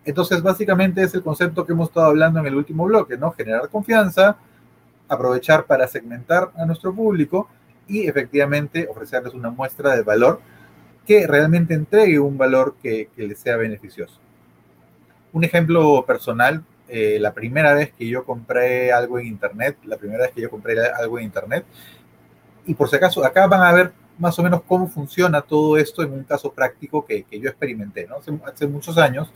Entonces, 0.05 0.43
básicamente 0.43 1.03
es 1.03 1.15
el 1.15 1.23
concepto 1.23 1.65
que 1.65 1.73
hemos 1.73 1.89
estado 1.89 2.07
hablando 2.07 2.41
en 2.41 2.47
el 2.47 2.57
último 2.57 2.85
bloque, 2.85 3.17
¿no? 3.17 3.31
Generar 3.33 3.69
confianza, 3.69 4.37
aprovechar 5.09 5.65
para 5.65 5.87
segmentar 5.87 6.51
a 6.57 6.67
nuestro 6.67 6.95
público 6.95 7.49
y 7.87 8.07
efectivamente 8.07 8.89
ofrecerles 8.91 9.35
una 9.35 9.51
muestra 9.51 9.95
de 9.95 10.03
valor 10.03 10.41
que 11.07 11.27
realmente 11.27 11.75
entregue 11.75 12.19
un 12.19 12.37
valor 12.37 12.77
que, 12.83 13.09
que 13.15 13.27
les 13.27 13.39
sea 13.39 13.57
beneficioso. 13.57 14.19
Un 15.33 15.45
ejemplo 15.45 16.05
personal 16.07 16.65
eh, 16.95 17.19
la 17.19 17.33
primera 17.33 17.73
vez 17.73 17.91
que 17.95 18.07
yo 18.07 18.23
compré 18.23 18.93
algo 18.93 19.19
en 19.19 19.27
Internet, 19.27 19.79
la 19.85 19.97
primera 19.97 20.25
vez 20.25 20.33
que 20.33 20.43
yo 20.43 20.51
compré 20.51 20.79
algo 20.79 21.19
en 21.19 21.25
Internet. 21.25 21.65
Y 22.67 22.75
por 22.75 22.91
si 22.91 22.97
acaso, 22.97 23.25
acá 23.25 23.47
van 23.47 23.63
a 23.63 23.73
ver 23.73 23.93
más 24.19 24.39
o 24.39 24.43
menos 24.43 24.61
cómo 24.69 24.87
funciona 24.89 25.41
todo 25.41 25.79
esto 25.79 26.03
en 26.03 26.13
un 26.13 26.25
caso 26.25 26.53
práctico 26.53 27.03
que, 27.07 27.23
que 27.23 27.41
yo 27.41 27.49
experimenté, 27.49 28.07
¿no? 28.07 28.17
Hace, 28.45 28.67
muchos 28.67 28.99
años, 28.99 29.33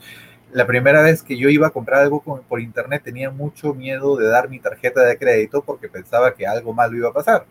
la 0.51 0.67
primera 0.67 1.01
vez 1.01 1.23
que 1.23 1.35
yo 1.35 1.49
iba 1.49 1.65
a 1.65 1.71
comprar 1.71 2.03
algo 2.03 2.21
por 2.21 2.61
Internet 2.61 3.01
tenía 3.03 3.31
mucho 3.31 3.73
miedo 3.73 4.15
de 4.17 4.27
dar 4.27 4.49
mi 4.49 4.59
tarjeta 4.59 5.01
de 5.01 5.17
crédito 5.17 5.63
porque 5.63 5.89
pensaba 5.89 6.35
que 6.35 6.45
algo 6.45 6.73
malo 6.73 6.95
iba 6.95 7.09
a 7.09 7.13
pasar. 7.13 7.47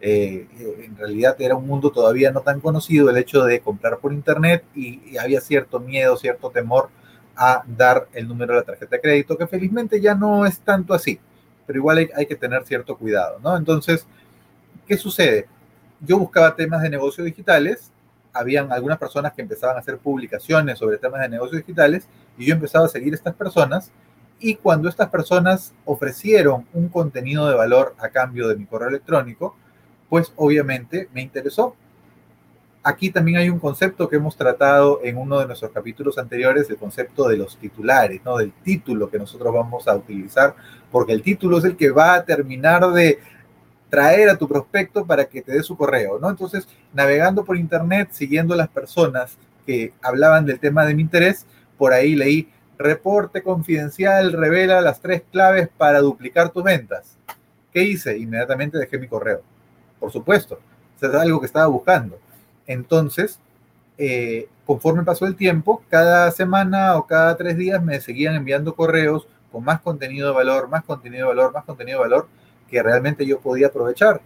Eh, 0.00 0.46
eh, 0.60 0.84
en 0.84 0.96
realidad 0.96 1.34
era 1.40 1.56
un 1.56 1.66
mundo 1.66 1.90
todavía 1.90 2.30
no 2.30 2.42
tan 2.42 2.60
conocido 2.60 3.10
el 3.10 3.16
hecho 3.16 3.42
de 3.44 3.60
comprar 3.60 3.98
por 3.98 4.12
Internet 4.12 4.62
y, 4.76 5.00
y 5.10 5.18
había 5.18 5.40
cierto 5.40 5.80
miedo, 5.80 6.16
cierto 6.16 6.50
temor 6.50 6.88
a 7.36 7.62
dar 7.66 8.08
el 8.12 8.28
número 8.28 8.52
de 8.52 8.60
la 8.60 8.66
tarjeta 8.66 8.96
de 8.96 9.02
crédito, 9.02 9.36
que 9.36 9.46
felizmente 9.46 10.00
ya 10.00 10.14
no 10.14 10.46
es 10.46 10.60
tanto 10.60 10.94
así, 10.94 11.18
pero 11.66 11.78
igual 11.78 12.10
hay, 12.14 12.26
que 12.26 12.36
tener 12.36 12.64
cierto 12.64 12.96
cuidado, 12.96 13.38
¿no? 13.42 13.56
Entonces, 13.56 14.06
¿qué 14.86 14.96
sucede? 14.96 15.46
Yo 16.00 16.18
buscaba 16.18 16.56
temas 16.56 16.82
de 16.82 16.90
negocios 16.90 17.24
digitales, 17.24 17.92
habían 18.32 18.72
algunas 18.72 18.98
personas 18.98 19.32
que 19.32 19.42
empezaban 19.42 19.76
a 19.76 19.80
hacer 19.80 19.98
publicaciones 19.98 20.78
sobre 20.78 20.98
temas 20.98 21.20
de 21.20 21.28
negocios 21.28 21.62
digitales 21.62 22.08
y 22.38 22.46
yo 22.46 22.54
empezaba 22.54 22.86
a 22.86 22.88
seguir 22.88 23.12
a 23.12 23.16
estas 23.16 23.34
personas 23.34 23.90
Y 24.42 24.54
cuando 24.54 24.88
estas 24.88 25.10
personas 25.10 25.74
ofrecieron 25.84 26.66
un 26.72 26.88
contenido 26.88 27.46
de 27.48 27.54
valor 27.54 27.94
a 27.98 28.08
cambio 28.08 28.48
de 28.48 28.56
mi 28.56 28.64
correo 28.64 28.88
electrónico, 28.88 29.54
pues 30.08 30.32
obviamente 30.36 31.08
me 31.12 31.20
interesó. 31.20 31.76
Aquí 32.82 33.10
también 33.10 33.36
hay 33.36 33.50
un 33.50 33.58
concepto 33.58 34.08
que 34.08 34.16
hemos 34.16 34.36
tratado 34.36 35.00
en 35.04 35.18
uno 35.18 35.38
de 35.38 35.46
nuestros 35.46 35.70
capítulos 35.70 36.16
anteriores, 36.16 36.70
el 36.70 36.78
concepto 36.78 37.28
de 37.28 37.36
los 37.36 37.58
titulares, 37.58 38.22
¿no? 38.24 38.38
Del 38.38 38.52
título 38.52 39.10
que 39.10 39.18
nosotros 39.18 39.52
vamos 39.52 39.86
a 39.86 39.94
utilizar, 39.94 40.54
porque 40.90 41.12
el 41.12 41.22
título 41.22 41.58
es 41.58 41.64
el 41.64 41.76
que 41.76 41.90
va 41.90 42.14
a 42.14 42.24
terminar 42.24 42.90
de 42.92 43.18
traer 43.90 44.30
a 44.30 44.38
tu 44.38 44.48
prospecto 44.48 45.04
para 45.04 45.26
que 45.26 45.42
te 45.42 45.52
dé 45.52 45.62
su 45.62 45.76
correo, 45.76 46.18
¿no? 46.18 46.30
Entonces, 46.30 46.66
navegando 46.94 47.44
por 47.44 47.58
internet, 47.58 48.08
siguiendo 48.12 48.56
las 48.56 48.68
personas 48.68 49.36
que 49.66 49.92
hablaban 50.00 50.46
del 50.46 50.58
tema 50.58 50.86
de 50.86 50.94
mi 50.94 51.02
interés, 51.02 51.46
por 51.76 51.92
ahí 51.92 52.14
leí 52.14 52.48
reporte 52.78 53.42
confidencial 53.42 54.32
revela 54.32 54.80
las 54.80 55.02
tres 55.02 55.22
claves 55.30 55.68
para 55.76 56.00
duplicar 56.00 56.48
tus 56.48 56.64
ventas. 56.64 57.18
¿Qué 57.74 57.82
hice? 57.82 58.16
Inmediatamente 58.16 58.78
dejé 58.78 58.98
mi 58.98 59.06
correo. 59.06 59.42
Por 59.98 60.10
supuesto, 60.10 60.58
es 60.98 61.14
algo 61.14 61.40
que 61.40 61.46
estaba 61.46 61.66
buscando. 61.66 62.18
Entonces, 62.70 63.40
eh, 63.98 64.48
conforme 64.64 65.02
pasó 65.02 65.26
el 65.26 65.34
tiempo, 65.34 65.82
cada 65.88 66.30
semana 66.30 66.96
o 66.96 67.04
cada 67.04 67.36
tres 67.36 67.56
días 67.56 67.82
me 67.82 68.00
seguían 68.00 68.36
enviando 68.36 68.76
correos 68.76 69.26
con 69.50 69.64
más 69.64 69.80
contenido 69.80 70.28
de 70.28 70.34
valor, 70.34 70.68
más 70.68 70.84
contenido 70.84 71.28
de 71.28 71.34
valor, 71.34 71.52
más 71.52 71.64
contenido 71.64 71.98
de 71.98 72.08
valor 72.08 72.28
que 72.68 72.80
realmente 72.80 73.26
yo 73.26 73.40
podía 73.40 73.66
aprovechar. 73.66 74.20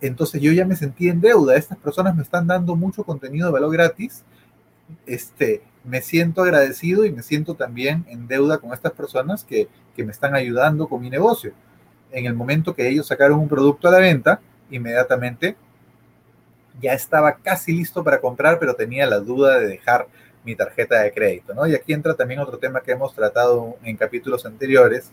Entonces 0.00 0.40
yo 0.40 0.52
ya 0.52 0.64
me 0.64 0.74
sentí 0.74 1.10
en 1.10 1.20
deuda. 1.20 1.54
Estas 1.54 1.76
personas 1.76 2.16
me 2.16 2.22
están 2.22 2.46
dando 2.46 2.76
mucho 2.76 3.04
contenido 3.04 3.48
de 3.48 3.52
valor 3.52 3.70
gratis. 3.70 4.24
Este, 5.04 5.62
me 5.84 6.00
siento 6.00 6.42
agradecido 6.42 7.04
y 7.04 7.12
me 7.12 7.22
siento 7.22 7.56
también 7.56 8.06
en 8.08 8.26
deuda 8.26 8.56
con 8.56 8.72
estas 8.72 8.92
personas 8.92 9.44
que, 9.44 9.68
que 9.94 10.02
me 10.02 10.12
están 10.12 10.34
ayudando 10.34 10.88
con 10.88 11.02
mi 11.02 11.10
negocio. 11.10 11.52
En 12.10 12.24
el 12.24 12.32
momento 12.32 12.74
que 12.74 12.88
ellos 12.88 13.06
sacaron 13.06 13.38
un 13.38 13.48
producto 13.48 13.88
a 13.88 13.90
la 13.90 13.98
venta, 13.98 14.40
inmediatamente 14.70 15.56
ya 16.80 16.92
estaba 16.92 17.36
casi 17.36 17.72
listo 17.72 18.04
para 18.04 18.20
comprar, 18.20 18.58
pero 18.58 18.74
tenía 18.74 19.06
la 19.06 19.18
duda 19.18 19.58
de 19.58 19.68
dejar 19.68 20.08
mi 20.44 20.54
tarjeta 20.54 21.00
de 21.02 21.12
crédito, 21.12 21.54
¿no? 21.54 21.66
Y 21.66 21.74
aquí 21.74 21.92
entra 21.92 22.14
también 22.14 22.40
otro 22.40 22.58
tema 22.58 22.80
que 22.80 22.92
hemos 22.92 23.14
tratado 23.14 23.76
en 23.82 23.96
capítulos 23.96 24.46
anteriores, 24.46 25.10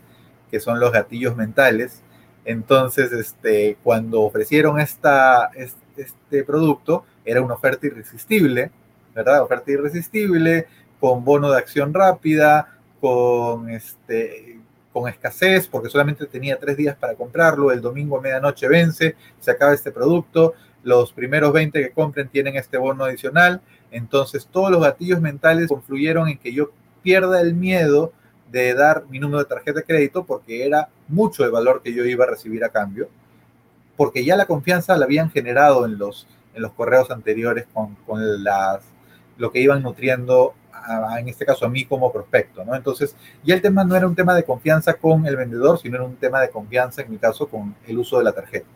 que 0.51 0.59
son 0.59 0.79
los 0.79 0.91
gatillos 0.91 1.35
mentales. 1.35 2.01
Entonces, 2.45 3.11
este, 3.11 3.77
cuando 3.83 4.21
ofrecieron 4.21 4.79
esta, 4.79 5.49
este 5.55 6.43
producto, 6.43 7.05
era 7.25 7.41
una 7.41 7.55
oferta 7.55 7.87
irresistible, 7.87 8.71
¿verdad? 9.15 9.41
Oferta 9.41 9.71
irresistible, 9.71 10.67
con 10.99 11.25
bono 11.25 11.51
de 11.51 11.57
acción 11.57 11.93
rápida, 11.93 12.77
con, 13.01 13.69
este, 13.69 14.59
con 14.91 15.09
escasez, 15.09 15.67
porque 15.67 15.89
solamente 15.89 16.27
tenía 16.27 16.59
tres 16.59 16.77
días 16.77 16.95
para 16.95 17.15
comprarlo, 17.15 17.71
el 17.71 17.81
domingo 17.81 18.17
a 18.17 18.21
medianoche 18.21 18.67
vence, 18.67 19.15
se 19.39 19.51
acaba 19.51 19.73
este 19.73 19.91
producto, 19.91 20.53
los 20.83 21.13
primeros 21.13 21.53
20 21.53 21.81
que 21.81 21.91
compren 21.91 22.29
tienen 22.29 22.55
este 22.55 22.77
bono 22.77 23.05
adicional, 23.05 23.61
entonces 23.91 24.47
todos 24.51 24.71
los 24.71 24.81
gatillos 24.81 25.21
mentales 25.21 25.67
confluyeron 25.67 26.27
en 26.29 26.37
que 26.37 26.53
yo 26.53 26.71
pierda 27.01 27.41
el 27.41 27.53
miedo 27.53 28.13
de 28.51 28.73
dar 28.73 29.05
mi 29.09 29.19
número 29.19 29.39
de 29.39 29.45
tarjeta 29.45 29.79
de 29.79 29.85
crédito 29.85 30.25
porque 30.25 30.65
era 30.65 30.89
mucho 31.07 31.43
el 31.43 31.51
valor 31.51 31.81
que 31.81 31.93
yo 31.93 32.05
iba 32.05 32.25
a 32.25 32.27
recibir 32.29 32.63
a 32.63 32.69
cambio, 32.69 33.09
porque 33.97 34.25
ya 34.25 34.35
la 34.35 34.45
confianza 34.45 34.97
la 34.97 35.05
habían 35.05 35.31
generado 35.31 35.85
en 35.85 35.97
los, 35.97 36.27
en 36.53 36.61
los 36.61 36.71
correos 36.73 37.11
anteriores 37.11 37.65
con, 37.73 37.95
con 38.05 38.43
las 38.43 38.81
lo 39.37 39.51
que 39.51 39.59
iban 39.59 39.81
nutriendo, 39.81 40.53
en 41.17 41.27
este 41.27 41.45
caso 41.45 41.65
a 41.65 41.69
mí 41.69 41.85
como 41.85 42.11
prospecto, 42.11 42.63
¿no? 42.65 42.75
Entonces, 42.75 43.15
ya 43.43 43.55
el 43.55 43.61
tema 43.61 43.83
no 43.83 43.95
era 43.95 44.07
un 44.07 44.15
tema 44.15 44.35
de 44.35 44.43
confianza 44.43 44.93
con 44.93 45.25
el 45.25 45.35
vendedor, 45.35 45.79
sino 45.79 45.95
era 45.95 46.05
un 46.05 46.15
tema 46.17 46.41
de 46.41 46.49
confianza, 46.49 47.01
en 47.01 47.11
mi 47.11 47.17
caso, 47.17 47.47
con 47.47 47.75
el 47.87 47.97
uso 47.97 48.17
de 48.17 48.25
la 48.25 48.31
tarjeta. 48.31 48.67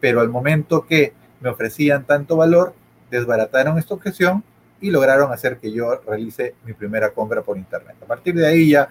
Pero 0.00 0.20
al 0.20 0.28
momento 0.28 0.86
que 0.86 1.12
me 1.42 1.50
ofrecían 1.50 2.04
tanto 2.04 2.36
valor, 2.36 2.74
desbarataron 3.10 3.78
esta 3.78 3.94
objeción 3.94 4.42
y 4.80 4.90
lograron 4.90 5.32
hacer 5.32 5.58
que 5.58 5.72
yo 5.72 6.00
realice 6.06 6.54
mi 6.64 6.72
primera 6.72 7.10
compra 7.10 7.42
por 7.42 7.56
internet. 7.56 7.96
A 8.02 8.06
partir 8.06 8.34
de 8.34 8.46
ahí 8.46 8.70
ya 8.70 8.88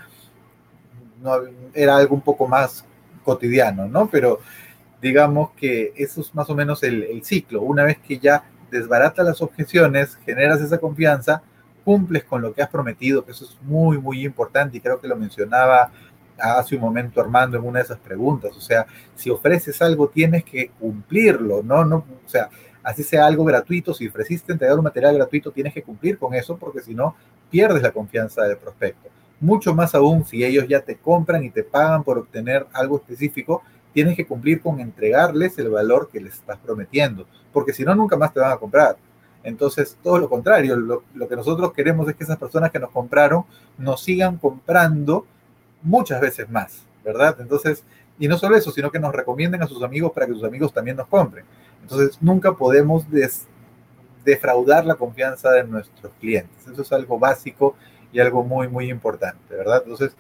no, 1.21 1.35
era 1.73 1.97
algo 1.97 2.15
un 2.15 2.21
poco 2.21 2.47
más 2.47 2.85
cotidiano, 3.23 3.87
¿no? 3.87 4.09
Pero 4.09 4.39
digamos 5.01 5.51
que 5.51 5.93
eso 5.95 6.21
es 6.21 6.33
más 6.35 6.49
o 6.49 6.55
menos 6.55 6.83
el, 6.83 7.03
el 7.03 7.23
ciclo. 7.23 7.61
Una 7.61 7.83
vez 7.83 7.97
que 7.99 8.19
ya 8.19 8.43
desbarata 8.69 9.23
las 9.23 9.41
objeciones, 9.41 10.17
generas 10.25 10.61
esa 10.61 10.77
confianza, 10.77 11.43
cumples 11.83 12.23
con 12.23 12.41
lo 12.41 12.53
que 12.53 12.61
has 12.61 12.69
prometido, 12.69 13.25
que 13.25 13.31
eso 13.31 13.45
es 13.45 13.57
muy, 13.63 13.97
muy 13.97 14.25
importante 14.25 14.77
y 14.77 14.81
creo 14.81 14.99
que 14.99 15.07
lo 15.07 15.15
mencionaba 15.15 15.91
hace 16.41 16.75
un 16.75 16.81
momento 16.81 17.21
Armando 17.21 17.57
en 17.57 17.65
una 17.65 17.79
de 17.79 17.85
esas 17.85 17.99
preguntas. 17.99 18.55
O 18.55 18.61
sea, 18.61 18.85
si 19.15 19.29
ofreces 19.29 19.81
algo, 19.81 20.09
tienes 20.09 20.43
que 20.43 20.71
cumplirlo, 20.79 21.61
¿no? 21.63 21.85
no 21.85 21.97
o 21.97 22.29
sea, 22.29 22.49
así 22.83 23.03
sea 23.03 23.25
algo 23.25 23.43
gratuito, 23.43 23.93
si 23.93 24.07
ofreciste 24.07 24.51
entregar 24.51 24.77
un 24.77 24.83
material 24.83 25.15
gratuito, 25.15 25.51
tienes 25.51 25.73
que 25.73 25.83
cumplir 25.83 26.17
con 26.17 26.33
eso 26.33 26.57
porque 26.57 26.81
si 26.81 26.93
no, 26.93 27.15
pierdes 27.49 27.83
la 27.83 27.91
confianza 27.91 28.43
del 28.43 28.57
prospecto. 28.57 29.09
Mucho 29.39 29.73
más 29.73 29.95
aún 29.95 30.25
si 30.25 30.43
ellos 30.43 30.67
ya 30.67 30.81
te 30.81 30.97
compran 30.97 31.43
y 31.43 31.49
te 31.49 31.63
pagan 31.63 32.03
por 32.03 32.17
obtener 32.17 32.67
algo 32.73 32.97
específico, 32.97 33.63
tienes 33.93 34.15
que 34.15 34.25
cumplir 34.25 34.61
con 34.61 34.79
entregarles 34.79 35.57
el 35.57 35.69
valor 35.69 36.09
que 36.11 36.21
les 36.21 36.35
estás 36.35 36.57
prometiendo, 36.57 37.25
porque 37.51 37.73
si 37.73 37.83
no, 37.83 37.93
nunca 37.95 38.17
más 38.17 38.33
te 38.33 38.39
van 38.39 38.51
a 38.51 38.57
comprar. 38.57 38.97
Entonces, 39.43 39.97
todo 40.03 40.19
lo 40.19 40.29
contrario, 40.29 40.75
lo, 40.75 41.03
que 41.27 41.35
nosotros 41.35 41.73
queremos 41.73 42.07
es 42.07 42.15
que 42.15 42.23
esas 42.23 42.37
personas 42.37 42.71
que 42.71 42.79
nos 42.79 42.91
compraron 42.91 43.45
nos 43.77 44.03
sigan 44.03 44.37
comprando 44.37 45.25
muchas 45.81 46.21
veces 46.21 46.49
más, 46.49 46.83
¿verdad? 47.03 47.37
Entonces, 47.39 47.83
y 48.19 48.27
no 48.27 48.37
solo 48.37 48.55
eso, 48.55 48.71
sino 48.71 48.91
que 48.91 48.99
nos 48.99 49.13
recomienden 49.13 49.61
a 49.63 49.67
sus 49.67 49.81
amigos 49.83 50.11
para 50.11 50.27
que 50.27 50.33
sus 50.33 50.43
amigos 50.43 50.73
también 50.73 50.97
nos 50.97 51.07
compren. 51.07 51.45
Entonces, 51.81 52.17
nunca 52.21 52.53
podemos 52.53 53.05
defraudar 54.23 54.85
la 54.85 54.95
confianza 54.95 55.51
de 55.51 55.63
nuestros 55.63 56.13
clientes. 56.19 56.67
Eso 56.67 56.81
es 56.81 56.91
algo 56.91 57.17
básico 57.17 57.75
y 58.13 58.19
algo 58.19 58.43
muy, 58.43 58.67
muy 58.67 58.89
importante, 58.89 59.55
¿verdad? 59.55 59.81
Entonces, 59.83 60.15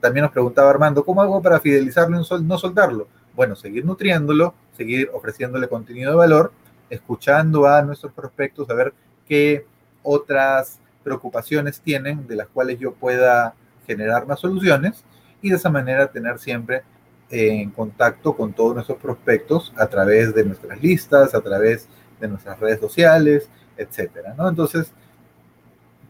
también 0.00 0.24
nos 0.24 0.32
preguntaba 0.32 0.68
Armando, 0.68 1.04
¿cómo 1.04 1.22
hago 1.22 1.40
para 1.40 1.60
fidelizarlo 1.60 2.20
y 2.20 2.42
no 2.44 2.58
soltarlo? 2.58 3.08
Bueno, 3.34 3.56
seguir 3.56 3.84
nutriéndolo, 3.84 4.52
seguir 4.76 5.08
ofreciéndole 5.14 5.68
contenido 5.68 6.10
de 6.10 6.16
valor, 6.16 6.52
escuchando 6.90 7.66
a 7.66 7.80
nuestros 7.82 8.12
prospectos, 8.12 8.68
a 8.68 8.74
ver 8.74 8.92
qué 9.26 9.64
otras 10.02 10.80
preocupaciones 11.02 11.80
tienen 11.80 12.26
de 12.26 12.36
las 12.36 12.48
cuales 12.48 12.78
yo 12.78 12.92
pueda 12.92 13.54
generar 13.86 14.26
más 14.26 14.40
soluciones 14.40 15.04
y 15.40 15.50
de 15.50 15.56
esa 15.56 15.70
manera 15.70 16.10
tener 16.10 16.38
siempre 16.38 16.82
en 17.30 17.70
contacto 17.70 18.36
con 18.36 18.52
todos 18.52 18.74
nuestros 18.74 18.98
prospectos 18.98 19.72
a 19.76 19.86
través 19.86 20.34
de 20.34 20.44
nuestras 20.44 20.80
listas, 20.82 21.34
a 21.34 21.40
través 21.40 21.88
de 22.20 22.28
nuestras 22.28 22.60
redes 22.60 22.78
sociales, 22.78 23.48
etcétera, 23.76 24.34
¿no? 24.36 24.48
Entonces, 24.48 24.92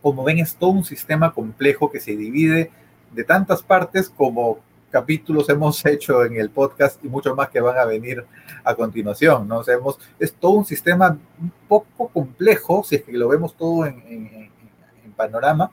como 0.02 0.24
ven, 0.24 0.40
es 0.40 0.56
todo 0.56 0.70
un 0.70 0.84
sistema 0.84 1.32
complejo 1.32 1.90
que 1.90 2.00
se 2.00 2.16
divide 2.16 2.70
de 3.12 3.24
tantas 3.24 3.62
partes 3.62 4.08
como 4.08 4.58
capítulos 4.90 5.48
hemos 5.48 5.84
hecho 5.86 6.24
en 6.24 6.36
el 6.36 6.50
podcast 6.50 7.02
y 7.04 7.08
mucho 7.08 7.34
más 7.34 7.48
que 7.48 7.60
van 7.60 7.78
a 7.78 7.84
venir 7.84 8.24
a 8.62 8.74
continuación, 8.74 9.48
¿no? 9.48 9.60
O 9.60 9.96
es 10.20 10.34
todo 10.34 10.52
un 10.52 10.64
sistema 10.64 11.18
un 11.40 11.52
poco 11.66 12.08
complejo, 12.08 12.84
si 12.84 12.96
es 12.96 13.02
que 13.02 13.12
lo 13.12 13.28
vemos 13.28 13.56
todo 13.56 13.86
en, 13.86 14.50
panorama, 15.16 15.70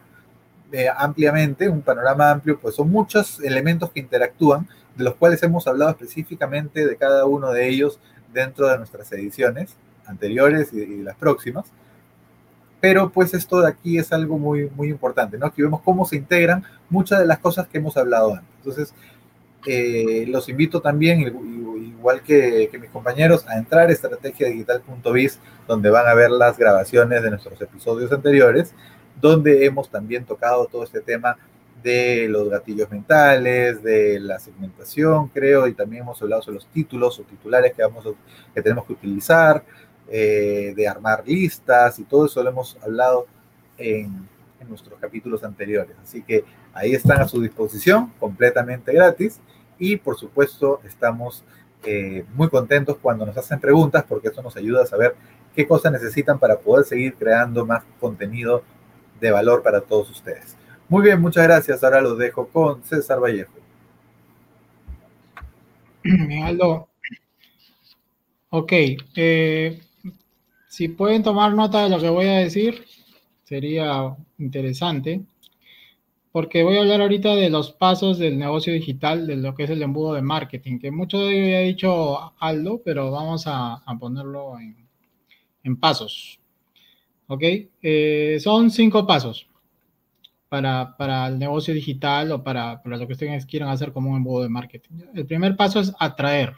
eh, 0.72 0.88
ampliamente, 0.96 1.70
un 1.70 1.82
panorama 1.82 2.32
amplio, 2.32 2.60
pues 2.60 2.76
son 2.76 2.90
muchos 2.90 3.40
elementos 3.42 3.92
que 3.92 4.00
interactúan, 4.00 4.68
de 4.96 5.04
los 5.04 5.16
cuales 5.16 5.42
hemos 5.44 5.68
hablado 5.68 5.92
específicamente 5.92 6.86
de 6.86 6.96
cada 6.98 7.26
uno 7.26 7.52
de 7.52 7.68
ellos 7.68 8.00
dentro 8.34 8.68
de 8.68 8.78
nuestras 8.78 9.12
ediciones 9.12 9.76
anteriores 10.06 10.74
y, 10.74 10.82
y 10.82 11.04
las 11.04 11.16
próximas 11.16 11.66
pero 12.80 13.10
pues 13.10 13.34
esto 13.34 13.62
de 13.62 13.68
aquí 13.68 13.98
es 13.98 14.12
algo 14.14 14.38
muy, 14.38 14.70
muy 14.76 14.90
importante, 14.90 15.38
¿no? 15.38 15.48
Aquí 15.48 15.62
vemos 15.62 15.82
cómo 15.82 16.06
se 16.06 16.16
integran 16.16 16.64
muchas 16.90 17.20
de 17.20 17.26
las 17.26 17.40
cosas 17.40 17.68
que 17.68 17.78
hemos 17.78 17.98
hablado 17.98 18.36
antes. 18.36 18.50
Entonces, 18.58 18.94
eh, 19.66 20.26
los 20.28 20.48
invito 20.48 20.82
también, 20.82 21.20
igual 21.20 22.22
que, 22.22 22.70
mis 22.80 22.90
compañeros, 22.90 23.46
a 23.48 23.58
entrar 23.58 23.90
a 23.90 23.92
estrategiadigital.biz, 23.92 25.40
donde 25.68 25.90
van 25.90 26.08
a 26.08 26.14
ver 26.14 26.32
las 26.32 26.58
grabaciones 26.58 27.22
de 27.22 27.30
nuestros 27.30 27.62
episodios 27.62 28.12
anteriores, 28.14 28.74
donde 29.22 29.66
hemos 29.66 29.90
también 29.90 30.26
tocado 30.26 30.66
todo 30.66 30.84
este 30.84 31.02
tema 31.02 31.38
de 31.84 32.28
los 32.28 32.50
gatillos 32.50 32.90
mentales, 32.92 33.82
de 33.82 34.20
la 34.20 34.40
segmentación, 34.40 35.30
creo, 35.30 35.68
y 35.68 35.74
también 35.74 36.04
hemos 36.04 36.22
hablado 36.22 36.42
sobre 36.42 36.56
los 36.56 36.68
títulos 36.68 37.20
o 37.20 37.24
titulares 37.24 37.74
que, 37.74 37.82
vamos 37.82 38.06
que 38.54 38.62
tenemos 38.62 38.86
que 38.86 38.94
utilizar, 38.94 39.64
eh, 40.12 40.74
de 40.76 40.88
armar 40.88 41.24
listas 41.26 42.00
y 42.00 42.04
todo 42.04 42.26
eso 42.26 42.42
lo 42.42 42.50
hemos 42.50 42.78
hablado 42.82 43.28
en, 43.78 44.28
nuestros 44.68 45.00
capítulos 45.00 45.44
anteriores. 45.44 45.96
Así 46.04 46.22
que 46.22 46.44
ahí 46.74 46.94
están 46.94 47.22
a 47.22 47.28
su 47.28 47.42
disposición, 47.42 48.14
completamente 48.20 48.94
gratis. 48.94 49.40
Y 49.80 49.98
por 49.98 50.16
supuesto, 50.16 50.80
estamos 50.86 51.44
eh, 51.84 52.24
muy 52.36 52.50
contentos 52.50 52.98
cuando 53.02 53.26
nos 53.26 53.36
hacen 53.36 53.60
preguntas 53.60 54.04
porque 54.08 54.28
eso 54.28 54.44
nos 54.44 54.56
ayuda 54.58 54.84
a 54.84 54.86
saber 54.86 55.16
qué 55.56 55.68
cosas 55.68 55.92
necesitan 55.92 56.38
para 56.38 56.60
poder 56.60 56.86
seguir 56.86 57.16
creando 57.16 57.66
más 57.66 57.84
contenido 58.00 58.62
de 59.20 59.32
valor 59.32 59.64
para 59.64 59.82
todos 59.82 60.10
ustedes. 60.10 60.56
Muy 60.88 61.04
bien, 61.04 61.22
muchas 61.22 61.44
gracias. 61.44 61.84
Ahora 61.84 62.02
lo 62.02 62.16
dejo 62.16 62.48
con 62.48 62.84
César 62.84 63.20
Vallejo. 63.22 63.54
Aldo. 66.44 66.90
Ok. 68.50 68.74
Eh, 69.16 69.82
si 70.68 70.88
pueden 70.88 71.24
tomar 71.24 71.54
nota 71.54 71.84
de 71.84 71.90
lo 71.90 72.00
que 72.00 72.10
voy 72.10 72.28
a 72.28 72.38
decir, 72.38 72.86
sería 73.44 74.16
interesante. 74.38 75.22
Porque 76.32 76.64
voy 76.64 76.78
a 76.78 76.82
hablar 76.82 77.02
ahorita 77.02 77.36
de 77.36 77.50
los 77.50 77.72
pasos 77.72 78.20
del 78.20 78.38
negocio 78.38 78.72
digital, 78.72 79.26
de 79.26 79.36
lo 79.36 79.56
que 79.56 79.64
es 79.64 79.70
el 79.72 79.82
embudo 79.82 80.14
de 80.14 80.22
marketing, 80.22 80.78
que 80.80 80.92
mucho 80.92 81.20
de 81.20 81.34
ello 81.34 81.50
ya 81.50 81.58
ha 81.58 81.62
dicho 81.62 82.34
Aldo, 82.40 82.82
pero 82.86 83.10
vamos 83.12 83.46
a, 83.48 83.84
ponerlo 84.00 84.58
en, 84.60 85.76
pasos. 85.78 86.39
¿Ok? 87.30 87.44
Eh, 87.84 88.38
son 88.42 88.72
cinco 88.72 89.06
pasos 89.06 89.48
para, 90.50 91.28
el 91.28 91.38
negocio 91.38 91.76
digital 91.76 92.32
o 92.32 92.44
para, 92.44 92.82
lo 92.84 93.06
que 93.06 93.14
ustedes 93.14 93.46
quieran 93.46 93.70
hacer 93.70 93.94
como 93.94 94.10
un 94.10 94.18
embudo 94.18 94.42
de 94.42 94.50
marketing. 94.50 94.96
El 95.14 95.28
primer 95.28 95.56
paso 95.56 95.80
es 95.80 95.94
atraer. 96.00 96.56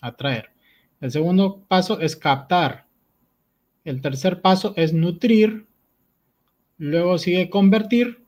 Atraer. 0.00 0.50
El 1.00 1.12
segundo 1.12 1.64
paso 1.68 2.00
es 2.00 2.16
captar. 2.16 2.86
El 3.84 4.00
tercer 4.00 4.40
paso 4.40 4.74
es 4.76 4.92
nutrir. 4.92 5.68
Luego 6.78 7.16
sigue 7.18 7.48
convertir 7.48 8.24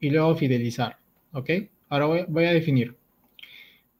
y 0.00 0.10
luego 0.10 0.34
fidelizar. 0.34 0.98
¿Ok? 1.32 1.50
Ahora 1.88 2.24
voy 2.26 2.44
a 2.46 2.52
definir. 2.52 2.96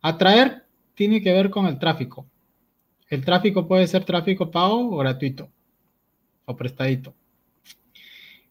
Atraer 0.03 0.65
tiene 0.95 1.23
que 1.23 1.33
ver 1.33 1.51
con 1.51 1.67
el 1.67 1.79
tráfico. 1.79 2.27
El 3.09 3.25
tráfico 3.25 3.69
puede 3.69 3.87
ser 3.87 4.05
tráfico 4.05 4.51
pago 4.51 4.91
o 4.93 4.97
gratuito 4.97 5.53
o 6.49 6.57
prestadito. 6.57 7.15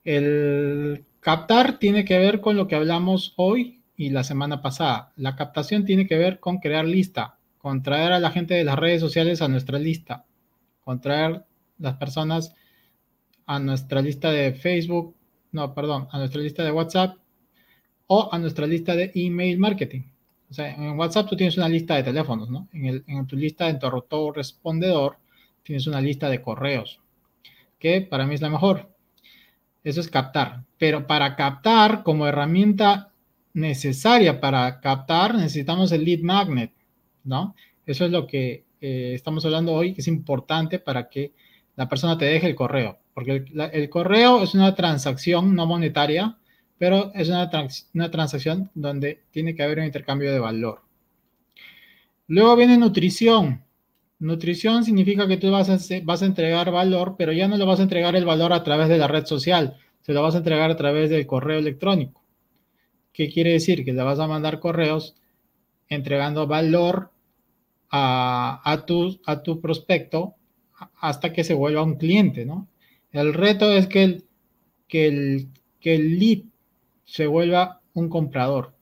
El 0.04 1.06
Captar 1.20 1.78
tiene 1.78 2.06
que 2.06 2.18
ver 2.18 2.40
con 2.40 2.56
lo 2.56 2.68
que 2.70 2.76
hablamos 2.76 3.34
hoy 3.36 3.82
y 3.98 4.12
la 4.12 4.24
semana 4.24 4.62
pasada. 4.62 5.12
La 5.18 5.36
captación 5.36 5.84
tiene 5.84 6.08
que 6.08 6.18
ver 6.18 6.40
con 6.40 6.60
crear 6.60 6.86
lista, 6.86 7.38
con 7.58 7.84
traer 7.84 8.14
a 8.14 8.20
la 8.20 8.32
gente 8.32 8.54
de 8.54 8.64
las 8.64 8.80
redes 8.80 9.02
sociales 9.02 9.42
a 9.42 9.50
nuestra 9.50 9.78
lista, 9.78 10.26
con 10.86 11.02
traer 11.02 11.44
las 11.80 11.96
personas 11.96 12.54
a 13.46 13.60
nuestra 13.60 14.02
lista 14.02 14.32
de 14.32 14.54
Facebook, 14.54 15.16
no, 15.52 15.74
perdón, 15.74 16.08
a 16.12 16.20
nuestra 16.20 16.42
lista 16.42 16.64
de 16.64 16.72
WhatsApp 16.72 17.18
o 18.08 18.30
a 18.32 18.40
nuestra 18.40 18.68
lista 18.68 18.96
de 18.96 19.12
email 19.16 19.58
marketing. 19.58 20.04
O 20.50 20.54
sea, 20.54 20.74
en 20.74 20.98
WhatsApp 20.98 21.28
tú 21.28 21.36
tienes 21.36 21.58
una 21.58 21.68
lista 21.68 21.96
de 21.96 22.04
teléfonos, 22.04 22.50
¿no? 22.50 22.70
En, 22.72 23.28
tu 23.28 23.36
lista 23.36 23.66
de 23.66 23.72
interruptor 23.72 24.36
respondedor 24.36 25.18
tienes 25.64 25.88
una 25.88 26.00
lista 26.00 26.30
de 26.30 26.42
correos, 26.42 27.02
que 27.80 28.02
para 28.02 28.26
mí 28.26 28.36
es 28.36 28.42
la 28.42 28.50
mejor. 28.50 28.90
Eso 29.84 30.02
es 30.02 30.10
captar. 30.10 30.64
Pero 30.78 31.08
para 31.08 31.36
captar, 31.36 32.04
como 32.04 32.28
herramienta 32.28 33.12
necesaria 33.54 34.40
para 34.40 34.80
captar, 34.80 35.36
necesitamos 35.36 35.92
el 35.92 36.06
lead 36.06 36.20
magnet, 36.20 36.72
¿no? 37.24 37.56
Eso 37.86 38.06
es 38.06 38.12
lo 38.12 38.28
que 38.28 38.66
eh, 38.82 39.14
estamos 39.16 39.46
hablando 39.46 39.74
hoy, 39.74 39.94
que 39.94 40.02
es 40.02 40.08
importante 40.08 40.80
para 40.80 41.10
que 41.10 41.34
la 41.76 41.88
persona 41.88 42.18
te 42.18 42.26
deje 42.26 42.48
el 42.48 42.56
correo. 42.56 43.00
Porque 43.14 43.46
el, 43.74 43.90
correo 43.90 44.44
es 44.44 44.54
una 44.54 44.76
transacción 44.76 45.56
no 45.56 45.66
monetaria, 45.66 46.38
pero 46.78 47.12
es 47.16 47.30
una, 47.30 47.50
una 47.94 48.12
transacción 48.12 48.70
donde 48.76 49.24
tiene 49.32 49.56
que 49.56 49.64
haber 49.64 49.80
un 49.80 49.86
intercambio 49.86 50.32
de 50.32 50.40
valor. 50.40 50.82
Luego 52.28 52.56
viene 52.56 52.78
nutrición. 52.78 53.64
Nutrición 54.20 54.84
significa 54.84 55.28
que 55.28 55.38
tú 55.38 55.52
vas 55.52 55.70
a, 55.70 55.78
vas 56.04 56.24
a 56.24 56.26
entregar 56.26 56.72
valor, 56.72 57.16
pero 57.18 57.32
ya 57.34 57.48
no 57.48 57.58
le 57.58 57.66
vas 57.66 57.80
a 57.80 57.84
entregar 57.84 58.16
el 58.16 58.26
valor 58.26 58.52
a 58.52 58.64
través 58.64 58.90
de 58.90 58.98
la 58.98 59.08
red 59.08 59.26
social, 59.26 59.78
se 60.02 60.14
lo 60.14 60.24
vas 60.24 60.36
a 60.36 60.40
entregar 60.40 60.72
a 60.72 60.76
través 60.76 61.10
del 61.10 61.28
correo 61.28 61.60
electrónico. 61.60 62.24
¿Qué 63.14 63.30
quiere 63.30 63.52
decir? 63.52 63.84
Que 63.86 63.94
le 63.94 64.04
vas 64.04 64.20
a 64.20 64.28
mandar 64.28 64.60
correos 64.60 65.16
entregando 65.90 66.48
valor 66.48 67.12
a, 67.90 68.84
tu, 68.86 69.20
a 69.26 69.44
tu 69.44 69.62
prospecto 69.62 70.36
hasta 71.00 71.34
que 71.34 71.44
se 71.44 71.54
vuelva 71.54 71.84
un 71.84 71.98
cliente, 71.98 72.46
¿no? 72.46 72.68
El 73.12 73.34
reto 73.34 73.72
es 73.72 73.88
que 73.88 74.04
el, 74.04 74.26
que 74.88 75.08
el, 75.08 75.50
que 75.80 75.96
el 75.96 76.20
lead 76.20 76.44
se 77.06 77.28
vuelva 77.28 77.82
un 77.94 78.10
comprador. 78.10 78.76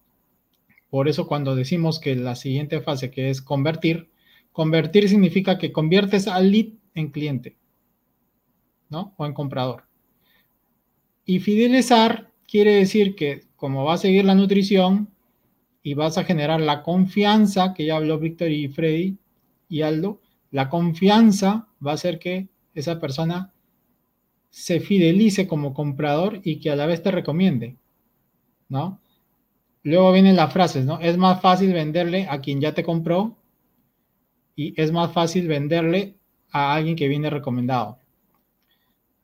Por 0.90 1.08
eso 1.08 1.28
cuando 1.28 1.56
decimos 1.56 2.00
que 2.00 2.16
la 2.16 2.36
siguiente 2.36 2.82
fase 2.82 3.12
que 3.12 3.30
es 3.30 3.42
convertir, 3.42 4.10
Convertir 4.56 5.10
significa 5.10 5.58
que 5.58 5.74
conviertes 5.74 6.30
al 6.30 6.50
lead 6.50 6.68
en 6.94 7.12
cliente, 7.12 7.58
¿no? 8.90 9.14
O 9.18 9.26
en 9.26 9.34
comprador. 9.34 9.84
Y 11.26 11.42
fidelizar 11.42 12.32
quiere 12.48 12.76
decir 12.76 13.16
que 13.16 13.42
como 13.58 13.84
va 13.84 13.96
a 13.96 13.98
seguir 13.98 14.24
la 14.24 14.34
nutrición 14.34 15.10
y 15.84 15.94
vas 15.94 16.18
a 16.18 16.24
generar 16.24 16.62
la 16.62 16.84
confianza, 16.84 17.74
que 17.74 17.86
ya 17.86 17.98
habló 17.98 18.18
Víctor 18.18 18.50
y 18.50 18.70
Freddy 18.70 19.18
y 19.68 19.82
Aldo, 19.82 20.22
la 20.52 20.70
confianza 20.70 21.68
va 21.86 21.92
a 21.92 21.96
hacer 21.96 22.18
que 22.18 22.48
esa 22.74 22.98
persona 22.98 23.52
se 24.52 24.80
fidelice 24.80 25.50
como 25.50 25.74
comprador 25.74 26.40
y 26.46 26.62
que 26.62 26.72
a 26.72 26.78
la 26.78 26.86
vez 26.86 27.04
te 27.04 27.12
recomiende, 27.12 27.76
¿no? 28.70 29.02
Luego 29.84 30.14
vienen 30.14 30.38
las 30.38 30.54
frases, 30.54 30.86
¿no? 30.86 31.02
Es 31.02 31.18
más 31.18 31.42
fácil 31.42 31.74
venderle 31.74 32.26
a 32.30 32.40
quien 32.40 32.62
ya 32.62 32.74
te 32.74 32.84
compró 32.84 33.36
y 34.56 34.80
es 34.82 34.92
más 34.92 35.12
fácil 35.12 35.48
venderle 35.48 36.16
a 36.52 36.74
alguien 36.74 36.96
que 36.96 37.08
viene 37.08 37.30
recomendado. 37.30 38.00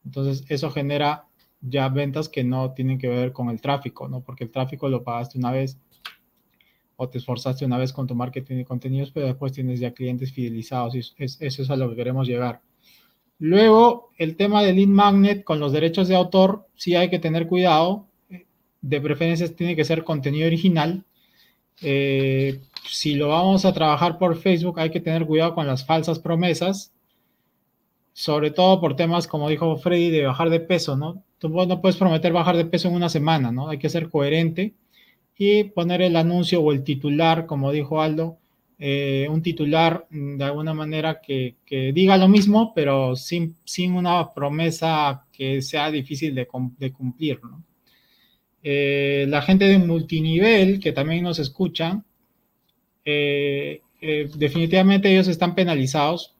Entonces, 0.05 0.43
eso 0.49 0.71
genera 0.71 1.25
ya 1.61 1.87
ventas 1.89 2.27
que 2.27 2.43
no 2.43 2.73
tienen 2.73 2.97
que 2.97 3.07
ver 3.07 3.31
con 3.31 3.49
el 3.49 3.61
tráfico, 3.61 4.07
¿no? 4.07 4.21
Porque 4.21 4.43
el 4.43 4.51
tráfico 4.51 4.89
lo 4.89 5.03
pagaste 5.03 5.37
una 5.37 5.51
vez 5.51 5.77
o 6.95 7.09
te 7.09 7.19
esforzaste 7.19 7.65
una 7.65 7.77
vez 7.77 7.93
con 7.93 8.07
tu 8.07 8.15
marketing 8.15 8.57
de 8.57 8.65
contenidos, 8.65 9.11
pero 9.11 9.27
después 9.27 9.51
tienes 9.51 9.79
ya 9.79 9.91
clientes 9.91 10.31
fidelizados 10.33 10.95
y 10.95 10.99
eso 10.99 11.61
es 11.61 11.69
a 11.69 11.75
lo 11.75 11.89
que 11.89 11.95
queremos 11.95 12.27
llegar. 12.27 12.61
Luego, 13.39 14.11
el 14.19 14.35
tema 14.35 14.61
del 14.61 14.75
lead 14.75 14.87
magnet 14.87 15.43
con 15.43 15.59
los 15.59 15.71
derechos 15.71 16.07
de 16.07 16.15
autor, 16.15 16.67
sí 16.75 16.95
hay 16.95 17.09
que 17.09 17.17
tener 17.17 17.47
cuidado. 17.47 18.07
De 18.81 19.01
preferencia 19.01 19.47
tiene 19.55 19.75
que 19.75 19.83
ser 19.83 20.03
contenido 20.03 20.45
original. 20.45 21.03
Eh, 21.81 22.59
si 22.87 23.15
lo 23.15 23.29
vamos 23.29 23.65
a 23.65 23.73
trabajar 23.73 24.17
por 24.17 24.37
Facebook, 24.37 24.79
hay 24.79 24.89
que 24.89 24.99
tener 24.99 25.25
cuidado 25.25 25.55
con 25.55 25.67
las 25.67 25.85
falsas 25.85 26.19
promesas, 26.19 26.93
sobre 28.13 28.51
todo 28.51 28.81
por 28.81 28.95
temas, 28.95 29.27
como 29.27 29.49
dijo 29.49 29.77
Freddy, 29.77 30.09
de 30.09 30.25
bajar 30.25 30.49
de 30.49 30.59
peso, 30.59 30.97
¿no? 30.97 31.23
Tú 31.39 31.49
no 31.49 31.81
puedes 31.81 31.97
prometer 31.97 32.33
bajar 32.33 32.57
de 32.57 32.65
peso 32.65 32.87
en 32.87 32.95
una 32.95 33.09
semana, 33.09 33.51
¿no? 33.51 33.69
Hay 33.69 33.77
que 33.77 33.89
ser 33.89 34.09
coherente 34.09 34.73
y 35.37 35.63
poner 35.65 36.01
el 36.01 36.15
anuncio 36.15 36.61
o 36.61 36.71
el 36.71 36.83
titular, 36.83 37.45
como 37.45 37.71
dijo 37.71 38.01
Aldo, 38.01 38.37
eh, 38.77 39.27
un 39.29 39.41
titular 39.41 40.07
de 40.09 40.43
alguna 40.43 40.73
manera 40.73 41.21
que, 41.21 41.55
diga 41.93 42.17
lo 42.17 42.27
mismo, 42.27 42.73
pero 42.73 43.15
sin, 43.15 43.55
sin, 43.63 43.93
una 43.93 44.33
promesa 44.33 45.25
que 45.31 45.61
sea 45.61 45.91
difícil 45.91 46.35
de, 46.35 46.47
cumplir, 46.47 47.39
¿no? 47.43 47.63
Eh, 48.63 49.25
la 49.29 49.41
gente 49.41 49.65
de 49.65 49.79
multinivel 49.79 50.79
que 50.79 50.91
también 50.91 51.23
nos 51.23 51.39
escucha, 51.39 52.03
eh, 53.05 53.81
eh, 54.01 54.29
definitivamente 54.35 55.11
ellos 55.11 55.27
están 55.27 55.55
penalizados 55.55 56.35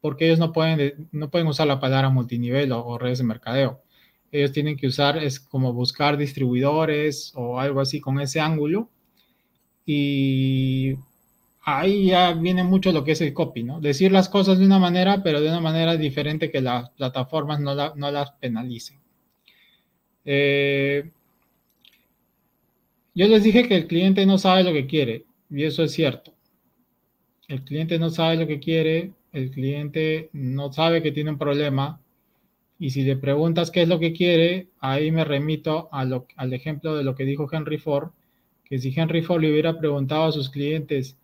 porque 0.00 0.26
ellos 0.26 0.38
no 0.38 0.52
pueden, 0.52 1.08
no 1.12 1.30
pueden 1.30 1.48
usar 1.48 1.66
la 1.66 1.80
palabra 1.80 2.08
multinivel 2.10 2.72
o, 2.72 2.98
redes 2.98 3.18
de 3.18 3.24
mercadeo. 3.24 3.82
Ellos 4.32 4.52
tienen 4.52 4.76
que 4.76 4.86
usar, 4.86 5.18
es 5.18 5.40
como 5.40 5.72
buscar 5.72 6.16
distribuidores 6.16 7.32
o 7.34 7.60
algo 7.60 7.80
así 7.80 8.00
con 8.00 8.20
ese 8.20 8.40
ángulo. 8.40 8.88
Y 9.84 10.94
ahí 11.62 12.06
ya 12.06 12.32
viene 12.32 12.64
mucho 12.64 12.92
lo 12.92 13.04
que 13.04 13.12
es 13.12 13.20
el 13.20 13.34
copy, 13.34 13.64
¿no? 13.64 13.80
Decir 13.80 14.12
las 14.12 14.28
cosas 14.28 14.58
de 14.58 14.66
una 14.66 14.78
manera, 14.78 15.22
pero 15.22 15.40
de 15.40 15.48
una 15.48 15.60
manera 15.60 15.96
diferente 15.96 16.50
que 16.50 16.60
las 16.60 16.90
plataformas 16.90 17.60
no, 17.60 17.94
no 17.94 18.10
las 18.10 18.32
penalicen. 18.32 19.00
Eh, 20.24 21.10
yo 23.14 23.28
les 23.28 23.42
dije 23.42 23.68
que 23.68 23.76
el 23.76 23.86
cliente 23.86 24.24
no 24.26 24.38
sabe 24.38 24.64
lo 24.64 24.72
que 24.72 24.86
quiere. 24.86 25.26
Y 25.50 25.64
eso 25.64 25.82
es 25.82 25.92
cierto. 25.92 26.32
El 27.48 27.64
cliente 27.64 27.98
no 27.98 28.10
sabe 28.10 28.36
lo 28.36 28.46
que 28.46 28.60
quiere, 28.60 29.12
el 29.32 29.50
cliente 29.50 30.30
no 30.32 30.72
sabe 30.72 31.02
que 31.02 31.12
tiene 31.12 31.30
un 31.30 31.38
problema. 31.38 32.00
Y 32.78 32.90
si 32.90 33.02
le 33.02 33.16
preguntas 33.16 33.70
qué 33.70 33.82
es 33.82 33.88
lo 33.88 33.98
que 33.98 34.12
quiere, 34.12 34.68
ahí 34.78 35.10
me 35.10 35.24
remito 35.24 35.88
al 35.92 36.52
ejemplo 36.52 36.96
de 36.96 37.04
lo 37.04 37.14
que 37.14 37.24
dijo 37.24 37.48
Henry 37.50 37.78
Ford, 37.78 38.10
que 38.64 38.78
si 38.78 38.92
Henry 38.94 39.22
Ford 39.22 39.42
le 39.42 39.50
hubiera 39.50 39.76
preguntado 39.78 40.24
a 40.24 40.32
sus 40.32 40.48
clientes 40.48 41.18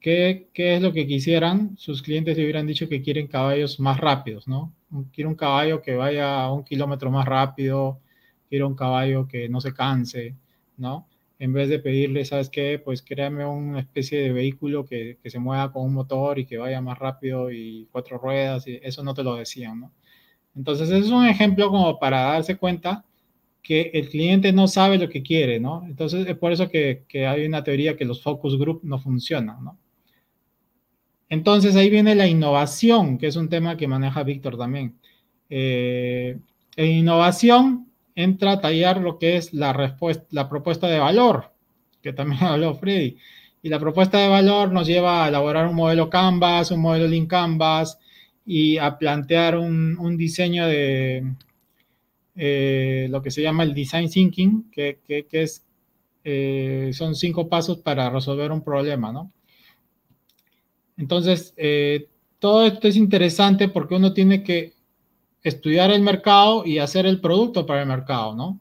qué, 0.00 0.48
qué 0.54 0.76
es 0.76 0.82
lo 0.82 0.92
que 0.92 1.06
quisieran, 1.06 1.76
sus 1.76 2.00
clientes 2.00 2.36
le 2.36 2.44
hubieran 2.44 2.66
dicho 2.66 2.88
que 2.88 3.02
quieren 3.02 3.26
caballos 3.26 3.80
más 3.80 3.98
rápidos, 3.98 4.46
¿no? 4.46 4.72
Quiero 5.12 5.28
un 5.28 5.36
caballo 5.36 5.82
que 5.82 5.96
vaya 5.96 6.42
a 6.42 6.52
un 6.52 6.62
kilómetro 6.64 7.10
más 7.10 7.26
rápido, 7.26 8.00
quiero 8.48 8.68
un 8.68 8.76
caballo 8.76 9.26
que 9.26 9.48
no 9.48 9.60
se 9.60 9.74
canse, 9.74 10.36
¿no? 10.76 11.08
En 11.38 11.52
vez 11.52 11.68
de 11.68 11.78
pedirle, 11.78 12.24
¿sabes 12.24 12.48
qué? 12.50 12.80
Pues 12.82 13.02
créame 13.02 13.44
una 13.46 13.80
especie 13.80 14.20
de 14.20 14.32
vehículo 14.32 14.84
que, 14.84 15.18
se 15.24 15.38
mueva 15.38 15.72
con 15.72 15.84
un 15.84 15.94
motor 15.94 16.38
y 16.38 16.46
que 16.46 16.58
vaya 16.58 16.80
más 16.80 16.98
rápido 16.98 17.50
y 17.50 17.88
cuatro 17.92 18.18
ruedas, 18.18 18.66
y 18.66 18.78
eso 18.82 19.02
no 19.04 19.14
te 19.14 19.22
lo 19.22 19.36
decían, 19.36 19.80
¿no? 19.80 19.92
Entonces, 20.54 20.90
es 20.90 21.10
un 21.10 21.26
ejemplo 21.26 21.70
como 21.70 21.98
para 21.98 22.22
darse 22.22 22.56
cuenta 22.56 23.04
que 23.62 23.90
el 23.94 24.08
cliente 24.08 24.52
no 24.52 24.68
sabe 24.68 24.98
lo 24.98 25.08
que 25.08 25.22
quiere, 25.22 25.60
¿no? 25.60 25.84
Entonces 25.86 26.26
es 26.26 26.36
por 26.36 26.52
eso 26.52 26.68
que, 26.70 27.04
que 27.08 27.26
hay 27.26 27.44
una 27.46 27.64
teoría 27.64 27.96
que 27.96 28.04
los 28.04 28.22
focus 28.22 28.56
group 28.58 28.80
no 28.84 28.98
funcionan, 28.98 29.64
¿no? 29.64 29.78
Entonces 31.28 31.74
ahí 31.76 31.90
viene 31.90 32.14
la 32.14 32.28
innovación, 32.28 33.18
que 33.18 33.26
es 33.26 33.36
un 33.36 33.48
tema 33.48 33.76
que 33.76 33.88
maneja 33.88 34.22
Víctor 34.22 34.56
también. 34.56 34.96
Eh, 35.50 36.38
en 36.76 36.86
innovación 36.86 37.85
entra 38.16 38.52
a 38.52 38.60
tallar 38.60 39.00
lo 39.00 39.18
que 39.18 39.36
es 39.36 39.52
la, 39.54 39.72
respuesta, 39.72 40.26
la 40.30 40.48
propuesta 40.48 40.88
de 40.88 40.98
valor, 40.98 41.52
que 42.02 42.12
también 42.12 42.42
habló 42.44 42.74
Freddy. 42.74 43.16
Y 43.62 43.68
la 43.68 43.78
propuesta 43.78 44.18
de 44.18 44.28
valor 44.28 44.72
nos 44.72 44.86
lleva 44.86 45.24
a 45.24 45.28
elaborar 45.28 45.68
un 45.68 45.76
modelo 45.76 46.08
Canvas, 46.10 46.70
un 46.70 46.80
modelo 46.80 47.06
Lean 47.06 47.26
Canvas 47.26 47.98
y 48.44 48.78
a 48.78 48.96
plantear 48.96 49.58
un, 49.58 50.16
diseño 50.16 50.66
de 50.66 51.32
eh, 52.36 53.08
lo 53.10 53.22
que 53.22 53.30
se 53.30 53.42
llama 53.42 53.64
el 53.64 53.74
Design 53.74 54.08
Thinking, 54.08 54.70
que, 54.70 55.00
es, 55.32 55.64
eh, 56.22 56.90
son 56.92 57.16
cinco 57.16 57.48
pasos 57.48 57.78
para 57.78 58.08
resolver 58.08 58.52
un 58.52 58.62
problema, 58.62 59.12
¿no? 59.12 59.32
Entonces, 60.96 61.52
eh, 61.56 62.08
todo 62.38 62.66
esto 62.66 62.86
es 62.86 62.96
interesante 62.96 63.68
porque 63.68 63.96
uno 63.96 64.14
tiene 64.14 64.44
que 64.44 64.75
estudiar 65.48 65.92
el 65.92 66.02
mercado 66.02 66.66
y 66.66 66.78
hacer 66.78 67.06
el 67.06 67.20
producto 67.20 67.66
para 67.66 67.82
el 67.82 67.88
mercado, 67.88 68.34
¿no? 68.34 68.60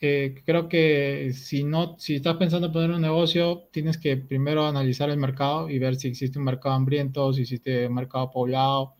Eh, 0.00 0.42
creo 0.44 0.68
que 0.68 1.32
si 1.32 1.64
no, 1.64 1.96
si 1.98 2.16
estás 2.16 2.36
pensando 2.36 2.68
en 2.68 2.72
poner 2.72 2.90
un 2.90 3.00
negocio, 3.00 3.68
tienes 3.72 3.98
que 3.98 4.16
primero 4.16 4.64
analizar 4.64 5.10
el 5.10 5.16
mercado 5.16 5.68
y 5.68 5.78
ver 5.80 5.96
si 5.96 6.08
existe 6.08 6.38
un 6.38 6.44
mercado 6.44 6.76
hambriento, 6.76 7.32
si 7.32 7.42
existe 7.42 7.88
un 7.88 7.94
mercado 7.94 8.30
poblado 8.30 8.94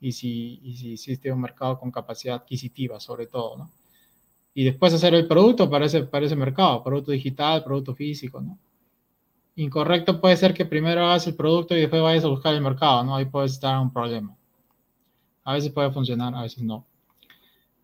y 0.00 0.12
si, 0.12 0.60
existe 0.92 1.32
un 1.32 1.40
mercado 1.40 1.78
con 1.78 1.90
capacidad 1.90 2.36
adquisitiva, 2.36 3.00
sobre 3.00 3.26
todo, 3.26 3.56
¿no? 3.56 3.70
Y 4.54 4.64
después 4.64 4.92
hacer 4.94 5.14
el 5.14 5.26
producto 5.26 5.70
para 5.70 5.86
ese, 5.86 6.02
para 6.04 6.26
ese 6.26 6.36
mercado, 6.36 6.82
producto 6.82 7.12
digital, 7.12 7.64
producto 7.64 7.94
físico, 7.94 8.40
¿no? 8.40 8.58
Incorrecto 9.56 10.20
puede 10.20 10.36
ser 10.36 10.52
que 10.54 10.66
primero 10.66 11.04
hagas 11.06 11.26
el 11.26 11.36
producto 11.36 11.74
y 11.76 11.80
después 11.80 12.02
vayas 12.02 12.24
a 12.24 12.28
buscar 12.28 12.54
el 12.54 12.60
mercado, 12.62 13.04
¿no? 13.04 13.16
Ahí 13.16 13.26
puede 13.26 13.46
estar 13.46 13.80
un 13.80 13.92
problema. 13.92 14.35
A 15.46 15.54
veces 15.54 15.72
puede 15.72 15.90
funcionar, 15.90 16.34
a 16.34 16.42
veces 16.42 16.62
no. 16.62 16.84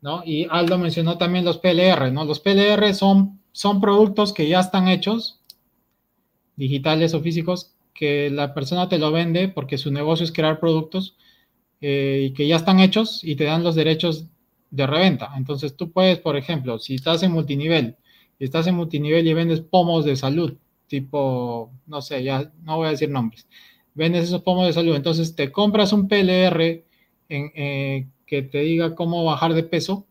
¿No? 0.02 0.22
Y 0.26 0.46
Aldo 0.50 0.76
mencionó 0.76 1.16
también 1.16 1.46
los 1.46 1.56
PLR, 1.56 2.12
¿no? 2.12 2.26
Los 2.26 2.40
PLR 2.40 2.94
son, 2.94 3.40
son 3.52 3.80
productos 3.80 4.34
que 4.34 4.46
ya 4.46 4.60
están 4.60 4.88
hechos, 4.88 5.40
digitales 6.56 7.14
o 7.14 7.22
físicos, 7.22 7.72
que 7.94 8.28
la 8.28 8.52
persona 8.52 8.90
te 8.90 8.98
lo 8.98 9.10
vende 9.10 9.48
porque 9.48 9.78
su 9.78 9.90
negocio 9.90 10.24
es 10.24 10.32
crear 10.32 10.60
productos 10.60 11.16
eh, 11.80 12.34
que 12.36 12.46
ya 12.46 12.56
están 12.56 12.80
hechos 12.80 13.24
y 13.24 13.36
te 13.36 13.44
dan 13.44 13.62
los 13.62 13.74
derechos 13.74 14.26
de 14.70 14.86
reventa. 14.86 15.30
Entonces 15.36 15.74
tú 15.74 15.90
puedes, 15.90 16.18
por 16.18 16.36
ejemplo, 16.36 16.78
si 16.78 16.96
estás 16.96 17.22
en 17.22 17.32
multinivel 17.32 17.96
estás 18.44 18.66
en 18.66 18.74
multinivel 18.74 19.26
y 19.26 19.34
vendes 19.34 19.60
pomos 19.60 20.04
de 20.04 20.16
salud, 20.16 20.54
tipo, 20.88 21.70
no 21.86 22.02
sé, 22.02 22.22
ya 22.24 22.52
no 22.62 22.76
voy 22.76 22.88
a 22.88 22.90
decir 22.90 23.08
nombres, 23.08 23.46
vendes 23.94 24.24
esos 24.24 24.42
pomos 24.42 24.66
de 24.66 24.72
salud, 24.72 24.96
entonces 24.96 25.34
te 25.36 25.52
compras 25.52 25.92
un 25.92 26.08
PLR 26.08 26.84
en, 27.34 27.52
eh, 27.54 28.08
que 28.26 28.42
te 28.42 28.58
diga 28.58 28.94
cómo 28.94 29.24
bajar 29.24 29.54
de 29.54 29.62
peso. 29.62 30.06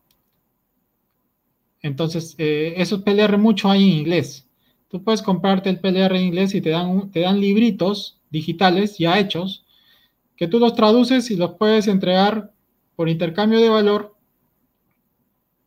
Entonces, 1.81 2.35
eh, 2.37 2.73
esos 2.77 3.01
PLR 3.01 3.37
mucho 3.37 3.69
hay 3.69 3.83
en 3.83 3.97
inglés. 3.99 4.47
Tú 4.89 5.03
puedes 5.03 5.21
comprarte 5.21 5.69
el 5.69 5.79
PLR 5.79 6.17
en 6.17 6.25
inglés 6.25 6.53
y 6.53 6.61
te 6.61 6.69
dan, 6.69 7.11
te 7.11 7.21
dan 7.21 7.39
libritos 7.39 8.19
digitales 8.29 8.97
ya 8.97 9.19
hechos 9.19 9.65
que 10.35 10.47
tú 10.47 10.57
los 10.59 10.73
traduces 10.73 11.29
y 11.29 11.35
los 11.35 11.51
puedes 11.51 11.87
entregar 11.87 12.51
por 12.95 13.09
intercambio 13.09 13.59
de 13.59 13.69
valor 13.69 14.15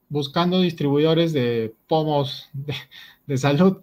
buscando 0.08 0.60
distribuidores 0.60 1.32
de 1.32 1.74
pomos 1.86 2.48
de 3.26 3.38
salud 3.38 3.78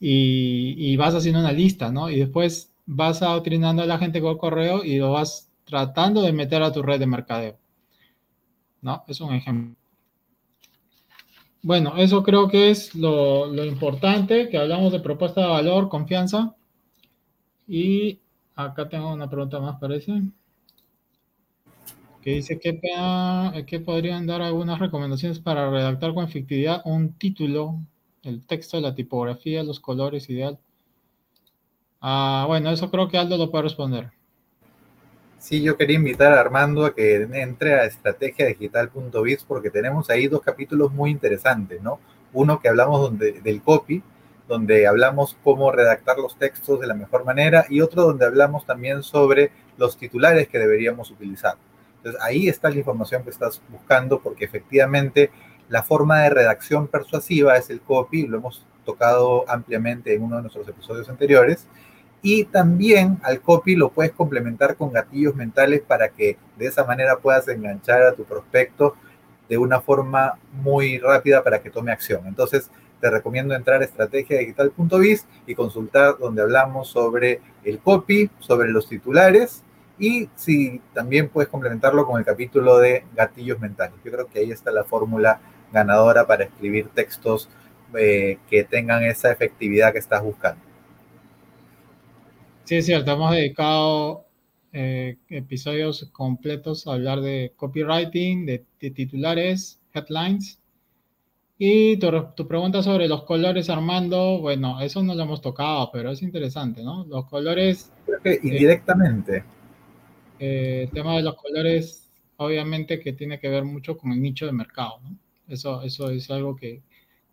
y, 0.00 0.96
vas 0.96 1.14
haciendo 1.14 1.40
una 1.40 1.52
lista, 1.52 1.90
¿no? 1.90 2.08
Y 2.08 2.20
después 2.20 2.72
vas 2.86 3.20
adoctrinando 3.22 3.82
a 3.82 3.86
la 3.86 3.98
gente 3.98 4.20
con 4.20 4.38
correo 4.38 4.84
y 4.84 4.98
lo 4.98 5.12
vas 5.12 5.47
tratando 5.68 6.22
de 6.22 6.32
meter 6.32 6.62
a 6.62 6.72
tu 6.72 6.82
red 6.82 6.98
de 6.98 7.06
mercadeo. 7.06 7.58
¿No? 8.80 9.04
Es 9.06 9.20
un 9.20 9.34
ejemplo. 9.34 9.76
Bueno, 11.62 11.96
eso 11.96 12.22
creo 12.22 12.48
que 12.48 12.70
es 12.70 12.94
lo, 12.94 13.64
importante, 13.64 14.48
que 14.48 14.56
hablamos 14.56 14.92
de 14.92 15.00
propuesta 15.00 15.42
de 15.42 15.48
valor, 15.48 15.88
confianza. 15.88 16.54
Y 17.66 18.20
acá 18.54 18.88
tengo 18.88 19.12
una 19.12 19.28
pregunta 19.28 19.60
más, 19.60 19.78
parece. 19.78 20.22
Que 22.22 22.30
dice 22.30 22.58
que, 22.58 22.80
que 23.66 23.80
podrían 23.80 24.26
dar 24.26 24.40
algunas 24.40 24.78
recomendaciones 24.78 25.40
para 25.40 25.70
redactar 25.70 26.14
con 26.14 26.24
efectividad 26.24 26.82
un 26.84 27.12
título 27.12 27.80
el 28.22 28.44
texto, 28.44 28.80
la 28.80 28.94
tipografía, 28.94 29.62
los 29.62 29.80
colores, 29.80 30.28
ideal. 30.30 30.58
Ah, 32.00 32.44
bueno, 32.46 32.70
eso 32.70 32.90
creo 32.90 33.08
que 33.08 33.18
Aldo 33.18 33.36
lo 33.36 33.50
puede 33.50 33.64
responder. 33.64 34.17
Sí, 35.38 35.62
yo 35.62 35.76
quería 35.76 35.96
invitar 35.96 36.32
a 36.32 36.40
Armando 36.40 36.84
a 36.84 36.94
que 36.94 37.22
entre 37.32 37.74
a 37.74 37.84
estrategiadigital.biz 37.84 39.44
porque 39.44 39.70
tenemos 39.70 40.10
ahí 40.10 40.26
dos 40.26 40.42
capítulos 40.42 40.92
muy 40.92 41.10
interesantes, 41.10 41.80
¿no? 41.80 42.00
Uno 42.32 42.60
que 42.60 42.68
hablamos 42.68 43.16
del 43.18 43.62
copy, 43.62 44.02
donde 44.48 44.86
hablamos 44.86 45.36
cómo 45.44 45.70
redactar 45.70 46.18
los 46.18 46.36
textos 46.36 46.80
de 46.80 46.88
la 46.88 46.94
mejor 46.94 47.24
manera, 47.24 47.66
y 47.68 47.80
otro 47.80 48.02
donde 48.02 48.26
hablamos 48.26 48.66
también 48.66 49.02
sobre 49.02 49.52
los 49.76 49.96
titulares 49.96 50.48
que 50.48 50.58
deberíamos 50.58 51.10
utilizar. 51.10 51.54
Entonces, 51.98 52.20
ahí 52.22 52.48
está 52.48 52.68
la 52.68 52.76
información 52.76 53.22
que 53.22 53.30
estás 53.30 53.62
buscando, 53.68 54.20
porque 54.20 54.44
efectivamente 54.44 55.30
la 55.68 55.82
forma 55.82 56.20
de 56.22 56.30
redacción 56.30 56.88
persuasiva 56.88 57.56
es 57.56 57.70
el 57.70 57.80
copy, 57.80 58.26
lo 58.26 58.38
hemos 58.38 58.66
tocado 58.84 59.48
ampliamente 59.48 60.14
en 60.14 60.22
uno 60.22 60.36
de 60.36 60.42
nuestros 60.42 60.66
episodios 60.66 61.08
anteriores. 61.08 61.68
Y 62.22 62.44
también 62.44 63.18
al 63.22 63.40
copy 63.40 63.76
lo 63.76 63.90
puedes 63.90 64.12
complementar 64.12 64.76
con 64.76 64.92
gatillos 64.92 65.34
mentales 65.36 65.82
para 65.86 66.08
que 66.08 66.36
de 66.56 66.66
esa 66.66 66.84
manera 66.84 67.18
puedas 67.18 67.46
enganchar 67.48 68.02
a 68.02 68.14
tu 68.14 68.24
prospecto 68.24 68.96
de 69.48 69.56
una 69.56 69.80
forma 69.80 70.38
muy 70.52 70.98
rápida 70.98 71.42
para 71.42 71.62
que 71.62 71.70
tome 71.70 71.92
acción. 71.92 72.26
Entonces, 72.26 72.70
te 73.00 73.10
recomiendo 73.10 73.54
entrar 73.54 73.80
a 73.80 73.84
estrategiadigital.biz 73.84 75.26
y 75.46 75.54
consultar 75.54 76.18
donde 76.18 76.42
hablamos 76.42 76.88
sobre 76.88 77.40
el 77.64 77.78
copy, 77.78 78.30
sobre 78.40 78.70
los 78.70 78.88
titulares 78.88 79.62
y 79.98 80.28
si 80.36 80.80
también 80.94 81.28
puedes 81.28 81.48
complementarlo 81.48 82.06
con 82.06 82.18
el 82.18 82.24
capítulo 82.24 82.78
de 82.78 83.04
gatillos 83.14 83.60
mentales. 83.60 83.94
Yo 84.04 84.12
creo 84.12 84.26
que 84.26 84.40
ahí 84.40 84.50
está 84.50 84.70
la 84.70 84.84
fórmula 84.84 85.40
ganadora 85.72 86.26
para 86.26 86.44
escribir 86.44 86.88
textos 86.88 87.48
eh, 87.94 88.38
que 88.48 88.64
tengan 88.64 89.02
esa 89.04 89.30
efectividad 89.30 89.92
que 89.92 89.98
estás 89.98 90.22
buscando. 90.22 90.67
Sí, 92.68 92.76
es 92.76 92.84
cierto, 92.84 93.12
hemos 93.12 93.32
dedicado 93.32 94.26
eh, 94.74 95.16
episodios 95.30 96.06
completos 96.12 96.86
a 96.86 96.92
hablar 96.92 97.22
de 97.22 97.54
copywriting, 97.56 98.44
de, 98.44 98.58
titulares, 98.78 99.80
headlines. 99.94 100.58
Y 101.56 101.96
tu, 101.96 102.46
pregunta 102.46 102.82
sobre 102.82 103.08
los 103.08 103.24
colores, 103.24 103.70
Armando, 103.70 104.38
bueno, 104.42 104.82
eso 104.82 105.02
no 105.02 105.14
lo 105.14 105.22
hemos 105.22 105.40
tocado, 105.40 105.88
pero 105.90 106.10
es 106.10 106.20
interesante, 106.20 106.82
¿no? 106.82 107.06
Los 107.06 107.24
colores... 107.24 107.90
Creo 108.04 108.20
que 108.20 108.38
indirectamente. 108.46 109.44
Eh, 110.38 110.82
el 110.82 110.90
tema 110.90 111.16
de 111.16 111.22
los 111.22 111.36
colores, 111.36 112.06
obviamente 112.36 113.00
que 113.00 113.14
tiene 113.14 113.40
que 113.40 113.48
ver 113.48 113.64
mucho 113.64 113.96
con 113.96 114.12
el 114.12 114.20
nicho 114.20 114.44
de 114.44 114.52
mercado, 114.52 115.00
¿no? 115.04 115.16
Eso, 115.48 115.80
eso 115.80 116.10
es 116.10 116.30
algo 116.30 116.54
que, 116.54 116.82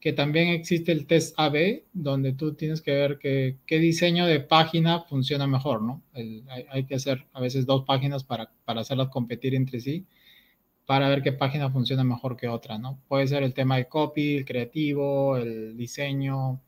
que 0.06 0.14
también 0.14 0.50
existe 0.50 0.92
el 0.92 1.08
test 1.08 1.34
AB, 1.36 1.82
donde 1.92 2.34
tú 2.34 2.54
tienes 2.54 2.80
que 2.80 2.92
ver 2.92 3.18
qué 3.18 3.80
diseño 3.80 4.28
de 4.28 4.40
página 4.40 5.00
funciona 5.00 5.48
mejor, 5.48 5.82
¿no? 5.82 6.04
hay, 6.14 6.46
hay, 6.70 6.86
que 6.86 6.94
hacer 6.94 7.26
a 7.34 7.42
veces 7.42 7.66
dos 7.66 7.86
páginas 7.86 8.24
para, 8.24 8.52
para 8.66 8.82
hacerlas 8.82 9.10
competir 9.10 9.56
entre 9.56 9.80
sí, 9.80 10.06
para 10.86 11.10
ver 11.10 11.24
qué 11.24 11.32
página 11.32 11.72
funciona 11.72 12.04
mejor 12.04 12.38
que 12.38 12.48
otra, 12.48 12.78
¿no? 12.78 13.02
Puede 13.08 13.26
ser 13.26 13.42
el 13.42 13.56
tema 13.56 13.78
de 13.78 13.88
copy, 13.88 14.38
el 14.38 14.46
creativo, 14.46 15.38
el 15.38 15.76
diseño, 15.76 16.62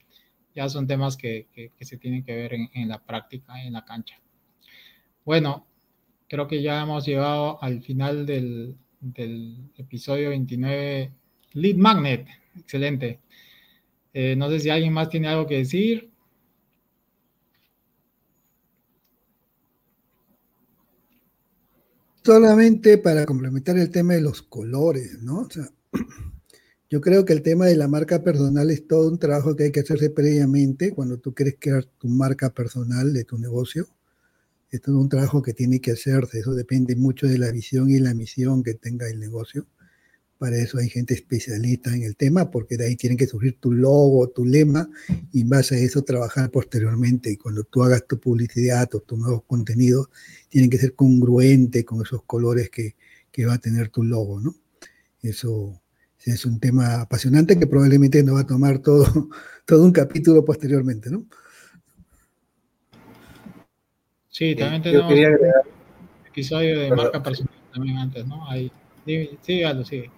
ya 0.56 0.68
son 0.68 0.88
temas 0.88 1.16
que, 1.16 1.46
que, 1.54 1.86
se 1.86 1.98
tienen 1.98 2.24
que 2.24 2.36
ver 2.36 2.56
en, 2.56 2.72
en, 2.74 2.90
la 2.90 2.98
práctica, 3.06 3.64
en 3.64 3.74
la 3.74 3.86
cancha. 3.86 4.20
Bueno, 5.24 5.68
creo 6.28 6.48
que 6.48 6.64
ya 6.64 6.82
hemos 6.82 7.06
llegado 7.06 7.62
al 7.62 7.84
final 7.84 8.26
del, 8.26 8.78
del 9.00 9.70
episodio 9.78 10.30
29 10.30 11.14
Lead 11.54 11.76
Magnet, 11.76 12.28
excelente. 12.60 13.20
Eh, 14.14 14.36
no 14.36 14.50
sé 14.50 14.60
si 14.60 14.70
alguien 14.70 14.94
más 14.94 15.10
tiene 15.10 15.28
algo 15.28 15.46
que 15.46 15.58
decir. 15.58 16.12
Solamente 22.24 22.98
para 22.98 23.26
complementar 23.26 23.78
el 23.78 23.90
tema 23.90 24.16
de 24.16 24.22
los 24.22 24.42
colores, 24.42 25.22
¿no? 25.22 25.42
O 25.42 25.50
sea, 25.50 25.70
yo 26.90 27.00
creo 27.00 27.24
que 27.24 27.34
el 27.34 27.42
tema 27.42 27.68
de 27.68 27.78
la 27.78 27.88
marca 27.88 28.24
personal 28.24 28.70
es 28.70 28.88
todo 28.88 29.10
un 29.10 29.20
trabajo 29.20 29.56
que 29.56 29.66
hay 29.66 29.72
que 29.72 29.80
hacerse 29.80 30.10
previamente 30.10 30.92
cuando 30.94 31.20
tú 31.20 31.34
quieres 31.34 31.56
crear 31.60 31.86
tu 31.86 32.08
marca 32.10 32.50
personal 32.50 33.14
de 33.14 33.24
tu 33.24 33.38
negocio. 33.38 33.88
Es 34.70 34.82
todo 34.82 35.00
un 35.00 35.08
trabajo 35.08 35.42
que 35.42 35.54
tiene 35.54 35.80
que 35.80 35.92
hacerse, 35.92 36.40
eso 36.40 36.54
depende 36.54 36.96
mucho 36.96 37.28
de 37.28 37.38
la 37.38 37.52
visión 37.52 37.90
y 37.90 38.00
la 38.00 38.14
misión 38.14 38.64
que 38.64 38.74
tenga 38.74 39.08
el 39.08 39.20
negocio 39.20 39.68
Para 40.38 40.58
eso 40.58 40.78
hay 40.78 40.90
gente 40.90 41.14
especialista 41.14 41.94
en 41.96 42.04
el 42.04 42.16
tema, 42.16 42.52
porque 42.52 42.78
de 42.78 42.86
ahí 42.86 42.96
tienen 42.96 43.18
que 43.18 43.28
surgir 43.28 43.60
tu 43.60 43.72
logo, 43.72 44.28
tu 44.30 44.46
lema, 44.46 44.90
y 45.32 45.42
en 45.42 45.50
base 45.50 45.76
a 45.76 45.80
eso 45.80 46.04
trabajar 46.04 46.52
posteriormente. 46.52 47.32
Y 47.32 47.38
cuando 47.38 47.64
tú 47.64 47.84
hagas 47.84 48.06
tu 48.08 48.20
publicidad 48.20 48.94
o 48.94 49.00
tu 49.00 49.18
nuevo 49.18 49.42
contenido, 49.42 50.10
tienen 50.50 50.70
que 50.70 50.78
ser 50.78 50.94
congruente 50.94 51.84
con 51.86 52.02
esos 52.02 52.24
colores 52.24 52.70
que, 52.70 52.96
que 53.32 53.46
va 53.46 53.56
a 53.56 53.60
tener 53.60 53.90
tu 53.90 54.04
logo, 54.04 54.40
¿no? 54.40 54.56
Eso 55.22 55.82
es 56.26 56.46
un 56.46 56.60
tema 56.60 57.02
apasionante 57.02 57.58
que 57.58 57.68
probablemente 57.68 58.24
nos 58.24 58.36
va 58.36 58.42
a 58.42 58.48
tomar 58.48 58.80
todo, 58.80 59.06
todo 59.66 59.84
un 59.84 59.92
capítulo 59.92 60.44
posteriormente, 60.44 61.10
¿no? 61.10 61.26
Sí, 64.30 64.56
también 64.56 64.84
tenemos 64.84 65.12
un 65.12 66.28
episodio 66.28 66.80
de 66.80 66.92
marca 66.92 67.24
personal 67.24 67.54
también 67.74 67.98
antes, 67.98 68.26
¿no? 68.28 68.48
Ahí, 68.48 68.72
sí, 69.42 69.64
Aldo, 69.64 69.84
sigue. 69.84 70.12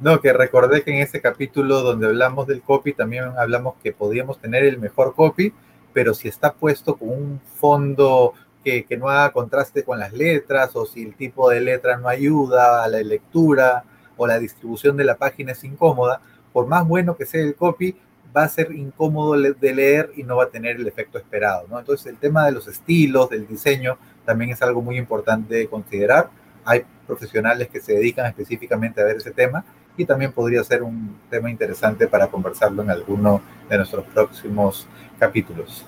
No, 0.00 0.20
que 0.20 0.32
recordé 0.32 0.82
que 0.82 0.92
en 0.92 1.02
ese 1.02 1.20
capítulo 1.20 1.82
donde 1.82 2.06
hablamos 2.06 2.46
del 2.46 2.62
copy 2.62 2.92
también 2.92 3.24
hablamos 3.38 3.74
que 3.82 3.92
podíamos 3.92 4.38
tener 4.38 4.64
el 4.64 4.78
mejor 4.78 5.14
copy, 5.14 5.52
pero 5.92 6.14
si 6.14 6.28
está 6.28 6.52
puesto 6.52 6.96
con 6.96 7.08
un 7.08 7.40
fondo 7.56 8.34
que, 8.62 8.84
que, 8.84 8.96
no 8.96 9.08
haga 9.08 9.32
contraste 9.32 9.84
con 9.84 9.98
las 9.98 10.12
letras 10.12 10.74
o 10.74 10.84
si 10.84 11.02
el 11.02 11.14
tipo 11.14 11.48
de 11.50 11.60
letra 11.60 11.96
no 11.96 12.08
ayuda 12.08 12.84
a 12.84 12.88
la 12.88 13.00
lectura 13.02 13.84
o 14.16 14.26
la 14.26 14.38
distribución 14.38 14.96
de 14.96 15.04
la 15.04 15.16
página 15.16 15.52
es 15.52 15.64
incómoda, 15.64 16.20
por 16.52 16.66
más 16.66 16.86
bueno 16.86 17.16
que 17.16 17.26
sea 17.26 17.42
el 17.42 17.54
copy, 17.54 17.96
va 18.36 18.44
a 18.44 18.48
ser 18.48 18.72
incómodo 18.72 19.40
de 19.40 19.74
leer 19.74 20.10
y 20.16 20.22
no 20.22 20.36
va 20.36 20.44
a 20.44 20.48
tener 20.50 20.76
el 20.76 20.86
efecto 20.86 21.16
esperado. 21.16 21.66
¿no? 21.68 21.78
Entonces 21.78 22.06
el 22.06 22.18
tema 22.18 22.44
de 22.44 22.52
los 22.52 22.68
estilos, 22.68 23.30
del 23.30 23.46
diseño, 23.46 23.96
también 24.24 24.50
es 24.50 24.60
algo 24.60 24.82
muy 24.82 24.98
importante 24.98 25.54
de 25.54 25.68
considerar. 25.68 26.28
Hay 26.64 26.84
profesionales 27.06 27.68
que 27.68 27.80
se 27.80 27.94
dedican 27.94 28.26
específicamente 28.26 29.00
a 29.00 29.04
ver 29.04 29.16
ese 29.16 29.32
tema 29.32 29.64
y 29.96 30.04
también 30.04 30.32
podría 30.32 30.62
ser 30.64 30.82
un 30.82 31.18
tema 31.30 31.50
interesante 31.50 32.08
para 32.08 32.28
conversarlo 32.28 32.82
en 32.82 32.90
alguno 32.90 33.42
de 33.68 33.76
nuestros 33.78 34.04
próximos 34.06 34.86
capítulos. 35.18 35.86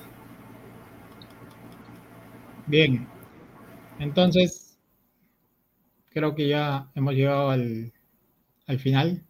Bien, 2.65 3.11
entonces 3.99 4.79
creo 6.09 6.35
que 6.35 6.47
ya 6.47 6.91
hemos 6.95 7.13
llegado 7.15 7.49
al, 7.49 7.93
al 8.67 8.79
final. 8.79 9.25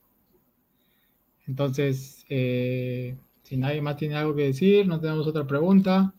Entonces, 1.47 2.25
eh, 2.29 3.17
si 3.43 3.57
nadie 3.57 3.81
más 3.81 3.97
tiene 3.97 4.15
algo 4.15 4.35
que 4.35 4.43
decir, 4.43 4.87
no 4.87 4.99
tenemos 5.01 5.27
otra 5.27 5.45
pregunta. 5.47 6.13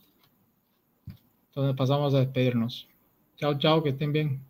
Entonces 1.51 1.76
pasamos 1.76 2.12
a 2.14 2.18
despedirnos. 2.20 2.88
Chao, 3.36 3.56
chao, 3.59 3.82
que 3.82 3.90
estén 3.90 4.12
bien. 4.12 4.42